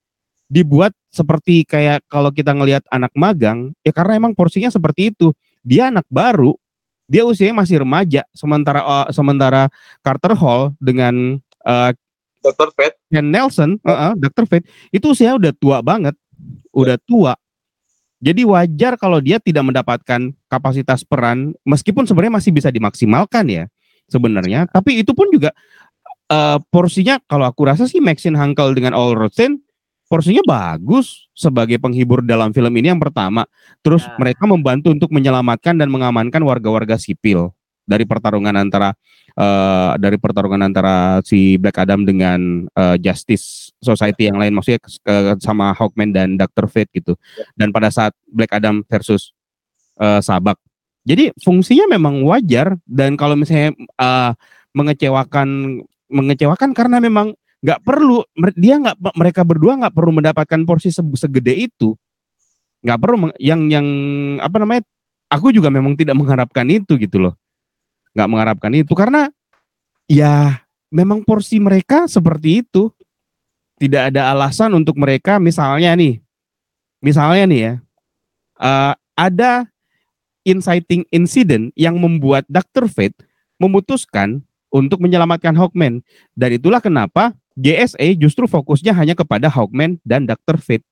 dibuat 0.46 0.92
seperti 1.10 1.64
kayak 1.64 2.04
kalau 2.06 2.28
kita 2.30 2.52
ngelihat 2.52 2.84
anak 2.92 3.12
magang, 3.16 3.72
ya 3.80 3.92
karena 3.92 4.20
emang 4.20 4.36
porsinya 4.36 4.68
seperti 4.68 5.12
itu. 5.14 5.32
Dia 5.66 5.88
anak 5.90 6.06
baru, 6.12 6.54
dia 7.08 7.24
usianya 7.24 7.56
masih 7.64 7.82
remaja, 7.82 8.22
sementara 8.36 8.80
eh, 8.84 9.08
sementara 9.14 9.62
Carter 10.04 10.36
Hall 10.36 10.76
dengan 10.78 11.40
eh, 11.64 11.90
Dr. 12.44 12.70
Fate 12.76 12.96
Ken 13.10 13.26
Nelson, 13.26 13.80
uh 13.82 14.14
Dr. 14.14 14.46
Fate, 14.46 14.66
itu 14.94 15.10
usia 15.10 15.34
udah 15.34 15.50
tua 15.56 15.82
banget, 15.82 16.14
udah 16.76 17.00
tua. 17.08 17.32
Jadi 18.20 18.44
wajar 18.44 18.96
kalau 19.00 19.20
dia 19.20 19.40
tidak 19.40 19.64
mendapatkan 19.64 20.32
kapasitas 20.48 21.04
peran, 21.04 21.52
meskipun 21.64 22.04
sebenarnya 22.04 22.40
masih 22.40 22.52
bisa 22.52 22.68
dimaksimalkan 22.68 23.44
ya 23.48 23.64
sebenarnya. 24.08 24.68
Tapi 24.68 25.00
itu 25.00 25.12
pun 25.12 25.28
juga 25.32 25.52
eh, 26.28 26.58
porsinya 26.72 27.20
kalau 27.24 27.48
aku 27.48 27.64
rasa 27.64 27.88
sih 27.88 28.00
Maxine 28.00 28.36
Hankel 28.36 28.72
dengan 28.76 28.96
All 28.96 29.16
Rothstein 29.16 29.60
porsinya 30.06 30.40
bagus 30.46 31.26
sebagai 31.34 31.82
penghibur 31.82 32.22
dalam 32.22 32.54
film 32.54 32.72
ini 32.78 32.94
yang 32.94 33.02
pertama. 33.02 33.44
Terus 33.82 34.06
Ya. 34.06 34.14
mereka 34.16 34.46
membantu 34.46 34.94
untuk 34.94 35.10
menyelamatkan 35.12 35.76
dan 35.76 35.88
mengamankan 35.90 36.40
warga-warga 36.40 36.96
sipil 36.96 37.52
dari 37.86 38.04
pertarungan 38.04 38.52
antara 38.52 38.92
eh, 39.32 39.92
dari 39.96 40.18
pertarungan 40.18 40.60
antara 40.66 41.22
si 41.22 41.56
Black 41.56 41.78
Adam 41.80 42.02
dengan 42.02 42.66
eh, 42.66 42.96
Justice 43.00 43.70
Society 43.80 44.28
yang 44.28 44.42
lain 44.42 44.52
maksudnya 44.52 44.82
ke- 44.82 44.98
ke- 45.00 45.38
sama 45.40 45.72
Hawkman 45.72 46.10
dan 46.10 46.34
Dr. 46.34 46.66
Fate 46.66 46.90
gitu. 46.92 47.14
Dan 47.54 47.70
pada 47.70 47.88
saat 47.88 48.12
Black 48.26 48.52
Adam 48.52 48.82
versus 48.90 49.32
eh, 50.02 50.20
Sabak. 50.20 50.58
Jadi 51.06 51.30
fungsinya 51.38 51.86
memang 51.86 52.26
wajar 52.26 52.74
dan 52.82 53.14
kalau 53.14 53.38
misalnya 53.38 53.72
eh, 53.78 54.32
mengecewakan 54.74 55.80
mengecewakan 56.10 56.70
karena 56.76 56.98
memang 57.00 57.32
nggak 57.64 57.80
perlu 57.82 58.22
dia 58.54 58.76
nggak 58.76 59.00
mereka 59.16 59.42
berdua 59.42 59.80
nggak 59.80 59.94
perlu 59.96 60.12
mendapatkan 60.12 60.60
porsi 60.68 60.92
se- 60.92 61.16
segede 61.16 61.56
itu 61.56 61.96
nggak 62.84 62.98
perlu 63.00 63.32
yang 63.40 63.66
yang 63.72 63.86
apa 64.38 64.60
namanya 64.60 64.82
aku 65.32 65.50
juga 65.50 65.72
memang 65.72 65.96
tidak 65.98 66.14
mengharapkan 66.14 66.68
itu 66.68 66.94
gitu 67.00 67.18
loh 67.18 67.34
nggak 68.16 68.30
mengharapkan 68.32 68.72
itu 68.72 68.96
karena 68.96 69.28
ya 70.08 70.64
memang 70.88 71.20
porsi 71.20 71.60
mereka 71.60 72.08
seperti 72.08 72.64
itu 72.64 72.88
tidak 73.76 74.08
ada 74.08 74.32
alasan 74.32 74.72
untuk 74.72 74.96
mereka 74.96 75.36
misalnya 75.36 75.92
nih 75.92 76.24
misalnya 77.04 77.44
nih 77.44 77.60
ya 77.60 77.72
eh, 78.64 78.94
ada 79.12 79.68
inciting 80.48 81.04
incident 81.12 81.76
yang 81.76 82.00
membuat 82.00 82.48
Dr. 82.48 82.88
Fate 82.88 83.20
memutuskan 83.60 84.40
untuk 84.72 85.04
menyelamatkan 85.04 85.52
Hawkman 85.52 86.00
dan 86.32 86.50
itulah 86.56 86.80
kenapa 86.80 87.36
JSA 87.52 88.16
justru 88.16 88.48
fokusnya 88.48 88.96
hanya 88.96 89.12
kepada 89.12 89.52
Hawkman 89.52 90.00
dan 90.08 90.24
Dr. 90.24 90.56
Fate 90.56 90.86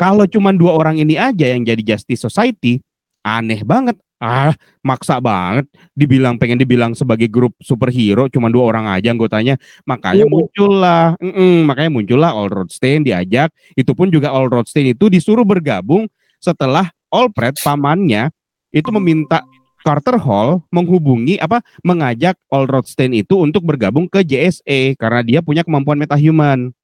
kalau 0.00 0.24
cuma 0.24 0.56
dua 0.56 0.72
orang 0.72 0.96
ini 0.96 1.20
aja 1.20 1.52
yang 1.52 1.60
jadi 1.60 1.94
Justice 1.94 2.24
Society, 2.24 2.80
aneh 3.20 3.60
banget. 3.60 4.00
Ah, 4.16 4.56
maksa 4.80 5.20
banget. 5.20 5.68
Dibilang 5.92 6.40
pengen 6.40 6.56
dibilang 6.56 6.96
sebagai 6.96 7.28
grup 7.28 7.52
superhero, 7.60 8.32
cuma 8.32 8.48
dua 8.48 8.72
orang 8.72 8.88
aja 8.88 9.12
anggotanya. 9.12 9.60
Makanya 9.84 10.24
Oh. 10.24 10.32
muncullah, 10.40 11.20
mm-mm, 11.20 11.68
makanya 11.68 11.90
muncullah 11.92 12.30
All 12.32 12.48
Rothstein 12.48 13.04
diajak. 13.04 13.52
Itu 13.76 13.92
pun 13.92 14.08
juga 14.08 14.32
All 14.32 14.48
Rothstein 14.48 14.96
itu 14.96 15.12
disuruh 15.12 15.44
bergabung 15.44 16.08
setelah 16.40 16.88
Alfred 17.12 17.56
pamannya 17.60 18.32
itu 18.72 18.88
meminta 18.92 19.44
Carter 19.80 20.18
Hall 20.18 20.66
menghubungi 20.74 21.38
apa 21.38 21.62
mengajak 21.86 22.34
All 22.50 22.66
Rothstein 22.66 23.14
itu 23.14 23.38
untuk 23.38 23.62
bergabung 23.62 24.10
ke 24.10 24.26
JSA 24.26 24.98
karena 24.98 25.20
dia 25.22 25.40
punya 25.40 25.62
kemampuan 25.62 25.96
metahuman 25.96 26.74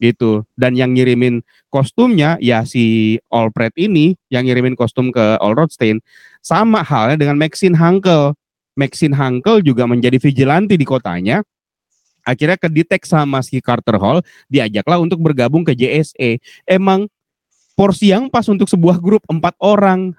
gitu. 0.00 0.42
Dan 0.56 0.74
yang 0.74 0.96
ngirimin 0.96 1.44
kostumnya 1.68 2.40
ya 2.40 2.64
si 2.64 3.16
Alfred 3.28 3.76
ini 3.76 4.16
yang 4.32 4.48
ngirimin 4.48 4.74
kostum 4.74 5.12
ke 5.12 5.36
All 5.38 5.54
Rothstein 5.54 6.00
sama 6.40 6.80
halnya 6.80 7.20
dengan 7.20 7.36
Maxine 7.36 7.76
Hankel. 7.76 8.32
Maxine 8.74 9.12
Hankel 9.12 9.60
juga 9.60 9.84
menjadi 9.84 10.16
vigilante 10.16 10.74
di 10.74 10.88
kotanya. 10.88 11.44
Akhirnya 12.24 12.56
kedetek 12.56 13.04
sama 13.04 13.44
si 13.44 13.60
Carter 13.60 14.00
Hall 14.00 14.24
diajaklah 14.48 15.00
untuk 15.00 15.20
bergabung 15.20 15.64
ke 15.64 15.76
JSA 15.76 16.40
emang 16.68 17.08
porsi 17.76 18.12
yang 18.12 18.28
pas 18.28 18.44
untuk 18.48 18.68
sebuah 18.68 19.00
grup 19.00 19.24
empat 19.28 19.56
orang. 19.60 20.16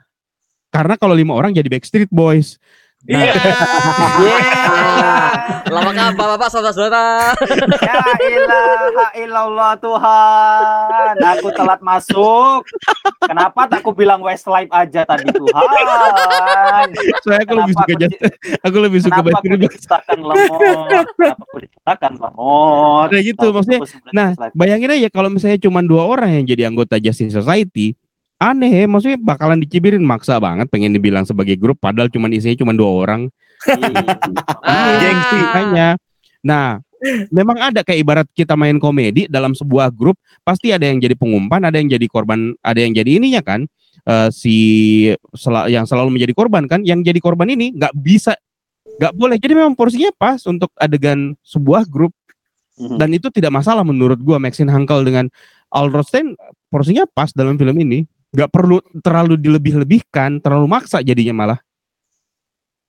Karena 0.72 0.96
kalau 0.96 1.14
lima 1.14 1.36
orang 1.36 1.52
jadi 1.52 1.68
Backstreet 1.68 2.10
Boys 2.10 2.56
Iya. 3.04 3.34
Lama 5.72 5.90
kan 5.90 6.14
bapak-bapak 6.14 6.48
saudara-saudara. 6.52 7.32
Ya 7.80 7.96
ilaha 8.20 9.06
illallah 9.16 9.72
Tuhan. 9.80 11.16
Aku 11.18 11.48
telat 11.50 11.80
masuk. 11.80 12.68
Kenapa 13.24 13.66
tak 13.66 13.82
aku 13.82 13.96
bilang 13.96 14.20
Westlife 14.20 14.70
aja 14.70 15.02
tadi 15.02 15.26
Tuhan? 15.28 16.88
saya 17.24 17.40
aku 17.42 17.54
lebih 17.56 17.74
suka 17.74 17.94
di- 17.96 18.20
aku 18.60 18.78
lebih 18.78 19.00
suka 19.00 19.16
kenapa 19.16 19.30
aku 19.34 19.56
diciptakan 19.58 20.18
lemot? 20.20 20.60
Kenapa 20.60 21.42
aku 21.42 21.58
diciptakan 21.58 22.12
lemot? 22.20 23.08
Nah, 23.10 23.22
gitu, 23.24 23.46
maksudnya, 23.50 23.80
Nah, 24.12 24.30
bayangin 24.52 24.92
aja 24.92 25.08
kalau 25.10 25.30
misalnya 25.32 25.58
cuma 25.58 25.80
dua 25.82 26.06
orang 26.06 26.36
yang 26.36 26.46
jadi 26.46 26.68
anggota 26.68 26.98
Justice 26.98 27.34
Society, 27.34 27.96
aneh 28.42 28.74
ya, 28.74 28.86
maksudnya 28.90 29.22
bakalan 29.22 29.62
dicibirin 29.62 30.02
maksa 30.02 30.42
banget 30.42 30.66
pengen 30.68 30.92
dibilang 30.92 31.22
sebagai 31.24 31.54
grup 31.56 31.78
padahal 31.78 32.10
cuma 32.10 32.26
isinya 32.34 32.58
cuma 32.58 32.74
dua 32.74 32.90
orang. 32.90 33.22
Ah. 34.66 34.98
Gengsi 34.98 35.40
hanya. 35.54 35.88
Nah, 36.42 36.82
memang 37.30 37.58
ada 37.62 37.86
kayak 37.86 38.00
ibarat 38.02 38.28
kita 38.34 38.58
main 38.58 38.82
komedi 38.82 39.30
dalam 39.30 39.54
sebuah 39.54 39.94
grup, 39.94 40.18
pasti 40.42 40.74
ada 40.74 40.90
yang 40.90 40.98
jadi 40.98 41.14
pengumpan, 41.14 41.62
ada 41.62 41.78
yang 41.78 41.90
jadi 41.90 42.06
korban, 42.10 42.58
ada 42.66 42.80
yang 42.82 42.94
jadi 42.94 43.22
ininya 43.22 43.42
kan. 43.46 43.70
eh, 44.02 44.34
si 44.34 44.58
sel- 45.38 45.70
yang 45.70 45.86
selalu 45.86 46.18
menjadi 46.18 46.34
korban 46.34 46.66
kan, 46.66 46.82
yang 46.82 47.06
jadi 47.06 47.22
korban 47.22 47.46
ini 47.54 47.70
nggak 47.78 47.94
bisa 47.94 48.34
nggak 48.98 49.14
boleh. 49.14 49.38
Jadi 49.38 49.54
memang 49.54 49.78
porsinya 49.78 50.10
pas 50.18 50.42
untuk 50.50 50.74
adegan 50.74 51.38
sebuah 51.46 51.86
grup 51.86 52.10
Mhm. 52.82 52.98
dan 52.98 53.10
itu 53.14 53.30
tidak 53.30 53.54
masalah 53.54 53.86
menurut 53.86 54.18
gua 54.18 54.42
Maxine 54.42 54.74
Hankel 54.74 55.06
dengan 55.06 55.30
Al 55.70 55.94
Rothstein 55.94 56.34
porsinya 56.74 57.06
pas 57.06 57.30
dalam 57.30 57.62
film 57.62 57.78
ini 57.78 58.10
nggak 58.32 58.50
perlu 58.50 58.80
terlalu 59.00 59.36
dilebih-lebihkan 59.36 60.40
terlalu 60.40 60.68
maksa 60.68 61.00
jadinya 61.00 61.36
malah 61.36 61.60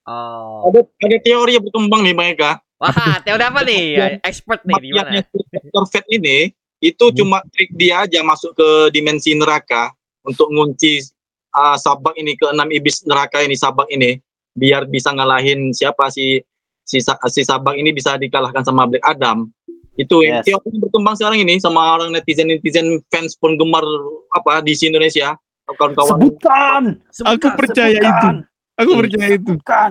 Oh. 0.03 0.67
ada 0.67 0.83
ada 0.99 1.17
teori 1.23 1.55
yang 1.55 1.63
berkembang 1.63 2.03
nih 2.03 2.11
mereka 2.11 2.59
Wah, 2.83 3.23
teori 3.23 3.39
apa 3.47 3.63
nih? 3.63 3.83
Ya, 3.95 4.07
Expert 4.27 4.67
nih 4.67 4.75
di 4.83 4.91
mana? 4.91 5.23
Makiannya 5.23 5.23
Dr. 5.71 5.85
Fate 5.87 6.11
ini 6.11 6.51
itu 6.83 7.05
Hmm. 7.07 7.15
cuma 7.15 7.39
trik 7.55 7.71
dia 7.71 8.03
aja 8.03 8.19
masuk 8.27 8.59
ke 8.59 8.69
dimensi 8.91 9.31
neraka 9.39 9.95
untuk 10.27 10.51
ngunci 10.51 11.07
uh, 11.55 11.79
sabak 11.79 12.19
ini 12.19 12.35
ke 12.35 12.51
enam 12.51 12.67
iblis 12.75 13.07
neraka 13.07 13.47
ini 13.47 13.55
sabak 13.55 13.87
ini 13.87 14.19
biar 14.51 14.91
bisa 14.91 15.15
ngalahin 15.15 15.71
siapa 15.71 16.11
si 16.11 16.43
si 16.83 16.99
si 17.31 17.41
sabak 17.47 17.79
ini 17.79 17.95
bisa 17.95 18.19
dikalahkan 18.19 18.67
sama 18.67 18.91
Black 18.91 19.07
Adam 19.07 19.47
itu 19.95 20.25
yang 20.25 20.41
Yes. 20.41 20.49
yang 20.49 20.61
berkembang 20.81 21.15
sekarang 21.15 21.39
ini 21.39 21.61
sama 21.61 21.95
orang 21.95 22.11
netizen 22.11 22.49
netizen 22.49 23.01
fans 23.07 23.37
penggemar 23.37 23.85
apa 24.31 24.61
di 24.61 24.73
Indonesia 24.79 25.37
kawan-kawan 25.69 26.17
Sebutkan. 26.17 26.83
Aku 27.29 27.49
percaya 27.55 27.93
itu. 27.93 28.01
sebutkan, 28.03 28.35
aku 28.75 28.91
percaya 28.97 29.29
itu 29.31 29.53
Sebutkan. 29.53 29.91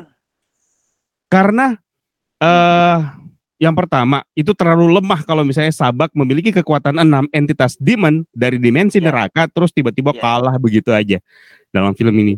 karena 1.27 1.65
eh 2.37 2.97
yang 3.55 3.77
pertama 3.77 4.25
itu 4.33 4.51
terlalu 4.51 4.89
lemah 4.91 5.21
kalau 5.21 5.45
misalnya 5.45 5.69
Sabak 5.69 6.09
memiliki 6.11 6.49
kekuatan 6.51 6.97
enam 6.97 7.29
entitas 7.29 7.77
demon 7.77 8.25
dari 8.31 8.57
dimensi 8.57 8.97
Ya. 8.97 9.05
neraka 9.05 9.45
terus 9.45 9.69
tiba-tiba 9.69 10.11
Ya. 10.11 10.19
kalah 10.19 10.57
begitu 10.57 10.89
aja 10.89 11.21
dalam 11.69 11.93
film 11.93 12.13
ini. 12.15 12.35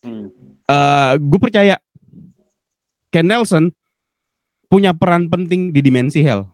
Hmm. 0.00 0.32
eh 0.64 1.12
gue 1.16 1.36
percaya 1.38 1.76
Ken 3.08 3.24
Nelson 3.24 3.68
punya 4.66 4.90
peran 4.90 5.28
penting 5.28 5.68
di 5.68 5.80
dimensi 5.80 6.18
hell. 6.20 6.48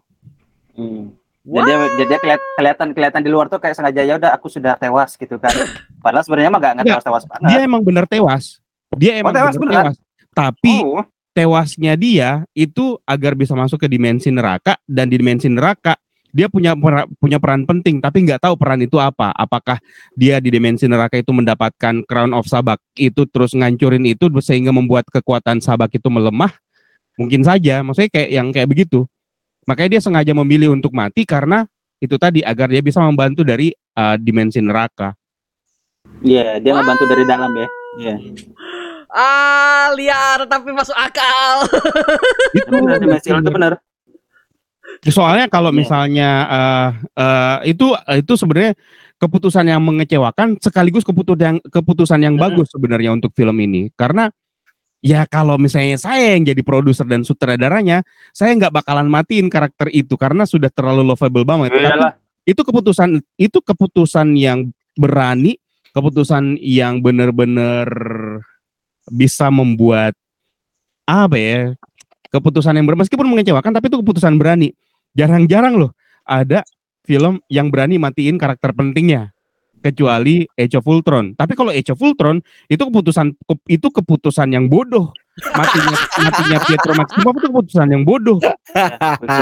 Hmm. 0.81 1.13
Jadi 1.41 1.71
jadi 2.05 2.13
kelihatan 2.57 2.87
kelihatan 2.93 3.21
di 3.25 3.29
luar 3.33 3.49
tuh 3.49 3.57
kayak 3.57 3.73
sengaja 3.73 4.01
ya 4.05 4.17
udah 4.17 4.33
aku 4.33 4.45
sudah 4.49 4.77
tewas 4.77 5.17
gitu 5.17 5.41
kan. 5.41 5.53
Padahal 6.01 6.25
sebenarnya 6.25 6.49
mah 6.53 6.59
gak 6.61 6.73
nggak 6.81 6.87
tewas 6.89 7.05
tewas 7.05 7.23
banget. 7.25 7.49
Dia 7.49 7.59
emang 7.65 7.81
benar 7.81 8.05
tewas. 8.05 8.61
Dia 8.93 9.11
emang 9.17 9.33
Oh, 9.33 9.37
tewas 9.37 9.55
benar 9.57 9.61
beneran? 9.61 9.85
tewas. 9.89 9.97
Tapi 10.31 10.73
Oh, 10.85 11.01
tewasnya 11.33 11.93
dia 11.97 12.43
itu 12.53 12.99
agar 13.07 13.33
bisa 13.33 13.57
masuk 13.57 13.81
ke 13.81 13.87
dimensi 13.89 14.29
neraka 14.29 14.77
dan 14.85 15.07
di 15.09 15.17
dimensi 15.17 15.47
neraka 15.47 15.95
dia 16.31 16.47
punya 16.47 16.75
punya 17.19 17.37
peran 17.43 17.67
penting 17.67 17.99
tapi 17.99 18.23
nggak 18.23 18.39
tahu 18.39 18.55
peran 18.55 18.79
itu 18.79 18.95
apa 18.99 19.35
apakah 19.35 19.79
dia 20.15 20.39
di 20.39 20.47
dimensi 20.47 20.87
neraka 20.87 21.19
itu 21.19 21.31
mendapatkan 21.35 22.07
crown 22.07 22.31
of 22.31 22.47
sabak 22.47 22.79
itu 22.95 23.27
terus 23.27 23.51
ngancurin 23.51 24.03
itu 24.07 24.31
sehingga 24.39 24.71
membuat 24.71 25.07
kekuatan 25.11 25.59
sabak 25.59 25.91
itu 25.99 26.07
melemah 26.07 26.51
mungkin 27.19 27.43
saja 27.43 27.83
maksudnya 27.83 28.11
kayak 28.11 28.29
yang 28.31 28.47
kayak 28.55 28.71
begitu 28.71 29.03
makanya 29.63 29.97
dia 29.97 30.01
sengaja 30.01 30.33
memilih 30.33 30.73
untuk 30.73 30.91
mati 30.91 31.25
karena 31.25 31.65
itu 32.01 32.17
tadi 32.17 32.41
agar 32.41 32.69
dia 32.69 32.81
bisa 32.81 32.97
membantu 33.01 33.45
dari 33.45 33.69
uh, 33.95 34.17
dimensi 34.17 34.61
neraka 34.61 35.13
Iya, 36.21 36.61
dia 36.61 36.73
ngebantu 36.77 37.05
dari 37.09 37.23
dalam 37.25 37.49
ya. 37.53 37.67
Iya. 37.97 38.15
Ah, 39.09 39.89
liar 39.97 40.45
tapi 40.45 40.69
masuk 40.69 40.93
akal. 40.93 41.65
itu 42.53 42.69
Benar, 42.69 42.97
dimensi 43.01 43.27
itu 43.29 43.51
benar. 43.51 43.73
Soalnya 45.01 45.45
kalau 45.49 45.73
Iya. 45.73 45.77
misalnya 45.81 46.29
eh 46.45 46.89
eh, 47.17 47.57
itu 47.73 47.93
itu 48.21 48.33
sebenarnya 48.37 48.77
keputusan 49.17 49.65
yang 49.65 49.81
mengecewakan 49.81 50.57
sekaligus 50.61 51.05
keputusan 51.05 51.41
yang 51.41 51.57
keputusan 51.69 52.19
yang 52.21 52.35
bagus 52.37 52.69
sebenarnya 52.73 53.13
untuk 53.13 53.33
film 53.33 53.53
ini 53.61 53.89
karena 53.93 54.29
ya 55.01 55.25
kalau 55.25 55.57
misalnya 55.57 55.97
saya 55.97 56.37
yang 56.37 56.45
jadi 56.45 56.61
produser 56.61 57.03
dan 57.09 57.25
sutradaranya 57.25 58.05
saya 58.31 58.53
nggak 58.55 58.71
bakalan 58.81 59.09
matiin 59.09 59.49
karakter 59.49 59.89
itu 59.91 60.13
karena 60.15 60.45
sudah 60.45 60.69
terlalu 60.69 61.03
lovable 61.03 61.43
banget. 61.43 61.73
Tapi 61.73 61.83
Iyalah. 61.83 62.13
itu 62.45 62.61
keputusan 62.61 63.19
itu 63.35 63.59
keputusan 63.59 64.37
yang 64.37 64.69
berani, 64.95 65.57
keputusan 65.91 66.61
yang 66.61 67.01
benar-benar 67.01 67.89
bisa 69.09 69.49
membuat 69.49 70.13
apa 71.09 71.35
ya 71.35 71.61
keputusan 72.31 72.77
yang 72.79 72.87
ber 72.87 72.95
meskipun 72.95 73.27
mengecewakan 73.27 73.75
tapi 73.75 73.91
itu 73.91 73.99
keputusan 73.99 74.39
berani 74.39 74.71
jarang-jarang 75.17 75.75
loh 75.75 75.91
ada 76.23 76.63
film 77.03 77.43
yang 77.51 77.67
berani 77.67 77.99
matiin 77.99 78.39
karakter 78.39 78.71
pentingnya 78.71 79.35
kecuali 79.81 80.45
Age 80.51 80.77
of 80.77 80.85
Ultron 80.85 81.33
tapi 81.33 81.53
kalau 81.53 81.69
Age 81.69 81.89
of 81.89 81.99
Ultron 81.99 82.37
itu 82.67 82.79
keputusan 82.79 83.33
ke- 83.35 83.67
itu 83.67 83.87
keputusan 83.89 84.47
yang 84.47 84.65
bodoh 84.65 85.09
matinya 85.51 85.91
matinya 86.19 86.57
Pietro 86.61 86.93
Maximoff 86.93 87.35
itu 87.35 87.47
keputusan 87.49 87.87
yang 87.89 88.03
bodoh 88.03 88.37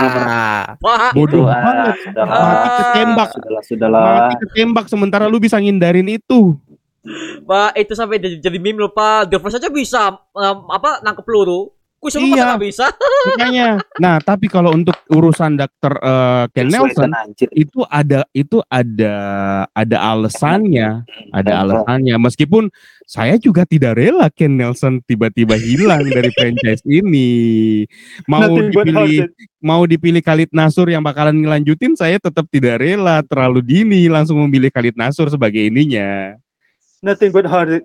Wah, 0.79 1.11
bodoh 1.11 1.45
banget 1.45 1.95
Sudahlah. 2.01 2.35
mati 2.55 2.69
ketembak 2.79 3.29
Sudahlah, 3.29 3.63
sudahlah. 3.63 4.03
mati 4.05 4.35
ketembak 4.39 4.85
sementara 4.87 5.25
lu 5.25 5.37
bisa 5.37 5.57
ngindarin 5.57 6.07
itu 6.07 6.55
Pak, 7.41 7.73
itu 7.75 7.95
sampai 7.95 8.19
jadi, 8.19 8.37
jadi 8.43 8.59
meme 8.59 8.75
loh, 8.77 8.91
Pak. 8.91 9.31
The 9.31 9.39
Flash 9.39 9.55
aja 9.55 9.71
bisa 9.71 10.11
em, 10.29 10.57
apa 10.67 10.99
nangkep 10.99 11.23
peluru. 11.23 11.71
Kuis 11.99 12.15
Iya. 12.15 12.23
masa 12.23 12.43
nggak 12.55 12.63
bisa? 12.63 12.85
makanya. 13.35 13.67
Nah 13.99 14.15
tapi 14.23 14.47
kalau 14.47 14.71
untuk 14.71 14.95
urusan 15.11 15.59
dokter 15.59 15.91
eh, 15.99 16.43
Ken 16.55 16.71
Nelson 16.71 17.11
itu 17.51 17.83
ada 17.91 18.23
itu 18.31 18.63
ada 18.71 19.15
ada 19.75 19.97
alasannya. 20.15 21.03
Ada 21.35 21.51
Kenapa? 21.51 21.63
alasannya. 21.83 22.15
Meskipun 22.15 22.71
saya 23.03 23.35
juga 23.35 23.67
tidak 23.67 23.99
rela 23.99 24.31
Ken 24.31 24.55
Nelson 24.55 25.03
tiba-tiba 25.03 25.59
hilang 25.59 26.07
dari 26.07 26.31
franchise 26.31 26.79
ini. 26.87 27.83
Mau 28.31 28.47
Nothing 28.47 28.71
but 28.71 28.85
dipilih 28.87 29.19
mau 29.59 29.81
dipilih 29.83 30.23
Khalid 30.23 30.55
Nasur 30.55 30.87
yang 30.87 31.03
bakalan 31.03 31.35
ngelanjutin 31.35 31.99
saya 31.99 32.15
tetap 32.15 32.47
tidak 32.47 32.79
rela. 32.79 33.19
Terlalu 33.27 33.59
dini 33.59 34.07
langsung 34.07 34.39
memilih 34.47 34.71
Khalid 34.71 34.95
Nasur 34.95 35.27
sebagai 35.27 35.59
ininya. 35.67 36.39
Nothing 37.03 37.35
but 37.35 37.43
hearted. 37.43 37.83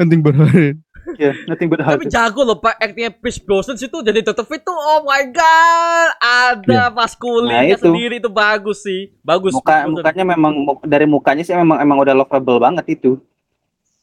penting 0.00 0.24
banget 0.24 0.80
Ya, 1.14 1.34
nothing 1.44 1.66
but 1.66 1.78
Tapi 1.78 2.06
hearted. 2.06 2.08
jago 2.08 2.40
loh, 2.42 2.56
Pak. 2.56 2.78
Actingnya 2.78 3.10
Pierce 3.10 3.36
Brosnan 3.36 3.74
itu 3.74 3.98
jadi 3.98 4.22
Dr. 4.22 4.42
Fate 4.42 4.62
tuh, 4.62 4.72
oh 4.72 5.02
my 5.02 5.22
god. 5.28 6.08
Ada 6.16 6.88
maskulinnya 6.88 7.58
Nah, 7.58 7.68
itu. 7.68 7.82
sendiri 7.82 8.14
itu 8.16 8.26
bagus 8.26 8.80
sih. 8.80 9.10
Bagus. 9.20 9.50
Muka 9.50 9.84
mukanya 9.84 10.24
memang 10.28 10.52
dari 10.82 11.04
mukanya 11.04 11.42
sih 11.42 11.52
memang 11.52 11.78
emang 11.78 11.98
udah 11.98 12.14
lovable 12.14 12.58
banget 12.58 12.86
itu. 12.92 13.18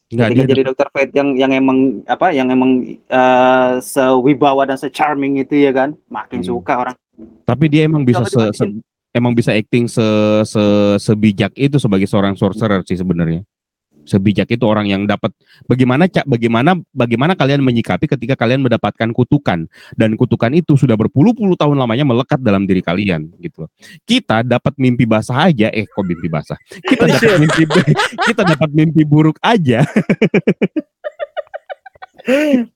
nggak 0.10 0.26
Ketika 0.28 0.42
dia 0.44 0.52
jadi 0.52 0.62
Dr. 0.68 0.88
Fate 0.90 1.14
yang 1.14 1.30
yang 1.36 1.52
emang 1.52 1.78
apa 2.04 2.30
yang 2.30 2.48
emang 2.48 2.82
eh, 3.06 3.72
sewibawa 3.80 4.66
dan 4.66 4.74
se-charming 4.76 5.38
itu 5.38 5.54
ya 5.56 5.70
kan, 5.70 5.94
makin 6.06 6.42
Hmm. 6.42 6.50
suka 6.50 6.74
orang. 6.78 6.96
tapi 7.44 7.68
dia 7.68 7.84
emang 7.84 8.02
bisa 8.02 8.24
se, 8.24 8.40
se- 8.54 8.80
emang 9.12 9.34
bisa 9.34 9.52
acting 9.52 9.86
se, 9.86 10.02
se 10.44 10.64
sebijak 10.98 11.52
itu 11.54 11.76
sebagai 11.76 12.06
seorang 12.06 12.34
sorcerer 12.34 12.80
sih 12.82 12.96
sebenarnya 12.96 13.44
sebijak 14.08 14.52
itu 14.52 14.64
orang 14.68 14.88
yang 14.88 15.04
dapat. 15.08 15.32
Bagaimana 15.68 16.08
cak 16.08 16.28
bagaimana 16.28 16.76
bagaimana 16.94 17.34
kalian 17.36 17.64
menyikapi 17.64 18.06
ketika 18.08 18.36
kalian 18.40 18.64
mendapatkan 18.64 19.10
kutukan? 19.16 19.66
Dan 19.96 20.16
kutukan 20.20 20.52
itu 20.56 20.76
sudah 20.80 20.96
berpuluh-puluh 20.96 21.56
tahun 21.60 21.80
lamanya 21.80 22.06
melekat 22.08 22.40
dalam 22.44 22.64
diri 22.68 22.80
kalian 22.84 23.32
gitu 23.40 23.70
kita 24.08 24.42
dapat 24.46 24.74
mimpi 24.80 25.04
basah 25.06 25.50
aja 25.52 25.68
eh 25.74 25.86
kok 25.86 26.06
mimpi 26.06 26.28
basah? 26.32 26.58
Kita 26.70 27.06
dapat 27.06 27.38
mimpi 27.42 27.64
kita 28.28 28.42
dapat 28.46 28.70
mimpi 28.72 29.02
buruk 29.06 29.38
aja. 29.42 29.84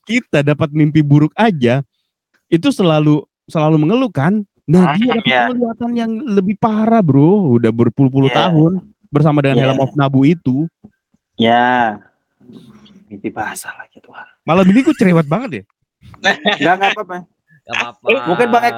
Kita 0.07 0.41
dapat 0.41 0.69
mimpi 0.73 1.05
buruk 1.05 1.33
aja 1.37 1.83
itu 2.49 2.69
selalu 2.73 3.21
selalu 3.49 3.75
mengeluh 3.81 4.09
kan? 4.09 4.41
Nah 4.63 4.95
dia 4.95 5.19
dapat 5.19 5.27
Ya. 5.27 5.43
penglihatan 5.51 5.91
yang 5.93 6.11
lebih 6.23 6.55
parah 6.57 7.03
bro. 7.03 7.59
Udah 7.59 7.69
berpuluh-puluh 7.69 8.31
Ya. 8.31 8.47
tahun 8.47 8.81
bersama 9.11 9.43
dengan 9.43 9.57
Ya. 9.59 9.63
Helm 9.69 9.79
of 9.83 9.93
Nabu 9.93 10.25
itu 10.25 10.65
Ya. 11.35 11.97
Mimpi 13.07 13.29
basah 13.29 13.73
lagi 13.75 13.97
Tuhan. 13.99 14.25
malam 14.43 14.65
ini 14.65 14.81
gue 14.81 14.91
cerewet 14.91 15.23
banget 15.23 15.49
ya 15.53 15.63
Enggak 16.59 16.75
enggak 16.75 16.91
apa-apa. 16.93 17.17
Gak 17.63 17.75
apa-apa. 17.79 18.05
Mungkin 18.27 18.47
Bang 18.49 18.63
Ek, 18.65 18.75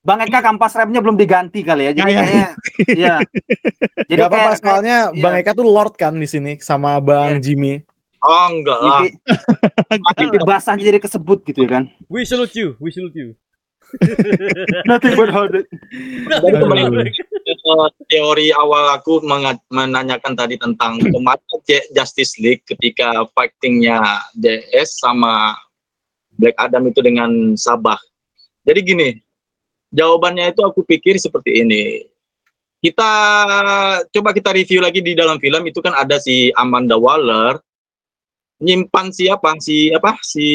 Bang 0.00 0.20
Eka 0.20 0.38
kampas 0.40 0.72
remnya 0.72 1.00
belum 1.00 1.14
diganti 1.14 1.60
kali 1.60 1.84
ya. 1.84 1.92
Jadi 1.92 2.06
Kayak- 2.06 2.24
kayaknya 2.24 2.48
iya. 2.88 3.14
Jadi 4.06 4.16
Gak 4.16 4.28
apa-apa 4.28 4.50
kayak- 4.50 4.60
soalnya 4.62 4.96
iya. 5.10 5.20
Bang 5.20 5.34
Eka 5.36 5.52
tuh 5.52 5.66
Lord 5.66 5.94
kan 5.94 6.14
di 6.14 6.24
sini 6.24 6.56
sama 6.58 6.96
Bang 6.98 7.38
Jimmy. 7.38 7.82
Oh 8.18 8.46
enggak 8.48 8.78
lah. 8.78 9.00
mimpi, 9.92 10.08
mimpi 10.16 10.38
basahnya 10.40 10.84
jadi 10.86 10.98
kesebut 10.98 11.44
gitu 11.44 11.60
ya 11.60 11.70
kan. 11.70 11.82
We 12.08 12.24
salute 12.24 12.54
you. 12.54 12.74
We 12.78 12.88
salute 12.88 13.12
you. 13.12 13.36
Nothing 14.84 15.14
but 15.14 15.28
hearted. 15.28 15.68
Jadi 16.32 16.54
kembali 16.56 16.80
Aduh. 16.82 17.06
Eh, 17.66 17.88
teori 18.06 18.54
awal 18.54 18.94
aku 18.94 19.26
menanyakan 19.74 20.38
tadi 20.38 20.54
tentang 20.54 21.02
kemarin 21.14 21.42
Justice 21.90 22.38
League 22.38 22.62
ketika 22.62 23.26
fightingnya 23.34 23.98
JS 24.38 25.02
sama 25.02 25.58
Black 26.38 26.54
Adam 26.62 26.86
itu 26.86 27.02
dengan 27.02 27.58
Sabah. 27.58 27.98
Jadi 28.62 28.80
gini, 28.86 29.08
jawabannya 29.90 30.54
itu 30.54 30.62
aku 30.62 30.86
pikir 30.86 31.18
seperti 31.18 31.66
ini. 31.66 32.06
Kita 32.78 33.12
coba 34.14 34.30
kita 34.30 34.54
review 34.54 34.78
lagi 34.78 35.02
di 35.02 35.18
dalam 35.18 35.42
film 35.42 35.66
itu 35.66 35.82
kan 35.82 35.98
ada 35.98 36.22
si 36.22 36.54
Amanda 36.54 36.94
Waller 36.94 37.58
nyimpan 38.62 39.10
siapa 39.10 39.58
si 39.58 39.90
apa 39.90 40.14
si 40.22 40.46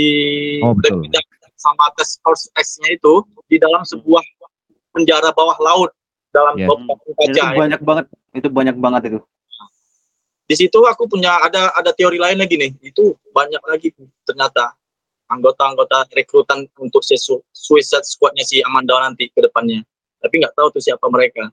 Oh, 0.64 0.72
betul. 0.72 1.12
Sama 1.60 1.92
Task 2.00 2.24
Force 2.24 2.48
X-nya 2.56 2.96
itu 2.96 3.22
di 3.52 3.60
dalam 3.60 3.84
sebuah 3.84 4.24
penjara 4.96 5.36
bawah 5.36 5.60
laut 5.60 5.92
dalam 6.32 6.56
Ya. 6.58 6.68
yeah. 6.68 6.80
Itu 7.06 7.12
kaca. 7.16 7.44
ya. 7.54 7.60
banyak 7.60 7.82
banget. 7.84 8.06
Itu 8.32 8.48
banyak 8.50 8.76
banget 8.80 9.02
itu. 9.12 9.20
Di 10.48 10.56
situ 10.60 10.80
aku 10.84 11.08
punya 11.08 11.40
ada 11.40 11.72
ada 11.72 11.92
teori 11.96 12.20
lain 12.20 12.40
lagi 12.40 12.60
nih. 12.60 12.72
Itu 12.84 13.16
banyak 13.32 13.64
lagi 13.64 13.96
ternyata 14.28 14.76
anggota-anggota 15.32 16.12
rekrutan 16.12 16.68
untuk 16.76 17.00
si 17.08 17.16
Su- 17.16 17.44
Suicide 17.56 18.04
Squad-nya 18.04 18.44
si 18.44 18.60
Amanda 18.60 19.00
nanti 19.00 19.32
ke 19.32 19.40
depannya. 19.40 19.84
Tapi 20.20 20.44
nggak 20.44 20.56
tahu 20.56 20.76
tuh 20.76 20.84
siapa 20.84 21.08
mereka. 21.08 21.48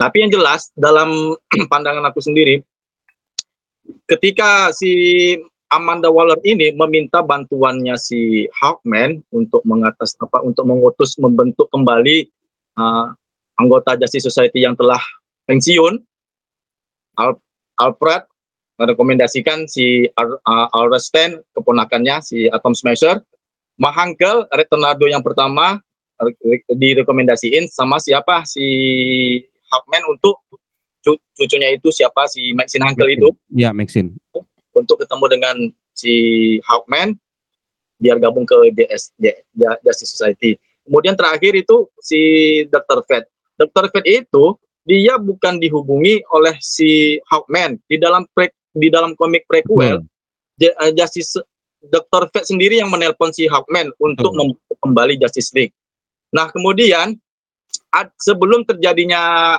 Tapi 0.00 0.16
yang 0.24 0.30
jelas 0.32 0.72
dalam 0.72 1.36
pandangan 1.72 2.06
aku 2.08 2.24
sendiri, 2.24 2.64
ketika 4.08 4.72
si 4.72 5.36
Amanda 5.68 6.08
Waller 6.08 6.40
ini 6.48 6.72
meminta 6.72 7.20
bantuannya 7.20 7.92
si 8.00 8.48
Hawkman 8.56 9.20
untuk 9.36 9.60
mengatas 9.68 10.16
apa 10.16 10.40
untuk 10.40 10.64
mengutus 10.64 11.20
membentuk 11.20 11.68
kembali 11.68 12.24
uh, 12.80 13.12
anggota 13.58 13.98
Justice 13.98 14.24
Society 14.24 14.62
yang 14.62 14.72
telah 14.72 15.00
pensiun 15.44 15.98
Al- 17.18 17.42
Alfred 17.76 18.24
merekomendasikan 18.78 19.66
si 19.66 20.06
uh, 20.06 20.38
Al 20.70 20.86
Rastan 20.88 21.42
keponakannya 21.52 22.22
si 22.22 22.46
Atom 22.46 22.72
Smasher 22.72 23.18
Mahangkel, 23.74 24.46
Red 24.50 24.70
Tornado 24.70 25.06
yang 25.06 25.22
pertama 25.22 25.78
re- 26.18 26.66
direkomendasiin 26.68 27.66
sama 27.66 27.98
siapa 27.98 28.42
si 28.42 28.66
Hawkman 29.70 30.02
untuk 30.08 30.42
cu- 30.98 31.22
cucunya 31.34 31.70
itu 31.70 31.90
siapa 31.90 32.26
si 32.26 32.54
Maxine 32.54 32.86
Hankel 32.86 33.14
itu 33.14 33.28
Iya, 33.50 33.70
Maxine. 33.70 34.14
untuk 34.74 35.02
ketemu 35.02 35.24
dengan 35.26 35.56
si 35.90 36.14
Hawkman 36.62 37.18
biar 37.98 38.18
gabung 38.18 38.46
ke 38.46 38.54
J- 38.74 39.34
Justice 39.82 40.14
Society. 40.14 40.54
Kemudian 40.86 41.18
terakhir 41.18 41.54
itu 41.54 41.90
si 41.98 42.18
Dr. 42.66 43.02
Fate. 43.04 43.26
Dr. 43.58 43.90
Fate 43.90 44.06
itu 44.06 44.54
dia 44.86 45.20
bukan 45.20 45.60
dihubungi 45.60 46.24
oleh 46.32 46.56
si 46.62 47.20
Hawkman 47.28 47.76
di 47.90 48.00
dalam 48.00 48.24
pre, 48.32 48.54
di 48.72 48.88
dalam 48.88 49.12
komik 49.18 49.44
prequel 49.44 50.00
J- 50.56 50.72
eh, 50.72 50.92
Justice 50.96 51.42
Dr. 51.84 52.30
Fate 52.32 52.48
sendiri 52.48 52.80
yang 52.80 52.88
menelpon 52.88 53.34
si 53.34 53.50
Hawkman 53.50 53.92
untuk 54.00 54.32
membentuk 54.38 54.78
kembali 54.80 55.20
Justice 55.20 55.52
League. 55.52 55.74
Nah, 56.32 56.48
kemudian 56.48 57.14
ad- 57.92 58.14
sebelum 58.18 58.64
terjadinya 58.64 59.54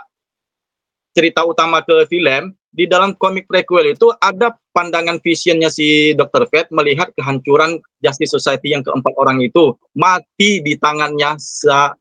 cerita 1.14 1.44
utama 1.44 1.84
ke 1.84 2.06
film, 2.08 2.56
di 2.70 2.86
dalam 2.86 3.18
komik 3.18 3.50
prequel 3.50 3.98
itu 3.98 4.14
ada 4.22 4.54
pandangan 4.78 5.18
visionnya 5.26 5.74
si 5.74 6.14
Dr. 6.14 6.46
Fate 6.54 6.70
melihat 6.70 7.10
kehancuran 7.18 7.82
Justice 7.98 8.38
Society 8.38 8.78
yang 8.78 8.86
keempat 8.86 9.14
orang 9.18 9.42
itu 9.42 9.74
mati 9.98 10.62
di 10.62 10.78
tangannya 10.78 11.34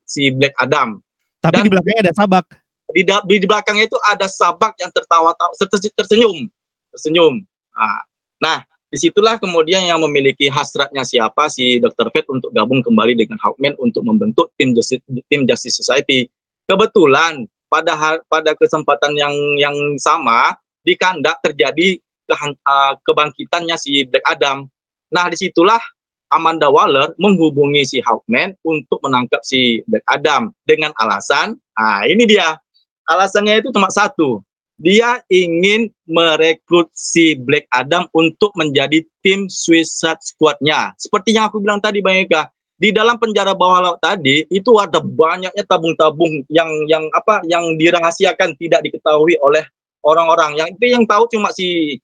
si 0.04 0.28
Black 0.36 0.52
Adam. 0.60 1.00
Tapi 1.38 1.54
Dan- 1.60 1.64
di 1.66 1.70
belakangnya 1.70 2.00
ada 2.10 2.14
sabak. 2.14 2.46
Di, 2.88 3.04
di 3.04 3.46
belakangnya 3.46 3.84
itu 3.84 3.98
ada 4.00 4.24
sabak 4.24 4.72
yang 4.80 4.88
tertawa-tawa, 4.88 5.52
terse- 5.52 5.92
tersenyum, 5.92 6.48
tersenyum. 6.88 7.44
Nah, 7.76 8.00
nah, 8.40 8.58
di 8.88 8.96
situlah 8.96 9.36
kemudian 9.36 9.84
yang 9.84 10.00
memiliki 10.00 10.48
hasratnya 10.48 11.04
siapa 11.04 11.52
si 11.52 11.76
Dr. 11.76 12.08
Fate 12.08 12.32
untuk 12.32 12.48
gabung 12.56 12.80
kembali 12.80 13.12
dengan 13.12 13.36
Hawkman 13.44 13.76
untuk 13.76 14.00
membentuk 14.08 14.48
tim 14.56 14.72
Justice, 14.72 15.04
tim 15.28 15.44
Justice 15.44 15.76
Society. 15.76 16.32
Kebetulan 16.64 17.44
pada 17.68 17.92
pada 18.24 18.56
kesempatan 18.56 19.12
yang 19.12 19.36
yang 19.60 19.76
sama 20.00 20.56
di 20.80 20.96
Kandak 20.96 21.44
terjadi 21.44 22.00
kehan- 22.24 22.56
uh, 22.64 22.96
kebangkitannya 23.04 23.76
si 23.76 24.08
Black 24.08 24.24
Adam. 24.24 24.64
Nah, 25.12 25.28
di 25.28 25.36
situlah 25.36 25.80
Amanda 26.28 26.68
Waller 26.68 27.16
menghubungi 27.16 27.84
si 27.88 27.98
Hawkman 28.04 28.52
untuk 28.64 29.00
menangkap 29.00 29.40
si 29.44 29.80
Black 29.88 30.04
Adam 30.08 30.52
dengan 30.68 30.92
alasan, 31.00 31.56
ah 31.80 32.04
ini 32.04 32.28
dia 32.28 32.60
alasannya 33.08 33.64
itu 33.64 33.72
cuma 33.72 33.88
satu. 33.88 34.44
Dia 34.78 35.18
ingin 35.26 35.90
merekrut 36.06 36.86
si 36.94 37.34
Black 37.34 37.66
Adam 37.74 38.06
untuk 38.14 38.54
menjadi 38.54 39.02
tim 39.26 39.50
Suicide 39.50 40.22
Squad-nya. 40.22 40.94
Seperti 40.94 41.34
yang 41.34 41.50
aku 41.50 41.58
bilang 41.58 41.82
tadi, 41.82 41.98
Bang 41.98 42.14
Eka. 42.14 42.46
Di 42.78 42.94
dalam 42.94 43.18
penjara 43.18 43.58
bawah 43.58 43.82
laut 43.82 43.98
tadi 43.98 44.46
itu 44.54 44.70
ada 44.78 45.02
banyaknya 45.02 45.66
tabung-tabung 45.66 46.46
yang 46.46 46.70
yang 46.86 47.10
apa 47.10 47.42
yang 47.50 47.74
dirahasiakan 47.74 48.54
tidak 48.54 48.86
diketahui 48.86 49.34
oleh 49.42 49.66
orang-orang. 50.06 50.54
Yang 50.54 50.68
itu 50.78 50.84
yang 50.94 51.02
tahu 51.02 51.26
cuma 51.26 51.50
si 51.50 51.98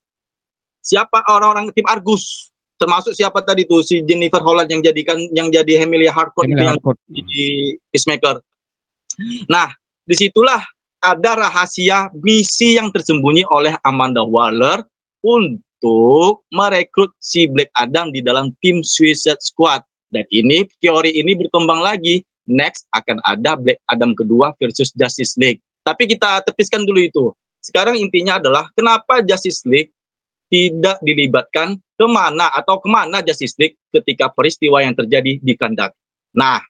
siapa 0.83 1.23
orang-orang 1.31 1.71
tim 1.71 1.87
Argus. 1.87 2.51
Termasuk 2.75 3.15
siapa 3.15 3.39
tadi 3.41 3.63
tuh 3.65 3.87
si 3.87 4.03
Jennifer 4.03 4.43
Holland 4.43 4.67
yang 4.67 4.83
jadikan 4.83 5.17
yang 5.31 5.49
jadi 5.49 5.87
Emilia 5.87 6.11
Harcourt 6.11 6.51
itu 6.51 6.59
yang 6.59 6.75
Harcourt. 6.77 6.99
di 7.07 7.79
Peacemaker. 7.95 8.43
Nah, 9.47 9.71
di 10.03 10.15
situlah 10.19 10.59
ada 10.99 11.37
rahasia 11.37 12.11
misi 12.19 12.75
yang 12.75 12.91
tersembunyi 12.91 13.47
oleh 13.53 13.77
Amanda 13.87 14.25
Waller 14.27 14.83
untuk 15.23 16.43
merekrut 16.51 17.13
si 17.21 17.47
Black 17.47 17.71
Adam 17.79 18.11
di 18.11 18.25
dalam 18.25 18.51
tim 18.65 18.83
Suicide 18.83 19.41
Squad. 19.45 19.85
Dan 20.11 20.27
ini 20.35 20.67
teori 20.83 21.15
ini 21.15 21.37
berkembang 21.39 21.79
lagi. 21.79 22.25
Next 22.45 22.85
akan 22.93 23.25
ada 23.25 23.57
Black 23.57 23.81
Adam 23.89 24.13
kedua 24.13 24.53
versus 24.61 24.93
Justice 24.93 25.39
League. 25.41 25.63
Tapi 25.85 26.09
kita 26.09 26.45
tepiskan 26.45 26.85
dulu 26.85 27.01
itu. 27.01 27.25
Sekarang 27.65 27.97
intinya 27.97 28.37
adalah 28.37 28.69
kenapa 28.77 29.25
Justice 29.25 29.65
League 29.65 29.89
tidak 30.53 31.01
dilibatkan 31.01 31.81
ke 31.95 32.07
mana 32.07 32.51
atau 32.53 32.79
ke 32.79 32.89
mana 32.91 33.25
Justice 33.25 33.57
League 33.57 33.79
ketika 33.91 34.31
peristiwa 34.31 34.83
yang 34.83 34.95
terjadi 34.95 35.41
di 35.41 35.55
Kandak. 35.57 35.95
Nah, 36.35 36.61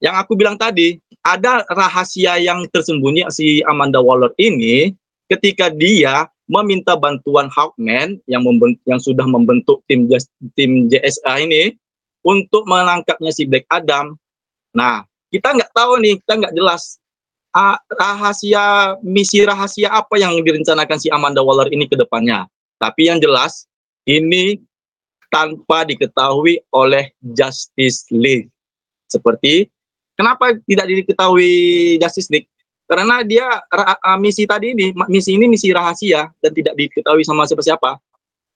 yang 0.00 0.16
aku 0.16 0.32
bilang 0.32 0.56
tadi, 0.56 0.96
ada 1.20 1.62
rahasia 1.68 2.40
yang 2.40 2.64
tersembunyi 2.72 3.28
si 3.28 3.60
Amanda 3.68 4.00
Waller 4.00 4.32
ini 4.40 4.96
ketika 5.28 5.68
dia 5.68 6.26
meminta 6.50 6.98
bantuan 6.98 7.46
Hawkman 7.52 8.18
yang 8.26 8.42
memben- 8.42 8.80
yang 8.88 8.98
sudah 8.98 9.22
membentuk 9.22 9.84
tim 9.86 10.10
tim 10.58 10.90
JSA 10.90 11.46
ini 11.46 11.78
untuk 12.26 12.66
menangkapnya 12.66 13.30
si 13.30 13.46
Black 13.46 13.68
Adam. 13.70 14.18
Nah, 14.74 15.06
kita 15.30 15.54
nggak 15.54 15.70
tahu 15.70 16.02
nih, 16.02 16.18
kita 16.18 16.34
nggak 16.42 16.54
jelas 16.58 16.98
ah, 17.54 17.78
rahasia 17.86 18.96
misi 19.02 19.42
rahasia 19.42 19.90
apa 19.90 20.18
yang 20.18 20.34
direncanakan 20.42 20.98
si 20.98 21.06
Amanda 21.10 21.44
Waller 21.44 21.70
ini 21.70 21.86
ke 21.86 21.94
depannya. 21.94 22.50
Tapi 22.80 23.12
yang 23.12 23.20
jelas 23.20 23.68
ini 24.08 24.56
tanpa 25.28 25.84
diketahui 25.84 26.64
oleh 26.72 27.12
Justice 27.20 28.08
League. 28.08 28.48
Seperti 29.04 29.68
kenapa 30.16 30.56
tidak 30.64 30.88
diketahui 30.88 31.52
Justice 32.00 32.32
League? 32.32 32.48
Karena 32.88 33.22
dia 33.22 33.46
misi 34.18 34.48
tadi 34.48 34.74
ini, 34.74 34.90
misi 35.06 35.36
ini 35.36 35.46
misi 35.46 35.70
rahasia 35.70 36.26
dan 36.42 36.50
tidak 36.50 36.74
diketahui 36.74 37.22
sama 37.22 37.46
siapa-siapa. 37.46 38.00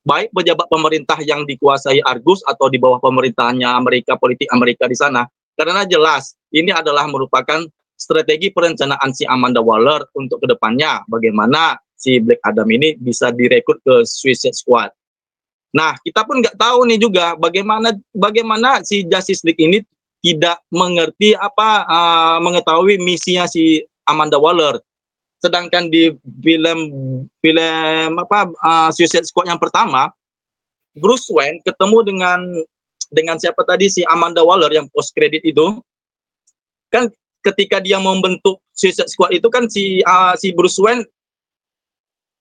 Baik 0.02 0.34
pejabat 0.34 0.66
pemerintah 0.66 1.20
yang 1.22 1.46
dikuasai 1.46 2.02
Argus 2.02 2.42
atau 2.48 2.66
di 2.66 2.80
bawah 2.80 2.98
pemerintahannya 2.98 3.68
Amerika, 3.70 4.18
politik 4.18 4.51
Amerika 4.51 4.90
di 4.90 4.98
sana. 4.98 5.28
Karena 5.55 5.86
jelas 5.86 6.34
ini 6.51 6.74
adalah 6.74 7.06
merupakan 7.06 7.62
strategi 7.94 8.51
perencanaan 8.51 9.14
si 9.14 9.22
Amanda 9.22 9.62
Waller 9.62 10.02
untuk 10.18 10.42
ke 10.42 10.51
depannya. 10.51 11.06
Bagaimana 11.06 11.78
si 11.95 12.21
Black 12.21 12.43
Adam 12.45 12.69
ini 12.71 12.99
bisa 12.99 13.31
direkrut 13.31 13.81
ke 13.83 14.05
Suicide 14.05 14.57
Squad. 14.57 14.91
Nah, 15.75 15.99
kita 16.07 16.23
pun 16.23 16.39
nggak 16.39 16.55
tahu 16.55 16.87
nih 16.87 17.03
juga 17.03 17.35
bagaimana 17.35 17.91
bagaimana 18.15 18.79
si 18.87 19.03
Justice 19.03 19.43
League 19.43 19.59
ini 19.59 19.83
tidak 20.23 20.62
mengerti 20.71 21.35
apa 21.35 21.85
uh, 21.85 22.39
mengetahui 22.39 22.97
misinya 23.03 23.45
si 23.51 23.83
Amanda 24.07 24.39
Waller. 24.39 24.79
Sedangkan 25.43 25.91
di 25.91 26.15
film 26.41 26.81
film 27.43 28.11
apa 28.16 28.49
uh, 28.62 28.89
Suicide 28.95 29.27
Squad 29.27 29.51
yang 29.51 29.59
pertama, 29.59 30.15
Bruce 30.95 31.27
Wayne 31.29 31.59
ketemu 31.66 31.99
dengan 32.07 32.41
dengan 33.11 33.37
siapa 33.37 33.66
tadi 33.66 33.91
si 33.91 34.07
Amanda 34.07 34.47
Waller 34.47 34.71
yang 34.71 34.87
post 34.95 35.11
credit 35.12 35.43
itu 35.43 35.83
kan 36.89 37.11
ketika 37.45 37.83
dia 37.83 37.99
membentuk 37.99 38.62
Suicide 38.73 39.11
Squad 39.11 39.35
itu 39.35 39.51
kan 39.51 39.66
si 39.66 40.01
uh, 40.07 40.39
si 40.39 40.55
Bruce 40.55 40.79
Wayne 40.79 41.05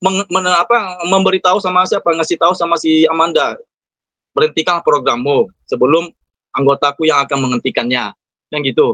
meng, 0.04 0.28
men- 0.28 0.60
apa, 0.60 1.00
memberitahu 1.08 1.64
sama 1.64 1.88
siapa 1.88 2.12
ngasih 2.12 2.36
tahu 2.36 2.52
sama 2.52 2.76
si 2.76 3.08
Amanda. 3.08 3.56
Berhentikan 4.36 4.84
programmu 4.84 5.48
sebelum 5.64 6.12
anggotaku 6.52 7.08
yang 7.08 7.24
akan 7.24 7.48
menghentikannya. 7.48 8.12
Yang 8.52 8.62
gitu. 8.76 8.88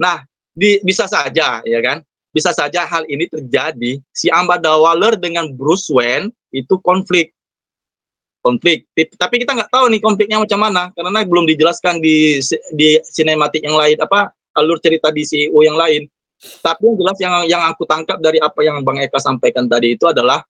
Nah 0.00 0.24
di, 0.56 0.80
bisa 0.80 1.04
saja 1.04 1.60
ya 1.62 1.80
kan? 1.84 2.00
Bisa 2.34 2.50
saja 2.50 2.82
hal 2.88 3.06
ini 3.06 3.30
terjadi. 3.30 4.00
Si 4.10 4.26
Amanda 4.32 4.74
Waller 4.74 5.14
dengan 5.14 5.52
Bruce 5.52 5.86
Wayne 5.92 6.32
itu 6.50 6.80
konflik. 6.82 7.30
Konflik. 8.42 8.90
Tapi 8.94 9.34
kita 9.42 9.54
nggak 9.54 9.70
tahu 9.70 9.86
nih 9.92 10.00
konfliknya 10.02 10.38
macam 10.42 10.58
mana 10.58 10.90
karena 10.94 11.22
belum 11.22 11.46
dijelaskan 11.46 12.02
di 12.02 12.42
di 12.74 12.98
sinematik 13.06 13.62
yang 13.62 13.78
lain 13.78 13.98
apa 14.02 14.34
alur 14.54 14.78
cerita 14.82 15.10
di 15.10 15.22
CEO 15.26 15.58
yang 15.62 15.78
lain. 15.78 16.06
Tapi 16.60 16.82
yang 16.86 16.96
jelas 16.98 17.16
yang 17.22 17.34
yang 17.46 17.62
aku 17.66 17.86
tangkap 17.88 18.18
dari 18.20 18.36
apa 18.42 18.60
yang 18.62 18.82
Bang 18.84 19.00
Eka 19.00 19.16
sampaikan 19.16 19.64
tadi 19.64 19.96
itu 19.96 20.04
adalah 20.04 20.44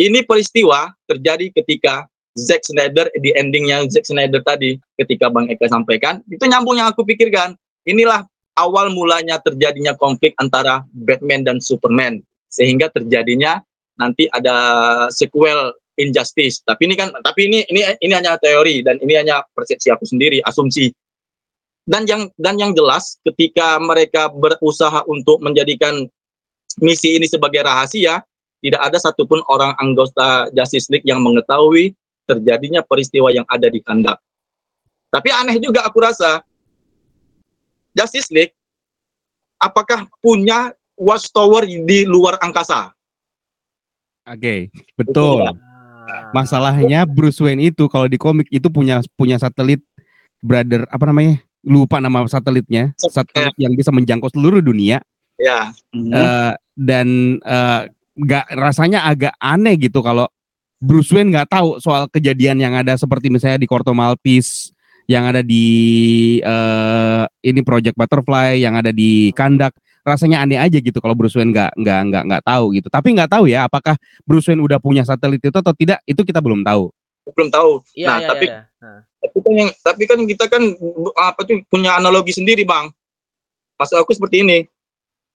ini 0.00 0.24
peristiwa 0.24 0.96
terjadi 1.04 1.52
ketika 1.52 2.08
Zack 2.32 2.64
Snyder 2.64 3.12
di 3.20 3.36
endingnya 3.36 3.84
Zack 3.92 4.08
Snyder 4.08 4.40
tadi 4.40 4.80
ketika 4.96 5.28
Bang 5.28 5.52
Eka 5.52 5.68
sampaikan 5.68 6.24
itu 6.32 6.40
nyambung 6.48 6.80
yang 6.80 6.88
aku 6.88 7.04
pikirkan. 7.04 7.52
Inilah 7.84 8.24
awal 8.56 8.88
mulanya 8.92 9.36
terjadinya 9.44 9.92
konflik 9.92 10.32
antara 10.40 10.84
Batman 10.96 11.44
dan 11.44 11.60
Superman 11.60 12.24
sehingga 12.48 12.88
terjadinya 12.88 13.60
nanti 14.00 14.24
ada 14.32 14.56
sequel 15.12 15.76
Injustice. 16.00 16.64
Tapi 16.64 16.88
ini 16.88 16.94
kan 16.96 17.12
tapi 17.20 17.52
ini 17.52 17.60
ini 17.68 17.84
ini 18.00 18.12
hanya 18.16 18.40
teori 18.40 18.80
dan 18.80 18.96
ini 19.04 19.20
hanya 19.20 19.44
persepsi 19.52 19.92
aku 19.92 20.08
sendiri 20.08 20.40
asumsi. 20.48 20.88
Dan 21.84 22.08
yang 22.08 22.32
dan 22.40 22.56
yang 22.56 22.72
jelas 22.72 23.20
ketika 23.20 23.76
mereka 23.76 24.32
berusaha 24.32 25.04
untuk 25.04 25.44
menjadikan 25.44 26.08
misi 26.80 27.20
ini 27.20 27.28
sebagai 27.28 27.60
rahasia 27.66 28.24
tidak 28.60 28.80
ada 28.80 28.98
satupun 29.00 29.40
orang 29.48 29.72
anggota 29.80 30.48
Justice 30.52 30.92
League 30.92 31.08
yang 31.08 31.20
mengetahui 31.24 31.96
terjadinya 32.28 32.84
peristiwa 32.84 33.32
yang 33.32 33.44
ada 33.48 33.66
di 33.66 33.80
Kandak. 33.82 34.20
Tapi 35.10 35.28
aneh 35.34 35.58
juga 35.58 35.82
aku 35.82 35.98
rasa 35.98 36.44
Justice 37.96 38.30
League 38.30 38.54
apakah 39.58 40.06
punya 40.22 40.70
watchtower 40.94 41.66
di 41.66 42.06
luar 42.06 42.38
angkasa? 42.38 42.94
Oke, 44.28 44.70
betul. 44.94 45.50
Ah. 45.50 46.30
Masalahnya 46.30 47.02
Bruce 47.08 47.42
Wayne 47.42 47.74
itu 47.74 47.90
kalau 47.90 48.06
di 48.06 48.20
komik 48.20 48.46
itu 48.54 48.70
punya 48.70 49.02
punya 49.18 49.40
satelit 49.40 49.82
brother 50.38 50.86
apa 50.86 51.04
namanya? 51.10 51.42
Lupa 51.66 51.98
nama 51.98 52.22
satelitnya. 52.30 52.94
Satelit 52.96 53.56
yang 53.58 53.74
bisa 53.74 53.90
menjangkau 53.90 54.30
seluruh 54.30 54.62
dunia 54.62 55.02
Ya. 55.40 55.72
Eh, 55.96 56.52
dan 56.76 57.08
eh, 57.40 57.82
nggak 58.16 58.46
rasanya 58.58 59.06
agak 59.06 59.34
aneh 59.38 59.78
gitu 59.78 60.02
kalau 60.02 60.26
Bruce 60.80 61.12
Wayne 61.12 61.30
nggak 61.30 61.48
tahu 61.52 61.76
soal 61.78 62.08
kejadian 62.08 62.56
yang 62.58 62.72
ada 62.72 62.96
seperti 62.96 63.28
misalnya 63.28 63.60
di 63.60 63.68
Corto 63.68 63.92
Maltese 63.92 64.72
yang 65.06 65.26
ada 65.28 65.42
di 65.44 65.66
eh, 66.40 67.24
ini 67.44 67.60
Project 67.60 67.94
Butterfly 67.98 68.58
yang 68.62 68.78
ada 68.78 68.90
di 68.94 69.30
Kandak 69.36 69.74
rasanya 70.00 70.40
aneh 70.40 70.56
aja 70.56 70.80
gitu 70.80 70.96
kalau 70.98 71.12
Bruce 71.12 71.36
Wayne 71.36 71.52
nggak 71.52 71.76
nggak 71.76 72.00
nggak 72.08 72.22
nggak 72.32 72.42
tahu 72.48 72.64
gitu 72.72 72.88
tapi 72.88 73.12
nggak 73.12 73.30
tahu 73.30 73.44
ya 73.46 73.68
apakah 73.68 73.94
Bruce 74.24 74.48
Wayne 74.48 74.64
udah 74.64 74.80
punya 74.80 75.04
satelit 75.04 75.42
itu 75.44 75.52
atau 75.52 75.74
tidak 75.76 76.00
itu 76.08 76.24
kita 76.24 76.40
belum 76.40 76.64
tahu 76.64 76.88
belum 77.30 77.50
tahu. 77.52 77.72
Iya, 77.94 78.06
Nah, 78.08 78.18
iya, 78.18 78.28
tapi- 78.32 78.48
iya, 78.48 78.60
iya. 78.64 78.80
Nah. 78.80 79.00
Tapi 79.20 79.38
kan 79.44 79.52
yang 79.52 79.70
tapi 79.84 80.02
kan 80.08 80.18
kita 80.24 80.44
kan 80.48 80.62
apa 81.20 81.40
tuh 81.44 81.60
punya 81.68 82.00
analogi 82.00 82.32
sendiri, 82.32 82.64
Bang. 82.64 82.88
Maksud 83.76 84.00
aku 84.00 84.16
seperti 84.16 84.40
ini. 84.42 84.64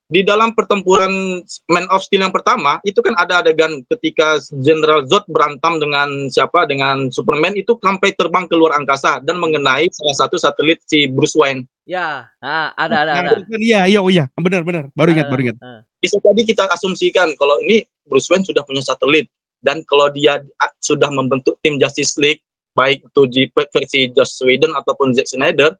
Di 0.05 0.21
dalam 0.21 0.53
pertempuran 0.53 1.41
Man 1.65 1.89
of 1.89 2.05
Steel 2.05 2.21
yang 2.21 2.29
pertama, 2.29 2.77
itu 2.85 3.01
kan 3.01 3.17
ada 3.17 3.41
adegan 3.41 3.81
ketika 3.89 4.37
General 4.61 5.01
Zod 5.09 5.25
berantem 5.25 5.81
dengan 5.81 6.29
siapa? 6.29 6.69
Dengan 6.69 7.09
Superman 7.09 7.57
itu 7.57 7.73
sampai 7.81 8.13
terbang 8.13 8.45
ke 8.45 8.53
luar 8.53 8.77
angkasa 8.77 9.17
dan 9.25 9.41
mengenai 9.41 9.89
salah 9.89 10.13
satu 10.13 10.37
satelit 10.37 10.77
si 10.85 11.09
Bruce 11.09 11.33
Wayne. 11.33 11.65
Ya, 11.89 12.29
ah, 12.37 12.69
ada 12.77 13.01
ada 13.01 13.11
Nah, 13.17 13.21
ada. 13.33 13.57
Iya 13.57 13.81
iya 13.85 13.99
oh 14.01 14.09
iya 14.09 14.25
benar 14.41 14.65
benar 14.65 14.89
baru 14.97 15.13
ingat 15.13 15.29
Ada, 15.29 15.33
baru 15.33 15.41
ingat 15.45 15.57
ah. 15.61 15.81
Bisa 16.01 16.17
tadi 16.17 16.41
kita 16.41 16.65
asumsikan 16.69 17.33
kalau 17.37 17.61
ini 17.61 17.85
Bruce 18.05 18.29
Wayne 18.29 18.45
sudah 18.45 18.65
punya 18.65 18.81
satelit 18.81 19.29
dan 19.61 19.85
kalau 19.85 20.09
dia 20.13 20.41
ah, 20.61 20.73
sudah 20.81 21.09
membentuk 21.09 21.57
tim 21.65 21.81
Justice 21.81 22.17
League 22.21 22.45
baik 22.75 23.07
itu 23.07 23.21
di 23.31 23.43
versi 23.49 24.11
Joss 24.11 24.37
Whedon 24.43 24.75
ataupun 24.75 25.15
Zack 25.15 25.31
Snyder, 25.31 25.73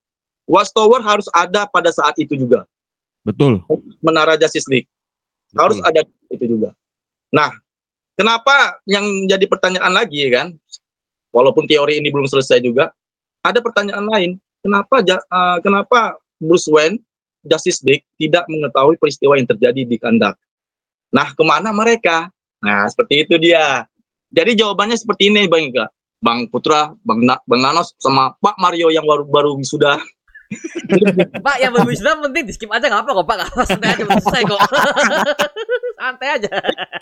Watchtower 0.48 1.04
harus 1.04 1.28
ada 1.36 1.68
pada 1.68 1.92
saat 1.92 2.16
itu 2.18 2.34
juga. 2.40 2.64
Betul 3.26 3.66
menara 4.06 4.38
Justice 4.38 4.70
League. 4.70 4.90
Harus 5.58 5.82
betul. 5.82 5.90
ada 5.90 6.00
itu 6.30 6.46
juga. 6.46 6.70
Nah, 7.34 7.50
kenapa 8.14 8.78
yang 8.86 9.04
jadi 9.26 9.46
pertanyaan 9.50 9.92
lagi 9.92 10.22
kan? 10.30 10.54
Walaupun 11.34 11.68
teori 11.68 12.00
ini 12.00 12.14
belum 12.14 12.30
selesai 12.30 12.64
juga, 12.64 12.96
ada 13.44 13.60
pertanyaan 13.60 14.08
lain. 14.08 14.32
Kenapa 14.64 15.04
eh, 15.04 15.58
kenapa 15.60 16.16
Bruce 16.40 16.70
Wayne 16.72 17.02
Justice 17.44 17.84
League 17.84 18.06
tidak 18.16 18.48
mengetahui 18.48 18.96
peristiwa 18.96 19.36
yang 19.36 19.50
terjadi 19.50 19.82
di 19.84 19.98
Kandak? 20.00 20.40
Nah, 21.12 21.32
ke 21.36 21.44
mana 21.44 21.76
mereka? 21.76 22.32
Nah, 22.64 22.88
seperti 22.88 23.28
itu 23.28 23.36
dia. 23.38 23.86
Jadi 24.34 24.58
jawabannya 24.58 24.98
seperti 24.98 25.32
ini, 25.32 25.48
Bang 25.48 25.70
Ika. 25.70 25.86
Bang 26.20 26.50
Putra, 26.50 26.98
Bang, 27.06 27.22
Na- 27.22 27.44
Bang 27.46 27.62
Nanos, 27.62 27.94
sama 28.02 28.34
Pak 28.42 28.58
Mario 28.58 28.90
yang 28.90 29.06
baru 29.06 29.24
baru 29.30 29.54
sudah 29.62 30.02
Pak 31.36 31.58
yang 31.58 31.74
baru 31.74 31.90
wisuda 31.90 32.22
penting 32.22 32.46
di 32.46 32.54
skip 32.54 32.70
aja 32.70 32.86
nggak 32.86 33.02
apa 33.02 33.12
kok 33.12 33.26
Pak, 33.26 33.38
apa 33.42 33.64
santai 33.66 33.90
aja 33.92 34.04
selesai 34.06 34.42
kok. 34.46 34.62
santai 36.00 36.28
aja. 36.38 36.50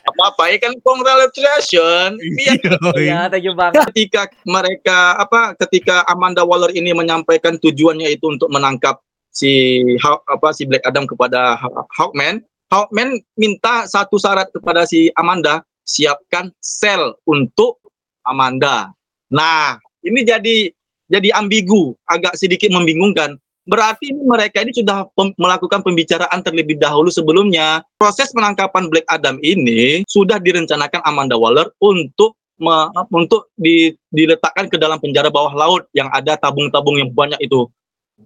apa-apa 0.08 0.44
ya 0.48 0.58
kan 0.62 0.74
congratulations. 0.80 2.16
Iya, 2.20 2.54
Iya, 2.96 3.20
thank 3.28 3.44
you 3.44 3.54
Bang. 3.54 3.74
ketika 3.92 4.32
mereka 4.46 5.18
apa 5.18 5.58
ketika 5.60 6.08
Amanda 6.08 6.46
Waller 6.46 6.72
ini 6.72 6.94
menyampaikan 6.94 7.58
tujuannya 7.58 8.08
itu 8.10 8.32
untuk 8.32 8.48
menangkap 8.48 9.02
si 9.28 9.82
apa 10.06 10.54
si 10.54 10.64
Black 10.64 10.86
Adam 10.86 11.04
kepada 11.04 11.58
Haw- 11.58 11.90
Hawkman, 11.92 12.40
Hawkman 12.70 13.18
minta 13.36 13.90
satu 13.90 14.16
syarat 14.16 14.54
kepada 14.54 14.86
si 14.86 15.10
Amanda, 15.14 15.66
siapkan 15.84 16.54
sel 16.62 17.18
untuk 17.26 17.82
Amanda. 18.24 18.94
Nah, 19.28 19.76
ini 20.06 20.22
jadi 20.22 20.70
jadi 21.12 21.36
ambigu, 21.36 21.96
agak 22.08 22.36
sedikit 22.40 22.72
membingungkan. 22.72 23.40
Berarti 23.64 24.12
ini 24.12 24.20
mereka 24.28 24.60
ini 24.60 24.76
sudah 24.76 25.08
pem- 25.16 25.36
melakukan 25.40 25.80
pembicaraan 25.80 26.44
terlebih 26.44 26.76
dahulu 26.76 27.08
sebelumnya. 27.08 27.80
Proses 27.96 28.28
penangkapan 28.36 28.92
Black 28.92 29.08
Adam 29.08 29.40
ini 29.40 30.04
sudah 30.04 30.36
direncanakan 30.36 31.00
Amanda 31.08 31.40
Waller 31.40 31.72
untuk 31.80 32.36
me- 32.60 32.92
untuk 33.16 33.48
di- 33.56 33.96
diletakkan 34.12 34.68
ke 34.68 34.76
dalam 34.76 35.00
penjara 35.00 35.32
bawah 35.32 35.56
laut 35.56 35.88
yang 35.96 36.12
ada 36.12 36.36
tabung-tabung 36.36 37.00
yang 37.00 37.08
banyak 37.08 37.40
itu. 37.40 37.72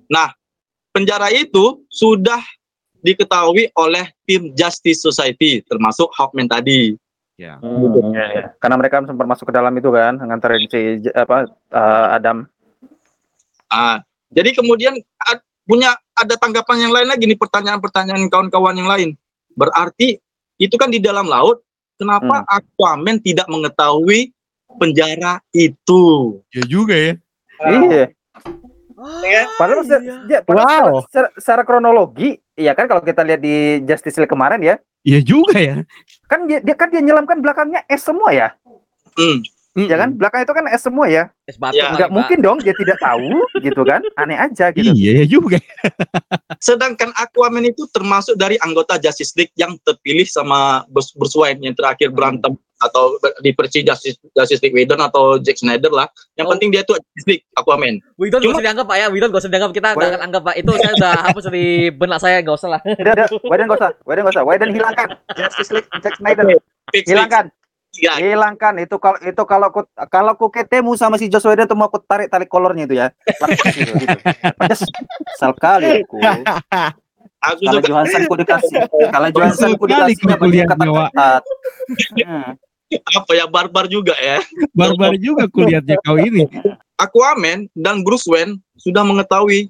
Nah, 0.09 0.33
penjara 0.89 1.29
itu 1.29 1.85
sudah 1.85 2.41
diketahui 3.05 3.69
oleh 3.77 4.09
tim 4.25 4.49
Justice 4.57 5.05
Society 5.05 5.61
termasuk 5.69 6.09
Hawkman 6.17 6.49
tadi. 6.49 6.97
ya 7.37 7.61
Hmm, 7.61 7.93
iya, 8.17 8.25
iya. 8.33 8.45
Karena 8.57 8.81
mereka 8.81 9.05
sempat 9.05 9.29
masuk 9.29 9.45
ke 9.45 9.53
dalam 9.53 9.69
itu 9.77 9.93
kan, 9.93 10.17
nganterin 10.17 10.65
si 10.65 11.05
apa 11.13 11.45
eh, 11.69 12.07
Adam. 12.17 12.49
Ah, 13.67 13.99
jadi 14.29 14.51
kemudian 14.53 14.95
punya 15.63 15.91
ada 16.13 16.35
tanggapan 16.35 16.87
yang 16.87 16.93
lain 16.95 17.07
lagi 17.07 17.27
nih 17.27 17.35
pertanyaan-pertanyaan 17.35 18.31
kawan-kawan 18.31 18.75
yang 18.75 18.87
lain. 18.87 19.09
Berarti 19.51 20.19
itu 20.55 20.75
kan 20.75 20.87
di 20.87 20.97
dalam 20.97 21.27
laut, 21.27 21.59
kenapa 21.95 22.47
Aquaman 22.47 23.19
tidak 23.19 23.45
mengetahui 23.45 24.31
penjara 24.75 25.43
itu? 25.51 26.37
ya 26.49 26.63
juga 26.63 26.95
ya 26.95 27.13
Iya. 27.57 28.05
Ya. 29.25 29.43
Padahal, 29.57 29.81
iya. 29.85 29.97
ja- 30.25 30.43
padahal 30.43 30.85
Wow. 30.89 31.01
secara, 31.05 31.27
secara 31.37 31.61
kronologi, 31.61 32.37
iya 32.53 32.73
kan 32.73 32.89
kalau 32.89 33.01
kita 33.01 33.21
lihat 33.21 33.41
di 33.41 33.81
Justice 33.85 34.17
League 34.17 34.29
kemarin 34.29 34.57
ya, 34.57 34.75
ya 35.01 35.19
juga 35.21 35.53
ya 35.53 35.85
kan 36.25 36.49
dia, 36.49 36.61
dia 36.65 36.73
kan 36.73 36.89
dia 36.89 37.01
nyelamkan 37.01 37.37
belakangnya 37.37 37.85
es 37.85 38.01
semua 38.01 38.33
ya, 38.33 38.57
Hmm. 39.13 39.41
Ya 39.79 39.95
kan? 39.95 40.09
Belakang 40.11 40.41
itu 40.41 40.53
kan 40.53 40.65
es 40.65 40.81
semua 40.81 41.05
ya. 41.05 41.29
Es 41.45 41.55
batu 41.55 41.77
Ya. 41.77 41.93
Nggak 41.93 42.09
mungkin 42.09 42.37
dong 42.41 42.57
dia 42.59 42.73
tidak 42.73 42.97
tahu 42.97 43.29
gitu 43.65 43.81
kan? 43.83 44.01
Aneh 44.15 44.33
aja 44.33 44.73
gitu. 44.73 44.89
iya 44.91 45.21
ya 45.21 45.25
juga 45.27 45.61
Sedangkan 46.57 47.13
Aquaman 47.13 47.61
itu 47.63 47.85
termasuk 47.87 48.33
dari 48.33 48.57
anggota 48.57 48.97
Justice 48.97 49.37
League 49.37 49.53
yang 49.53 49.77
terpilih 49.81 50.25
sama 50.25 50.81
Bruce, 50.87 51.13
Bruce 51.13 51.37
Wayne 51.37 51.61
yang 51.61 51.77
terakhir 51.77 52.09
berantem 52.09 52.57
atau 52.77 53.17
di 53.41 53.49
Justice, 53.81 54.21
Justice 54.31 54.61
League 54.61 54.73
Whedon 54.73 55.01
atau 55.01 55.41
Zack 55.41 55.57
Snyder 55.57 55.89
lah. 55.89 56.05
Yang 56.33 56.45
Oh. 56.45 56.51
penting 56.53 56.69
dia 56.69 56.81
tuh 56.81 56.97
Justice 56.97 57.27
League 57.27 57.43
Aquaman. 57.53 57.97
Widon 58.17 58.37
gak 58.37 58.45
Cuma- 58.45 58.53
usah 58.53 58.65
dianggap 58.65 58.85
Pak 58.85 58.97
ya, 58.97 59.07
Widon 59.09 59.29
gak 59.29 59.41
usah 59.41 59.51
dianggap 59.51 59.71
kita 59.73 59.87
nggak 59.93 60.09
akan 60.13 60.21
anggap 60.21 60.41
Pak. 60.45 60.55
Itu 60.57 60.71
saya 60.77 60.91
udah 60.93 61.13
hapus 61.25 61.43
dari 61.49 61.65
benak 61.89 62.19
saya, 62.21 62.37
gak 62.41 62.53
usah 62.55 62.69
lah. 62.77 62.81
Widen 62.85 63.65
nggak 63.65 63.79
usah, 63.81 63.91
Widen 64.05 64.21
nggak 64.21 64.35
usah, 64.37 64.43
Widen 64.45 64.69
hilangkan. 64.73 65.07
Justice 65.33 65.69
League, 65.73 65.89
Zack 66.01 66.15
Snyder, 66.17 66.45
hilangkan, 66.93 67.45
Ya, 67.97 68.13
hilangkan. 68.21 68.77
Itu 68.81 69.01
kalau 69.01 69.17
itu 69.21 69.43
kalau 69.43 69.67
aku 69.69 69.81
kalau 70.09 70.31
aku 70.37 70.47
ketemu 70.53 70.93
sama 70.93 71.17
si 71.17 71.27
Whedon 71.29 71.65
tuh 71.65 71.77
mau 71.77 71.89
aku 71.89 72.01
tarik 72.05 72.29
tali 72.29 72.45
kolornya 72.45 72.85
itu 72.85 72.95
ya. 72.97 73.07
Gitu, 73.77 73.93
gitu. 73.97 74.17
Kesal 74.65 75.51
kali 75.57 76.05
aku. 76.05 76.17
aku 77.37 77.61
Kalau 77.65 77.81
Johansson 77.85 78.21
ku 78.25 78.35
dikasih, 78.37 78.77
kalau 79.13 79.29
Johansson 79.29 79.71
ku 79.77 79.85
baju 79.85 80.13
kuliah. 80.41 80.65
Hmm. 82.25 82.57
apa 82.87 83.31
ya 83.35 83.43
barbar 83.51 83.85
juga 83.91 84.15
ya. 84.15 84.39
barbar 84.71 85.19
juga 85.19 85.43
kulihatnya 85.51 85.99
kau 86.07 86.15
ini 86.15 86.47
Aquaman 86.95 87.67
dan 87.75 87.99
Bruce 87.99 88.23
Wayne 88.31 88.63
sudah 88.79 89.03
mengetahui 89.03 89.67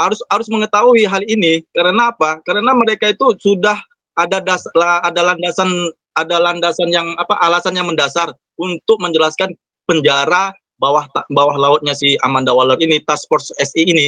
harus 0.00 0.24
harus 0.32 0.48
mengetahui 0.48 1.04
hal 1.04 1.20
ini 1.28 1.60
karena 1.76 2.08
apa? 2.08 2.40
Karena 2.40 2.72
mereka 2.72 3.12
itu 3.12 3.36
sudah 3.36 3.76
ada 4.16 4.40
das, 4.40 4.64
la- 4.72 5.04
ada 5.04 5.20
landasan 5.20 5.68
ada 6.16 6.36
landasan 6.42 6.90
yang 6.90 7.14
apa 7.16 7.38
alasan 7.38 7.76
yang 7.76 7.86
mendasar 7.86 8.34
untuk 8.58 8.98
menjelaskan 8.98 9.54
penjara 9.86 10.52
bawah 10.80 11.04
bawah 11.30 11.56
lautnya 11.60 11.92
si 11.92 12.16
Amanda 12.24 12.56
Waller 12.56 12.80
ini 12.80 12.98
Task 13.04 13.28
Force 13.28 13.52
SI 13.60 13.84
ini. 13.84 14.06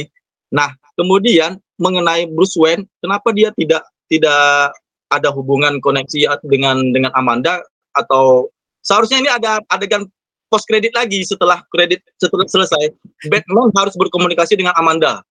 Nah, 0.53 0.73
kemudian 0.97 1.57
mengenai 1.77 2.29
Bruce 2.29 2.57
Wayne, 2.57 2.85
kenapa 3.01 3.33
dia 3.33 3.53
tidak 3.53 3.85
tidak 4.09 4.73
ada 5.09 5.29
hubungan 5.33 5.77
koneksi 5.81 6.41
dengan 6.45 6.93
dengan 6.93 7.13
Amanda? 7.13 7.61
Atau 7.93 8.49
seharusnya 8.81 9.21
ini 9.21 9.29
ada 9.29 9.61
adegan 9.69 10.09
post 10.49 10.65
kredit 10.65 10.93
lagi 10.97 11.21
setelah 11.25 11.61
kredit 11.69 12.01
setelah 12.17 12.45
selesai. 12.49 12.93
Batman 13.29 13.69
harus 13.77 13.93
berkomunikasi 13.97 14.57
dengan 14.57 14.73
Amanda 14.77 15.21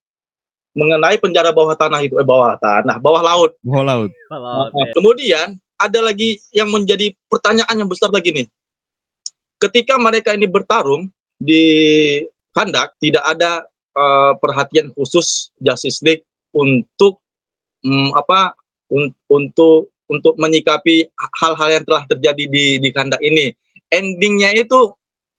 mengenai 0.73 1.21
penjara 1.21 1.53
bawah 1.53 1.77
tanah 1.77 2.01
itu 2.01 2.17
eh 2.17 2.25
bawah 2.25 2.57
tanah 2.57 2.97
bawah 2.97 3.21
laut. 3.21 3.51
Bawah 3.61 3.85
laut. 3.85 4.11
Kalau 4.31 4.73
kemudian 4.97 5.61
ada 5.83 5.99
lagi 6.01 6.39
yang 6.55 6.71
menjadi 6.71 7.11
pertanyaan 7.27 7.75
yang 7.75 7.91
besar 7.91 8.09
lagi 8.15 8.31
nih. 8.31 8.47
Ketika 9.59 9.99
mereka 9.99 10.35
ini 10.35 10.47
bertarung 10.47 11.11
di 11.39 11.65
kandak 12.55 12.95
tidak 13.03 13.23
ada 13.27 13.67
eh, 13.95 14.33
perhatian 14.39 14.95
khusus 14.95 15.51
Justice 15.59 16.03
League 16.03 16.23
untuk 16.55 17.19
mm, 17.83 18.15
apa 18.15 18.55
un- 18.93 19.15
untuk 19.27 19.91
untuk 20.11 20.35
menyikapi 20.37 21.09
hal-hal 21.41 21.81
yang 21.81 21.85
telah 21.89 22.05
terjadi 22.05 22.45
di 22.47 22.65
di 22.79 22.89
kandak 22.93 23.23
ini. 23.25 23.55
Endingnya 23.89 24.53
itu 24.57 24.93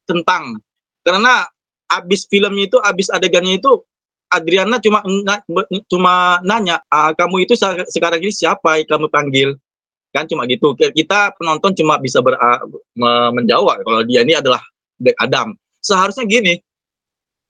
tentang 0.06 0.60
karena 1.06 1.48
abis 1.90 2.26
filmnya 2.26 2.66
itu 2.70 2.78
abis 2.82 3.08
adegannya 3.14 3.60
itu 3.62 3.82
Adriana 4.34 4.82
cuma 4.82 5.06
cuma 5.86 6.42
nanya 6.42 6.82
"Ah, 6.90 7.14
kamu 7.14 7.46
itu 7.46 7.54
sekarang 7.94 8.20
ini 8.24 8.34
siapa 8.34 8.82
yang 8.82 8.90
kamu 8.90 9.08
panggil 9.14 9.50
kan 10.14 10.30
cuma 10.30 10.46
gitu 10.46 10.78
kita 10.78 11.34
penonton 11.36 11.74
cuma 11.74 11.98
bisa 11.98 12.22
ber, 12.22 12.38
ah, 12.38 12.62
me- 12.94 13.32
menjawab 13.42 13.82
kalau 13.82 14.06
dia 14.06 14.22
ini 14.22 14.38
adalah 14.38 14.62
Black 15.02 15.18
Adam 15.18 15.58
seharusnya 15.82 16.30
gini 16.30 16.62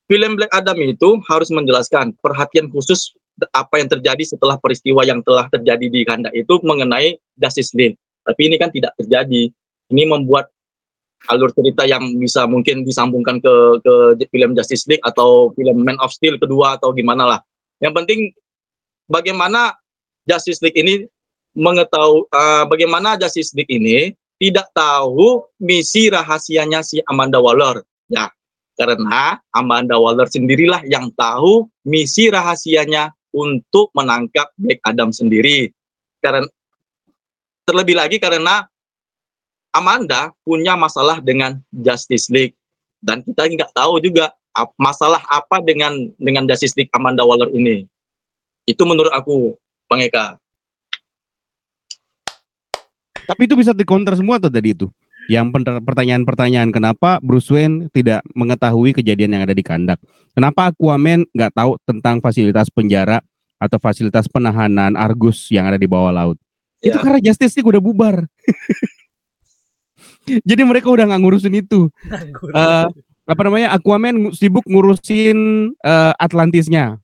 film 0.08 0.40
Black 0.40 0.52
Adam 0.56 0.80
itu 0.80 1.20
harus 1.28 1.52
menjelaskan 1.52 2.16
perhatian 2.24 2.72
khusus 2.72 3.14
apa 3.52 3.82
yang 3.82 3.90
terjadi 3.90 4.24
setelah 4.24 4.62
peristiwa 4.62 5.02
yang 5.02 5.26
telah 5.26 5.50
terjadi 5.50 5.86
di 5.90 6.06
Ganda 6.06 6.30
itu 6.38 6.62
mengenai 6.62 7.18
Justice 7.34 7.74
League. 7.74 7.98
Tapi 8.24 8.42
ini 8.46 8.56
kan 8.62 8.70
tidak 8.70 8.94
terjadi. 8.96 9.50
Ini 9.90 10.04
membuat 10.06 10.54
alur 11.32 11.50
cerita 11.56 11.88
yang 11.88 12.04
bisa 12.20 12.44
mungkin 12.46 12.84
disambungkan 12.84 13.40
ke 13.40 13.54
ke 13.82 13.94
film 14.30 14.54
Justice 14.54 14.86
League 14.92 15.04
atau 15.04 15.52
film 15.56 15.82
Man 15.82 15.98
of 16.04 16.14
Steel 16.14 16.38
kedua 16.38 16.78
atau 16.78 16.94
gimana 16.94 17.26
lah. 17.26 17.40
Yang 17.82 17.94
penting 18.04 18.20
bagaimana 19.10 19.76
Justice 20.30 20.62
League 20.62 20.78
ini 20.78 21.08
mengetahui 21.54 22.26
uh, 22.34 22.66
bagaimana 22.68 23.16
Justice 23.18 23.54
League 23.54 23.70
ini 23.70 24.14
tidak 24.42 24.68
tahu 24.76 25.46
misi 25.62 26.10
rahasianya 26.12 26.84
si 26.84 27.00
Amanda 27.08 27.40
Waller. 27.40 27.86
Ya, 28.12 28.28
karena 28.76 29.40
Amanda 29.54 29.96
Waller 29.96 30.28
sendirilah 30.28 30.84
yang 30.90 31.14
tahu 31.16 31.70
misi 31.86 32.28
rahasianya 32.28 33.14
untuk 33.34 33.90
menangkap 33.96 34.52
Black 34.60 34.82
Adam 34.84 35.14
sendiri. 35.14 35.72
Karena 36.20 36.46
terlebih 37.64 37.96
lagi 37.96 38.18
karena 38.20 38.68
Amanda 39.74 40.30
punya 40.46 40.78
masalah 40.78 41.18
dengan 41.24 41.58
Justice 41.74 42.30
League 42.30 42.54
dan 43.02 43.26
kita 43.26 43.50
nggak 43.50 43.72
tahu 43.74 43.98
juga 44.00 44.32
masalah 44.78 45.20
apa 45.28 45.60
dengan 45.66 46.14
dengan 46.22 46.46
Justice 46.46 46.78
League 46.78 46.94
Amanda 46.94 47.26
Waller 47.26 47.50
ini. 47.52 47.90
Itu 48.64 48.86
menurut 48.88 49.12
aku, 49.12 49.58
Bang 49.90 50.00
Eka. 50.00 50.40
Tapi 53.28 53.42
itu 53.48 53.56
bisa 53.56 53.72
di-counter 53.72 54.14
semua 54.18 54.38
tuh 54.38 54.52
tadi 54.52 54.76
itu. 54.76 54.88
Yang 55.32 55.56
pertanyaan-pertanyaan 55.88 56.76
kenapa 56.76 57.24
Bruce 57.24 57.48
Wayne 57.48 57.88
tidak 57.96 58.20
mengetahui 58.36 58.92
kejadian 58.92 59.40
yang 59.40 59.44
ada 59.48 59.56
di 59.56 59.64
kandak. 59.64 59.96
Kenapa 60.36 60.74
Aquaman 60.76 61.24
nggak 61.32 61.54
tahu 61.56 61.80
tentang 61.88 62.20
fasilitas 62.20 62.68
penjara 62.68 63.24
atau 63.56 63.80
fasilitas 63.80 64.28
penahanan 64.28 65.00
Argus 65.00 65.48
yang 65.48 65.64
ada 65.72 65.80
di 65.80 65.88
bawah 65.88 66.12
laut. 66.12 66.38
Itu 66.84 67.00
Ya. 67.00 67.04
karena 67.04 67.20
Justice 67.24 67.56
League 67.56 67.72
udah 67.72 67.80
bubar. 67.80 68.28
Jadi 70.50 70.62
mereka 70.64 70.92
udah 70.92 71.08
nggak 71.08 71.22
ngurusin 71.24 71.56
itu. 71.56 71.88
Eh, 72.52 72.88
apa 73.24 73.42
namanya 73.48 73.72
Aquaman 73.76 74.36
sibuk 74.36 74.68
ngurusin 74.68 75.72
eh, 75.80 76.14
Atlantisnya. 76.20 77.00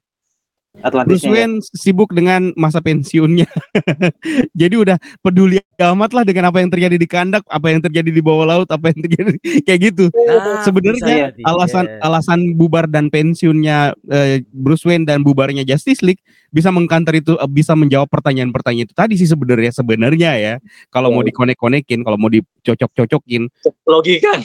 Bruce 0.69 0.85
Atlantisnya. 0.85 1.25
ya. 1.25 1.33
Wayne 1.33 1.55
sibuk 1.65 2.09
dengan 2.13 2.53
masa 2.53 2.77
pensiunnya. 2.77 3.49
Jadi 4.61 4.75
udah 4.77 4.95
peduli 5.19 5.57
amat 5.75 6.13
lah 6.13 6.21
dengan 6.21 6.47
apa 6.47 6.61
yang 6.61 6.69
terjadi 6.69 6.93
di 6.93 7.03
kandak, 7.03 7.41
apa 7.45 7.67
yang 7.67 7.81
terjadi 7.81 8.05
di 8.05 8.21
bawah 8.21 8.45
laut, 8.45 8.69
apa 8.69 8.93
yang 8.93 9.01
terjadi 9.01 9.33
kayak 9.65 9.79
gitu. 9.91 10.13
Nah, 10.13 10.61
Sebenarnya 10.61 11.33
jadi, 11.33 11.41
alasan 11.41 11.85
ya. 11.85 11.97
alasan 12.01 12.39
bubar 12.53 12.85
dan 12.85 13.09
pensiunnya 13.09 13.97
eh, 14.07 14.45
Bruce 14.47 14.85
Wayne 14.85 15.03
dan 15.03 15.25
bubarnya 15.25 15.65
Justice 15.65 16.05
League 16.05 16.21
bisa 16.49 16.69
mengkanter 16.69 17.17
itu 17.17 17.33
eh, 17.33 17.49
bisa 17.49 17.73
menjawab 17.73 18.05
pertanyaan-pertanyaan 18.07 18.85
itu 18.85 18.95
tadi 18.95 19.17
sih 19.17 19.25
sebenarnya 19.25 19.73
sebenarnya 19.73 20.31
ya. 20.37 20.53
Kalau 20.89 21.09
mau 21.09 21.19
Oh. 21.19 21.25
dikonek-konekin, 21.25 22.05
kalau 22.05 22.15
mau 22.15 22.29
dicocok-cocokin, 22.29 23.49
Logika. 23.83 24.37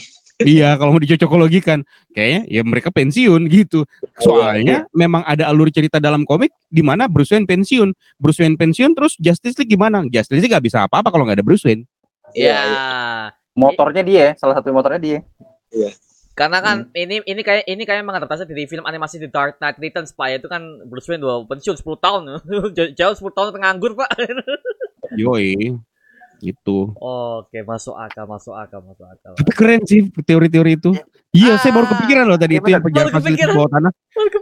Iya 0.42 0.74
kalau 0.74 0.96
mau 0.96 1.02
dicocokologikan 1.02 1.86
kayaknya 2.10 2.42
ya 2.50 2.62
mereka 2.66 2.90
pensiun 2.90 3.46
gitu. 3.46 3.86
Soalnya 4.18 4.90
memang 4.90 5.22
ada 5.22 5.46
alur 5.46 5.70
cerita 5.70 6.02
dalam 6.02 6.26
komik 6.26 6.50
di 6.66 6.82
mana 6.82 7.06
Bruce 7.06 7.30
Wayne 7.30 7.46
pensiun. 7.46 7.94
Bruce 8.18 8.42
Wayne 8.42 8.58
pensiun 8.58 8.98
terus 8.98 9.14
Justice 9.20 9.54
League 9.62 9.70
gimana? 9.70 10.02
Justice 10.10 10.42
League 10.42 10.50
gak 10.50 10.64
bisa 10.66 10.82
apa-apa 10.90 11.14
kalau 11.14 11.22
nggak 11.22 11.38
ada 11.38 11.46
Bruce 11.46 11.62
Wayne. 11.62 11.86
Ya, 12.34 13.30
Motornya 13.54 14.02
dia, 14.02 14.26
salah 14.34 14.58
satu 14.58 14.74
motornya 14.74 14.98
dia. 14.98 15.18
karena 16.34 16.58
kan 16.58 16.90
ini 16.98 17.22
ini 17.22 17.46
kayak 17.46 17.62
ini 17.70 17.86
kayak 17.86 18.02
mengadaptasi 18.02 18.42
dari 18.50 18.66
film 18.66 18.82
animasi 18.82 19.22
The 19.22 19.30
Dark 19.30 19.62
Knight 19.62 19.78
Returns 19.78 20.10
Pak 20.10 20.42
itu 20.42 20.50
kan 20.50 20.66
Bruce 20.90 21.06
Wayne 21.06 21.22
udah 21.22 21.46
pensiun 21.46 21.78
10 21.78 21.86
tahun. 22.02 22.22
Jauh- 22.74 22.90
Jauh 22.90 23.14
10 23.14 23.30
tahun 23.38 23.48
penganggur, 23.54 23.94
Pak. 23.94 24.10
Yoi. 25.22 25.78
Gitu. 26.44 26.92
Oke, 27.00 27.64
masuk 27.64 27.96
akal, 27.96 28.28
masuk 28.28 28.52
akal, 28.52 28.84
masuk 28.84 29.08
akal. 29.08 29.32
Tapi 29.32 29.50
keren 29.56 29.80
sih 29.88 30.12
teori-teori 30.12 30.76
itu. 30.76 30.92
Iya, 31.32 31.56
saya 31.56 31.72
baru 31.72 31.88
kepikiran 31.88 32.28
loh 32.28 32.36
tadi 32.36 32.60
Iya, 32.60 32.60
itu 32.60 32.68
yang 32.68 32.82
Baru 32.84 33.08
fasilitas 33.08 33.24
kepikiran. 33.24 33.54
bawah 33.56 33.70
tanah. 33.72 33.92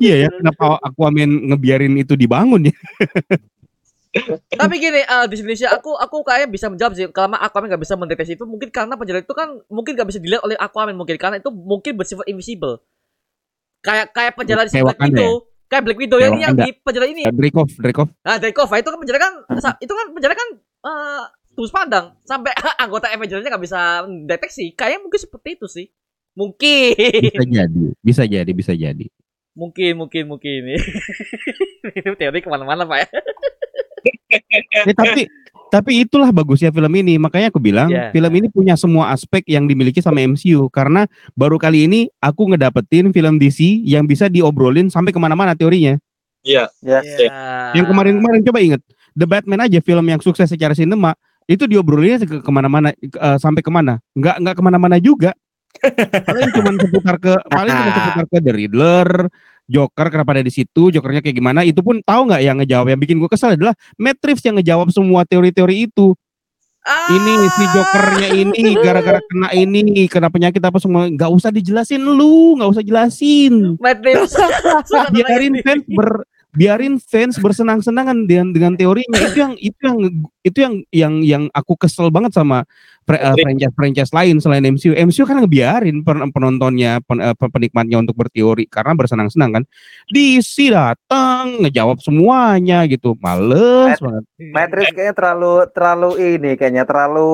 Iya 0.03 0.15
ya, 0.27 0.29
kenapa 0.35 0.67
Aquaman 0.83 1.31
ngebiarin 1.55 1.95
itu 1.95 2.19
dibangun 2.19 2.69
ya? 2.69 2.75
Tapi 4.61 4.75
gini, 4.77 5.01
eh, 5.01 5.25
di 5.31 5.35
Indonesia 5.41 5.73
aku 5.73 5.97
aku 5.97 6.21
kayak 6.21 6.53
bisa 6.53 6.69
menjawab 6.69 6.93
sih 6.93 7.09
kalau 7.09 7.33
Aquaman 7.33 7.73
nggak 7.73 7.81
bisa 7.81 7.95
mendeteksi 7.97 8.37
itu 8.37 8.45
mungkin 8.45 8.69
karena 8.69 8.93
penjara 8.93 9.25
itu 9.25 9.33
kan 9.33 9.57
mungkin 9.73 9.97
nggak 9.97 10.09
bisa 10.11 10.21
dilihat 10.21 10.45
oleh 10.45 10.59
Aquaman 10.61 10.93
mungkin 10.93 11.17
karena 11.17 11.41
itu 11.41 11.49
mungkin 11.49 11.97
bersifat 11.97 12.29
invisible. 12.29 12.85
Kayak 13.81 14.13
kayak 14.13 14.33
penjara 14.37 14.69
di 14.69 14.77
Widow. 14.77 15.49
Kayak 15.73 15.83
Black 15.89 15.99
Widow 16.05 16.21
yang 16.21 16.37
yang 16.37 16.53
di 16.53 16.77
penjara 16.85 17.09
ini. 17.09 17.25
Dreykov, 17.25 17.73
Dreykov. 17.81 18.13
Nah, 18.21 18.37
Dreykov 18.37 18.69
itu 18.69 18.89
kan 18.93 18.99
penjara 19.01 19.19
kan 19.19 19.33
itu 19.81 19.93
kan 19.97 20.07
penjara 20.13 20.35
kan 20.37 20.49
eh 20.61 21.23
tembus 21.53 21.73
pandang 21.73 22.17
sampai 22.25 22.53
anggota 22.83 23.13
Avengers-nya 23.13 23.53
nggak 23.53 23.65
bisa 23.65 23.81
deteksi. 24.25 24.73
Kayaknya 24.73 25.01
mungkin 25.05 25.21
seperti 25.21 25.49
itu 25.61 25.67
sih. 25.69 25.87
Mungkin. 26.33 26.97
Bisa 27.29 27.45
jadi, 27.45 27.85
bisa 28.01 28.23
jadi, 28.25 28.51
bisa 28.57 28.73
jadi. 28.73 29.07
mungkin, 29.53 30.01
mungkin, 30.01 30.33
mungkin. 30.33 30.61
Ini 32.01 32.17
teori 32.17 32.41
ke 32.41 32.49
mana-mana, 32.49 32.89
Pak 32.89 32.99
ya. 33.05 33.09
Eh, 34.89 34.97
tapi 34.97 35.29
tapi 35.69 36.05
itulah 36.09 36.33
bagusnya 36.33 36.73
film 36.73 36.89
ini. 36.97 37.21
Makanya 37.21 37.53
aku 37.53 37.61
bilang 37.61 37.93
Iya. 37.93 38.09
film 38.17 38.33
ini 38.33 38.49
punya 38.49 38.75
semua 38.81 39.13
aspek 39.13 39.45
yang 39.45 39.69
dimiliki 39.69 40.01
sama 40.01 40.25
MCU 40.25 40.73
karena 40.73 41.05
baru 41.37 41.61
kali 41.61 41.85
ini 41.85 42.01
aku 42.17 42.49
ngedapetin 42.49 43.13
film 43.13 43.37
DC 43.37 43.85
yang 43.85 44.09
bisa 44.09 44.33
diobrolin 44.33 44.89
sampai 44.89 45.13
ke 45.13 45.21
mana-mana 45.21 45.53
teorinya. 45.53 46.01
Iya. 46.43 46.73
Ya. 46.81 47.01
Iya. 47.05 47.29
Yang 47.77 47.87
kemarin-kemarin 47.93 48.41
coba 48.41 48.59
inget 48.65 48.81
The 49.13 49.29
Batman 49.29 49.69
aja 49.69 49.79
film 49.85 50.05
yang 50.09 50.21
sukses 50.25 50.49
secara 50.49 50.73
sinema 50.73 51.13
itu 51.47 51.65
diobrolinnya 51.67 52.25
ke 52.25 52.37
ke 52.41 52.51
mana-mana 52.53 52.95
eh, 52.99 53.39
sampai 53.39 53.63
ke 53.63 53.71
mana? 53.73 53.99
Nggak 54.15 54.37
nggak 54.43 54.55
ke 54.59 54.63
mana-mana 54.63 54.97
juga. 55.03 55.33
paling 56.29 56.53
cuma 56.53 56.71
seputar 56.77 57.17
ke 57.17 57.33
paling 57.49 57.73
cuma 57.73 57.91
seputar 57.97 58.25
ke 58.29 58.39
The 58.45 58.53
Riddler, 58.53 59.09
Joker 59.73 60.07
kenapa 60.13 60.37
ada 60.37 60.45
di 60.45 60.53
situ, 60.53 60.93
Jokernya 60.93 61.25
kayak 61.25 61.37
gimana? 61.41 61.65
Itu 61.65 61.81
pun 61.81 62.05
tahu 62.05 62.29
nggak 62.29 62.43
yang 62.45 62.61
ngejawab? 62.61 62.93
Yang 62.93 63.01
bikin 63.09 63.17
gue 63.19 63.31
kesel 63.33 63.57
adalah 63.57 63.75
Matt 63.97 64.21
Reeves 64.21 64.45
yang 64.45 64.61
ngejawab 64.61 64.93
semua 64.93 65.25
teori-teori 65.25 65.89
itu. 65.89 66.13
Ah. 66.83 67.15
Ini 67.15 67.33
si 67.55 67.65
Jokernya 67.71 68.29
ini 68.43 68.71
gara-gara 68.83 69.23
kena 69.23 69.49
ini, 69.55 70.11
kena 70.11 70.29
penyakit 70.29 70.59
apa 70.59 70.83
semua 70.83 71.07
nggak 71.07 71.31
usah 71.31 71.55
dijelasin 71.55 72.03
lu, 72.03 72.59
nggak 72.59 72.71
usah 72.75 72.83
jelasin. 72.83 73.79
Biarin 75.15 75.63
fans 75.63 75.87
ber 75.87 76.27
biarin 76.53 77.01
fans 77.01 77.41
bersenang-senangan 77.41 78.29
dengan 78.29 78.53
dengan 78.53 78.73
teorinya. 78.77 79.19
Itu 79.25 79.39
yang 79.41 79.55
itu 79.57 79.81
yang 79.81 79.99
itu 80.45 80.59
yang 80.61 80.75
yang 80.93 81.15
yang 81.25 81.43
aku 81.57 81.81
kesel 81.81 82.13
banget 82.13 82.37
sama 82.37 82.69
franchise 83.09 83.75
franchise 83.75 84.13
lain 84.15 84.39
selain 84.39 84.63
MCU 84.63 84.95
MCU 84.95 85.25
kan 85.27 85.43
ngebiarin 85.43 86.07
pen- 86.07 86.31
penontonnya 86.31 87.03
pen- 87.03 87.25
eh, 87.25 87.35
penikmatnya 87.35 87.99
untuk 87.99 88.15
berteori 88.15 88.69
karena 88.69 88.93
bersenang-senang 88.93 89.51
kan. 89.61 89.65
DC 90.13 90.69
datang 90.69 91.65
ngejawab 91.65 91.99
semuanya 92.05 92.85
gitu. 92.85 93.17
Males 93.19 93.97
Matt- 93.97 94.05
banget. 94.05 94.25
Matrix 94.53 94.87
kayaknya 94.93 95.15
terlalu 95.17 95.53
terlalu 95.73 96.11
ini 96.37 96.51
kayaknya 96.55 96.85
terlalu 96.85 97.31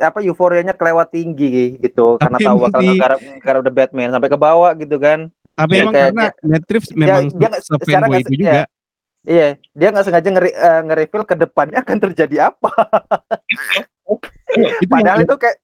apa 0.00 0.24
euforianya 0.24 0.72
kelewat 0.72 1.12
tinggi 1.12 1.76
gitu. 1.76 2.16
Karena 2.16 2.40
Tapi 2.40 2.46
tahu 2.48 2.56
emang 2.56 2.64
bakal 2.72 2.80
ngegarap 2.88 3.18
ngegarap 3.20 3.62
The 3.62 3.72
Batman 3.72 4.10
sampai 4.16 4.28
ke 4.32 4.38
bawah 4.40 4.72
gitu 4.80 4.96
kan. 4.96 5.28
Tapi 5.52 5.72
Ya, 5.72 5.82
emang 5.82 5.92
kayak 5.92 6.08
karena 6.08 6.26
Matrix 6.42 6.82
memang 6.92 7.24
dia 7.30 7.48
nggak- 7.48 7.62
se 7.62 7.72
secara 7.74 7.86
fanboy 8.02 8.08
nggak 8.10 8.22
itu 8.22 8.34
juga 8.38 8.62
Iya, 9.22 9.48
dia 9.70 9.88
nggak 9.88 10.02
sengaja 10.04 10.28
ngeri, 10.28 10.50
eh, 10.50 10.80
nge-reveal 10.82 11.22
ke 11.22 11.34
depannya 11.36 11.78
akan 11.78 11.98
terjadi 12.00 12.50
apa. 12.50 12.70
itu 14.82 14.90
Padahal 14.90 15.18
yang- 15.18 15.26
itu 15.26 15.34
kayak 15.38 15.56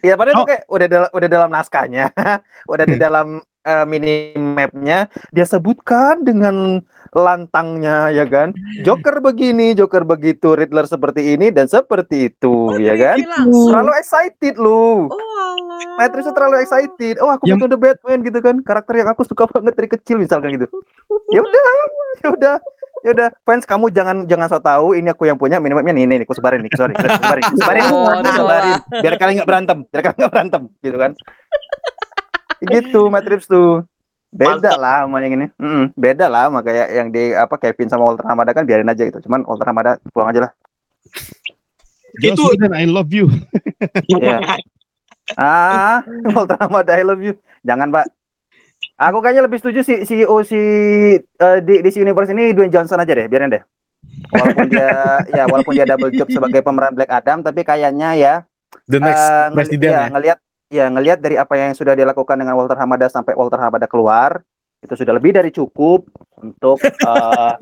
ya 0.00 0.14
padahal 0.14 0.34
itu 0.34 0.42
Oh. 0.42 0.48
kayak 0.48 0.62
udah 0.66 0.86
dalam 0.86 1.10
udah 1.10 1.28
dalam 1.28 1.50
naskahnya, 1.50 2.04
udah 2.72 2.84
di 2.84 2.94
Hmm. 2.94 3.02
dalam 3.02 3.26
eh, 3.62 3.84
mini 3.86 4.34
mapnya 4.36 5.06
dia 5.30 5.46
sebutkan 5.46 6.22
dengan 6.26 6.82
lantangnya 7.12 8.08
ya 8.08 8.24
kan. 8.24 8.56
Joker 8.82 9.20
begini, 9.20 9.76
Joker 9.76 10.02
begitu, 10.02 10.56
Riddler 10.56 10.88
seperti 10.88 11.36
ini 11.36 11.52
dan 11.52 11.68
seperti 11.68 12.32
itu 12.32 12.72
ya 12.80 12.96
kan. 12.96 13.16
Langsung. 13.20 13.68
Terlalu 13.70 13.92
excited 14.00 14.54
lu. 14.56 15.06
Oh. 15.12 15.56
Matrix 16.00 16.24
terlalu 16.32 16.56
excited. 16.64 17.20
Oh, 17.20 17.28
aku 17.28 17.44
Yang- 17.46 17.60
butuh 17.60 17.68
The 17.68 17.78
Batman 17.78 18.18
gitu 18.24 18.38
kan. 18.40 18.56
Karakter 18.64 18.94
yang 18.96 19.08
aku 19.12 19.22
suka 19.28 19.44
banget 19.44 19.76
dari 19.76 19.88
kecil 19.92 20.16
misalkan 20.16 20.56
gitu. 20.56 20.66
Ya 21.28 21.44
udah, 21.44 21.62
ya 22.24 22.28
udah. 22.32 22.56
Ya 23.02 23.10
udah, 23.18 23.28
fans 23.42 23.66
kamu 23.66 23.90
jangan 23.90 24.30
jangan 24.30 24.46
so 24.46 24.62
tahu 24.62 24.94
ini 24.94 25.10
aku 25.10 25.26
yang 25.26 25.34
punya 25.34 25.58
minimumnya 25.58 25.90
nih 25.90 26.06
nih, 26.06 26.22
nih 26.22 26.26
aku 26.30 26.38
sebarin 26.38 26.62
nih, 26.62 26.70
sorry, 26.78 26.94
sebarin, 26.94 27.18
sebarin, 27.18 27.44
sebarin, 27.58 27.82
Oh, 27.90 28.06
aku 28.06 28.30
sebarin, 28.30 28.78
biar 29.02 29.14
kalian 29.18 29.34
nggak 29.42 29.50
berantem, 29.50 29.78
biar 29.90 30.02
kalian 30.06 30.18
nggak 30.22 30.32
berantem, 30.38 30.62
gitu 30.86 30.96
kan? 31.02 31.12
Gitu, 32.64 33.00
Matrix 33.06 33.44
tuh, 33.44 33.82
beda 34.30 34.72
Mantap. 34.72 34.78
lah 34.78 34.96
sama 35.04 35.18
yang 35.20 35.34
ini, 35.34 35.46
Mm-mm, 35.56 35.84
beda 35.92 36.26
lah 36.26 36.46
sama 36.46 36.60
kayak 36.60 36.88
yang 36.90 37.08
di 37.08 37.32
apa 37.32 37.54
Kevin 37.56 37.88
sama 37.88 38.06
Walter 38.06 38.24
Hamada 38.24 38.50
kan 38.50 38.62
biarin 38.62 38.86
aja 38.86 39.02
gitu, 39.02 39.18
cuman 39.22 39.42
Walter 39.42 39.66
Hamada 39.66 39.90
pulang 40.10 40.30
aja 40.30 40.40
lah. 40.46 40.52
Joss 42.18 42.36
Itu- 42.36 42.46
Whedon, 42.46 42.72
I 42.72 42.84
love 42.84 43.10
you 43.10 43.26
Iya. 44.12 44.60
Ah, 45.34 46.04
Walter 46.34 46.58
Hamada 46.58 46.92
I 46.92 47.02
love 47.02 47.20
you, 47.20 47.34
jangan 47.62 47.88
Pak. 47.88 48.06
Aku 49.00 49.18
kayaknya 49.18 49.42
lebih 49.42 49.58
setuju 49.58 49.80
si 49.82 49.94
CEO 50.04 50.36
si 50.42 50.58
eh, 51.18 51.58
di 51.60 51.74
DC 51.80 51.98
Universe 51.98 52.30
ini 52.30 52.52
Dwayne 52.52 52.70
Johnson 52.70 52.98
aja 52.98 53.10
deh, 53.10 53.26
biarin 53.26 53.50
deh. 53.50 53.62
Walaupun 54.28 54.66
dia 54.68 54.90
ya 55.36 55.44
walaupun 55.46 55.72
dia 55.72 55.86
double 55.86 56.10
job 56.10 56.28
sebagai 56.28 56.60
pemeran 56.60 56.92
Black 56.92 57.08
Adam, 57.08 57.40
tapi 57.40 57.62
kayaknya 57.62 58.14
ya 58.14 58.34
The 58.84 58.98
next 58.98 59.22
ngeli- 59.22 59.54
presiden 59.56 59.88
ya, 59.88 59.98
ya. 59.98 60.06
ngelihat 60.10 60.38
ya 60.72 60.88
ngelihat 60.88 61.20
dari 61.20 61.36
apa 61.36 61.52
yang 61.60 61.76
sudah 61.76 61.92
dilakukan 61.92 62.40
dengan 62.40 62.56
Walter 62.56 62.80
Hamada 62.80 63.06
sampai 63.12 63.36
Walter 63.36 63.60
Hamada 63.60 63.84
keluar, 63.84 64.40
itu 64.80 64.96
sudah 64.96 65.12
lebih 65.12 65.36
dari 65.36 65.52
cukup 65.52 66.08
untuk 66.40 66.80
eh, 67.12 67.54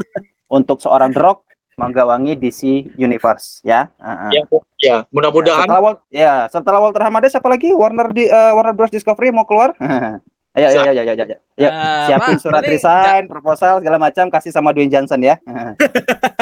untuk 0.46 0.78
seorang 0.78 1.10
The 1.10 1.20
Rock 1.20 1.50
menggawangi 1.74 2.38
DC 2.38 2.94
Universe 2.94 3.64
ya. 3.66 3.90
Heeh. 3.98 4.30
Ya, 4.38 4.42
ya 4.78 4.96
mudah-mudahan 5.10 5.66
Setelah 5.66 5.82
Wal- 5.82 6.04
ya, 6.12 6.34
setelah 6.46 6.78
Walter 6.78 7.02
Hamada 7.02 7.26
siapa 7.26 7.48
lagi? 7.50 7.74
Warner 7.74 8.14
di 8.14 8.30
eh, 8.30 8.52
Warner 8.54 8.78
Bros 8.78 8.94
Discovery 8.94 9.34
mau 9.34 9.44
keluar? 9.44 9.74
Ayo, 10.50 10.66
ayo, 10.66 10.80
ayo, 10.82 10.90
ayo, 10.90 11.12
ayo, 11.14 11.24
ayo. 11.30 11.36
Ya, 11.54 11.70
Ah, 11.70 12.06
siapin 12.10 12.34
Pak, 12.34 12.42
surat 12.42 12.62
resign, 12.66 13.30
proposal 13.30 13.78
segala 13.78 14.02
macam 14.02 14.26
kasih 14.26 14.50
sama 14.50 14.74
Dwayne 14.74 14.90
Johnson 14.90 15.22
ya. 15.22 15.38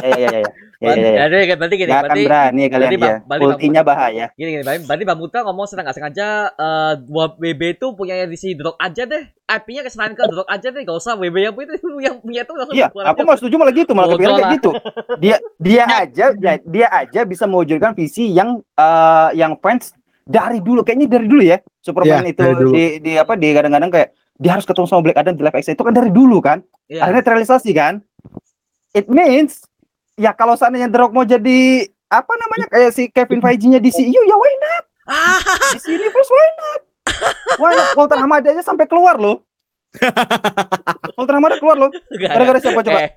ya, 0.00 0.16
ya, 0.16 0.28
ya, 0.32 0.38
ya. 0.40 0.52
Ya, 0.78 0.94
ya, 0.94 1.10
ya. 1.10 1.26
Jadi 1.28 1.58
berarti 1.58 1.74
gini, 1.76 1.90
Nggak 1.90 2.02
akan 2.06 2.16
berani 2.24 2.62
kalian 2.70 2.90
berarti 2.96 3.04
ya. 3.04 3.42
Ultinya 3.44 3.82
bahaya. 3.84 4.26
gini 4.32 4.48
gini, 4.56 4.62
berarti, 4.64 5.04
Bang 5.04 5.18
Muta 5.20 5.44
ngomong 5.44 5.66
senang 5.68 5.84
nggak 5.84 5.96
sengaja 6.00 6.28
eh 6.54 6.94
WB 7.42 7.62
itu 7.76 7.86
punya 7.92 8.24
di 8.24 8.38
si 8.38 8.56
Drog 8.56 8.80
aja 8.80 9.04
deh. 9.04 9.28
IP-nya 9.44 9.84
ke 9.84 10.24
Drog 10.24 10.48
aja 10.48 10.68
deh, 10.70 10.82
gak 10.86 10.96
usah 10.96 11.12
WB 11.18 11.36
yang 11.44 11.52
punya 11.52 11.66
itu 11.76 11.88
yang 12.00 12.16
punya 12.22 12.40
itu 12.46 12.52
langsung 12.54 12.76
Iya, 12.78 12.88
aku 12.88 13.02
aja. 13.02 13.26
malah 13.26 13.38
setuju 13.42 13.54
malah 13.58 13.74
gitu, 13.74 13.92
malah 13.92 14.08
Bodoh 14.08 14.16
kepikiran 14.16 14.38
kayak 14.38 14.54
gitu. 14.56 14.70
Dia 15.20 15.36
dia 15.58 15.82
aja 16.06 16.24
ya, 16.32 16.52
dia 16.62 16.86
aja 16.88 17.20
bisa 17.26 17.44
mewujudkan 17.44 17.92
visi 17.92 18.30
yang 18.30 18.62
eh, 18.78 19.28
yang 19.34 19.58
fans 19.58 19.97
dari 20.28 20.60
dulu 20.60 20.84
kayaknya 20.84 21.08
dari 21.08 21.26
dulu 21.26 21.40
ya. 21.40 21.56
Superman 21.80 22.28
Iya, 22.28 22.36
itu 22.36 22.44
di 22.68 22.84
di 23.00 23.12
apa 23.16 23.32
di 23.34 23.48
kadang-kadang 23.56 23.88
kayak 23.88 24.08
dia 24.38 24.50
harus 24.54 24.68
ketemu 24.68 24.86
sama 24.86 25.00
Black 25.00 25.18
Adam 25.18 25.34
di 25.34 25.42
live 25.42 25.56
action 25.56 25.72
itu 25.72 25.82
kan 25.82 25.94
dari 25.96 26.10
dulu 26.12 26.38
kan. 26.44 26.60
Iya. 26.86 27.08
Akhirnya 27.08 27.24
terrealisasi 27.24 27.70
kan. 27.72 28.04
It 28.92 29.08
means 29.08 29.64
ya 30.20 30.36
kalau 30.36 30.54
seandainya 30.54 30.92
The 30.92 30.98
Rock 31.00 31.16
mau 31.16 31.24
jadi 31.24 31.88
apa 32.08 32.32
namanya 32.36 32.66
kayak 32.68 32.90
si 32.92 33.08
Kevin 33.08 33.40
Feige-nya 33.40 33.80
di 33.80 33.88
CEO 33.88 34.22
ya 34.28 34.36
why 34.36 34.54
not? 34.60 34.84
Ah, 35.08 35.40
Di 35.72 35.80
sini 35.80 35.96
Universe 36.04 36.28
why 36.28 36.48
not? 36.60 36.80
Why 37.56 37.72
not? 37.72 37.88
Walter 37.96 38.18
Hamada 38.20 38.48
aja 38.52 38.60
sampai 38.60 38.84
keluar 38.84 39.16
loh. 39.16 39.48
Walter 41.16 41.34
Hamada 41.36 41.56
keluar 41.56 41.76
loh. 41.80 41.90
Gara-gara 42.12 42.60
siapa 42.60 42.80
coba? 42.84 42.98
Eh, 43.00 43.10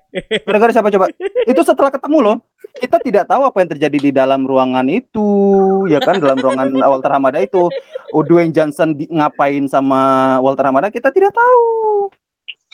Gara-gara 0.48 0.72
siapa 0.72 0.90
coba? 0.92 1.06
Itu 1.44 1.62
setelah 1.68 1.92
ketemu 1.92 2.18
loh. 2.24 2.36
Kita 2.78 2.98
tidak 3.04 3.28
tahu 3.28 3.42
apa 3.44 3.58
yang 3.64 3.70
terjadi 3.76 3.98
di 4.00 4.12
dalam 4.14 4.48
ruangan 4.48 4.88
itu, 4.88 5.28
ya 5.92 6.00
kan 6.00 6.18
dalam 6.24 6.40
ruangan 6.40 6.72
Walter 6.72 7.12
Hamada 7.12 7.40
itu. 7.44 7.68
Dwayne 8.12 8.52
Johnson 8.52 8.96
di- 8.96 9.08
ngapain 9.12 9.68
sama 9.68 10.36
Walter 10.44 10.68
Hamada 10.68 10.92
kita 10.92 11.12
tidak 11.12 11.36
tahu. 11.36 11.66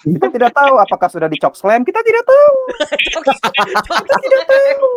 Kita 0.05 0.29
tidak 0.29 0.53
tahu 0.53 0.77
apakah 0.77 1.09
sudah 1.09 1.25
dicok 1.25 1.57
slam, 1.57 1.81
kita 1.81 2.05
tidak 2.05 2.21
tahu. 2.21 2.55
Kita 3.17 3.31
tidak 4.21 4.43
tahu. 4.45 4.91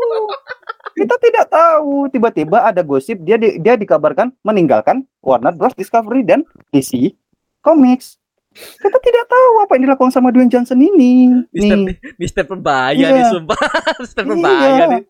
Kita 0.91 1.15
tidak 1.17 1.47
tahu. 1.49 1.93
Tiba-tiba 2.13 2.59
ada 2.69 2.85
gosip 2.85 3.17
dia 3.25 3.41
di- 3.41 3.57
dia 3.57 3.81
dikabarkan 3.81 4.29
meninggalkan 4.45 5.09
Warner 5.25 5.57
Bros 5.57 5.73
Discovery 5.73 6.21
dan 6.21 6.45
DC 6.69 7.17
Comics. 7.65 8.21
Kita 8.51 8.99
tidak 8.99 9.25
tahu 9.31 9.53
apa 9.63 9.73
yang 9.79 9.83
dilakukan 9.87 10.11
sama 10.11 10.35
Dwayne 10.35 10.51
Johnson 10.51 10.83
ini. 10.83 11.31
Mister, 11.55 11.77
Nih. 11.79 11.97
Mister 12.19 12.43
Perbaya 12.43 12.99
Iya. 12.99 13.09
nih, 13.15 13.25
sumpah. 13.31 13.63
Mister 14.03 14.23
Iya. 14.27 14.31
Perbaya 14.35 14.83
nih. 14.91 15.03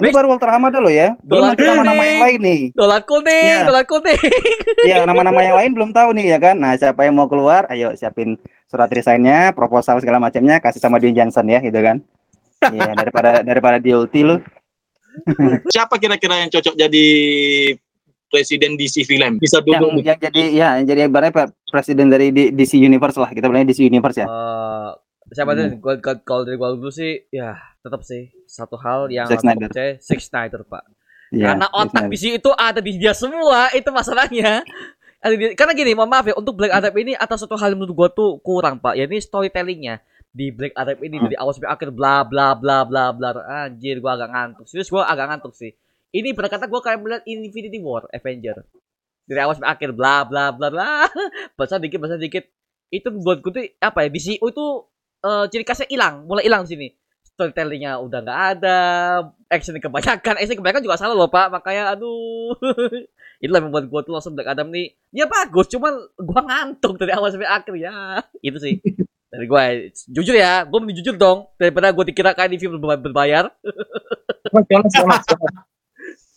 Ini 0.00 0.08
baru 0.16 0.26
Walter 0.32 0.48
Hamada 0.48 0.78
loh 0.80 0.88
ya. 0.88 1.12
Belum 1.20 1.44
nanti 1.44 1.60
nama-nama 1.60 2.02
yang 2.02 2.20
lain 2.24 2.40
nih. 2.40 2.60
Dolar 2.72 3.04
kuning, 3.04 3.58
dolar 3.68 3.84
kuning. 3.84 4.20
Iya, 4.88 5.04
nama-nama 5.04 5.40
yang 5.44 5.56
lain 5.60 5.70
belum 5.76 5.90
tahu 5.92 6.16
nih 6.16 6.36
ya 6.36 6.38
kan. 6.40 6.56
Nah, 6.56 6.72
siapa 6.74 7.04
yang 7.04 7.14
mau 7.20 7.28
keluar, 7.28 7.68
ayo 7.68 7.92
siapin 7.92 8.40
surat 8.66 8.88
resignnya, 8.88 9.52
proposal 9.52 10.00
segala 10.00 10.16
macamnya, 10.16 10.56
kasih 10.58 10.80
sama 10.80 10.96
Dwayne 10.96 11.16
Johnson 11.20 11.46
ya, 11.52 11.60
gitu 11.60 11.76
kan. 11.76 12.00
Iya, 12.64 12.96
daripada 12.96 13.44
daripada 13.44 13.76
di 13.76 13.92
ulti 13.92 14.24
lu. 14.24 14.40
siapa 15.68 15.96
kira-kira 15.96 16.44
yang 16.44 16.52
cocok 16.52 16.76
jadi 16.76 17.06
presiden 18.26 18.74
DC 18.74 19.02
film? 19.02 19.38
Bisa 19.38 19.58
Yang, 19.58 19.80
duduk 19.80 19.90
di 19.94 20.02
yang 20.04 20.18
jadi 20.18 20.42
ya, 20.50 20.68
yang 20.76 20.86
jadi 20.86 21.00
ibaratnya 21.06 21.32
presiden 21.64 22.06
dari 22.06 22.28
DC 22.30 22.76
Universe 22.76 23.16
lah. 23.16 23.30
Kita 23.30 23.46
bilangnya 23.46 23.70
DC 23.70 23.82
Universe 23.82 24.18
ya. 24.18 24.26
Eh, 24.26 24.90
siapa 25.28 25.52
Hmm. 25.52 25.58
tuh? 25.58 25.66
Gua- 25.78 26.20
kalau 26.20 26.42
dari 26.42 26.54
gua 26.54 26.72
dulu 26.72 26.88
sih, 26.88 27.26
ya 27.28 27.54
tetap 27.80 28.02
sih 28.02 28.28
satu 28.44 28.74
hal 28.76 29.06
yang 29.08 29.26
Zack 29.26 29.38
aku 29.38 29.46
Snyder. 29.46 29.68
percaya, 29.68 29.90
Zack 29.98 30.20
Snyder 30.20 30.60
pak. 30.62 30.82
Iya, 31.28 31.44
Karena 31.50 31.66
otak 31.68 32.04
DC 32.06 32.38
itu 32.38 32.50
ada 32.52 32.78
di 32.78 32.92
dia 32.94 33.10
semua, 33.10 33.66
itu 33.70 33.90
masalahnya. 33.90 34.62
Karena 35.58 35.72
gini, 35.72 35.90
mohon 35.90 36.06
maaf 36.06 36.22
ya, 36.22 36.34
untuk 36.34 36.54
Black 36.54 36.70
Adam 36.70 36.94
ini 36.94 37.12
atas 37.12 37.42
satu 37.42 37.58
hal 37.58 37.74
yang 37.74 37.82
menurut 37.82 37.96
gua 37.96 38.08
tuh 38.08 38.38
kurang 38.38 38.78
pak. 38.78 38.94
Ya 38.94 39.04
ini 39.04 39.18
storytellingnya 39.18 39.98
di 40.30 40.54
Black 40.54 40.70
Adam 40.72 40.94
ini 41.00 41.18
Hmm. 41.18 41.24
dari 41.26 41.34
awal 41.34 41.50
sampai 41.50 41.66
akhir 41.68 41.90
bla 41.90 42.22
bla 42.22 42.54
bla 42.54 42.86
bla 42.86 43.10
bla. 43.10 43.30
Anjir, 43.66 43.98
gua 43.98 44.14
agak 44.14 44.30
ngantuk. 44.30 44.64
Serius 44.66 44.86
gua 44.86 45.02
agak 45.04 45.26
ngantuk 45.26 45.50
sih. 45.52 45.74
Ini 46.16 46.32
benar 46.32 46.48
kata 46.48 46.64
gua 46.64 46.80
kayak 46.80 46.98
melihat 47.04 47.22
Infinity 47.28 47.76
War 47.84 48.08
Avenger. 48.08 48.64
Dari 49.26 49.40
awal 49.42 49.58
sampai 49.58 49.70
akhir 49.76 49.90
bla 49.92 50.24
bla 50.24 50.54
bla 50.54 50.72
bla. 50.72 51.04
Bahasa 51.60 51.76
dikit, 51.76 52.00
bahasa 52.00 52.16
dikit. 52.16 52.48
Itu 52.88 53.10
buat 53.10 53.42
gue 53.42 53.52
tuh 53.52 53.64
apa 53.82 54.06
ya? 54.06 54.08
DCU 54.08 54.46
itu 54.46 54.66
eh, 55.26 55.44
ciri 55.50 55.64
khasnya 55.66 55.90
hilang, 55.90 56.24
mulai 56.24 56.46
hilang 56.46 56.62
di 56.64 56.70
sini. 56.72 56.88
Storytellingnya 57.36 58.00
udah 58.00 58.24
nggak 58.24 58.40
ada, 58.56 58.80
action 59.52 59.76
kebanyakan, 59.76 60.40
action 60.40 60.56
kebanyakan 60.56 60.80
juga 60.80 60.96
salah 60.96 61.12
loh 61.12 61.28
pak, 61.28 61.52
makanya 61.52 61.92
aduh. 61.92 62.56
Itulah 63.44 63.60
yang 63.60 63.68
membuat 63.68 63.92
gue 63.92 64.00
tuh 64.08 64.12
langsung 64.16 64.32
Black 64.32 64.48
Adam 64.48 64.72
nih, 64.72 64.96
ya 65.12 65.28
bagus, 65.28 65.68
cuman 65.68 66.00
gue 66.16 66.40
ngantuk 66.40 66.96
dari 66.96 67.12
awal 67.12 67.28
sampai 67.28 67.44
akhir 67.44 67.76
ya. 67.76 68.24
Itu 68.46 68.56
sih. 68.56 68.80
Dari 69.28 69.44
gue, 69.44 69.64
jujur 70.16 70.32
ya, 70.32 70.64
gue 70.64 70.78
mending 70.80 71.04
jujur 71.04 71.20
dong 71.20 71.44
daripada 71.60 71.92
gue 71.92 72.04
dikira 72.08 72.32
kayak 72.32 72.56
di 72.56 72.56
film 72.56 72.80
berba- 72.80 73.04
berbayar. 73.04 73.52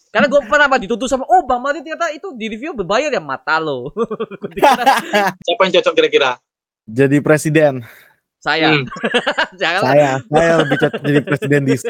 Karena 0.10 0.26
gue 0.26 0.42
pernah 0.50 0.66
apa 0.66 0.82
dituduh 0.82 1.06
sama, 1.06 1.22
oh 1.30 1.46
Bang 1.46 1.62
Mati 1.62 1.86
ternyata 1.86 2.10
itu 2.10 2.34
di 2.34 2.50
review 2.50 2.74
berbayar 2.74 3.14
ya 3.14 3.22
mata 3.22 3.62
lo. 3.62 3.94
Siapa 5.46 5.62
yang 5.70 5.74
cocok 5.78 5.94
kira-kira? 5.94 6.42
Jadi 6.90 7.22
presiden. 7.22 7.86
saya, 8.40 8.72
Hmm. 8.72 8.88
jangan 9.62 9.82
Saya, 9.84 10.10
saya 10.24 10.52
lebih 10.64 10.78
cocok 10.80 11.02
jadi 11.04 11.22
presiden 11.28 11.62
DC. 11.68 11.90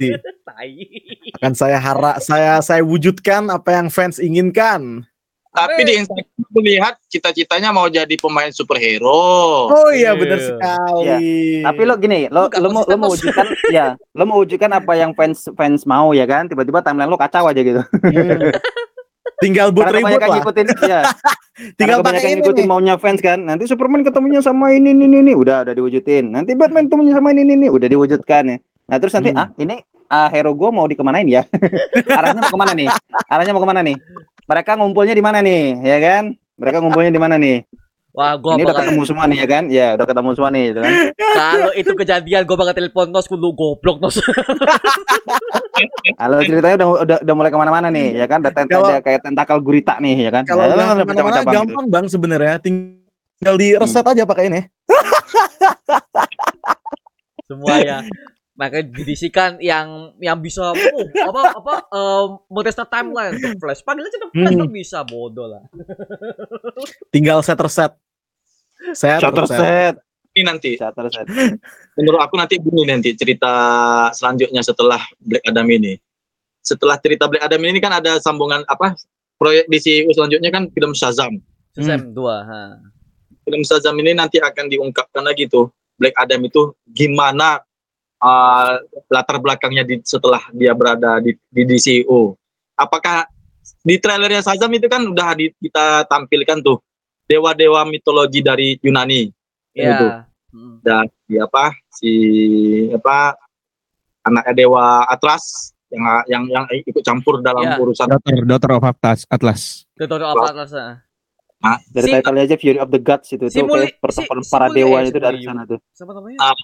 Akan 1.37 1.53
saya 1.53 1.77
harap 1.77 2.17
saya 2.25 2.57
saya 2.65 2.81
wujudkan 2.81 3.47
apa 3.53 3.69
yang 3.77 3.87
fans 3.93 4.17
inginkan. 4.17 5.05
Tapi 5.49 5.81
di 5.81 5.93
Instagram 5.97 6.29
aku 6.45 6.59
lihat 6.61 6.93
cita-citanya 7.05 7.69
mau 7.69 7.85
jadi 7.85 8.15
pemain 8.15 8.49
superhero. 8.49 9.65
Oh 9.67 9.89
iya 9.89 10.11
Iya. 10.11 10.11
benar 10.13 10.39
sekali. 10.39 11.09
Tapi 11.61 11.81
lo 11.83 11.93
gini, 11.95 12.19
lo 12.27 12.45
Bukan 12.45 12.59
lo 12.59 12.67
mau 12.69 12.83
lo 12.83 12.95
mau 12.95 13.09
wujudkan 13.09 13.45
ya, 13.69 13.85
lo 14.13 14.23
mau 14.23 14.37
wujudkan 14.37 14.69
apa 14.71 14.93
yang 14.93 15.11
fans 15.11 15.49
fans 15.53 15.83
mau 15.83 16.11
ya 16.11 16.23
kan? 16.23 16.45
Tiba-tiba 16.45 16.79
timeline 16.79 17.07
lo 17.07 17.17
kacau 17.17 17.45
aja 17.45 17.59
gitu. 17.59 17.81
Hmm. 17.81 18.53
tinggal 19.39 19.71
buat 19.71 19.87
ribut 19.89 20.19
lah. 20.19 20.37
ngikutin 20.37 20.67
ya. 20.91 21.01
Tinggal 21.75 22.03
pakai 22.03 22.21
ini 22.29 22.33
ngikutin 22.39 22.59
nih. 22.59 22.69
maunya 22.69 22.95
fans 22.95 23.19
kan. 23.19 23.39
Nanti 23.39 23.65
Superman 23.65 24.03
ketemunya 24.03 24.39
sama 24.39 24.69
ini 24.69 24.91
ini 24.91 25.07
ini 25.07 25.31
udah 25.31 25.63
udah 25.63 25.73
diwujudin. 25.73 26.29
Nanti 26.29 26.53
Batman 26.53 26.85
ketemunya 26.85 27.15
sama 27.15 27.31
ini 27.31 27.41
ini 27.41 27.53
ini 27.55 27.67
udah 27.67 27.87
diwujudkan 27.87 28.43
ya. 28.45 28.57
Nah 28.85 28.97
terus 28.97 29.13
nanti 29.13 29.31
Hmm. 29.31 29.39
ah 29.39 29.47
ini 29.55 29.79
ah, 30.09 30.27
hero 30.27 30.51
gue 30.51 30.69
mau 30.69 30.85
dikemanain 30.85 31.23
ya? 31.23 31.47
Arahnya 32.19 32.41
mau 32.41 32.51
ke 32.51 32.59
mana 32.59 32.73
nih? 32.73 32.89
Arahnya 33.25 33.53
mau 33.55 33.63
ke 33.63 33.69
mana 33.69 33.81
nih? 33.81 33.95
Mereka 34.49 34.81
ngumpulnya 34.81 35.13
di 35.13 35.21
mana 35.21 35.45
nih? 35.45 35.77
Ya 35.85 35.97
kan? 36.01 36.33
Mereka 36.57 36.81
ngumpulnya 36.81 37.13
di 37.13 37.21
mana 37.21 37.37
nih? 37.37 37.61
Wah, 38.09 38.33
gue 38.33 38.49
ini 38.57 38.65
udah 38.65 38.81
ketemu 38.81 39.01
semua 39.05 39.29
nih 39.29 39.37
ya 39.37 39.47
kan? 39.47 39.63
Ya 39.69 39.87
udah 39.93 40.07
ketemu 40.09 40.29
semua 40.33 40.49
nih, 40.49 40.63
gitu 40.73 40.79
kan? 40.81 40.93
kalau 41.37 41.69
itu 41.77 41.91
kejadian 41.93 42.41
gue 42.49 42.55
bakal 42.57 42.73
telepon 42.73 43.13
Nos, 43.13 43.29
lu 43.29 43.53
goblok 43.53 44.01
Nos. 44.01 44.17
Halo 46.17 46.41
ceritanya 46.41 46.75
udah 46.81 46.87
udah, 47.05 47.17
udah 47.21 47.35
mulai 47.37 47.51
ke 47.53 47.59
mana-mana 47.61 47.87
nih, 47.93 48.17
ya 48.17 48.25
kan? 48.25 48.41
Ada 48.41 49.05
kayak 49.05 49.21
tentakel 49.21 49.61
gurita 49.61 50.01
nih, 50.01 50.25
ya 50.25 50.31
kan? 50.33 50.43
Kalau 50.49 50.65
Ya, 50.65 50.73
udah 50.73 50.73
ke 50.73 50.81
mana-mana 50.81 51.05
macam-macam 51.05 51.43
gitu. 51.45 51.53
gampang 51.53 51.85
bang 51.85 52.05
sebenarnya. 52.09 52.55
Tinggal 52.57 53.55
di 53.61 53.67
reset 53.77 54.01
aja 54.09 54.23
pakai 54.25 54.49
ini. 54.49 54.61
Semua 57.45 57.77
ya. 57.77 58.01
Makanya 58.59 58.91
didisikan 58.91 59.55
yang 59.63 60.11
yang 60.19 60.35
bisa 60.43 60.75
oh, 60.75 60.75
apa 61.15 61.41
apa 61.55 61.75
um, 61.95 62.43
Modesta 62.51 62.83
timeline 62.83 63.39
The 63.39 63.55
Flash. 63.55 63.87
Panggil 63.87 64.11
aja 64.11 64.19
The 64.19 64.29
Flash 64.35 64.51
Hmm. 64.51 64.59
kan 64.67 64.69
bisa 64.75 64.99
bodoh 65.07 65.47
lah. 65.47 65.63
Tinggal 67.15 67.39
set 67.39 67.55
reset. 67.55 67.95
Set 68.91 69.23
Shutter 69.23 69.47
reset. 69.47 69.59
set, 69.63 69.95
Ini 70.35 70.43
nanti 70.43 70.75
shutter 70.75 71.07
set. 71.07 71.25
menurut 71.97 72.19
aku 72.19 72.35
nanti 72.35 72.59
begini 72.59 72.91
nanti 72.91 73.15
cerita 73.15 73.51
selanjutnya 74.11 74.59
setelah 74.59 74.99
Black 75.23 75.47
Adam 75.47 75.67
ini. 75.71 75.95
Setelah 76.59 76.99
cerita 76.99 77.31
Black 77.31 77.47
Adam 77.47 77.63
ini 77.63 77.79
kan 77.79 77.95
ada 77.95 78.19
sambungan 78.19 78.67
apa? 78.67 78.91
Proyek 79.39 79.71
DC 79.71 80.03
selanjutnya 80.11 80.51
kan 80.51 80.67
film 80.67 80.91
Shazam. 80.91 81.39
Shazam 81.71 82.11
2, 82.11 82.19
ha. 82.19 82.75
Film 83.47 83.63
Shazam 83.63 83.95
ini 84.03 84.11
nanti 84.11 84.35
akan 84.35 84.67
diungkapkan 84.67 85.23
lagi 85.23 85.47
tuh 85.47 85.71
Black 85.95 86.11
Adam 86.19 86.43
itu 86.43 86.75
gimana 86.91 87.63
uh, 88.19 88.71
latar 89.07 89.37
belakangnya 89.37 89.83
di, 89.83 89.99
setelah 90.01 90.43
dia 90.51 90.71
berada 90.71 91.19
di, 91.19 91.35
di 91.45 91.63
DCU. 91.65 92.35
Apakah 92.73 93.27
di 93.79 93.95
trailernya 93.95 94.39
Shazam 94.39 94.71
itu 94.71 94.85
kan 94.85 95.03
udah 95.03 95.33
di- 95.33 95.51
kita 95.53 96.03
tampilkan 96.05 96.59
tuh 96.59 96.79
dewa-dewa 97.25 97.83
mitologi 97.83 98.39
dari 98.39 98.75
Yunani. 98.79 99.27
Itu. 99.71 100.05
Ya. 100.07 100.25
Mm. 100.49 100.81
dan 100.81 101.05
si 101.21 101.37
apa 101.37 101.65
si 101.93 102.11
apa 102.89 103.37
anak 104.25 104.49
Dewa 104.51 105.05
Atlas 105.05 105.69
yang 105.89 106.01
yang 106.25 106.43
yang 106.49 106.65
ikut 106.65 107.05
campur 107.05 107.37
dalam 107.39 107.61
Ya. 107.61 107.77
urusan 107.77 108.09
Daughter, 108.09 108.33
Daughter 108.43 108.71
of 108.73 108.83
Atlas, 108.83 109.19
Atlas. 109.25 109.61
Tutor 109.93 110.17
apa 110.19 110.49
Atlas? 110.49 110.73
ah. 110.73 110.97
Dari 111.85 112.01
Si- 112.03 112.13
title 112.15 112.37
aja 112.39 112.55
Fury 112.55 112.79
of 112.79 112.89
the 112.89 112.97
Gods 112.97 113.29
itu 113.29 113.45
Si 113.45 113.61
tuh 113.61 113.69
Muli- 113.69 113.93
si- 113.93 114.25
si 114.25 114.49
para 114.49 114.65
Muli- 114.65 114.77
dewa 114.81 114.97
eh, 114.97 115.05
itu 115.05 115.11
si 115.13 115.21
dari 115.21 115.37
sana 115.37 115.63
tuh. 115.65 115.79
Siapa 115.91 116.11
namanya? 116.13 116.37
Ah. 116.41 116.57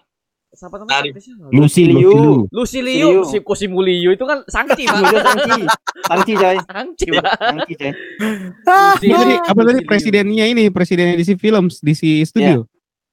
Siapa 0.56 0.76
namanya? 0.80 1.04
Lucy, 1.12 1.36
Liu. 1.36 1.52
Lucy 1.52 1.84
Liu. 1.84 2.16
Lucy 2.50 2.80
Liu. 2.80 3.10
Liu, 3.12 3.22
si 3.28 3.38
Kosi 3.44 3.68
Liu 3.68 4.10
itu 4.10 4.24
kan 4.24 4.42
Sangchi, 4.48 4.88
Pak. 4.90 4.98
Iya, 5.04 5.20
Sangchi. 5.22 5.62
Sangchi 6.08 6.34
coy. 6.34 6.58
Sangchi, 6.64 7.08
Pak. 7.12 7.26
Sangchi 7.38 7.74
coy. 7.76 7.92
Apa 8.64 8.98
tadi, 9.04 9.36
Liu. 9.36 9.44
apa 9.44 9.62
tadi 9.68 9.80
presidennya 9.84 10.46
ini, 10.48 10.64
presidennya 10.72 11.20
DC 11.20 11.36
Films, 11.36 11.84
DC 11.84 12.24
Studio. 12.24 12.64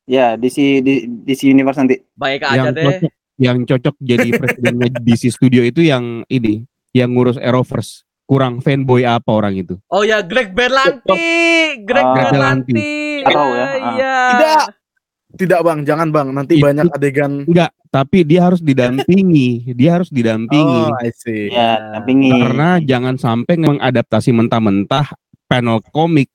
Ya, 0.06 0.34
DC 0.34 0.56
di 0.80 0.94
DC 1.26 1.46
Universe 1.46 1.78
nanti. 1.78 1.98
Baik 2.14 2.46
aja 2.46 2.70
yang 2.70 2.74
deh. 2.74 2.84
cocok, 2.86 3.10
yang 3.38 3.58
cocok 3.66 3.94
jadi 3.98 4.28
presidennya 4.34 4.88
DC 5.06 5.30
Studio 5.30 5.62
itu 5.62 5.82
yang 5.82 6.22
ini, 6.26 6.62
yang 6.94 7.10
ngurus 7.12 7.36
Arrowverse. 7.36 8.06
Kurang 8.22 8.62
fanboy 8.62 9.02
apa 9.04 9.28
orang 9.28 9.60
itu? 9.60 9.76
Oh 9.90 10.06
ya, 10.06 10.22
Greg 10.22 10.54
Berlanti. 10.54 11.18
Greg 11.84 12.06
Ah. 12.06 12.14
Berlanti. 12.16 12.72
Tahu 13.22 13.50
ya, 13.52 13.66
Ah, 13.66 13.66
ah. 13.66 13.92
Iya. 13.92 14.16
Tidak. 14.30 14.81
Tidak 15.32 15.60
bang, 15.60 15.80
jangan 15.82 16.08
bang. 16.12 16.28
Nanti 16.30 16.60
Itu- 16.60 16.64
banyak 16.64 16.88
adegan. 16.92 17.32
Enggak, 17.48 17.70
tapi 17.88 18.22
dia 18.22 18.46
harus 18.46 18.60
didampingi. 18.60 19.72
dia 19.72 19.96
harus 20.00 20.12
didampingi. 20.12 20.82
Oh, 20.92 20.96
I 21.00 21.10
see. 21.12 21.48
Ya, 21.48 21.96
dampingi. 21.96 22.30
Karena 22.30 22.78
jangan 22.78 23.16
sampai 23.16 23.56
mengadaptasi 23.56 24.30
mentah-mentah 24.30 25.16
panel 25.46 25.80
komik 25.88 26.28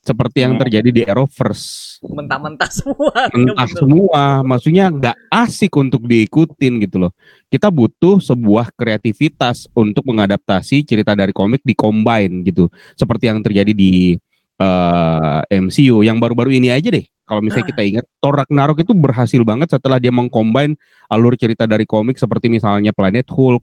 seperti 0.00 0.46
yang 0.46 0.54
Hmm. 0.54 0.62
terjadi 0.62 0.88
di 0.94 1.02
Arrowverse. 1.02 1.98
Mentah-mentah 2.06 2.70
semua. 2.70 3.10
Entah 3.34 3.66
Bener. 3.66 3.74
semua, 3.74 4.22
maksudnya 4.46 4.86
nggak 4.86 5.16
asik 5.34 5.74
untuk 5.74 6.06
diikutin 6.06 6.78
gitu 6.78 6.96
loh. 7.02 7.12
Kita 7.50 7.74
butuh 7.74 8.22
sebuah 8.22 8.70
kreativitas 8.70 9.66
untuk 9.74 10.06
mengadaptasi 10.06 10.86
cerita 10.86 11.18
dari 11.18 11.34
komik 11.34 11.66
di 11.66 11.74
combine 11.74 12.46
gitu, 12.46 12.70
seperti 12.94 13.26
yang 13.26 13.42
terjadi 13.42 13.72
di 13.74 14.14
eh, 14.56 15.40
MCU 15.52 16.00
yang 16.00 16.16
baru-baru 16.16 16.48
ini 16.54 16.72
aja 16.72 16.88
deh. 16.88 17.04
Kalau 17.26 17.42
misalnya 17.42 17.66
kita 17.74 17.82
ingat, 17.82 18.04
Thor 18.22 18.38
Ragnarok 18.38 18.86
itu 18.86 18.94
berhasil 18.94 19.42
banget 19.42 19.74
setelah 19.74 19.98
dia 19.98 20.14
mengcombine 20.14 20.78
alur 21.10 21.34
cerita 21.34 21.66
dari 21.66 21.82
komik 21.82 22.16
seperti 22.16 22.46
misalnya 22.46 22.94
Planet 22.94 23.26
Hulk, 23.26 23.62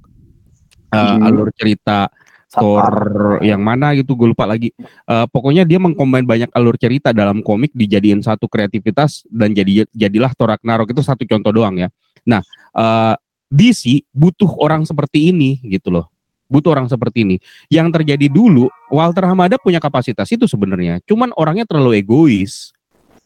eh, 0.92 1.00
Hmm. 1.00 1.24
alur 1.24 1.48
cerita 1.56 2.12
Thor 2.54 3.42
yang 3.42 3.66
mana 3.66 3.98
gitu 3.98 4.14
gue 4.14 4.30
lupa 4.30 4.46
lagi. 4.46 4.70
Eh, 5.10 5.26
pokoknya 5.34 5.66
dia 5.66 5.82
mengcombine 5.82 6.28
banyak 6.28 6.52
alur 6.54 6.78
cerita 6.78 7.10
dalam 7.10 7.42
komik 7.42 7.74
dijadiin 7.74 8.22
satu 8.22 8.46
kreativitas 8.46 9.26
dan 9.32 9.58
jadi 9.58 9.90
jadilah 9.90 10.36
Thor 10.38 10.54
Ragnarok 10.54 10.94
itu 10.94 11.02
satu 11.02 11.26
contoh 11.26 11.50
doang 11.50 11.82
ya. 11.82 11.90
Nah, 12.28 12.46
eh, 12.78 13.16
DC 13.50 14.06
butuh 14.14 14.50
orang 14.62 14.86
seperti 14.86 15.34
ini 15.34 15.62
gitu 15.66 15.90
loh. 15.90 16.10
Butuh 16.46 16.78
orang 16.78 16.86
seperti 16.86 17.26
ini. 17.26 17.42
Yang 17.74 18.02
terjadi 18.02 18.30
dulu 18.30 18.70
Walter 18.94 19.26
Hamada 19.26 19.58
punya 19.58 19.82
kapasitas 19.82 20.30
itu 20.30 20.46
sebenarnya. 20.46 21.02
Cuman 21.10 21.34
orangnya 21.34 21.66
terlalu 21.66 22.06
egois. 22.06 22.70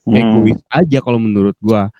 Hmm. 0.08 0.16
Egois 0.16 0.60
aja 0.72 1.04
kalau 1.04 1.20
menurut 1.20 1.60
gua. 1.60 1.92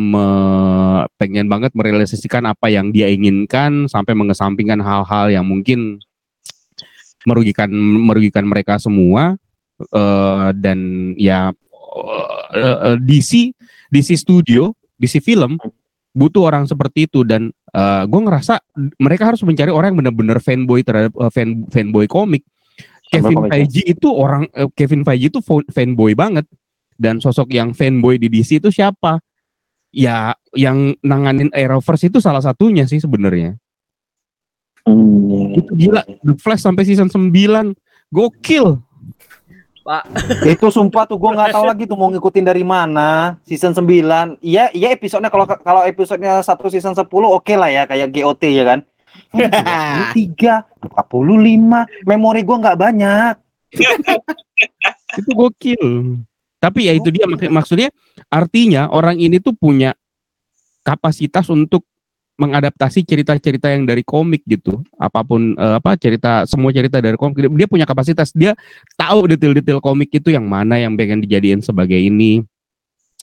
Me- 0.00 1.04
pengen 1.20 1.44
banget 1.48 1.76
merealisasikan 1.76 2.44
apa 2.48 2.72
yang 2.72 2.88
dia 2.88 3.12
inginkan 3.12 3.84
sampai 3.84 4.16
mengesampingkan 4.16 4.80
hal-hal 4.80 5.28
yang 5.28 5.44
mungkin 5.44 6.00
merugikan 7.28 7.68
merugikan 8.04 8.48
mereka 8.48 8.80
semua. 8.80 9.36
Eh, 9.78 10.48
dan 10.58 10.78
ya 11.14 11.54
eh, 12.56 12.78
eh, 12.90 12.96
DC 12.98 13.54
DC 13.94 14.18
Studio 14.18 14.74
DC 14.98 15.22
Film 15.22 15.60
butuh 16.16 16.48
orang 16.48 16.64
seperti 16.64 17.06
itu. 17.06 17.22
Dan 17.28 17.52
gue 18.08 18.20
ngerasa 18.24 18.58
mereka 18.98 19.30
harus 19.30 19.44
mencari 19.44 19.70
orang 19.70 19.92
yang 19.92 19.98
benar-benar 20.00 20.40
fanboy 20.40 20.80
terhadap 20.80 21.12
eh, 21.12 21.30
fan 21.30 21.68
fanboy 21.68 22.08
komik. 22.08 22.42
Kevin. 23.08 23.48
Feige 23.48 23.82
itu 23.88 24.08
orang 24.12 24.48
eh, 24.52 24.68
Kevin 24.76 25.04
Feige 25.04 25.32
itu 25.32 25.40
fanboy 25.44 26.12
banget 26.12 26.44
dan 26.98 27.22
sosok 27.22 27.54
yang 27.54 27.70
fanboy 27.72 28.18
di 28.18 28.26
DC 28.28 28.58
itu 28.58 28.68
siapa 28.74 29.22
ya 29.94 30.34
yang 30.52 30.92
nanganin 31.00 31.48
Arrowverse 31.54 32.10
itu 32.10 32.18
salah 32.18 32.42
satunya 32.42 32.84
sih 32.84 33.00
sebenarnya 33.00 33.56
Hmm. 34.88 35.52
itu 35.52 35.68
gila 35.76 36.00
The 36.24 36.32
Flash 36.40 36.64
sampai 36.64 36.88
season 36.88 37.12
9 37.12 37.28
gokil 38.08 38.80
Itu 40.44 40.68
sumpah 40.68 41.08
tuh 41.08 41.16
gue 41.16 41.32
nggak 41.32 41.52
tahu 41.56 41.64
lagi 41.64 41.88
tuh 41.88 41.96
mau 41.96 42.12
ngikutin 42.12 42.44
dari 42.44 42.60
mana. 42.60 43.40
Season 43.48 43.72
9. 43.72 44.36
Iya, 44.44 44.68
iya 44.76 44.92
episodenya 44.92 45.32
kalau 45.32 45.48
kalau 45.48 45.80
episodenya 45.88 46.44
satu 46.44 46.68
season 46.68 46.92
10 46.92 47.08
oke 47.08 47.54
lah 47.56 47.72
ya 47.72 47.88
kayak 47.88 48.12
GOT 48.12 48.42
ya 48.52 48.64
kan. 48.68 48.80
Tiga, 50.12 50.68
45, 50.92 52.04
memori 52.04 52.44
gue 52.44 52.56
nggak 52.60 52.76
banyak. 52.76 53.34
itu 55.16 55.30
gokil 55.32 56.20
tapi 56.58 56.90
ya 56.90 56.92
itu 56.94 57.08
dia 57.14 57.26
mak- 57.26 57.50
maksudnya 57.50 57.88
artinya 58.30 58.90
orang 58.90 59.18
ini 59.18 59.38
tuh 59.38 59.54
punya 59.54 59.94
kapasitas 60.82 61.46
untuk 61.50 61.86
mengadaptasi 62.38 63.02
cerita-cerita 63.02 63.66
yang 63.66 63.82
dari 63.82 64.06
komik 64.06 64.46
gitu. 64.46 64.78
Apa 64.94 65.26
pun 65.26 65.58
eh, 65.58 65.74
apa 65.82 65.98
cerita 65.98 66.46
semua 66.46 66.70
cerita 66.70 67.02
dari 67.02 67.18
komik 67.18 67.34
dia, 67.50 67.66
punya 67.66 67.82
kapasitas. 67.82 68.30
Dia 68.30 68.54
tahu 68.94 69.34
detail-detail 69.34 69.82
komik 69.82 70.14
itu 70.14 70.30
yang 70.30 70.46
mana 70.46 70.78
yang 70.78 70.94
pengen 70.94 71.18
dijadiin 71.18 71.66
sebagai 71.66 71.98
ini 71.98 72.46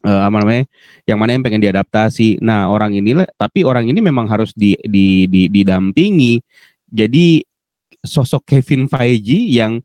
eh, 0.04 0.22
apa 0.28 0.36
namanya 0.36 0.68
yang 1.08 1.16
mana 1.16 1.32
yang 1.32 1.44
pengen 1.48 1.64
diadaptasi. 1.64 2.44
Nah 2.44 2.68
orang 2.68 2.92
ini 2.92 3.16
lah- 3.16 3.32
tapi 3.40 3.64
orang 3.64 3.88
ini 3.88 4.04
memang 4.04 4.28
harus 4.28 4.52
di, 4.52 4.76
di, 4.84 5.32
di 5.32 5.48
didampingi. 5.48 6.44
Jadi 6.92 7.40
sosok 8.04 8.44
Kevin 8.46 8.92
Feige 8.92 9.48
yang 9.48 9.80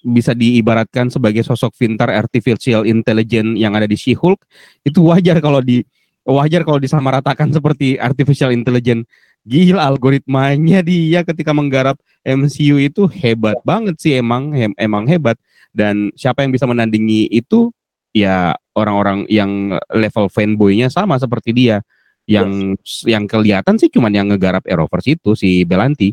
bisa 0.00 0.32
diibaratkan 0.32 1.12
sebagai 1.12 1.44
sosok 1.44 1.76
pintar 1.76 2.08
artificial 2.08 2.88
intelligence 2.88 3.56
yang 3.60 3.76
ada 3.76 3.84
di 3.84 3.96
She-Hulk 3.96 4.40
itu 4.84 5.00
wajar 5.04 5.38
kalau 5.44 5.60
di 5.60 5.84
wajar 6.24 6.64
kalau 6.64 6.80
disamaratakan 6.80 7.52
seperti 7.56 8.00
artificial 8.00 8.52
intelligence. 8.52 9.08
Gila 9.40 9.80
algoritmanya 9.80 10.84
dia 10.84 11.24
ketika 11.24 11.56
menggarap 11.56 11.96
MCU 12.28 12.76
itu 12.76 13.08
hebat 13.08 13.56
banget 13.64 13.96
sih 13.96 14.20
emang 14.20 14.52
hem- 14.52 14.76
emang 14.76 15.08
hebat. 15.08 15.40
Dan 15.72 16.12
siapa 16.12 16.44
yang 16.44 16.52
bisa 16.52 16.68
menandingi 16.68 17.24
itu? 17.32 17.72
Ya 18.12 18.58
orang-orang 18.76 19.24
yang 19.30 19.80
level 19.94 20.28
fanboynya 20.28 20.92
sama 20.92 21.16
seperti 21.16 21.56
dia. 21.56 21.80
Yang 22.28 22.76
yang 23.08 23.24
kelihatan 23.24 23.80
sih 23.80 23.88
cuman 23.88 24.12
yang 24.12 24.28
ngegarap 24.28 24.62
Arrowverse 24.68 25.16
itu 25.16 25.32
si 25.32 25.64
Belanti 25.64 26.12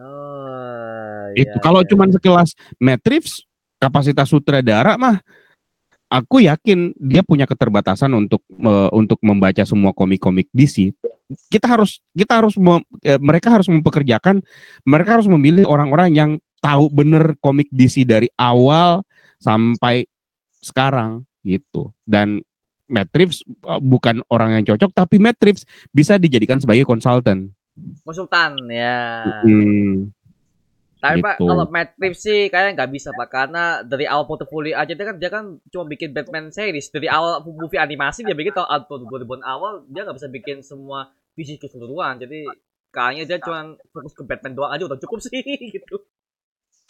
Oh, 0.00 1.28
itu 1.36 1.56
iya, 1.56 1.62
kalau 1.62 1.84
iya. 1.84 1.88
cuman 1.92 2.08
sekelas 2.16 2.56
Matt 2.80 3.04
Reeves 3.04 3.44
kapasitas 3.76 4.32
sutradara 4.32 4.96
mah 4.96 5.20
aku 6.08 6.42
yakin 6.42 6.96
dia 6.96 7.20
punya 7.20 7.44
keterbatasan 7.44 8.10
untuk 8.16 8.40
me- 8.50 8.90
untuk 8.96 9.20
membaca 9.20 9.62
semua 9.62 9.92
komik-komik 9.92 10.48
DC 10.50 10.90
kita 11.52 11.66
harus 11.70 12.02
kita 12.12 12.42
harus 12.42 12.58
mem- 12.58 12.86
eh, 13.06 13.20
mereka 13.22 13.54
harus 13.54 13.70
mempekerjakan 13.70 14.42
mereka 14.82 15.20
harus 15.20 15.28
memilih 15.30 15.68
orang-orang 15.68 16.10
yang 16.10 16.30
tahu 16.60 16.92
bener 16.92 17.38
komik 17.40 17.70
DC 17.72 18.04
dari 18.04 18.28
awal 18.36 19.02
sampai 19.40 20.04
sekarang 20.60 21.24
gitu. 21.40 21.90
Dan 22.04 22.44
Matt 22.90 23.14
Reeves 23.14 23.46
eh, 23.46 23.80
bukan 23.80 24.20
orang 24.28 24.60
yang 24.60 24.64
cocok 24.74 24.90
tapi 24.92 25.16
Matt 25.22 25.40
Reeves 25.40 25.64
bisa 25.94 26.20
dijadikan 26.20 26.58
sebagai 26.58 26.84
konsultan 26.84 27.54
konsultan 28.04 28.66
ya. 28.68 29.22
Hmm, 29.44 30.10
Tapi 31.00 31.24
Pak, 31.24 31.40
gitu. 31.40 31.48
kalau 31.48 31.64
Matt 31.72 31.96
Reeves 31.96 32.20
sih 32.20 32.52
kayaknya 32.52 32.76
nggak 32.76 32.92
bisa 32.92 33.08
Pak 33.16 33.28
karena 33.32 33.80
dari 33.80 34.04
awal 34.04 34.28
portofolio 34.28 34.76
aja 34.76 34.92
dia 34.92 35.06
kan 35.08 35.16
dia 35.16 35.30
kan 35.32 35.56
cuma 35.72 35.88
bikin 35.88 36.12
Batman 36.12 36.52
series 36.52 36.92
dari 36.92 37.08
awal 37.08 37.40
movie 37.40 37.80
animasi 37.80 38.20
dia 38.20 38.36
bikin 38.36 38.52
tahun 38.52 38.84
tahun 38.84 39.08
2000 39.08 39.40
awal 39.40 39.88
dia 39.88 40.04
nggak 40.04 40.16
bisa 40.20 40.28
bikin 40.28 40.60
semua 40.60 41.08
visi 41.32 41.56
keseluruhan 41.56 42.20
jadi 42.20 42.52
kayaknya 42.92 43.24
dia 43.24 43.38
cuma 43.40 43.80
fokus 43.94 44.12
ke 44.12 44.22
Batman 44.26 44.52
doang 44.52 44.72
aja 44.76 44.84
udah 44.84 44.98
cukup 45.00 45.24
sih 45.24 45.40
gitu. 45.74 46.04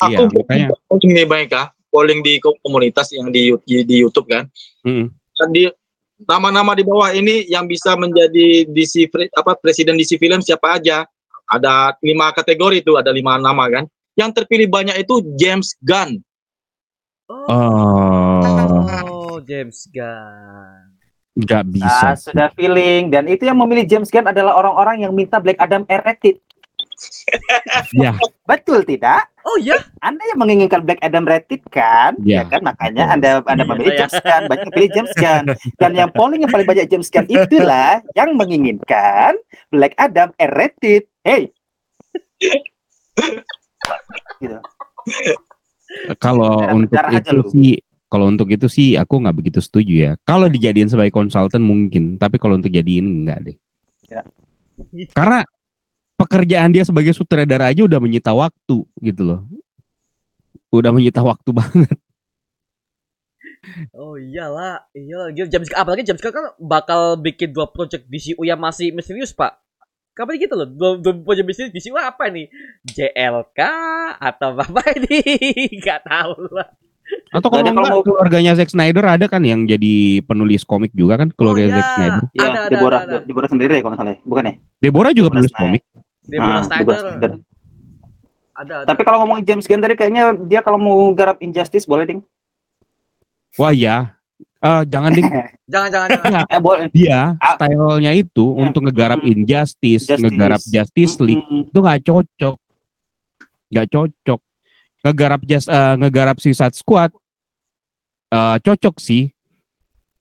Iya, 0.01 0.27
Aku 0.27 0.33
makanya. 0.33 0.73
polling 0.89 1.13
nih 1.13 1.27
baik 1.29 1.49
ya, 1.53 1.65
polling 1.93 2.21
di 2.25 2.41
ko- 2.41 2.57
komunitas 2.65 3.13
yang 3.13 3.29
di, 3.29 3.53
di, 3.69 3.85
di 3.85 3.97
YouTube 4.01 4.33
kan. 4.33 4.49
mm, 4.81 5.07
Dan 5.13 5.49
di 5.53 5.69
nama-nama 6.29 6.77
di 6.77 6.85
bawah 6.85 7.13
ini 7.13 7.49
yang 7.49 7.65
bisa 7.65 7.97
menjadi 7.97 8.69
DC 8.69 9.09
apa 9.37 9.57
presiden 9.57 9.97
DC 9.97 10.21
film 10.21 10.41
siapa 10.45 10.77
aja? 10.81 11.05
Ada 11.51 11.99
lima 12.05 12.31
kategori 12.31 12.83
itu, 12.87 12.95
ada 12.95 13.11
lima 13.11 13.41
nama 13.41 13.67
kan. 13.67 13.85
Yang 14.15 14.43
terpilih 14.43 14.69
banyak 14.71 14.97
itu 15.03 15.23
James 15.35 15.75
Gunn. 15.83 16.21
oh 17.31 17.49
Oh, 17.51 19.37
James 19.43 19.87
Gunn. 19.91 20.99
nggak 21.31 21.63
bisa 21.73 22.11
Ah, 22.11 22.19
sudah 22.19 22.51
feeling 22.59 23.07
dan 23.07 23.25
itu 23.31 23.47
yang 23.47 23.57
memilih 23.57 23.87
James 23.87 24.11
Gunn 24.11 24.29
adalah 24.29 24.59
orang-orang 24.59 25.07
yang 25.07 25.13
minta 25.15 25.39
Black 25.39 25.57
Adam 25.63 25.87
R-rated. 25.87 26.43
Ya, 27.97 28.15
Betul 28.45 28.85
tidak? 28.85 29.31
Oh 29.41 29.57
iya, 29.57 29.81
Anda 30.05 30.21
yang 30.31 30.39
menginginkan 30.43 30.85
Black 30.85 31.01
Adam 31.01 31.25
rated 31.25 31.65
kan? 31.73 32.15
Ya. 32.21 32.45
Ya 32.45 32.51
kan 32.51 32.61
makanya 32.61 33.09
Anda 33.09 33.41
Anda 33.49 33.65
memilih 33.65 33.97
Iya, 33.97 33.99
James 34.05 34.17
Gunn, 34.21 34.45
banyak 34.53 34.69
pilih 34.75 34.91
James 34.93 35.15
Gunn. 35.17 35.45
Dan 35.81 35.91
yang 35.97 36.11
polling 36.13 36.45
yang 36.45 36.53
paling 36.53 36.69
banyak 36.69 36.87
James 36.93 37.09
Gunn 37.09 37.27
itulah 37.27 38.05
yang 38.13 38.37
menginginkan 38.37 39.41
Black 39.73 39.97
Adam 39.97 40.31
R 40.37 40.53
rated. 40.53 41.09
Hey. 41.25 41.51
Gitu. 44.41 44.59
kalau 46.23 46.63
untuk 46.71 47.03
itu 47.11 47.31
lu. 47.35 47.43
sih 47.51 47.75
kalau 48.11 48.27
untuk 48.31 48.49
itu 48.51 48.67
sih 48.71 48.95
aku 48.99 49.23
nggak 49.23 49.37
begitu 49.39 49.59
setuju 49.63 49.95
ya. 49.95 50.13
Kalau 50.27 50.51
dijadiin 50.51 50.91
sebagai 50.91 51.15
konsultan 51.15 51.63
mungkin, 51.63 52.19
tapi 52.19 52.37
kalau 52.43 52.59
untuk 52.59 52.75
jadiin 52.75 53.25
enggak 53.25 53.39
deh. 53.47 53.57
Ya. 54.11 54.23
Karena 55.15 55.47
pekerjaan 56.21 56.71
dia 56.71 56.85
sebagai 56.85 57.11
sutradara 57.11 57.73
aja 57.73 57.81
udah 57.81 57.97
menyita 57.97 58.31
waktu 58.31 58.85
gitu 59.01 59.23
loh. 59.25 59.41
Udah 60.69 60.93
menyita 60.93 61.25
waktu 61.25 61.51
banget. 61.59 61.97
oh 63.93 64.17
iyalah, 64.17 64.89
iyalah. 64.93 65.33
James 65.35 65.69
Gunn- 65.69 65.81
apalagi 65.81 66.03
James 66.03 66.21
Gunn 66.21 66.33
kan 66.33 66.47
bakal 66.57 67.17
bikin 67.17 67.51
dua 67.51 67.69
project 67.69 68.07
DCU 68.07 68.41
yang 68.43 68.57
masih 68.57 68.93
misterius 68.93 69.33
pak. 69.33 69.57
Kapan 70.11 70.37
gitu 70.37 70.55
loh, 70.55 70.69
dua, 70.69 70.91
dua 70.97 71.13
project 71.19 71.47
misterius 71.47 71.73
DCU 71.73 71.97
apa 71.97 72.29
nih? 72.29 72.49
JLK 72.85 73.61
atau 74.17 74.51
apa 74.55 74.81
ini? 74.97 75.19
Gak 75.79 76.05
tahu 76.05 76.35
lah. 76.53 76.69
Atau 77.35 77.51
kalau 77.51 77.67
kalau 77.67 77.75
enggak, 77.75 77.91
mau- 77.91 78.07
keluarganya 78.07 78.53
Zack 78.55 78.71
Snyder 78.71 79.03
ada 79.03 79.27
kan 79.27 79.43
yang 79.43 79.67
jadi 79.67 79.95
penulis 80.23 80.63
komik 80.63 80.95
juga 80.95 81.19
kan 81.19 81.29
keluarga 81.35 81.67
iya. 81.67 81.75
Zack 81.75 81.89
Snyder. 81.93 82.23
Ya, 82.31 82.41
Ada, 82.41 82.47
ada, 82.47 82.71
Deborah, 82.71 83.01
ada, 83.03 83.17
ada. 83.19 83.27
Deborah 83.27 83.49
sendiri 83.51 83.73
ya 83.75 83.81
kalau 83.83 83.93
nggak 83.93 84.01
salah, 84.01 84.15
ya? 84.15 84.19
bukan 84.23 84.43
ya? 84.47 84.55
Deborah 84.79 85.11
juga 85.11 85.19
Deborah 85.19 85.33
penulis 85.35 85.51
Snyder. 85.51 85.63
komik. 85.67 85.83
Ah, 86.31 86.61
Snyder. 86.61 86.85
Deborah 86.85 87.01
Snyder. 87.09 87.33
Ada, 88.53 88.75
ada. 88.77 88.87
Tapi 88.87 89.01
kalau 89.03 89.19
ngomongin 89.21 89.45
James 89.47 89.65
Gunn 89.65 89.81
tadi 89.81 89.95
kayaknya 89.95 90.37
dia 90.39 90.61
kalau 90.61 90.77
mau 90.77 90.97
garap 91.11 91.41
Injustice 91.41 91.85
boleh 91.85 92.05
ding. 92.05 92.21
Wah 93.55 93.73
ya. 93.73 94.15
Eh, 94.61 94.83
jangan 94.87 95.11
ding 95.11 95.25
Jangan, 95.73 95.89
jangan, 95.89 96.09
jangan. 96.13 96.45
eh 96.53 96.61
boleh. 96.61 96.87
dia 96.91 97.33
Ah. 97.39 97.57
stylenya 97.57 98.13
itu 98.13 98.45
Ya. 98.47 98.59
untuk 98.61 98.85
ngegarap 98.85 99.19
Mm. 99.19 99.33
Injustice, 99.33 100.05
Justice. 100.05 100.21
ngegarap 100.21 100.61
Justice 100.61 101.15
League 101.19 101.41
Mm-mm. 101.41 101.65
itu 101.67 101.79
nggak 101.79 102.01
cocok 102.03 102.57
nggak 103.71 103.87
cocok 103.89 104.41
ngegarap 105.01 105.41
just 105.43 105.67
eh, 105.67 105.95
ngegarap 105.97 106.37
Suicide 106.37 106.75
Squad 106.75 107.09
eh, 108.29 108.57
cocok 108.61 108.99
sih 108.99 109.33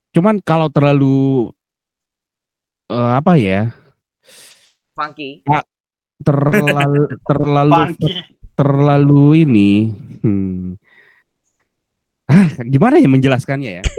cuman 0.09 0.39
kalau 0.39 0.69
terlalu 0.69 1.49
eh, 2.87 3.11
apa 3.13 3.35
ya 3.35 3.75
Funky. 4.93 5.43
terlalu 6.27 7.03
terlalu 7.23 7.81
terlalu 8.55 9.23
ini 9.47 9.71
hmm. 10.19 10.75
ah 12.27 12.49
gimana 12.67 12.99
ya 12.99 13.07
menjelaskannya 13.07 13.71
ya 13.79 13.83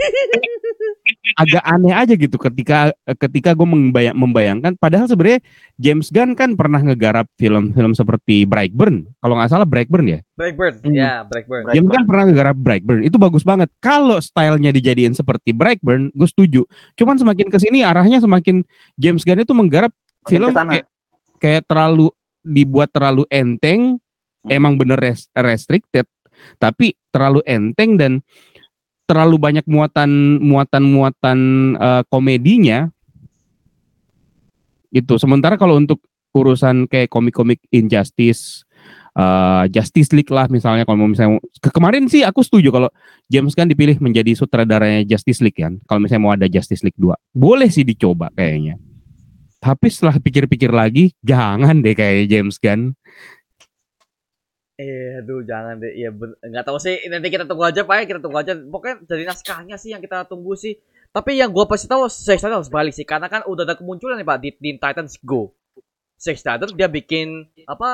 agak 1.39 1.63
aneh 1.63 1.93
aja 1.95 2.13
gitu 2.15 2.35
ketika 2.35 2.91
ketika 3.19 3.55
gue 3.55 3.67
membayang, 3.67 4.15
membayangkan 4.15 4.73
padahal 4.75 5.07
sebenarnya 5.07 5.39
James 5.79 6.11
Gunn 6.11 6.35
kan 6.35 6.53
pernah 6.59 6.81
ngegarap 6.83 7.27
film-film 7.39 7.95
seperti 7.95 8.43
Brightburn 8.43 9.07
kalau 9.23 9.39
nggak 9.39 9.51
salah 9.51 9.67
Brightburn 9.67 10.07
ya 10.07 10.19
Blackburn. 10.35 10.73
Hmm. 10.81 10.93
Ya. 10.95 11.23
Right. 11.27 11.75
James 11.77 11.89
Gunn 11.89 12.05
pernah 12.07 12.23
ngegarap 12.27 12.57
Brightburn 12.57 13.01
itu 13.05 13.17
bagus 13.17 13.43
banget 13.45 13.69
kalau 13.79 14.19
stylenya 14.19 14.71
dijadiin 14.75 15.15
seperti 15.15 15.55
Brightburn 15.55 16.11
gue 16.11 16.27
setuju 16.27 16.61
cuman 16.99 17.15
semakin 17.17 17.47
ke 17.47 17.57
sini 17.61 17.85
arahnya 17.85 18.19
semakin 18.19 18.65
James 18.99 19.23
Gunn 19.23 19.43
itu 19.43 19.53
menggarap 19.55 19.91
film 20.27 20.53
kayak, 20.53 20.85
kayak 21.41 21.65
terlalu 21.65 22.13
dibuat 22.45 22.93
terlalu 22.93 23.25
enteng 23.33 23.97
Hmm. 24.41 24.57
emang 24.57 24.73
bener 24.77 24.97
res- 24.97 25.29
restricted. 25.37 26.09
Tapi 26.57 26.97
terlalu 27.13 27.45
enteng 27.45 27.93
dan 28.01 28.25
terlalu 29.05 29.37
banyak 29.37 29.65
muatan 29.69 30.41
muatan 30.41 30.83
muatan 30.87 31.39
eh, 31.77 32.03
komedinya 32.07 32.89
itu 34.91 35.13
sementara 35.19 35.59
kalau 35.59 35.77
untuk 35.77 35.99
urusan 36.31 36.87
kayak 36.87 37.11
komik-komik 37.11 37.59
Injustice 37.75 38.63
eh, 39.13 39.63
Justice 39.69 40.15
League 40.15 40.31
lah 40.31 40.47
misalnya 40.47 40.87
kalau 40.87 41.11
misalnya 41.11 41.43
ke 41.59 41.69
kemarin 41.69 42.07
sih 42.07 42.23
aku 42.23 42.39
setuju 42.39 42.71
kalau 42.71 42.89
James 43.27 43.51
Gunn 43.51 43.67
dipilih 43.67 43.99
menjadi 43.99 44.31
sutradaranya 44.33 45.03
Justice 45.03 45.43
League 45.43 45.59
kan 45.59 45.77
kalau 45.85 45.99
misalnya 46.01 46.23
mau 46.23 46.33
ada 46.33 46.47
Justice 46.47 46.81
League 46.81 46.97
2 46.97 47.11
boleh 47.35 47.67
sih 47.67 47.83
dicoba 47.83 48.31
kayaknya 48.31 48.79
tapi 49.61 49.87
setelah 49.87 50.17
pikir-pikir 50.17 50.73
lagi 50.73 51.13
jangan 51.21 51.79
deh 51.79 51.93
kayak 51.93 52.25
James 52.27 52.57
Gunn 52.57 52.97
Eh, 54.81 55.21
aduh 55.21 55.45
jangan 55.45 55.77
deh. 55.77 55.93
Ya 55.93 56.09
ben- 56.09 56.33
nggak 56.41 56.65
tahu 56.65 56.81
sih. 56.81 57.05
Nanti 57.05 57.29
kita 57.29 57.45
tunggu 57.45 57.69
aja 57.69 57.85
pak 57.85 58.01
ya. 58.01 58.03
Kita 58.09 58.19
tunggu 58.23 58.41
aja. 58.41 58.57
Pokoknya 58.57 58.95
dari 59.05 59.23
naskahnya 59.29 59.77
sih 59.77 59.93
yang 59.93 60.01
kita 60.01 60.25
tunggu 60.25 60.57
sih. 60.57 60.73
Tapi 61.13 61.37
yang 61.37 61.53
gua 61.53 61.69
pasti 61.69 61.85
tahu 61.85 62.09
Zack 62.09 62.41
Snyder 62.41 62.57
harus 62.57 62.71
balik 62.71 62.89
sih. 62.97 63.05
Karena 63.05 63.29
kan 63.29 63.45
udah 63.45 63.61
ada 63.61 63.77
kemunculan 63.77 64.17
nih 64.17 64.25
pak 64.25 64.41
di 64.41 64.49
Teen 64.57 64.81
Titans 64.81 65.21
Go. 65.21 65.53
Zack 66.17 66.41
Snyder 66.41 66.73
dia 66.73 66.89
bikin 66.89 67.45
apa 67.69 67.89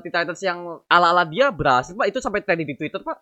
Teen 0.00 0.14
Titans 0.16 0.40
yang 0.40 0.80
ala-ala 0.88 1.28
dia 1.28 1.52
berhasil 1.52 1.92
pak. 1.92 2.08
Itu 2.08 2.24
sampai 2.24 2.40
trending 2.40 2.72
di 2.72 2.76
Twitter 2.80 3.04
pak. 3.04 3.20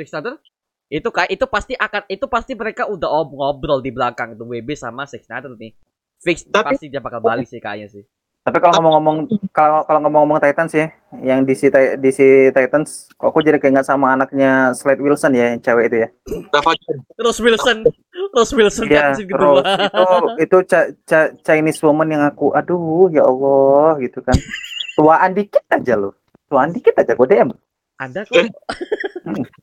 Zack 0.00 0.08
Snyder 0.08 0.40
itu 0.88 1.08
kayak 1.12 1.30
itu 1.30 1.44
pasti 1.44 1.76
akan 1.76 2.02
itu 2.08 2.24
pasti 2.32 2.52
mereka 2.56 2.88
udah 2.88 3.12
ob- 3.12 3.36
ngobrol 3.36 3.84
di 3.84 3.92
belakang 3.92 4.32
itu 4.32 4.48
WB 4.48 4.72
sama 4.72 5.04
Zack 5.04 5.28
Snyder 5.28 5.52
nih. 5.52 5.76
Fix 6.20 6.44
Tapi- 6.44 6.76
pasti 6.76 6.86
dia 6.86 7.00
bakal 7.00 7.18
balik 7.18 7.44
sih 7.44 7.58
kayaknya 7.58 7.88
sih. 7.90 8.04
Tapi 8.40 8.56
kalau 8.56 8.72
ngomong-ngomong 8.74 9.16
kalau 9.52 9.84
kalau 9.84 10.00
ngomong-ngomong 10.00 10.40
Titans 10.40 10.72
ya, 10.72 10.88
yang 11.20 11.44
DC 11.44 11.68
Ti- 11.68 11.96
DC 11.96 12.20
Titans, 12.50 13.12
kok 13.12 13.28
aku 13.28 13.40
jadi 13.40 13.56
keinget 13.56 13.84
sama 13.84 14.12
anaknya 14.12 14.72
Slade 14.72 14.96
Wilson 14.98 15.36
ya, 15.36 15.52
yang 15.52 15.60
cewek 15.60 15.92
itu 15.92 15.96
ya. 16.00 16.08
Rose 17.20 17.36
Wilson, 17.38 17.84
Rose 18.32 18.52
Wilson 18.54 18.88
kedua. 18.88 19.60
Rose. 19.60 19.60
itu 19.60 20.08
itu 20.40 20.56
Ca- 20.66 20.90
Ca- 21.04 21.32
Chinese 21.38 21.80
woman 21.80 22.08
yang 22.08 22.24
aku 22.24 22.48
aduh 22.50 23.08
ya 23.08 23.24
Allah 23.24 24.00
gitu 24.00 24.24
kan. 24.24 24.32
Tuaan 24.96 25.36
dikit 25.36 25.64
aja 25.68 25.94
loh. 25.94 26.16
Tuaan 26.48 26.72
dikit 26.72 26.96
aja 26.96 27.12
gue 27.12 27.26
DM. 27.28 27.52
Anda 27.96 28.24
kok 28.24 28.40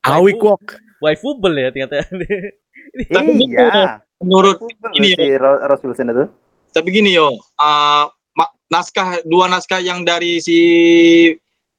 Awi 0.05 0.37
kok. 0.37 0.61
waifu 0.97 1.33
bel 1.35 1.53
ya 1.55 1.69
ternyata. 1.69 2.05
Iya. 2.97 4.01
menurut 4.17 4.57
Ini 4.93 5.07
si 5.13 5.27
Ro- 5.33 5.61
Rose 5.63 5.81
Wilson 5.81 6.09
itu. 6.09 6.25
Tapi 6.71 6.89
gini 6.91 7.15
yo 7.15 7.35
uh, 7.59 8.05
naskah 8.71 9.23
dua 9.23 9.47
naskah 9.47 9.79
yang 9.79 10.03
dari 10.03 10.39
si 10.43 10.57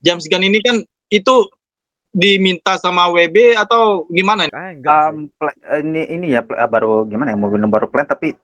James 0.00 0.24
Gunn 0.26 0.46
ini 0.46 0.58
kan 0.64 0.80
itu 1.12 1.48
diminta 2.12 2.80
sama 2.80 3.12
WB 3.12 3.54
atau 3.54 4.08
gimana. 4.08 4.48
Um, 4.50 5.28
ini 5.84 6.02
ini 6.08 6.26
ya 6.32 6.42
baru 6.44 7.04
gimana 7.04 7.32
ya 7.32 7.38
mau 7.38 7.52
baru 7.52 7.86
plan 7.86 8.08
tapi 8.08 8.34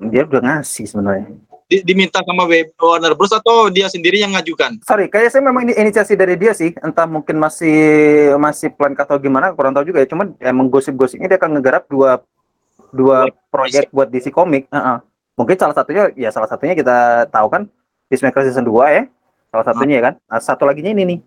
dia 0.00 0.24
udah 0.24 0.40
ngasih 0.40 0.88
sebenarnya. 0.88 1.28
Di- 1.70 1.86
diminta 1.86 2.18
sama 2.24 2.48
WB 2.50 2.74
Warner 2.80 3.14
Bros 3.14 3.30
atau 3.30 3.70
dia 3.70 3.86
sendiri 3.86 4.18
yang 4.18 4.34
ngajukan 4.34 4.82
Sorry, 4.82 5.06
kayaknya 5.06 5.30
saya 5.30 5.42
memang 5.46 5.70
ini 5.70 5.78
inisiasi 5.78 6.18
dari 6.18 6.34
dia 6.34 6.50
sih. 6.50 6.74
Entah 6.82 7.06
mungkin 7.06 7.38
masih 7.38 7.78
masih 8.40 8.74
plan 8.74 8.96
atau 8.96 9.20
gimana, 9.22 9.54
kurang 9.54 9.76
tahu 9.76 9.86
juga 9.86 10.02
ya. 10.02 10.08
Cuman 10.10 10.34
emang 10.42 10.66
gosip-gosipnya 10.66 11.30
dia 11.30 11.38
akan 11.38 11.60
ngegarap 11.60 11.86
dua 11.86 12.24
dua 12.90 13.30
proyek 13.54 13.92
buat 13.94 14.10
DC 14.10 14.34
Comic. 14.34 14.66
Heeh. 14.72 14.98
Mungkin 15.40 15.56
salah 15.56 15.72
satunya 15.72 16.12
ya 16.12 16.28
salah 16.28 16.44
satunya 16.44 16.76
kita 16.76 17.24
tahu 17.32 17.48
kan 17.48 17.64
Peacemaker 18.12 18.44
season 18.44 18.68
2 18.68 18.76
ya. 18.92 19.02
Salah 19.48 19.64
satunya 19.64 19.94
ya 19.96 20.02
kan. 20.10 20.14
Nah, 20.28 20.40
satu 20.42 20.68
lagi 20.68 20.84
ini 20.84 21.16
nih. 21.16 21.20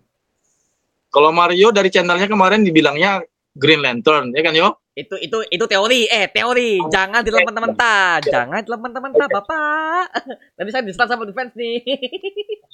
kalau 1.14 1.30
Mario 1.30 1.70
dari 1.70 1.94
channelnya 1.94 2.26
kemarin 2.26 2.66
dibilangnya 2.66 3.22
Green 3.54 3.78
Lantern 3.78 4.34
ya 4.34 4.42
kan 4.42 4.50
yo? 4.50 4.82
Itu 4.98 5.14
itu 5.18 5.46
itu 5.46 5.64
teori. 5.66 6.10
Eh 6.10 6.26
teori. 6.30 6.82
Jangan 6.90 7.22
dilawan 7.22 7.54
mentah 7.54 8.18
jangan 8.22 8.62
dilawan 8.66 8.90
mentah 8.90 9.28
bapak. 9.30 10.06
Nanti 10.58 10.70
saya 10.74 10.82
diserang 10.82 11.10
sama 11.10 11.22
defense 11.22 11.54
nih 11.54 11.82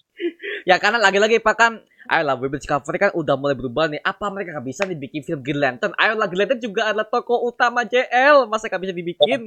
ya 0.69 0.77
karena 0.77 0.99
lagi-lagi 1.01 1.41
pak 1.41 1.55
kan 1.57 1.73
ayolah 2.11 2.35
WB 2.35 2.59
Discovery 2.59 2.99
kan 2.99 3.11
udah 3.15 3.35
mulai 3.39 3.55
berubah 3.55 3.87
nih. 3.87 4.03
Apa 4.03 4.33
mereka 4.35 4.59
nggak 4.59 4.67
bisa 4.67 4.83
dibikin 4.89 5.23
film 5.23 5.41
Green 5.47 5.63
Lantern? 5.63 5.95
Ayolah 5.95 6.27
Green 6.27 6.43
Lantern 6.47 6.61
juga 6.63 6.91
adalah 6.91 7.07
tokoh 7.07 7.47
utama 7.47 7.87
JL 7.87 8.51
masa 8.51 8.67
nggak 8.67 8.83
bisa 8.83 8.95
dibikin? 8.95 9.41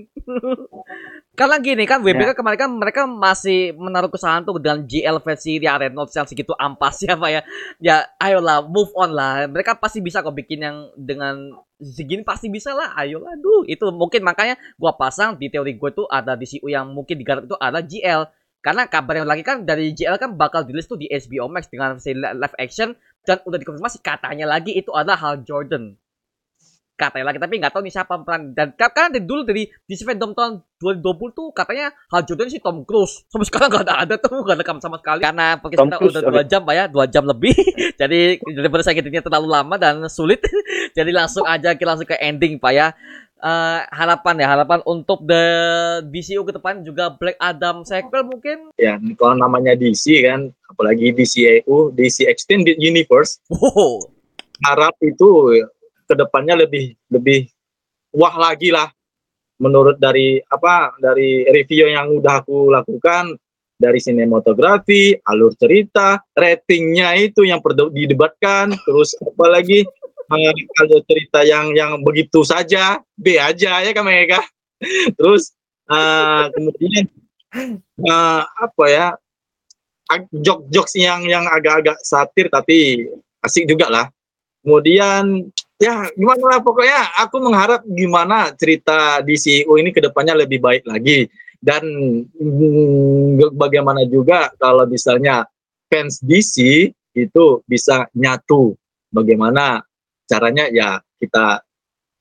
Karena 1.39 1.57
gini 1.59 1.83
kan 1.83 1.99
WB 1.99 2.33
kan 2.33 2.35
kemarin 2.39 2.59
kan 2.59 2.71
mereka 2.71 3.01
masih 3.03 3.73
menaruh 3.73 4.07
kesalahan 4.07 4.47
tuh 4.47 4.61
dengan 4.61 4.85
JL 4.87 5.17
versi 5.19 5.59
Ryan 5.59 5.89
Reynolds 5.89 6.13
yang 6.13 6.27
segitu 6.29 6.55
ampas 6.55 7.01
ya 7.05 7.19
pak 7.19 7.29
ya. 7.29 7.41
Ya 7.83 7.95
ayolah 8.21 8.63
move 8.63 8.93
on 8.95 9.11
lah. 9.11 9.49
Mereka 9.49 9.81
pasti 9.81 9.99
bisa 9.99 10.23
kok 10.23 10.31
bikin 10.31 10.63
yang 10.63 10.77
dengan 10.95 11.57
segini 11.83 12.23
pasti 12.23 12.47
bisa 12.47 12.71
lah. 12.71 12.95
Ayolah 12.95 13.35
duh 13.35 13.67
itu 13.67 13.83
mungkin 13.91 14.23
makanya 14.23 14.55
gua 14.79 14.95
pasang 14.95 15.35
di 15.35 15.51
teori 15.51 15.75
gue 15.75 15.89
tuh 15.91 16.07
ada 16.07 16.37
di 16.37 16.47
CU 16.47 16.71
yang 16.71 16.87
mungkin 16.93 17.19
digarap 17.19 17.43
itu 17.43 17.57
ada 17.59 17.83
GL 17.83 18.23
karena 18.63 18.87
kabarnya 18.87 19.27
lagi 19.27 19.43
kan 19.43 19.67
dari 19.67 19.91
GL 19.91 20.15
kan 20.15 20.39
bakal 20.39 20.63
di 20.63 20.71
tuh 20.87 20.95
di 20.95 21.11
HBO 21.11 21.51
Max 21.51 21.67
dengan 21.67 21.99
versi 21.99 22.15
li- 22.15 22.35
live 22.39 22.55
action. 22.55 22.95
Dan 23.23 23.43
udah 23.43 23.59
dikonfirmasi 23.59 23.99
katanya 23.99 24.47
lagi 24.47 24.71
itu 24.71 24.87
adalah 24.95 25.19
Hal 25.19 25.43
Jordan. 25.43 25.91
Katanya 26.95 27.27
lagi 27.27 27.39
tapi 27.43 27.59
nggak 27.59 27.75
tahu 27.75 27.83
nih 27.83 27.91
siapa 27.91 28.23
peran. 28.23 28.55
Dan 28.55 28.71
ka- 28.79 28.95
karena 28.95 29.19
dari 29.19 29.27
dulu 29.27 29.43
dari 29.43 29.67
di 29.67 29.93
fandom 29.99 30.31
tahun 30.31 30.63
2020 30.79 31.35
tuh 31.35 31.47
katanya 31.51 31.91
Hal 32.07 32.23
Jordan 32.23 32.47
si 32.47 32.63
Tom 32.63 32.87
Cruise. 32.87 33.27
Sampai 33.27 33.47
sekarang 33.51 33.67
nggak 33.67 33.83
ada 33.83 33.93
ada 33.99 34.15
tuh 34.15 34.31
nggak 34.31 34.57
rekam 34.63 34.79
sama 34.79 34.95
sekali. 35.03 35.19
Karena 35.27 35.59
podcast 35.59 35.83
kita 35.83 35.97
udah 35.99 36.21
dua 36.23 36.43
jam 36.47 36.61
pak 36.63 36.73
ya. 36.79 36.85
Dua 36.87 37.05
jam 37.11 37.23
lebih. 37.27 37.55
Jadi 37.99 38.39
daripada 38.47 38.83
saya 38.87 38.95
terlalu 39.03 39.47
lama 39.51 39.75
dan 39.75 40.07
sulit 40.07 40.39
jadi 40.97 41.09
langsung 41.09 41.43
aja 41.47 41.73
kita 41.73 41.95
langsung 41.95 42.07
ke 42.07 42.17
ending 42.21 42.61
pak 42.61 42.71
ya 42.71 42.87
Eh, 43.43 43.79
harapan 43.91 44.39
ya 44.39 44.55
harapan 44.55 44.79
untuk 44.87 45.27
the 45.27 45.43
DCU 46.07 46.47
ke 46.47 46.55
depan 46.55 46.79
juga 46.79 47.11
Black 47.11 47.35
Adam 47.43 47.83
sequel 47.83 48.23
mungkin. 48.23 48.71
Ya, 48.79 48.95
kalau 49.19 49.35
namanya 49.35 49.75
DC 49.75 50.23
kan, 50.23 50.47
apalagi 50.71 51.11
DCEU, 51.11 51.91
DC 51.91 52.23
Extended 52.23 52.79
Universe, 52.79 53.43
wow. 53.51 53.99
Harap 54.63 54.95
itu 55.03 55.59
ke 56.07 56.15
depannya 56.15 56.63
lebih 56.63 56.95
lebih 57.11 57.51
wah 58.15 58.31
lagi 58.39 58.71
lah. 58.71 58.87
Menurut 59.59 59.99
dari 59.99 60.39
apa 60.47 60.95
dari 61.03 61.43
review 61.43 61.91
yang 61.91 62.15
udah 62.15 62.47
aku 62.47 62.71
lakukan 62.71 63.35
dari 63.75 63.99
sinematografi, 63.99 65.19
alur 65.19 65.51
cerita, 65.59 66.15
ratingnya 66.31 67.19
itu 67.19 67.43
yang 67.43 67.59
perlu 67.59 67.91
didebatkan, 67.91 68.71
terus 68.87 69.11
apalagi 69.19 69.83
eh, 70.39 70.81
alur 70.81 71.01
cerita 71.05 71.45
yang 71.45 71.73
yang 71.75 72.01
begitu 72.01 72.41
saja 72.41 73.01
B 73.13 73.37
aja 73.37 73.81
ya 73.83 73.91
kan 73.93 74.05
mereka. 74.05 74.41
Terus 75.17 75.53
eh, 75.89 76.43
kemudian 76.53 77.05
eh, 78.01 78.41
apa 78.43 78.85
ya 78.89 79.07
jok 80.31 80.69
jokes 80.69 80.93
yang 80.99 81.25
yang 81.25 81.45
agak-agak 81.49 81.97
satir 82.01 82.47
tapi 82.49 83.07
asik 83.43 83.69
juga 83.69 83.89
lah. 83.89 84.05
Kemudian 84.63 85.51
ya 85.81 86.07
gimana 86.15 86.55
lah 86.55 86.59
pokoknya 86.63 87.19
aku 87.19 87.35
mengharap 87.43 87.81
gimana 87.83 88.55
cerita 88.55 89.19
DCU 89.19 89.75
ini 89.75 89.91
ke 89.91 89.99
depannya 89.99 90.39
lebih 90.39 90.63
baik 90.63 90.87
lagi 90.87 91.27
dan 91.59 91.83
mm, 92.31 93.55
bagaimana 93.55 94.07
juga 94.07 94.51
kalau 94.55 94.87
misalnya 94.87 95.43
fans 95.91 96.23
DC 96.23 96.55
itu 97.15 97.45
bisa 97.67 98.07
nyatu 98.15 98.75
bagaimana 99.11 99.83
caranya 100.29 100.67
ya 100.71 100.99
kita 101.19 101.63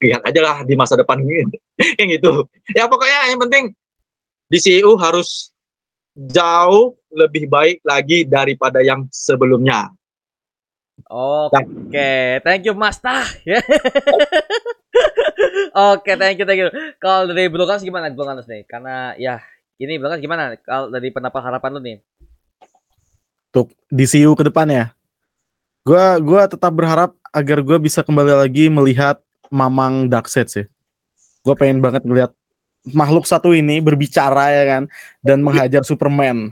lihat 0.02 0.22
aja 0.26 0.40
lah 0.42 0.56
di 0.66 0.74
masa 0.74 0.98
depan 0.98 1.22
ini 1.22 1.46
yang 1.98 2.08
gitu 2.10 2.46
ya 2.74 2.90
pokoknya 2.90 3.30
yang 3.30 3.40
penting 3.40 3.64
DCU 4.50 4.98
harus 4.98 5.54
jauh 6.12 6.98
lebih 7.08 7.48
baik 7.48 7.80
lagi 7.86 8.26
daripada 8.28 8.82
yang 8.84 9.08
sebelumnya 9.08 9.90
Oke, 11.08 12.38
thank 12.46 12.62
you 12.62 12.76
Mas 12.78 13.00
Tah. 13.00 13.26
Oke, 15.92 16.14
thank 16.14 16.36
you, 16.38 16.46
thank 16.46 16.60
you. 16.62 16.70
Kalau 17.00 17.26
dari 17.26 17.48
Bro 17.50 17.66
Kans 17.66 17.82
gimana 17.82 18.12
Bro 18.12 18.28
Kans 18.28 18.46
nih? 18.46 18.62
Karena 18.68 19.16
ya 19.18 19.40
ini 19.82 19.98
Bro 19.98 20.14
Kans 20.14 20.22
gimana? 20.22 20.54
Kalau 20.62 20.92
dari 20.92 21.10
pendapat 21.10 21.42
harapan 21.42 21.70
lu 21.74 21.80
nih? 21.82 21.98
untuk 23.52 23.68
DCU 23.92 24.32
ke 24.32 24.48
depan 24.48 24.64
ya. 24.72 24.84
Gua 25.82 26.22
gua 26.22 26.46
tetap 26.46 26.70
berharap 26.70 27.10
agar 27.34 27.59
gua 27.62 27.78
bisa 27.82 28.06
kembali 28.06 28.38
lagi 28.38 28.70
melihat 28.70 29.18
Mamang 29.50 30.06
Darkseid 30.06 30.48
sih. 30.48 30.66
Gua 31.42 31.59
pengen 31.59 31.82
banget 31.82 32.06
ngelihat 32.06 32.30
makhluk 32.90 33.26
satu 33.26 33.54
ini 33.54 33.78
berbicara 33.78 34.50
ya 34.50 34.64
kan 34.66 34.90
dan 35.22 35.42
menghajar 35.42 35.86
Superman 35.86 36.50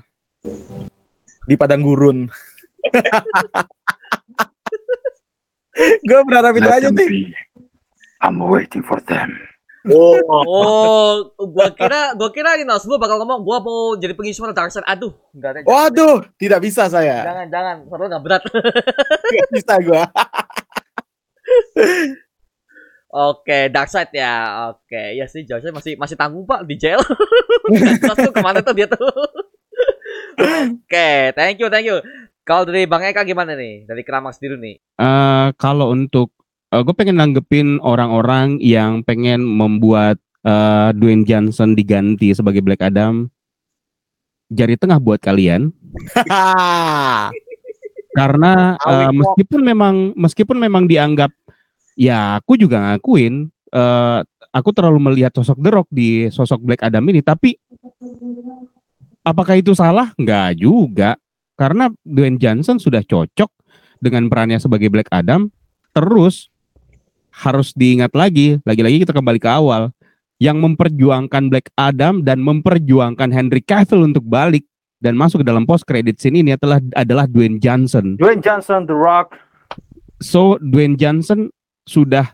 di 1.47 1.55
padang 1.59 1.83
gurun. 1.83 2.31
Gue 6.07 6.21
berharap 6.29 6.53
itu 6.61 6.69
aja 6.69 6.93
sih. 6.93 7.33
I'm 8.21 8.37
waiting 8.37 8.85
for 8.85 9.01
them. 9.09 9.33
Oh 9.89 10.21
Oh, 10.29 11.13
gua 11.49 11.73
kira 11.73 12.13
gua 12.13 12.29
kira 12.29 12.61
ini 12.61 12.69
Nos, 12.69 12.85
gua 12.85 13.01
bakal 13.01 13.17
ngomong 13.23 13.41
gua 13.41 13.65
mau 13.65 13.97
jadi 13.97 14.13
pengisi 14.13 14.37
suara 14.37 14.53
Darkseid. 14.53 14.85
Aduh, 14.85 15.17
enggak 15.33 15.51
ada. 15.57 15.59
Waduh, 15.65 16.19
tidak 16.37 16.61
bisa 16.61 16.91
saya. 16.93 17.25
Jangan, 17.25 17.47
jangan. 17.49 17.77
Seru 17.89 18.05
enggak 18.05 18.23
berat. 18.23 18.43
Tidak 19.31 19.49
bisa 19.57 19.75
gua. 19.81 20.05
Oke, 23.11 23.67
Darkseid 23.73 24.11
ya. 24.15 24.35
Oke, 24.71 25.19
ya 25.19 25.27
sih 25.27 25.43
Darkseid 25.43 25.75
masih 25.75 25.93
masih 25.99 26.15
tanggung 26.15 26.47
Pak 26.47 26.63
di 26.69 26.79
jail. 26.79 27.01
Terus 28.05 28.19
tuh 28.21 28.33
ke 28.37 28.41
mana 28.45 28.63
tuh 28.63 28.75
dia 28.77 28.87
tuh? 28.87 29.03
Oke, 30.39 31.35
thank 31.35 31.59
you, 31.59 31.67
thank 31.73 31.89
you. 31.89 31.99
Kalau 32.47 32.67
dari 32.67 32.87
Bang 32.87 33.03
Eka 33.03 33.27
gimana 33.27 33.55
nih? 33.59 33.87
Dari 33.87 34.03
Keramak 34.07 34.39
sendiri 34.39 34.57
nih. 34.59 34.77
Eh 34.79 35.49
kalau 35.59 35.91
untuk 35.91 36.40
gue 36.71 36.95
pengen 36.95 37.19
nanggepin 37.19 37.83
orang-orang 37.83 38.63
yang 38.63 39.03
pengen 39.03 39.43
membuat 39.43 40.23
eh, 40.47 40.95
Dwayne 40.95 41.27
Johnson 41.27 41.75
diganti 41.75 42.31
sebagai 42.31 42.63
Black 42.63 42.87
Adam. 42.87 43.27
Jari 44.51 44.75
tengah 44.75 44.99
buat 44.99 45.23
kalian 45.23 45.71
karena 48.19 48.75
eh, 48.83 49.07
kok. 49.07 49.15
meskipun 49.15 49.61
memang 49.63 49.95
meskipun 50.19 50.59
memang 50.59 50.91
dianggap 50.91 51.31
ya 51.95 52.43
aku 52.43 52.59
juga 52.59 52.83
ngakuin 52.83 53.47
eh, 53.71 54.21
aku 54.51 54.71
terlalu 54.75 54.99
melihat 54.99 55.31
sosok 55.35 55.59
The 55.63 55.71
Rock 55.71 55.89
di 55.95 56.27
sosok 56.35 56.67
Black 56.67 56.83
Adam 56.83 57.07
ini 57.07 57.23
tapi 57.23 57.55
apakah 59.23 59.59
itu 59.59 59.75
salah? 59.75 60.11
Enggak 60.19 60.59
juga 60.59 61.15
karena 61.55 61.91
Dwayne 62.03 62.41
Johnson 62.41 62.83
sudah 62.83 63.07
cocok 63.07 63.51
dengan 64.03 64.27
perannya 64.27 64.59
sebagai 64.59 64.91
Black 64.91 65.11
Adam 65.15 65.47
terus 65.95 66.51
harus 67.41 67.73
diingat 67.73 68.13
lagi 68.13 68.61
lagi-lagi 68.69 69.09
kita 69.09 69.17
kembali 69.17 69.41
ke 69.41 69.49
awal 69.49 69.89
yang 70.41 70.61
memperjuangkan 70.61 71.53
Black 71.53 71.69
Adam 71.77 72.25
dan 72.25 72.41
memperjuangkan 72.41 73.29
Henry 73.33 73.65
Cavill 73.65 74.09
untuk 74.09 74.25
balik 74.25 74.65
dan 75.01 75.17
masuk 75.17 75.45
ke 75.45 75.47
dalam 75.49 75.65
post 75.65 75.89
credit 75.89 76.21
scene 76.21 76.41
ini 76.41 76.57
adalah 76.57 76.81
adalah 76.97 77.25
Dwayne 77.25 77.61
Johnson. 77.61 78.17
Dwayne 78.21 78.45
Johnson, 78.45 78.85
The 78.85 78.97
Rock. 78.97 79.37
So 80.21 80.61
Dwayne 80.61 80.97
Johnson 81.01 81.53
sudah 81.89 82.33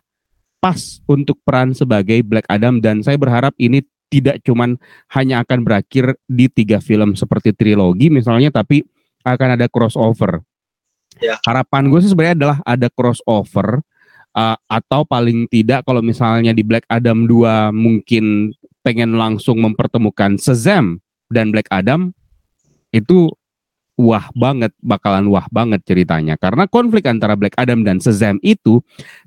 pas 0.58 1.02
untuk 1.06 1.38
peran 1.46 1.74
sebagai 1.74 2.22
Black 2.26 2.46
Adam 2.50 2.82
dan 2.82 3.02
saya 3.02 3.14
berharap 3.18 3.54
ini 3.58 3.86
tidak 4.06 4.42
cuman 4.46 4.78
hanya 5.14 5.42
akan 5.42 5.66
berakhir 5.66 6.14
di 6.30 6.46
tiga 6.46 6.78
film 6.78 7.18
seperti 7.18 7.50
trilogi 7.54 8.06
misalnya 8.10 8.54
tapi 8.54 8.86
akan 9.26 9.58
ada 9.58 9.66
crossover. 9.66 10.42
Ya. 11.18 11.42
Harapan 11.42 11.90
gue 11.90 11.98
sih 12.02 12.10
sebenarnya 12.14 12.38
adalah 12.38 12.58
ada 12.62 12.86
crossover 12.90 13.82
uh, 14.36 14.56
atau 14.68 15.02
paling 15.08 15.48
tidak 15.48 15.88
kalau 15.88 16.04
misalnya 16.04 16.52
di 16.52 16.60
Black 16.60 16.84
Adam 16.92 17.24
2 17.24 17.72
mungkin 17.72 18.52
pengen 18.84 19.16
langsung 19.16 19.58
mempertemukan 19.64 20.36
Shazam 20.36 21.00
dan 21.32 21.50
Black 21.50 21.66
Adam 21.72 22.12
itu 22.94 23.32
wah 23.96 24.28
banget 24.36 24.70
bakalan 24.84 25.26
wah 25.32 25.48
banget 25.48 25.82
ceritanya. 25.88 26.36
Karena 26.36 26.68
konflik 26.68 27.08
antara 27.08 27.34
Black 27.34 27.56
Adam 27.56 27.82
dan 27.82 27.98
Shazam 27.98 28.36
itu 28.44 28.84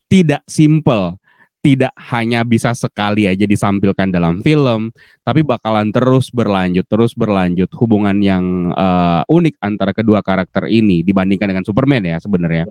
tidak 0.08 0.46
simple. 0.46 1.18
Tidak 1.60 1.92
hanya 2.16 2.48
bisa 2.48 2.72
sekali 2.72 3.28
aja 3.28 3.44
disampilkan 3.44 4.08
dalam 4.08 4.40
film 4.40 4.96
tapi 5.28 5.44
bakalan 5.44 5.92
terus 5.92 6.32
berlanjut 6.32 6.88
terus 6.88 7.12
berlanjut 7.12 7.68
hubungan 7.76 8.16
yang 8.24 8.72
eh, 8.72 9.22
unik 9.28 9.60
antara 9.60 9.92
kedua 9.92 10.24
karakter 10.24 10.72
ini 10.72 11.04
dibandingkan 11.04 11.52
dengan 11.52 11.68
Superman 11.68 12.08
ya 12.08 12.16
sebenarnya. 12.24 12.64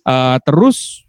Eh, 0.00 0.38
terus 0.48 1.03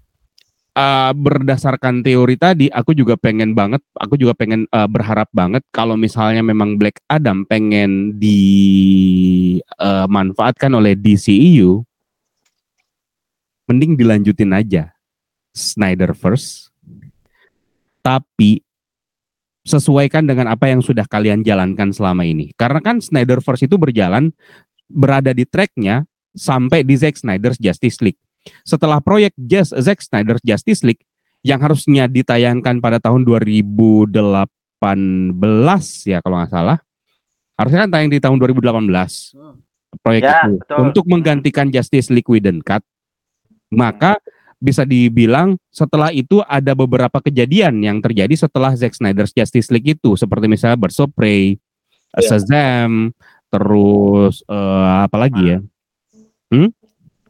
eh, 0.75 1.11
berdasarkan 1.15 2.03
teori 2.03 2.35
tadi 2.35 2.67
aku 2.67 2.91
juga 2.91 3.15
pengen 3.15 3.55
banget 3.55 3.79
aku 3.95 4.19
juga 4.19 4.35
pengen 4.35 4.67
eh, 4.67 4.89
berharap 4.91 5.31
banget 5.31 5.63
kalau 5.71 5.95
misalnya 5.95 6.43
memang 6.43 6.75
Black 6.75 6.99
Adam 7.07 7.47
pengen 7.47 8.19
dimanfaatkan 8.19 10.75
oleh 10.75 10.99
DCEU 10.99 11.87
mending 13.65 13.97
dilanjutin 13.97 14.53
aja 14.53 14.93
Snyderverse 15.55 16.69
tapi 18.05 18.61
sesuaikan 19.65 20.29
dengan 20.29 20.53
apa 20.53 20.69
yang 20.69 20.85
sudah 20.85 21.09
kalian 21.09 21.41
jalankan 21.41 21.89
selama 21.89 22.21
ini. 22.21 22.53
Karena 22.53 22.77
kan 22.85 23.01
Snyderverse 23.01 23.65
itu 23.65 23.81
berjalan 23.81 24.29
berada 24.85 25.33
di 25.33 25.49
tracknya 25.49 26.05
sampai 26.37 26.85
di 26.85 26.93
Zack 26.93 27.17
Snyder's 27.17 27.57
Justice 27.57 27.97
League 28.05 28.21
setelah 28.61 29.01
proyek 29.01 29.33
Just 29.35 29.73
Zack 29.77 30.01
Snyder's 30.01 30.41
Justice 30.41 30.81
League 30.83 31.01
yang 31.41 31.61
harusnya 31.61 32.05
ditayangkan 32.05 32.81
pada 32.81 32.97
tahun 32.97 33.21
2018 33.23 34.15
ya 36.05 36.17
kalau 36.21 36.35
nggak 36.41 36.51
salah 36.51 36.77
harusnya 37.55 37.79
kan 37.85 37.89
tayang 37.91 38.09
di 38.11 38.19
tahun 38.19 38.37
2018 38.41 38.89
proyek 40.01 40.21
Ya, 40.21 40.43
itu 40.43 40.59
betul. 40.59 40.77
untuk 40.81 41.05
menggantikan 41.07 41.67
Justice 41.69 42.11
League 42.11 42.27
Whedon 42.27 42.59
Cut 42.59 42.81
maka 43.71 44.17
bisa 44.55 44.87
dibilang 44.87 45.59
setelah 45.69 46.09
itu 46.09 46.41
ada 46.47 46.73
beberapa 46.73 47.19
kejadian 47.21 47.77
yang 47.83 47.99
terjadi 48.01 48.33
setelah 48.33 48.73
Zack 48.73 48.95
Snyder's 48.97 49.35
Justice 49.35 49.69
League 49.69 49.99
itu 49.99 50.15
seperti 50.17 50.47
misalnya 50.49 50.79
Prey, 51.13 51.59
Ya. 52.15 52.31
Shazam, 52.31 53.11
terus 53.51 54.39
eh, 54.47 54.87
apa 55.03 55.19
lagi 55.19 55.43
ya? 55.51 55.59
A- 55.59 56.71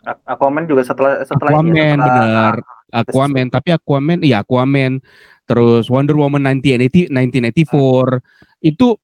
Aquaman 0.06 0.70
juga 0.70 0.86
setelah 0.86 1.26
setelah 1.26 1.60
ini, 1.66 1.74
Aquaman 1.74 1.98
setelah- 1.98 2.22
benar. 2.22 2.56
Aquaman, 2.96 3.48
tapi 3.52 3.70
Aquaman, 3.76 4.20
iya 4.24 4.46
Aquaman, 4.46 5.02
terus 5.50 5.90
Wonder 5.90 6.16
Woman 6.16 6.46
1980, 6.62 7.12
1984 7.12 8.22
itu 8.64 8.96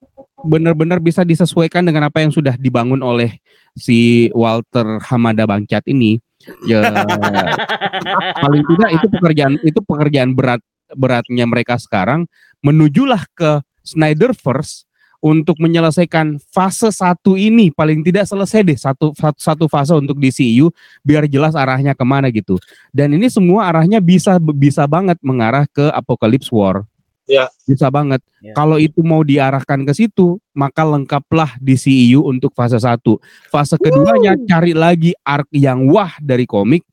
benar-benar 0.42 0.98
bisa 1.02 1.22
disesuaikan 1.22 1.86
dengan 1.86 2.10
apa 2.10 2.22
yang 2.22 2.34
sudah 2.34 2.58
dibangun 2.58 3.02
oleh 3.02 3.38
si 3.78 4.30
Walter 4.34 5.02
Hamada 5.10 5.46
Bangcat 5.46 5.86
ini. 5.90 6.18
Ya 6.66 6.82
paling 8.44 8.64
tidak 8.66 8.90
itu 8.98 9.08
pekerjaan 9.14 9.54
itu 9.62 9.80
pekerjaan 9.86 10.34
berat 10.34 10.62
beratnya 10.98 11.46
mereka 11.46 11.78
sekarang 11.78 12.26
menujulah 12.66 13.22
ke 13.38 13.62
Snyderverse 13.86 14.90
untuk 15.22 15.62
menyelesaikan 15.62 16.42
fase 16.50 16.90
satu 16.90 17.38
ini. 17.38 17.70
Paling 17.70 18.02
tidak 18.02 18.26
selesai 18.28 18.66
deh 18.66 18.76
satu 18.76 19.14
satu, 19.14 19.38
satu 19.38 19.66
fase 19.70 19.94
untuk 19.94 20.18
DCU 20.18 20.74
biar 21.06 21.30
jelas 21.30 21.54
arahnya 21.54 21.94
ke 21.94 22.04
mana 22.04 22.28
gitu. 22.34 22.58
Dan 22.90 23.14
ini 23.16 23.30
semua 23.30 23.70
arahnya 23.70 24.02
bisa 24.02 24.42
bisa 24.42 24.84
banget 24.90 25.22
mengarah 25.22 25.70
ke 25.70 25.88
Apocalypse 25.94 26.50
War. 26.52 26.84
Ya. 27.30 27.48
bisa 27.64 27.88
banget. 27.88 28.20
Ya. 28.44 28.52
kalau 28.52 28.76
itu 28.76 29.00
mau 29.06 29.24
diarahkan 29.24 29.88
ke 29.88 29.94
situ 29.96 30.42
maka 30.52 30.84
lengkaplah 30.84 31.56
DCU 31.64 32.28
untuk 32.28 32.52
fase 32.52 32.76
satu. 32.76 33.22
Fase 33.48 33.80
keduanya 33.80 34.36
cari 34.50 34.76
lagi 34.76 35.16
arc 35.24 35.48
yang 35.56 35.88
wah 35.88 36.12
dari 36.20 36.44
komik 36.44 36.84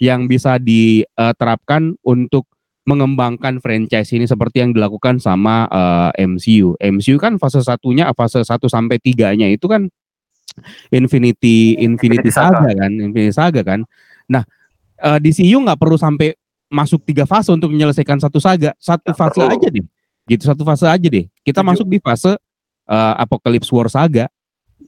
yang 0.00 0.24
bisa 0.30 0.56
diterapkan 0.56 1.92
untuk 2.00 2.48
mengembangkan 2.82 3.62
franchise 3.62 4.10
ini 4.10 4.26
seperti 4.26 4.62
yang 4.64 4.74
dilakukan 4.74 5.22
sama 5.22 5.70
eh, 5.70 6.26
MCU. 6.26 6.74
MCU 6.82 7.16
kan 7.20 7.38
fase 7.38 7.62
satunya 7.62 8.10
fase 8.14 8.42
1 8.42 8.48
sampai 8.66 8.98
3-nya 8.98 9.48
itu 9.54 9.66
kan 9.70 9.86
Infinity 10.92 11.78
Infinity 11.80 12.28
Infinity 12.28 12.30
Saga. 12.30 12.68
Saga 12.68 12.72
kan, 12.76 12.90
Infinity 12.92 13.32
Saga 13.32 13.60
kan. 13.64 13.80
Nah, 14.28 14.42
eh, 15.00 15.18
DCU 15.22 15.58
nggak 15.62 15.78
perlu 15.78 15.96
sampai 15.96 16.34
masuk 16.72 17.04
tiga 17.04 17.28
fase 17.28 17.52
untuk 17.52 17.68
menyelesaikan 17.68 18.16
satu 18.16 18.40
saga, 18.40 18.72
satu 18.80 19.12
Nggak 19.12 19.18
fase 19.20 19.40
perlu. 19.44 19.52
aja 19.56 19.68
deh. 19.68 19.84
Gitu 20.24 20.42
satu 20.48 20.62
fase 20.64 20.86
aja 20.88 21.08
deh. 21.08 21.28
Kita 21.44 21.60
Setuju. 21.60 21.68
masuk 21.68 21.86
di 21.88 21.98
fase 22.00 22.32
eh, 22.88 23.14
Apocalypse 23.20 23.70
War 23.72 23.88
Saga. 23.92 24.26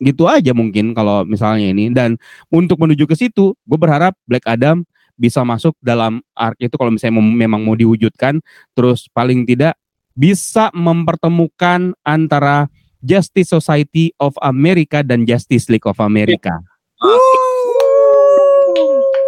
Gitu 0.02 0.26
aja 0.26 0.50
mungkin 0.50 0.90
kalau 0.90 1.22
misalnya 1.22 1.70
ini 1.70 1.86
dan 1.94 2.18
untuk 2.50 2.82
menuju 2.82 3.06
ke 3.06 3.14
situ, 3.14 3.54
gue 3.54 3.78
berharap 3.78 4.16
Black 4.26 4.42
Adam 4.48 4.82
bisa 5.14 5.46
masuk 5.46 5.74
dalam 5.78 6.18
arc 6.34 6.58
itu 6.58 6.74
kalau 6.74 6.90
misalnya 6.90 7.22
mem- 7.22 7.38
memang 7.38 7.60
mau 7.62 7.78
diwujudkan 7.78 8.42
terus 8.74 9.06
paling 9.10 9.46
tidak 9.46 9.78
bisa 10.14 10.70
mempertemukan 10.74 11.94
antara 12.02 12.70
Justice 12.98 13.50
Society 13.50 14.14
of 14.16 14.32
America 14.40 15.04
dan 15.04 15.26
Justice 15.26 15.68
League 15.68 15.84
of 15.84 16.00
America. 16.00 16.56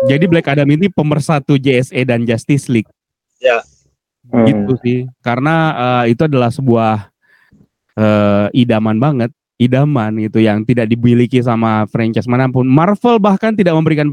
Jadi 0.07 0.25
Black 0.31 0.47
Adam 0.47 0.71
ini 0.71 0.87
pemersatu 0.87 1.59
JSA 1.59 2.07
dan 2.07 2.23
Justice 2.25 2.71
League 2.71 2.89
Hmm. 4.27 4.47
gitu 4.47 4.75
sih. 4.83 4.99
Karena 5.23 5.55
eh, 6.03 6.15
itu 6.15 6.27
adalah 6.27 6.51
sebuah 6.51 7.11
eh, 7.97 8.47
idaman 8.53 8.99
banget, 8.99 9.31
idaman 9.57 10.13
gitu 10.21 10.39
yang 10.41 10.63
tidak 10.63 10.87
dimiliki 10.87 11.41
sama 11.41 11.89
franchise 11.89 12.29
mana 12.29 12.49
pun. 12.49 12.69
Marvel 12.69 13.17
bahkan 13.17 13.57
tidak 13.57 13.73
memberikan 13.73 14.09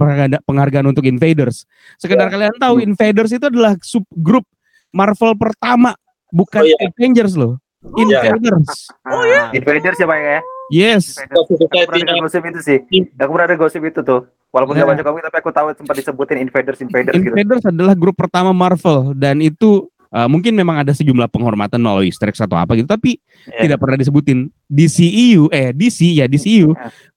penghargaan, 0.48 0.86
untuk 0.88 1.04
Invaders. 1.04 1.68
Sekedar 2.00 2.32
kalian 2.32 2.56
tahu 2.56 2.80
Invaders 2.80 3.32
itu 3.36 3.46
adalah 3.48 3.76
subgrup 3.84 4.48
Marvel 4.94 5.34
pertama, 5.36 5.98
bukan 6.32 6.64
Oh, 6.64 6.68
iya. 6.70 6.78
Avengers 6.86 7.34
loh. 7.36 7.60
iya. 8.00 8.32
Invaders. 8.32 8.88
Oh 9.04 9.24
ya? 9.28 9.52
Invaders 9.52 9.98
ya 10.00 10.08
Pak 10.08 10.20
ya? 10.22 10.40
Yes. 10.72 11.20
Invaders. 11.20 11.44
Aku 11.44 11.54
pernah 11.92 12.16
gosip 12.24 12.42
itu 12.48 12.60
sih. 12.64 12.78
Aku 13.20 13.32
pernah 13.36 13.48
ada 13.52 13.58
gosip 13.60 13.82
itu 13.84 14.00
tuh. 14.00 14.22
Walaupun 14.54 14.78
Nah. 14.78 14.86
gak 14.86 14.90
baca 14.94 15.04
komik 15.10 15.22
tapi 15.26 15.38
aku 15.42 15.50
tahu 15.50 15.68
sempat 15.74 15.96
disebutin 15.98 16.38
Invaders 16.40 16.80
Invaders 16.80 17.18
gitu. 17.18 17.34
Invaders 17.34 17.66
adalah 17.66 17.98
grup 17.98 18.14
pertama 18.14 18.54
Marvel 18.54 19.18
dan 19.18 19.42
itu 19.42 19.90
uh, 20.14 20.30
mungkin 20.30 20.54
memang 20.54 20.80
ada 20.80 20.94
sejumlah 20.94 21.28
penghormatan 21.28 21.82
melalui 21.82 22.08
eggs 22.08 22.40
atau 22.40 22.56
apa 22.56 22.74
gitu 22.74 22.86
tapi 22.86 23.18
Iya. 23.44 23.68
tidak 23.68 23.78
pernah 23.82 23.98
disebutin 23.98 24.48
DCEU 24.68 25.50
eh 25.50 25.74
DC 25.74 26.16
ya 26.16 26.26
DCEU 26.26 26.72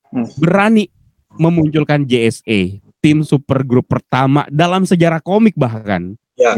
Hmm. 0.06 0.22
berani 0.38 0.86
memunculkan 1.34 2.02
JSA 2.02 2.78
tim 2.98 3.20
super 3.20 3.60
grup 3.60 3.84
pertama 3.86 4.46
dalam 4.48 4.82
sejarah 4.82 5.18
komik 5.18 5.52
bahkan 5.54 6.14
Ya. 6.36 6.52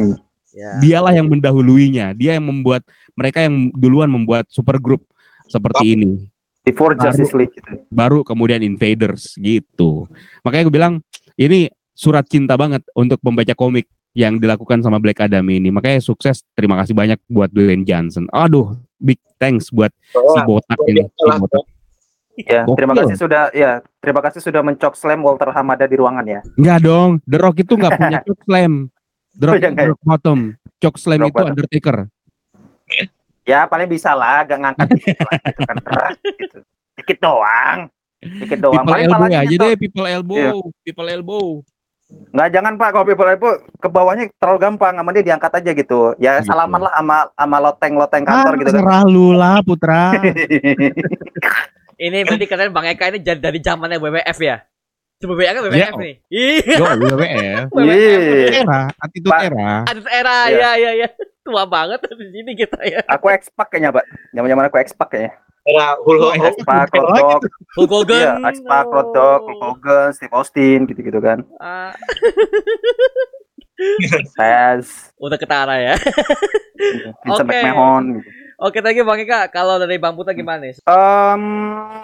dialah 0.79 1.13
yang 1.13 1.27
mendahuluinya 1.27 2.13
dia 2.13 2.35
yang 2.35 2.45
membuat 2.45 2.83
mereka 3.13 3.41
yang 3.41 3.73
duluan 3.73 4.09
membuat 4.09 4.47
super 4.49 4.77
grup 4.77 5.03
seperti 5.47 5.95
ini 5.95 6.29
Before 6.61 6.93
Baru. 6.93 7.05
Justice 7.09 7.33
League 7.33 7.55
gitu. 7.57 7.73
baru 7.89 8.21
kemudian 8.21 8.61
Invaders 8.61 9.33
gitu. 9.41 10.05
Makanya 10.45 10.69
gue 10.69 10.75
bilang 10.75 10.95
ini 11.35 11.73
surat 11.97 12.29
cinta 12.29 12.55
banget 12.55 12.85
untuk 12.93 13.17
pembaca 13.19 13.57
komik 13.57 13.89
yang 14.19 14.43
dilakukan 14.43 14.83
sama 14.83 14.99
Black 14.99 15.23
Adam 15.23 15.47
ini. 15.47 15.71
Makanya 15.71 16.03
sukses. 16.03 16.43
Terima 16.59 16.75
kasih 16.75 16.91
banyak 16.91 17.23
buat 17.31 17.47
Dwayne 17.49 17.87
Johnson. 17.87 18.27
Aduh, 18.35 18.75
big 18.99 19.23
thanks 19.39 19.71
buat 19.71 19.95
si 20.11 20.19
botak 20.43 20.79
ini. 20.91 21.07
Si 21.07 21.23
botak. 21.39 21.63
Ya, 22.39 22.63
terima 22.71 22.95
kasih 22.95 23.15
sudah 23.15 23.51
ya, 23.51 23.83
terima 23.99 24.23
kasih 24.23 24.39
sudah 24.39 24.63
mencok 24.63 24.95
slam 24.95 25.23
Walter 25.23 25.51
Hamada 25.51 25.87
di 25.87 25.99
ruangan 25.99 26.23
ya. 26.23 26.39
Enggak 26.55 26.79
dong, 26.83 27.11
The 27.27 27.35
Rock 27.35 27.57
itu 27.59 27.75
nggak 27.75 27.93
punya 27.95 28.19
choke 28.27 28.43
slam. 28.47 28.73
The 29.35 29.45
Rock, 29.47 29.55
Oh, 29.55 29.59
iya, 29.61 29.71
The 29.75 29.87
Rock 29.91 30.03
bottom. 30.03 30.39
Choke 30.79 30.99
slam 30.99 31.19
Rock 31.19 31.27
itu 31.27 31.35
bottom. 31.35 31.51
Undertaker. 31.55 31.97
Ya, 33.43 33.65
paling 33.65 33.89
bisa 33.89 34.13
lah 34.13 34.45
agak 34.45 34.59
ngangkat 34.61 34.87
dikit 34.93 35.19
lah, 35.19 35.35
gitu 35.41 35.61
kan. 35.65 35.77
Berat, 35.81 36.15
gitu. 36.21 36.59
Dikit 36.95 37.19
doang. 37.19 37.79
Dikit 38.21 38.59
doang. 38.61 38.75
People 38.77 38.93
Paling 38.93 39.07
elbow 39.09 39.25
aja 39.25 39.41
nyetok. 39.41 39.59
deh, 39.59 39.73
people 39.75 40.07
elbow, 40.07 40.37
Iya. 40.39 40.53
people 40.85 41.09
elbow. 41.09 41.45
Nggak 42.09 42.49
jangan 42.51 42.73
Pak, 42.75 42.89
kalau 42.91 43.05
people 43.05 43.25
elbow 43.25 43.53
ke 43.77 43.89
bawahnya 43.89 44.33
terlalu 44.37 44.59
gampang, 44.59 44.97
sama 44.97 45.13
dia 45.13 45.25
diangkat 45.25 45.53
aja 45.55 45.71
gitu. 45.73 46.17
Ya 46.17 46.41
Gitu. 46.41 46.49
salaman 46.49 46.81
lah 46.81 46.93
sama 46.95 47.17
sama 47.31 47.57
loteng-loteng 47.59 48.25
kantor 48.25 48.53
ah, 48.53 48.59
gitu 48.59 48.71
kan. 48.71 48.81
serah 48.81 49.03
lu 49.05 49.29
lah, 49.33 49.61
Putra. 49.61 50.03
Ini 51.99 52.23
berarti 52.23 52.47
kalian 52.47 52.71
Bang 52.71 52.87
Eka 52.87 53.11
ini 53.11 53.19
jadi 53.19 53.43
dari 53.43 53.59
zamannya 53.59 53.99
WWF 53.99 54.39
ya? 54.39 54.63
Coba 55.19 55.35
WWF 55.35 55.51
kan 55.51 55.63
WWF 55.67 55.83
Ya. 55.83 55.91
nih. 55.99 56.15
Ih, 56.31 56.63
Yo, 56.79 56.85
WWF. 56.87 57.67
Iya. 57.75 58.63
Era, 58.63 58.81
attitude 58.95 59.35
Pak. 59.35 59.41
era. 59.51 59.71
ada 59.83 60.01
era 60.07 60.37
Iya. 60.47 60.55
ya 60.55 60.71
ya 60.79 60.91
ya. 60.95 61.09
Tua 61.43 61.67
banget 61.67 62.07
di 62.07 62.27
sini 62.31 62.53
kita 62.55 62.79
ya. 62.87 63.03
Aku 63.11 63.27
X-Pac 63.27 63.67
kayaknya, 63.69 63.91
Pak. 63.91 64.05
Zaman-zaman 64.31 64.65
aku 64.71 64.79
X-Pac 64.79 65.09
kayaknya. 65.11 65.33
Era 65.67 65.99
Hulk 66.01 66.19
Dogg, 66.19 67.43
Hulk 67.77 67.91
Hogan. 67.91 68.19
iya, 68.19 68.33
Dogg, 69.15 69.43
Hulk 69.47 69.61
Hogan, 69.61 70.09
Steve 70.15 70.33
Austin, 70.33 70.87
gitu-gitu 70.87 71.19
kan. 71.19 71.43
Ah, 71.59 71.93
Taz, 74.35 75.15
udah 75.23 75.39
ketara 75.39 75.79
ya. 75.79 75.95
Vincent 77.23 77.47
Oke. 77.47 77.55
McMahon 77.55 78.05
gitu. 78.19 78.31
Oke, 78.59 78.83
thank 78.83 78.99
you 78.99 79.07
Bang 79.07 79.23
Eka. 79.23 79.47
Kalau 79.55 79.79
dari 79.79 80.03
Bang 80.03 80.19
Putra 80.19 80.35
gimana 80.35 80.67
nih? 80.67 80.83
Em, 80.83 81.45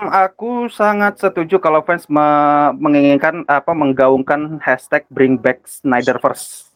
aku 0.07 0.71
sangat 0.71 1.19
setuju 1.19 1.59
kalau 1.59 1.83
fans 1.83 2.07
me- 2.07 2.71
menginginkan 2.79 3.43
apa 3.51 3.75
menggaungkan 3.75 4.63
hashtag 4.63 5.03
Bring 5.11 5.35
Back 5.35 5.67
Snyderverse. 5.67 6.71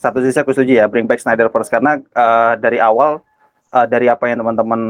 Satu 0.00 0.24
sisi 0.24 0.40
aku 0.40 0.56
setuju 0.56 0.80
ya 0.80 0.88
Bring 0.88 1.04
Back 1.04 1.20
Snyderverse 1.20 1.68
karena 1.68 2.00
eh, 2.00 2.52
dari 2.56 2.80
awal 2.80 3.20
eh, 3.68 3.84
dari 3.84 4.08
apa 4.08 4.32
yang 4.32 4.40
teman-teman 4.40 4.80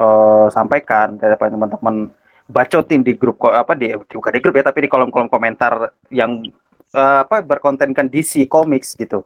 eh, 0.00 0.46
sampaikan, 0.48 1.20
yang 1.20 1.36
teman-teman 1.36 2.10
bacotin 2.50 3.06
di 3.06 3.14
grup 3.14 3.38
apa 3.46 3.78
di 3.78 3.94
bukan 3.94 4.32
di 4.34 4.40
grup 4.42 4.58
ya 4.58 4.66
tapi 4.66 4.84
di 4.84 4.90
kolom-kolom 4.90 5.30
komentar 5.30 5.94
yang 6.10 6.42
eh, 6.94 7.18
apa 7.22 7.44
berkontenkan 7.44 8.10
DC 8.10 8.50
Comics 8.50 8.98
gitu. 8.98 9.22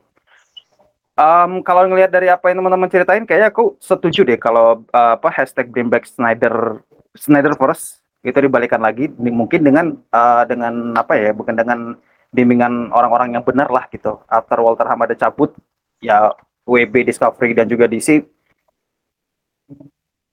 Em, 1.14 1.62
kalau 1.62 1.86
ngelihat 1.86 2.10
dari 2.10 2.26
apa 2.26 2.51
yang 2.51 2.59
teman-teman 2.59 2.90
ceritain, 2.90 3.22
kayaknya 3.22 3.55
aku 3.55 3.78
setuju 3.78 4.26
deh 4.26 4.38
kalau 4.38 4.82
eh, 4.90 5.12
apa 5.16 5.30
hashtag 5.30 5.70
Bring 5.70 5.88
Back 5.88 6.05
Snyder 6.10 6.82
Snyderverse 7.14 8.02
itu 8.24 8.38
dibalikan 8.40 8.82
lagi 8.82 9.06
mungkin 9.18 9.62
dengan 9.62 9.86
eh, 9.94 10.42
dengan 10.51 10.92
apa 10.98 11.14
ya 11.14 11.30
bukan 11.30 11.55
dengan 11.55 11.94
bimbingan 12.34 12.90
orang-orang 12.90 13.38
yang 13.38 13.46
benar 13.46 13.70
lah 13.70 13.86
gitu. 13.94 14.18
After 14.26 14.59
Walter 14.59 14.90
Hamada 14.90 15.14
cabut, 15.14 15.55
ya 16.02 16.34
WB 16.66 17.06
Discovery 17.06 17.55
dan 17.55 17.70
juga 17.70 17.86
DC 17.86 18.26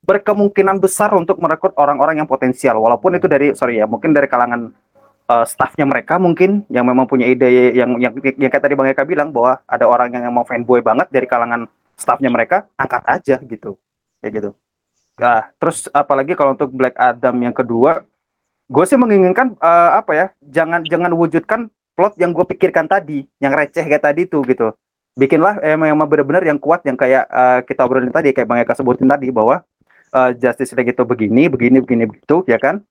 berkemungkinan 0.01 0.81
besar 0.81 1.13
untuk 1.13 1.37
merekrut 1.37 1.77
orang-orang 1.77 2.21
yang 2.21 2.29
potensial. 2.29 2.81
Walaupun 2.81 3.17
itu 3.21 3.29
dari 3.29 3.53
sorry 3.53 3.81
ya 3.81 3.85
mungkin 3.85 4.11
dari 4.11 4.25
kalangan 4.25 4.73
eh, 5.29 5.45
staffnya 5.45 5.85
mereka 5.85 6.17
mungkin 6.17 6.65
yang 6.73 6.85
memang 6.89 7.05
punya 7.05 7.29
ide 7.29 7.77
yang 7.77 7.97
yang 8.01 8.13
yang 8.17 8.49
kayak 8.49 8.63
tadi 8.65 8.73
Bang 8.73 8.89
Eka 8.89 9.05
bilang 9.05 9.29
bahwa 9.29 9.61
ada 9.69 9.85
orang 9.85 10.09
yang 10.13 10.33
mau 10.33 10.45
fanboy 10.45 10.81
banget 10.81 11.07
dari 11.13 11.29
kalangan 11.29 11.69
staffnya 11.93 12.33
mereka 12.33 12.65
angkat 12.77 13.03
aja 13.05 13.35
gitu. 13.45 13.77
Kayak 14.21 14.31
gitu. 14.41 14.49
Nah 15.21 15.53
terus 15.61 15.85
apalagi 15.93 16.33
kalau 16.33 16.57
untuk 16.57 16.73
Black 16.73 16.97
Adam 16.97 17.37
yang 17.37 17.53
kedua 17.53 18.01
gue 18.71 18.85
sih 18.89 18.97
menginginkan 18.97 19.53
eh, 19.61 19.91
apa 20.01 20.11
ya 20.17 20.25
jangan 20.41 20.81
jangan 20.81 21.13
wujudkan 21.13 21.69
plot 21.93 22.17
yang 22.17 22.33
gue 22.33 22.45
pikirkan 22.57 22.89
tadi 22.89 23.29
yang 23.37 23.53
receh 23.53 23.85
kayak 23.85 24.01
tadi 24.01 24.25
tuh 24.25 24.41
gitu. 24.49 24.73
Bikinlah 25.11 25.59
emang 25.61 25.91
yang 25.91 25.99
benar-benar 26.07 26.41
yang 26.41 26.57
kuat 26.57 26.81
yang 26.89 26.97
kayak 26.97 27.29
eh, 27.29 27.59
kita 27.69 27.85
obrolin 27.85 28.09
tadi 28.09 28.33
kayak 28.33 28.49
Bang 28.49 28.57
Eka 28.65 28.73
sebutin 28.73 29.05
tadi 29.05 29.29
bahwa 29.29 29.61
eh, 30.11 30.31
Justice 30.37 30.75
League 30.75 30.91
itu 30.93 31.03
begini 31.03 31.47
begini 31.47 31.79
begini 31.79 32.03
begitu 32.07 32.43
ya 32.47 32.59
kan? 32.59 32.83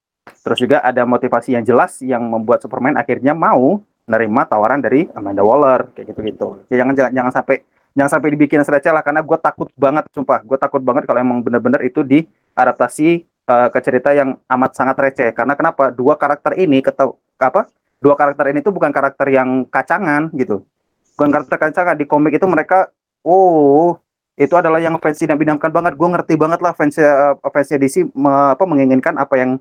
Terus 0.45 0.59
juga 0.61 0.85
ada 0.85 1.03
motivasi 1.05 1.57
yang 1.57 1.65
jelas 1.65 2.01
yang 2.05 2.25
membuat 2.25 2.61
Superman 2.65 2.97
akhirnya 2.97 3.33
mau 3.33 3.81
nerima 4.11 4.43
tawaran 4.43 4.83
dari 4.83 5.07
Amanda 5.15 5.47
Waller 5.47 5.95
kayak 5.95 6.13
gitu-gitu. 6.13 6.67
Ya, 6.67 6.83
jangan 6.83 6.95
jangan 6.99 7.13
jangan 7.15 7.33
sampai 7.33 7.57
jangan 7.95 8.11
sampai 8.11 8.29
dibikin 8.35 8.61
receh 8.63 8.93
lah 8.93 9.03
karena 9.07 9.23
gue 9.23 9.39
takut 9.39 9.69
banget 9.79 10.05
sumpah. 10.11 10.43
Gue 10.43 10.59
takut 10.59 10.83
banget 10.83 11.07
kalau 11.07 11.23
emang 11.23 11.39
bener-bener 11.47 11.81
itu 11.87 12.03
diadaptasi 12.03 13.09
eh, 13.25 13.69
ke 13.71 13.79
cerita 13.81 14.11
yang 14.11 14.35
amat 14.51 14.71
sangat 14.75 14.97
receh. 14.99 15.31
Karena 15.31 15.55
kenapa? 15.55 15.95
Dua 15.95 16.19
karakter 16.19 16.59
ini 16.59 16.83
ketau 16.83 17.23
apa? 17.39 17.71
Dua 18.01 18.17
karakter 18.17 18.51
ini 18.51 18.65
tuh 18.65 18.73
bukan 18.75 18.91
karakter 18.91 19.29
yang 19.31 19.69
kacangan 19.69 20.33
gitu. 20.35 20.67
Bukan 21.15 21.31
karakter 21.31 21.57
kacangan 21.61 21.97
di 22.01 22.09
komik 22.09 22.35
itu 22.41 22.49
mereka 22.49 22.89
oh 23.23 24.01
itu 24.41 24.57
adalah 24.57 24.81
yang 24.81 24.97
fans 24.97 25.21
tidak 25.21 25.37
bidamkan 25.37 25.69
banget. 25.69 25.93
Gue 26.01 26.09
ngerti 26.09 26.33
banget 26.41 26.65
lah 26.65 26.73
fans 26.73 26.97
eh, 26.97 27.37
fansnya 27.45 27.77
DC 27.77 28.09
me- 28.17 28.57
apa 28.57 28.65
menginginkan 28.65 29.21
apa 29.21 29.37
yang 29.37 29.61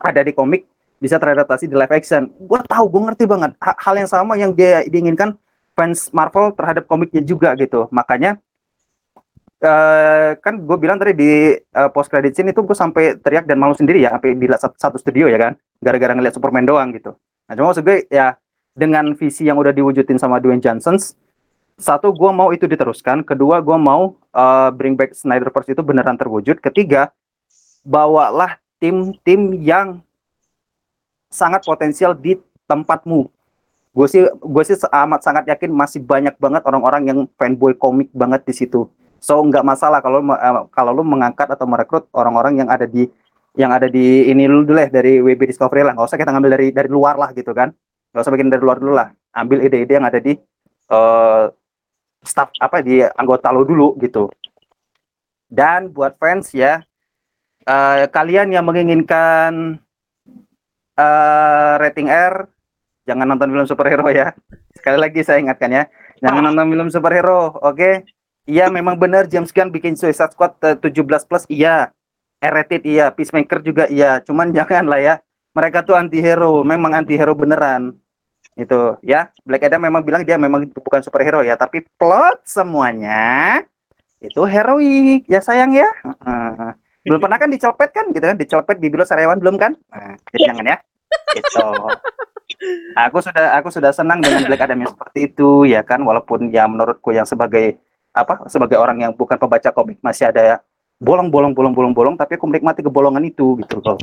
ada 0.00 0.24
di 0.24 0.32
komik 0.32 0.64
bisa 0.96 1.20
teradaptasi 1.20 1.68
di 1.68 1.76
live 1.76 1.92
action. 1.92 2.32
Gue 2.40 2.64
tahu 2.64 2.88
gue 2.88 3.02
ngerti 3.12 3.24
banget. 3.28 3.52
Ha- 3.60 3.76
hal 3.76 4.00
yang 4.00 4.08
sama 4.08 4.40
yang 4.40 4.56
dia 4.56 4.80
diinginkan 4.88 5.36
fans 5.76 6.08
Marvel 6.16 6.56
terhadap 6.56 6.88
komiknya 6.88 7.20
juga 7.20 7.52
gitu. 7.60 7.92
Makanya 7.92 8.40
eh 9.60 10.40
kan 10.40 10.56
gue 10.56 10.76
bilang 10.80 10.96
tadi 10.96 11.12
di 11.12 11.60
eh, 11.60 11.90
post 11.92 12.08
credit 12.08 12.32
scene 12.32 12.56
itu 12.56 12.64
gue 12.64 12.72
sampai 12.72 13.20
teriak 13.20 13.44
dan 13.44 13.60
malu 13.60 13.76
sendiri 13.76 14.00
ya 14.00 14.16
sampai 14.16 14.32
di 14.32 14.48
satu 14.56 14.96
studio 14.96 15.28
ya 15.28 15.36
kan. 15.36 15.52
Gara-gara 15.76 16.16
ngeliat 16.16 16.32
Superman 16.32 16.64
doang 16.64 16.88
gitu. 16.96 17.12
Nah 17.44 17.52
cuma 17.52 17.76
maksud 17.76 17.84
gue 17.84 18.08
ya 18.08 18.40
dengan 18.72 19.12
visi 19.12 19.44
yang 19.44 19.60
udah 19.60 19.76
diwujudin 19.76 20.16
sama 20.16 20.40
Dwayne 20.40 20.64
Johnson 20.64 20.96
satu 21.80 22.12
gue 22.12 22.30
mau 22.30 22.52
itu 22.52 22.68
diteruskan. 22.68 23.24
Kedua 23.24 23.64
gue 23.64 23.78
mau 23.80 24.14
eh, 24.36 24.68
bring 24.76 24.94
back 24.94 25.16
Snyderverse 25.16 25.72
itu 25.72 25.80
beneran 25.80 26.20
terwujud. 26.20 26.60
Ketiga 26.60 27.10
bawalah 27.82 28.60
tim-tim 28.76 29.56
yang 29.56 30.04
sangat 31.32 31.64
potensial 31.64 32.12
di 32.12 32.36
tempatmu. 32.68 33.32
Gue 33.90 34.06
sih 34.06 34.22
gue 34.28 34.62
sih 34.62 34.76
amat 34.76 35.20
sangat 35.24 35.44
yakin 35.48 35.72
masih 35.72 36.04
banyak 36.04 36.36
banget 36.36 36.62
orang-orang 36.68 37.02
yang 37.08 37.18
fanboy 37.40 37.72
komik 37.74 38.12
banget 38.12 38.44
di 38.44 38.54
situ. 38.54 38.86
So 39.18 39.40
nggak 39.40 39.64
masalah 39.64 40.04
kalau 40.04 40.20
eh, 40.20 40.62
kalau 40.70 40.92
lu 40.92 41.02
mengangkat 41.02 41.48
atau 41.48 41.64
merekrut 41.64 42.06
orang-orang 42.12 42.60
yang 42.60 42.68
ada 42.68 42.84
di 42.84 43.08
yang 43.58 43.74
ada 43.74 43.90
di 43.90 44.30
ini 44.30 44.46
dulu 44.46 44.78
ya 44.78 44.92
dari 44.92 45.18
WB 45.18 45.48
Discovery 45.48 45.82
lah. 45.82 45.96
Nggak 45.96 46.06
usah 46.12 46.18
kita 46.20 46.30
ngambil 46.30 46.52
dari 46.60 46.66
dari 46.70 46.88
luar 46.92 47.16
lah 47.16 47.32
gitu 47.32 47.50
kan. 47.56 47.72
Nggak 48.12 48.22
usah 48.22 48.32
bikin 48.36 48.48
dari 48.52 48.62
luar 48.62 48.78
dulu 48.78 48.92
lah. 48.94 49.08
Ambil 49.32 49.64
ide-ide 49.64 49.96
yang 49.96 50.06
ada 50.06 50.20
di 50.22 50.36
eh 50.90 51.44
staff 52.20 52.52
apa 52.60 52.84
di 52.84 53.00
anggota 53.02 53.48
lo 53.52 53.64
dulu 53.64 53.96
gitu. 54.00 54.28
Dan 55.50 55.90
buat 55.90 56.14
fans 56.20 56.54
ya 56.54 56.84
eh, 57.66 58.06
kalian 58.08 58.54
yang 58.54 58.64
menginginkan 58.64 59.80
eh 61.00 61.74
rating 61.80 62.12
R 62.12 62.44
jangan 63.08 63.26
nonton 63.26 63.50
film 63.50 63.66
superhero 63.66 64.06
ya. 64.12 64.36
Sekali 64.76 64.98
lagi 65.00 65.20
saya 65.24 65.40
ingatkan 65.42 65.72
ya. 65.72 65.84
Jangan 66.20 66.52
nonton 66.52 66.68
film 66.70 66.88
superhero 66.92 67.56
oke? 67.58 68.04
Iya 68.48 68.66
memang 68.72 68.96
benar 68.98 69.28
James 69.30 69.52
Gunn 69.52 69.70
bikin 69.70 69.94
Suicide 69.96 70.32
Squad 70.32 70.58
eh, 70.64 70.76
17 70.76 71.28
plus 71.28 71.44
iya. 71.50 71.90
R-rated 72.40 72.84
iya. 72.88 73.12
Peacemaker 73.12 73.60
juga 73.64 73.84
iya. 73.88 74.20
Cuman 74.22 74.52
jangan 74.52 74.86
lah 74.86 75.00
ya. 75.00 75.14
Mereka 75.50 75.82
tuh 75.82 75.98
anti 75.98 76.22
hero 76.22 76.62
memang 76.62 76.94
anti 76.94 77.18
hero 77.18 77.34
beneran 77.34 77.98
itu 78.58 78.98
ya 79.06 79.30
Black 79.46 79.66
Adam 79.70 79.86
memang 79.86 80.02
bilang 80.02 80.22
dia 80.26 80.34
memang 80.36 80.66
bukan 80.70 81.00
superhero 81.00 81.40
ya 81.40 81.54
tapi 81.54 81.86
plot 81.96 82.42
semuanya 82.44 83.62
itu 84.20 84.44
heroik. 84.44 85.24
Ya 85.26 85.40
sayang 85.40 85.72
ya. 85.72 85.88
Belum 87.00 87.16
pernah 87.16 87.40
kan 87.40 87.48
dicopet 87.48 87.88
kan? 87.90 88.12
Gitu 88.12 88.20
kan? 88.20 88.36
Dicopet 88.36 88.76
di 88.76 88.92
biro 88.92 89.08
sariawan 89.08 89.40
belum 89.40 89.56
kan? 89.56 89.72
Nah, 89.88 90.14
jadi 90.28 90.52
jangan 90.52 90.64
ya. 90.68 90.76
Itu 91.32 91.66
aku 92.94 93.18
sudah 93.24 93.56
aku 93.56 93.68
sudah 93.72 93.90
senang 93.96 94.20
dengan 94.20 94.44
Black 94.44 94.68
Adam 94.68 94.84
yang 94.84 94.92
seperti 94.92 95.32
itu 95.32 95.64
ya 95.64 95.80
kan? 95.80 96.04
Walaupun 96.04 96.52
ya 96.52 96.68
menurutku 96.68 97.16
yang 97.16 97.24
sebagai 97.24 97.80
apa? 98.12 98.44
Sebagai 98.52 98.76
orang 98.76 99.00
yang 99.00 99.12
bukan 99.16 99.40
pembaca 99.40 99.72
komik 99.72 99.96
masih 100.04 100.28
ada 100.28 100.60
bolong 101.00 101.32
bolong 101.32 101.56
bolong 101.56 102.14
tapi 102.20 102.36
aku 102.36 102.44
menikmati 102.44 102.84
kebolongan 102.84 103.24
itu 103.24 103.56
gitu 103.64 103.80
loh. 103.80 103.96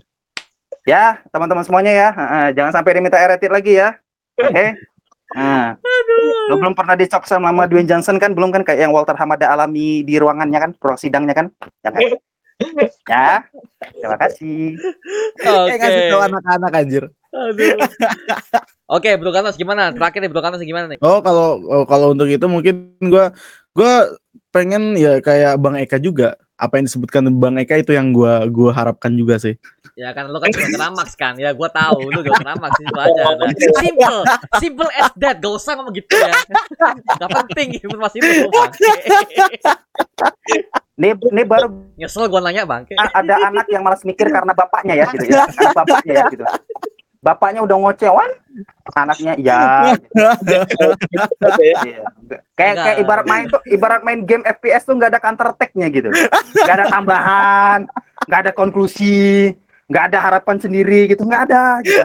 Ya 0.90 1.22
teman-teman 1.30 1.62
semuanya 1.62 1.94
ya. 1.94 2.10
Jangan 2.58 2.82
sampai 2.82 2.98
diminta 2.98 3.22
eretit 3.22 3.54
lagi 3.54 3.78
ya 3.78 4.02
oke 4.42 4.68
Nah, 5.28 5.76
lo 6.48 6.56
belum 6.56 6.72
pernah 6.72 6.96
dicok 6.96 7.28
sama 7.28 7.52
sama 7.52 7.68
Dwayne 7.68 7.84
Johnson 7.84 8.16
kan 8.16 8.32
belum 8.32 8.48
kan 8.48 8.64
kayak 8.64 8.88
yang 8.88 8.96
Walter 8.96 9.12
Hamada 9.12 9.52
alami 9.52 10.00
di 10.00 10.16
ruangannya 10.16 10.56
kan 10.56 10.72
ruang 10.80 10.96
sidangnya 10.96 11.36
kan 11.36 11.52
Jangan. 11.84 12.16
ya 13.12 13.44
terima 13.92 14.18
kasih 14.24 14.80
Oke. 15.44 15.68
Kayak 15.68 15.80
ngasih 15.84 16.02
tahu 16.10 16.22
anak-anak 16.32 16.72
anjir. 16.74 17.04
Aduh. 17.36 17.76
Oke, 18.98 19.10
Bro 19.20 19.32
Kanos 19.36 19.60
gimana? 19.60 19.92
Terakhir 19.92 20.20
nih 20.24 20.32
Bro 20.32 20.42
Kanos 20.42 20.64
gimana 20.64 20.86
nih? 20.90 21.00
Oh 21.04 21.20
kalau 21.20 21.60
oh, 21.68 21.84
kalau 21.84 22.16
untuk 22.16 22.32
itu 22.32 22.46
mungkin 22.48 22.96
gua 23.12 23.36
gua 23.76 24.16
pengen 24.50 24.96
ya 24.96 25.20
kayak 25.20 25.60
Bang 25.60 25.76
Eka 25.78 26.00
juga. 26.00 26.40
Apa 26.58 26.82
yang 26.82 26.90
disebutkan 26.90 27.22
Bang 27.38 27.54
Eka 27.62 27.78
itu 27.78 27.94
yang 27.94 28.10
gua 28.10 28.42
gua 28.50 28.74
harapkan 28.74 29.14
juga 29.14 29.38
sih. 29.38 29.54
Ya 29.94 30.10
kan 30.10 30.26
lu 30.26 30.42
kan 30.42 30.50
juga 30.50 30.74
kena 30.74 30.90
Max 30.90 31.14
kan. 31.14 31.38
Ya 31.38 31.54
gua 31.54 31.70
tahu 31.70 32.10
lu 32.10 32.26
juga 32.26 32.34
kena 32.42 32.58
Max 32.58 32.74
itu 32.82 32.98
aja. 32.98 33.22
Nah, 33.38 33.54
simple, 33.78 34.20
simple 34.58 34.90
as 34.98 35.14
that. 35.18 35.38
Gak 35.38 35.54
usah 35.54 35.78
ngomong 35.78 35.94
gitu 35.94 36.18
ya. 36.18 36.34
Gak 37.18 37.30
penting 37.30 37.78
informasi 37.78 38.18
itu 38.18 38.50
ini 40.98 41.14
ini 41.14 41.42
baru 41.46 41.70
Nyesel 41.94 42.26
gua 42.26 42.42
nanya 42.42 42.66
bangke. 42.66 42.98
a- 42.98 43.14
ada 43.14 43.38
anak 43.50 43.70
yang 43.70 43.86
malas 43.86 44.02
mikir 44.02 44.26
karena 44.30 44.50
bapaknya 44.50 44.98
ya 44.98 45.06
gitu 45.14 45.30
ya 45.30 45.46
Anak 45.46 45.78
bapaknya 45.78 46.14
ya 46.14 46.24
gitu 46.34 46.44
bapaknya 47.22 47.66
udah 47.66 47.78
ngocewan 47.82 48.30
anaknya 48.94 49.34
ya 49.38 49.60
Iya. 49.94 50.62
kayak 52.58 52.76
kayak 52.78 52.98
ibarat 53.02 53.26
main 53.26 53.46
tuh 53.50 53.62
ibarat 53.70 54.02
main 54.02 54.22
game 54.26 54.46
FPS 54.46 54.86
tuh 54.86 54.98
nggak 54.98 55.14
ada 55.14 55.22
counter 55.22 55.48
attack-nya 55.54 55.88
gitu 55.94 56.10
nggak 56.66 56.76
ada 56.82 56.86
tambahan 56.90 57.80
nggak 58.26 58.40
ada 58.48 58.52
konklusi 58.54 59.54
nggak 59.88 60.04
ada 60.14 60.18
harapan 60.20 60.58
sendiri 60.60 61.08
gitu 61.08 61.24
nggak 61.24 61.48
ada 61.48 61.80
gitu. 61.86 62.04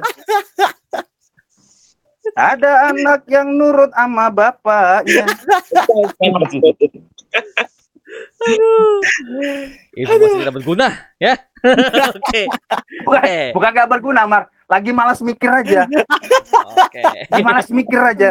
ada 2.39 2.95
anak 2.95 3.27
yang 3.27 3.51
nurut 3.51 3.91
sama 3.93 4.31
bapaknya 4.31 5.27
Informasi 9.93 10.37
tidak 10.41 10.55
berguna 10.57 10.89
ya. 11.21 11.35
Oke. 12.19 12.43
bukan 13.07 13.23
Oke. 13.23 13.39
bukan 13.55 13.71
nggak 13.73 13.89
berguna 13.89 14.23
mar 14.27 14.43
lagi 14.71 14.91
malas 14.95 15.19
mikir 15.23 15.51
aja. 15.51 15.87
Oke. 16.87 17.03
lagi 17.31 17.45
malas 17.45 17.69
mikir 17.71 18.01
aja. 18.01 18.31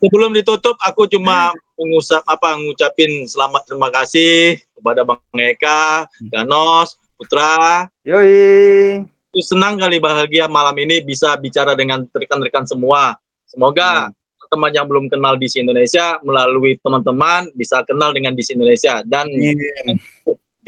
Sebelum 0.00 0.32
ditutup, 0.32 0.80
aku 0.80 1.04
cuma 1.10 1.52
mengusap 1.76 2.24
apa 2.24 2.56
ngucapin 2.56 3.28
selamat 3.28 3.68
terima 3.68 3.92
kasih 3.92 4.56
kepada 4.72 5.04
Bang 5.04 5.20
Eka, 5.36 6.08
Ganos, 6.32 6.96
Putra. 7.20 7.84
yoi. 8.02 9.04
Aku 9.28 9.44
senang 9.44 9.76
kali 9.76 10.00
bahagia 10.00 10.48
malam 10.48 10.72
ini 10.80 11.04
bisa 11.04 11.36
bicara 11.36 11.76
dengan 11.76 12.08
rekan-rekan 12.08 12.64
semua. 12.64 13.20
Semoga 13.44 14.08
teman 14.48 14.72
yang 14.72 14.88
belum 14.88 15.12
kenal 15.12 15.36
DC 15.36 15.60
Indonesia 15.60 16.16
melalui 16.24 16.80
teman-teman 16.80 17.52
bisa 17.52 17.84
kenal 17.84 18.16
dengan 18.16 18.32
DC 18.32 18.56
Indonesia. 18.56 19.04
Dan 19.04 19.28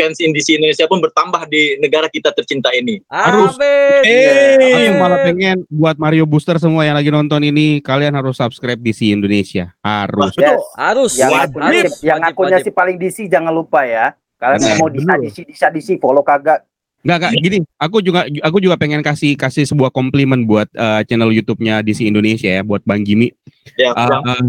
fans 0.01 0.17
in 0.25 0.33
DC 0.33 0.57
Indonesia 0.57 0.89
pun 0.89 1.05
bertambah 1.05 1.45
di 1.53 1.77
negara 1.77 2.09
kita 2.09 2.33
tercinta 2.33 2.73
ini. 2.73 3.05
Harus. 3.13 3.61
Amin. 3.61 4.57
Aku 4.57 4.81
Iya. 4.81 4.93
malah 4.97 5.21
pengen 5.29 5.57
buat 5.69 6.01
Mario 6.01 6.25
Booster 6.25 6.57
semua 6.57 6.89
yang 6.89 6.97
lagi 6.97 7.13
nonton 7.13 7.45
ini 7.45 7.85
kalian 7.85 8.17
harus 8.17 8.41
subscribe 8.41 8.81
di 8.81 8.97
si 8.97 9.13
Indonesia. 9.13 9.77
Harus. 9.85 10.33
Yes. 10.41 10.65
Harus. 10.81 11.13
yang 11.21 11.37
Wajib, 11.37 11.53
akunnya, 11.53 11.83
wajib, 11.85 11.93
yang 12.01 12.21
akunnya 12.25 12.59
si 12.65 12.71
paling 12.73 12.97
DC 12.97 13.29
jangan 13.29 13.53
lupa 13.53 13.85
ya 13.85 14.17
kalian 14.41 14.81
mau 14.81 14.89
disa 14.89 15.05
benar. 15.05 15.19
DC 15.21 15.37
disa 15.45 15.67
DC 15.69 16.01
follow 16.01 16.25
kagak 16.25 16.65
Enggak 17.01 17.19
kak, 17.25 17.33
gini, 17.41 17.59
aku 17.81 18.05
juga 18.05 18.29
aku 18.29 18.61
juga 18.61 18.77
pengen 18.77 19.01
kasih 19.01 19.33
kasih 19.33 19.65
sebuah 19.65 19.89
komplimen 19.89 20.45
buat 20.45 20.69
eh, 20.77 21.01
channel 21.09 21.33
YouTube-nya 21.33 21.81
DC 21.81 22.05
Indonesia 22.05 22.45
ya, 22.45 22.61
buat 22.61 22.85
Bang 22.85 23.09
Gimi. 23.09 23.33
Ya, 23.81 23.97
eh, 23.97 24.45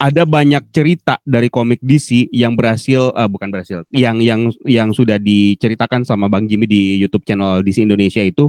ada 0.00 0.24
banyak 0.24 0.72
cerita 0.72 1.20
dari 1.28 1.52
komik 1.52 1.84
DC 1.84 2.32
yang 2.32 2.56
berhasil, 2.56 3.12
eh, 3.12 3.28
bukan 3.28 3.52
berhasil, 3.52 3.84
yang 3.92 4.16
yang 4.24 4.48
yang 4.64 4.96
sudah 4.96 5.20
diceritakan 5.20 6.08
sama 6.08 6.24
Bang 6.32 6.48
Gimi 6.48 6.64
di 6.64 6.96
YouTube 6.96 7.28
channel 7.28 7.60
DC 7.60 7.84
Indonesia 7.84 8.24
itu, 8.24 8.48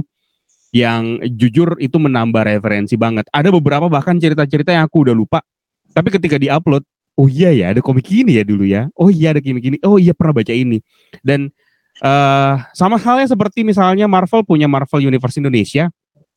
yang 0.72 1.20
jujur 1.36 1.76
itu 1.76 2.00
menambah 2.00 2.48
referensi 2.48 2.96
banget. 2.96 3.28
Ada 3.28 3.52
beberapa 3.52 3.92
bahkan 3.92 4.16
cerita-cerita 4.16 4.72
yang 4.72 4.88
aku 4.88 5.04
udah 5.04 5.12
lupa, 5.12 5.44
tapi 5.92 6.08
ketika 6.08 6.40
diupload, 6.40 6.88
oh 7.20 7.28
iya 7.28 7.52
ya 7.52 7.76
ada 7.76 7.84
komik 7.84 8.08
ini 8.08 8.40
ya 8.40 8.44
dulu 8.48 8.64
ya, 8.64 8.88
oh 8.96 9.12
iya 9.12 9.36
ada 9.36 9.44
komik 9.44 9.68
ini, 9.68 9.76
oh 9.84 10.00
iya 10.00 10.16
pernah 10.16 10.32
baca 10.32 10.56
ini, 10.56 10.80
dan 11.20 11.52
eh 12.00 12.54
sama 12.72 12.96
halnya 12.96 13.28
seperti 13.28 13.60
misalnya 13.60 14.08
Marvel 14.08 14.40
punya 14.48 14.64
Marvel 14.64 15.04
Universe 15.04 15.36
Indonesia 15.36 15.92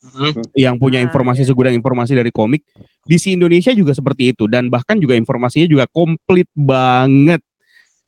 Mhm. 0.05 0.53
yang 0.53 0.75
punya 0.77 1.01
Ah, 1.01 1.05
informasi 1.09 1.41
iya. 1.41 1.49
segudang 1.49 1.73
informasi 1.73 2.13
dari 2.13 2.29
komik. 2.29 2.61
DC 3.09 3.33
Indonesia 3.33 3.73
juga 3.73 3.91
seperti 3.97 4.33
itu 4.33 4.45
dan 4.45 4.69
bahkan 4.69 4.97
juga 5.01 5.17
informasinya 5.17 5.65
juga 5.65 5.85
komplit 5.89 6.45
banget. 6.53 7.41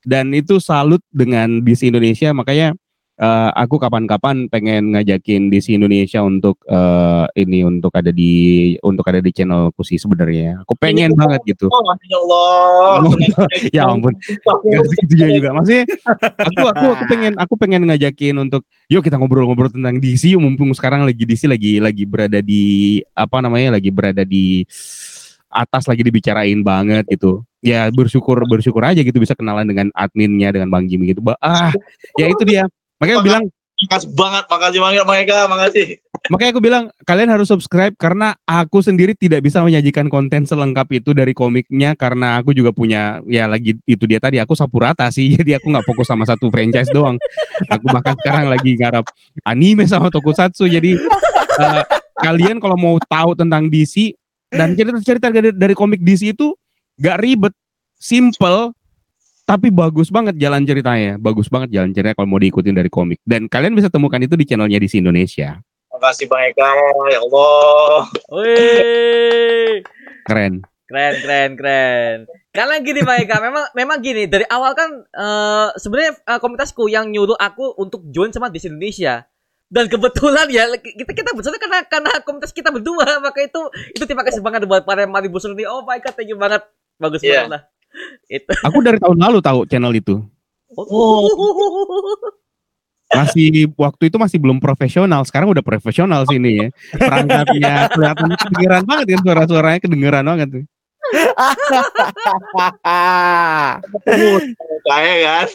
Dan 0.05 0.31
itu 0.31 0.61
salut 0.63 1.03
dengan 1.11 1.59
DC 1.65 1.89
Indonesia 1.91 2.31
makanya 2.31 2.71
eh, 3.17 3.49
aku 3.53 3.77
kapan-kapan 3.77 4.45
pengen 4.47 4.93
ngajakin 4.93 5.49
DC 5.49 5.73
Indonesia 5.73 6.21
untuk 6.21 6.61
eh, 6.63 7.25
ini 7.37 7.61
untuk 7.61 7.91
ada 7.93 8.09
di 8.09 8.31
untuk 8.81 9.05
ada 9.05 9.19
di 9.19 9.31
channelku 9.33 9.81
sih 9.81 9.97
sebenarnya. 9.97 10.61
Aku 10.63 10.77
pengen 10.77 11.13
Ini- 11.13 11.17
banget 11.17 11.41
gitu. 11.45 11.67
Oh, 11.67 11.81
ya 12.05 12.17
Allah. 12.21 13.01
Ya 13.75 13.83
ampun. 13.85 14.13
Gak 14.65 14.83
segitunya 14.93 15.27
juga. 15.35 15.49
Maksudnya 15.57 15.83
aku 16.37 16.61
aku 16.69 16.85
aku 16.93 17.03
pengen 17.09 17.33
aku 17.37 17.53
pengen 17.57 17.81
ngajakin 17.85 18.35
untuk 18.39 18.63
yuk 18.87 19.01
kita 19.01 19.17
ngobrol-ngobrol 19.17 19.69
tentang 19.69 19.97
DC 19.97 20.37
mumpung 20.37 20.71
sekarang 20.71 21.03
lagi 21.03 21.25
DC 21.25 21.49
lagi 21.49 21.81
lagi 21.81 22.03
berada 22.07 22.39
di 22.39 22.97
apa 23.11 23.41
namanya 23.41 23.75
lagi 23.75 23.89
berada 23.91 24.21
di 24.23 24.63
atas 25.47 25.87
lagi 25.87 26.03
dibicarain 26.03 26.59
banget 26.61 27.07
gitu. 27.09 27.41
Ya 27.63 27.89
bersyukur 27.89 28.37
bersyukur 28.45 28.85
aja 28.85 29.01
gitu 29.01 29.17
bisa 29.17 29.33
kenalan 29.33 29.65
dengan 29.65 29.87
adminnya 29.97 30.53
dengan 30.53 30.69
Bang 30.69 30.85
Jimmy 30.85 31.11
gitu. 31.11 31.23
Ba- 31.25 31.39
Ah, 31.41 31.73
ya 32.15 32.29
itu 32.29 32.43
dia. 32.45 32.67
Makanya 32.97 33.21
bilang 33.23 33.43
Makasih 33.77 34.09
banget, 34.17 34.45
makasih 34.49 34.79
banget 34.81 35.05
mereka, 35.05 35.37
makasih. 35.45 35.87
makanya 36.33 36.49
aku 36.49 36.63
bilang 36.65 36.83
kalian 37.05 37.29
harus 37.29 37.45
subscribe 37.45 37.93
karena 37.93 38.33
aku 38.49 38.81
sendiri 38.81 39.13
tidak 39.13 39.45
bisa 39.45 39.61
menyajikan 39.61 40.09
konten 40.09 40.49
selengkap 40.49 40.89
itu 40.89 41.13
dari 41.13 41.31
komiknya 41.37 41.93
karena 41.93 42.41
aku 42.41 42.57
juga 42.57 42.73
punya 42.73 43.21
ya 43.29 43.45
lagi 43.45 43.77
itu 43.85 44.03
dia 44.09 44.17
tadi 44.17 44.41
aku 44.41 44.57
sapu 44.57 44.81
rata 44.81 45.07
sih 45.13 45.29
jadi 45.37 45.61
aku 45.61 45.69
nggak 45.69 45.85
fokus 45.85 46.09
sama 46.09 46.25
satu 46.25 46.49
franchise 46.49 46.89
doang 46.89 47.21
aku 47.69 47.85
bahkan 47.93 48.17
sekarang 48.17 48.49
lagi 48.49 48.73
garap 48.75 49.05
anime 49.45 49.85
sama 49.85 50.09
tokusatsu 50.09 50.65
jadi 50.67 50.97
eh, 51.61 51.83
kalian 52.17 52.57
kalau 52.57 52.75
mau 52.75 52.97
tahu 52.97 53.37
tentang 53.37 53.69
DC 53.69 54.17
dan 54.49 54.73
cerita-cerita 54.73 55.29
dari, 55.29 55.53
dari 55.53 55.77
komik 55.77 56.01
DC 56.01 56.33
itu 56.33 56.57
gak 56.97 57.21
ribet 57.21 57.53
simple 58.01 58.73
tapi 59.47 59.71
bagus 59.71 60.11
banget 60.11 60.35
jalan 60.35 60.67
ceritanya 60.67 61.15
bagus 61.15 61.47
banget 61.47 61.71
jalan 61.71 61.95
ceritanya 61.95 62.13
kalau 62.13 62.27
mau 62.27 62.37
diikutin 62.37 62.75
dari 62.75 62.91
komik 62.91 63.23
dan 63.23 63.47
kalian 63.47 63.71
bisa 63.73 63.87
temukan 63.87 64.19
itu 64.19 64.35
di 64.35 64.43
channelnya 64.43 64.77
DC 64.77 64.99
Indonesia 64.99 65.57
Makasih 65.87 66.29
Bang 66.29 66.45
Eka, 66.45 66.69
ya 67.09 67.19
Allah. 67.25 68.05
Wih. 68.29 69.81
keren 70.29 70.61
Keren, 70.85 71.13
keren, 71.19 71.49
keren. 71.57 72.17
Karena 72.53 72.79
gini 72.79 73.01
Pak 73.01 73.17
Eka, 73.25 73.37
memang 73.41 73.65
memang 73.73 73.97
gini 73.99 74.23
dari 74.23 74.45
awal 74.47 74.71
kan 74.71 74.87
eh, 75.03 75.67
sebenarnya 75.75 76.15
eh, 76.21 76.39
komunitasku 76.39 76.87
yang 76.87 77.09
nyuruh 77.09 77.35
aku 77.35 77.75
untuk 77.75 78.05
join 78.07 78.29
sama 78.29 78.47
di 78.47 78.61
Indonesia. 78.61 79.25
Dan 79.67 79.89
kebetulan 79.89 80.47
ya 80.47 80.63
kita 80.79 81.11
kita 81.11 81.35
bersama 81.35 81.59
karena 81.59 81.83
karena 81.89 82.11
komunitas 82.23 82.55
kita 82.55 82.71
berdua 82.71 83.19
maka 83.19 83.43
itu 83.43 83.59
itu 83.91 84.03
terima 84.07 84.23
kasih 84.23 84.39
banget 84.39 84.63
buat 84.63 84.87
para 84.87 85.03
Mari 85.03 85.27
Busur 85.27 85.51
ini. 85.51 85.67
Oh 85.67 85.83
my 85.83 85.99
god, 85.99 86.15
thank 86.15 86.31
you 86.31 86.37
banget. 86.39 86.61
Bagus 87.01 87.19
Iya. 87.19 87.49
banget 87.49 87.51
lah. 87.51 87.61
Itu. 88.27 88.51
Aku 88.63 88.83
dari 88.83 88.99
tahun 88.99 89.17
lalu 89.17 89.39
tahu 89.39 89.63
channel 89.67 89.95
itu. 89.95 90.19
Oh. 90.75 91.27
Masih 93.07 93.71
waktu 93.79 94.11
itu 94.11 94.19
masih 94.19 94.35
belum 94.35 94.59
profesional. 94.59 95.23
Sekarang 95.23 95.55
udah 95.55 95.63
profesional 95.63 96.27
sini 96.27 96.59
ya. 96.59 96.67
Perangkatnya 96.91 97.87
kelihatan 97.95 98.35
kedengeran 98.35 98.83
banget 98.83 99.15
kan 99.15 99.21
suara-suaranya 99.23 99.79
kedengeran 99.79 100.27
banget 100.27 100.47
tuh. 100.51 100.65
Kayak 104.87 105.17
kan. 105.23 105.47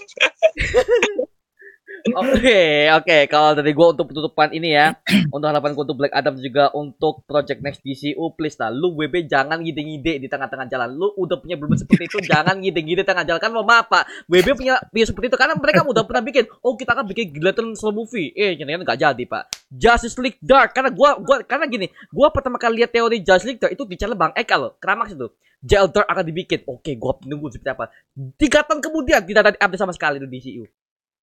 Oke, 2.03 2.91
oke. 2.91 3.17
Kalau 3.31 3.55
dari 3.55 3.71
gua 3.71 3.95
untuk 3.95 4.11
penutupan 4.11 4.51
ini 4.51 4.75
ya, 4.75 4.99
untuk 5.35 5.47
harapan 5.47 5.71
untuk 5.79 5.95
Black 5.95 6.11
Adam 6.11 6.35
juga 6.35 6.75
untuk 6.75 7.23
Project 7.31 7.63
Next 7.63 7.81
DCU, 7.87 8.35
please 8.35 8.59
lah, 8.59 8.75
lu 8.75 8.91
WB 8.99 9.31
jangan 9.31 9.63
ngide-ngide 9.63 10.19
di 10.19 10.27
tengah-tengah 10.27 10.67
jalan. 10.67 10.91
Lu 10.91 11.15
udah 11.15 11.39
punya 11.39 11.55
belum 11.55 11.79
seperti 11.79 12.11
itu, 12.11 12.19
jangan 12.31 12.59
ngide-ngide 12.59 13.07
tengah 13.07 13.23
jalan. 13.23 13.39
Kan 13.39 13.55
mau 13.55 13.63
maaf 13.63 13.87
pak, 13.87 14.27
WB 14.27 14.59
punya 14.59 14.83
punya 14.91 15.07
seperti 15.07 15.31
itu 15.31 15.39
karena 15.39 15.55
mereka 15.55 15.87
udah 15.87 16.03
pernah 16.03 16.23
bikin. 16.27 16.45
Oh 16.67 16.75
kita 16.75 16.91
akan 16.99 17.07
bikin 17.07 17.31
Gladiator 17.31 17.65
slow 17.79 17.95
movie. 17.95 18.35
Eh, 18.35 18.59
ternyata 18.59 18.83
nggak 18.83 18.99
jadi 18.99 19.23
pak. 19.29 19.43
Justice 19.71 20.19
League 20.19 20.43
Dark 20.43 20.75
karena 20.75 20.91
gua 20.91 21.17
gua 21.23 21.47
karena 21.47 21.71
gini, 21.71 21.87
gua 22.11 22.35
pertama 22.35 22.59
kali 22.59 22.83
lihat 22.83 22.91
teori 22.91 23.23
Justice 23.23 23.47
League 23.47 23.63
Dark 23.63 23.73
itu 23.79 23.87
di 23.87 23.95
channel 23.95 24.19
Bang 24.19 24.35
Eka 24.35 24.59
loh, 24.59 24.75
Kramax 24.83 25.15
itu. 25.15 25.31
JL 25.63 25.95
Dark 25.95 26.11
akan 26.11 26.25
dibikin. 26.27 26.67
Oke, 26.67 26.99
gua 26.99 27.15
nunggu 27.23 27.55
seperti 27.55 27.71
apa. 27.71 27.87
Tiga 28.35 28.67
tahun 28.67 28.83
kemudian 28.83 29.23
tidak 29.23 29.55
ada 29.55 29.59
update 29.63 29.79
sama 29.79 29.95
sekali 29.95 30.19
di 30.19 30.27
DCU. 30.27 30.67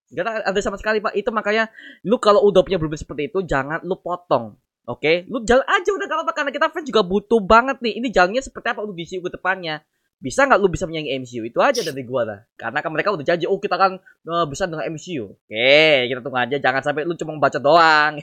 Gak 0.10 0.26
ada 0.46 0.60
sama 0.62 0.78
sekali 0.82 0.98
pak. 0.98 1.14
Itu 1.14 1.30
makanya 1.30 1.70
lu 2.02 2.18
kalau 2.18 2.42
udah 2.50 2.66
punya 2.66 2.82
belum 2.82 2.98
seperti 2.98 3.30
itu 3.30 3.46
jangan 3.46 3.82
lu 3.86 3.98
potong. 4.02 4.58
Oke, 4.90 5.30
lu 5.30 5.46
jalan 5.46 5.62
aja 5.70 5.90
udah 5.94 6.06
gak 6.10 6.18
apa-apa 6.18 6.34
karena 6.34 6.52
kita 6.56 6.66
fans 6.74 6.86
juga 6.90 7.06
butuh 7.06 7.38
banget 7.38 7.78
nih. 7.78 8.02
Ini 8.02 8.08
jalannya 8.10 8.42
seperti 8.42 8.74
apa 8.74 8.82
untuk 8.82 8.98
DCU 8.98 9.22
ke 9.22 9.38
depannya. 9.38 9.86
Bisa 10.20 10.44
nggak 10.44 10.60
lu 10.60 10.68
bisa 10.68 10.84
menyanyi 10.84 11.16
MCU? 11.24 11.48
Itu 11.48 11.64
aja 11.64 11.80
dari 11.80 12.04
gua 12.04 12.28
lah. 12.28 12.40
Karena 12.60 12.84
kan 12.84 12.92
mereka 12.92 13.14
udah 13.16 13.24
janji, 13.24 13.48
oh 13.48 13.56
kita 13.56 13.80
akan 13.80 14.02
eh, 14.04 14.46
bisa 14.52 14.68
dengan 14.68 14.84
MCU. 14.92 15.32
Oke, 15.32 16.12
kita 16.12 16.20
tunggu 16.20 16.40
aja. 16.42 16.58
Jangan 16.60 16.82
sampai 16.84 17.08
lu 17.08 17.16
cuma 17.16 17.40
baca 17.40 17.56
doang. 17.56 18.20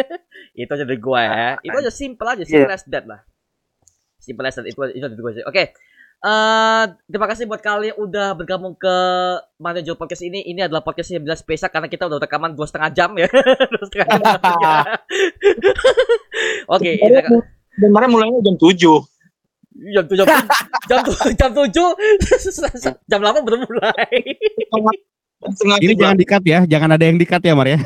itu 0.60 0.70
aja 0.70 0.84
dari 0.86 1.00
gua 1.02 1.20
ya. 1.26 1.48
Itu 1.64 1.74
aja 1.74 1.90
simple 1.90 2.28
aja, 2.28 2.44
simple 2.46 2.70
as 2.70 2.84
that 2.86 3.04
lah. 3.08 3.20
Simple 4.22 4.46
as 4.46 4.54
that. 4.60 4.68
Itu 4.70 4.78
itu 4.94 5.02
dari 5.02 5.18
gua 5.18 5.32
sih. 5.34 5.42
Oke. 5.42 5.74
Eh, 6.20 6.84
terima 7.08 7.24
kasih 7.32 7.48
buat 7.48 7.64
kalian 7.64 7.96
udah 7.96 8.36
bergabung 8.36 8.76
ke 8.76 8.96
Manajer 9.56 9.96
Podcast 9.96 10.20
ini. 10.20 10.44
Ini 10.44 10.68
adalah 10.68 10.84
podcast 10.84 11.16
yang 11.16 11.24
bilang 11.24 11.40
spesial 11.40 11.72
karena 11.72 11.88
kita 11.88 12.04
udah 12.04 12.20
rekaman 12.20 12.52
dua 12.52 12.68
setengah 12.68 12.92
jam 12.92 13.16
ya. 13.16 13.24
Dua 13.72 13.84
setengah 13.88 14.06
jam. 14.20 14.36
Oke, 16.76 16.90
ini 16.92 17.20
Kemarin 17.80 18.08
mulainya 18.12 18.40
jam 18.44 18.56
7. 18.60 18.76
jam 19.80 20.04
tujuh 20.04 20.28
jam 20.28 20.44
jam 20.92 20.98
tujuh 21.08 21.32
jam 21.40 21.50
tujuh 21.56 21.88
jam 23.08 23.18
delapan 23.24 23.40
belum 23.40 23.64
mulai. 23.64 24.20
Ini 25.80 25.96
jam. 25.96 26.00
jangan 26.04 26.16
dikat 26.20 26.42
ya, 26.44 26.58
jangan 26.68 27.00
ada 27.00 27.04
yang 27.08 27.16
dikat 27.16 27.40
ya 27.40 27.56
Mar 27.56 27.64
ya. 27.64 27.80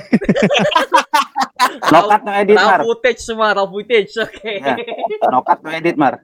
Nokat 1.86 2.20
no 2.26 2.34
edit 2.34 2.58
Raw 2.58 2.66
mar. 2.66 2.80
footage 2.82 3.22
semua, 3.22 3.54
raw 3.54 3.66
footage. 3.70 4.10
Oke. 4.18 4.58
Ya. 4.58 4.74
Nokat 5.30 5.62
no 5.62 5.70
edit 5.70 5.94
mar. 5.94 6.18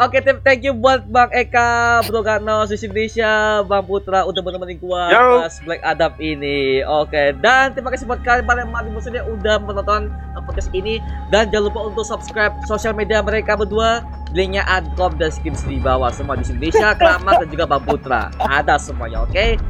Oke, 0.00 0.18
tim 0.24 0.40
thank 0.42 0.64
you 0.64 0.74
buat 0.74 1.04
Bang 1.08 1.30
Eka, 1.30 2.02
Bro 2.08 2.24
Gano, 2.24 2.64
Sisi 2.66 2.88
Indonesia, 2.88 3.62
Bang 3.62 3.86
Putra 3.86 4.24
udah 4.26 4.40
menemani 4.42 4.74
gua 4.80 5.12
Yo. 5.12 5.44
pas 5.44 5.54
Black 5.62 5.82
Adam 5.84 6.12
ini. 6.18 6.82
Oke, 6.82 7.36
dan 7.38 7.76
terima 7.76 7.92
kasih 7.92 8.08
buat 8.08 8.20
kalian 8.24 8.44
para 8.48 8.64
yang 8.64 8.72
mati 8.72 8.88
yang 9.12 9.28
udah 9.28 9.56
menonton 9.62 10.10
podcast 10.42 10.74
ini 10.74 10.98
dan 11.30 11.54
jangan 11.54 11.70
lupa 11.70 11.80
untuk 11.86 12.02
subscribe 12.02 12.50
sosial 12.66 12.92
media 12.96 13.22
mereka 13.22 13.54
berdua. 13.54 14.02
Linknya 14.32 14.64
ada 14.64 14.88
di 15.12 15.16
deskripsi 15.20 15.68
di 15.68 15.78
bawah 15.78 16.08
semua 16.08 16.40
di 16.40 16.44
Indonesia, 16.48 16.96
Kramat 16.96 17.44
dan 17.44 17.48
juga 17.52 17.64
Bang 17.68 17.84
Putra. 17.84 18.32
Ada 18.40 18.80
semuanya, 18.80 19.28
oke? 19.28 19.60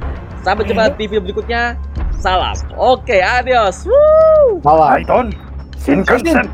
Sampai 0.47 0.65
jumpa 0.67 0.95
di 0.95 1.07
video 1.11 1.19
berikutnya. 1.19 1.75
Salam. 2.23 2.55
Oke, 2.79 3.19
adios. 3.19 3.83
Woo! 3.83 4.63
Python. 4.63 5.35
Shinkansen. 5.83 6.47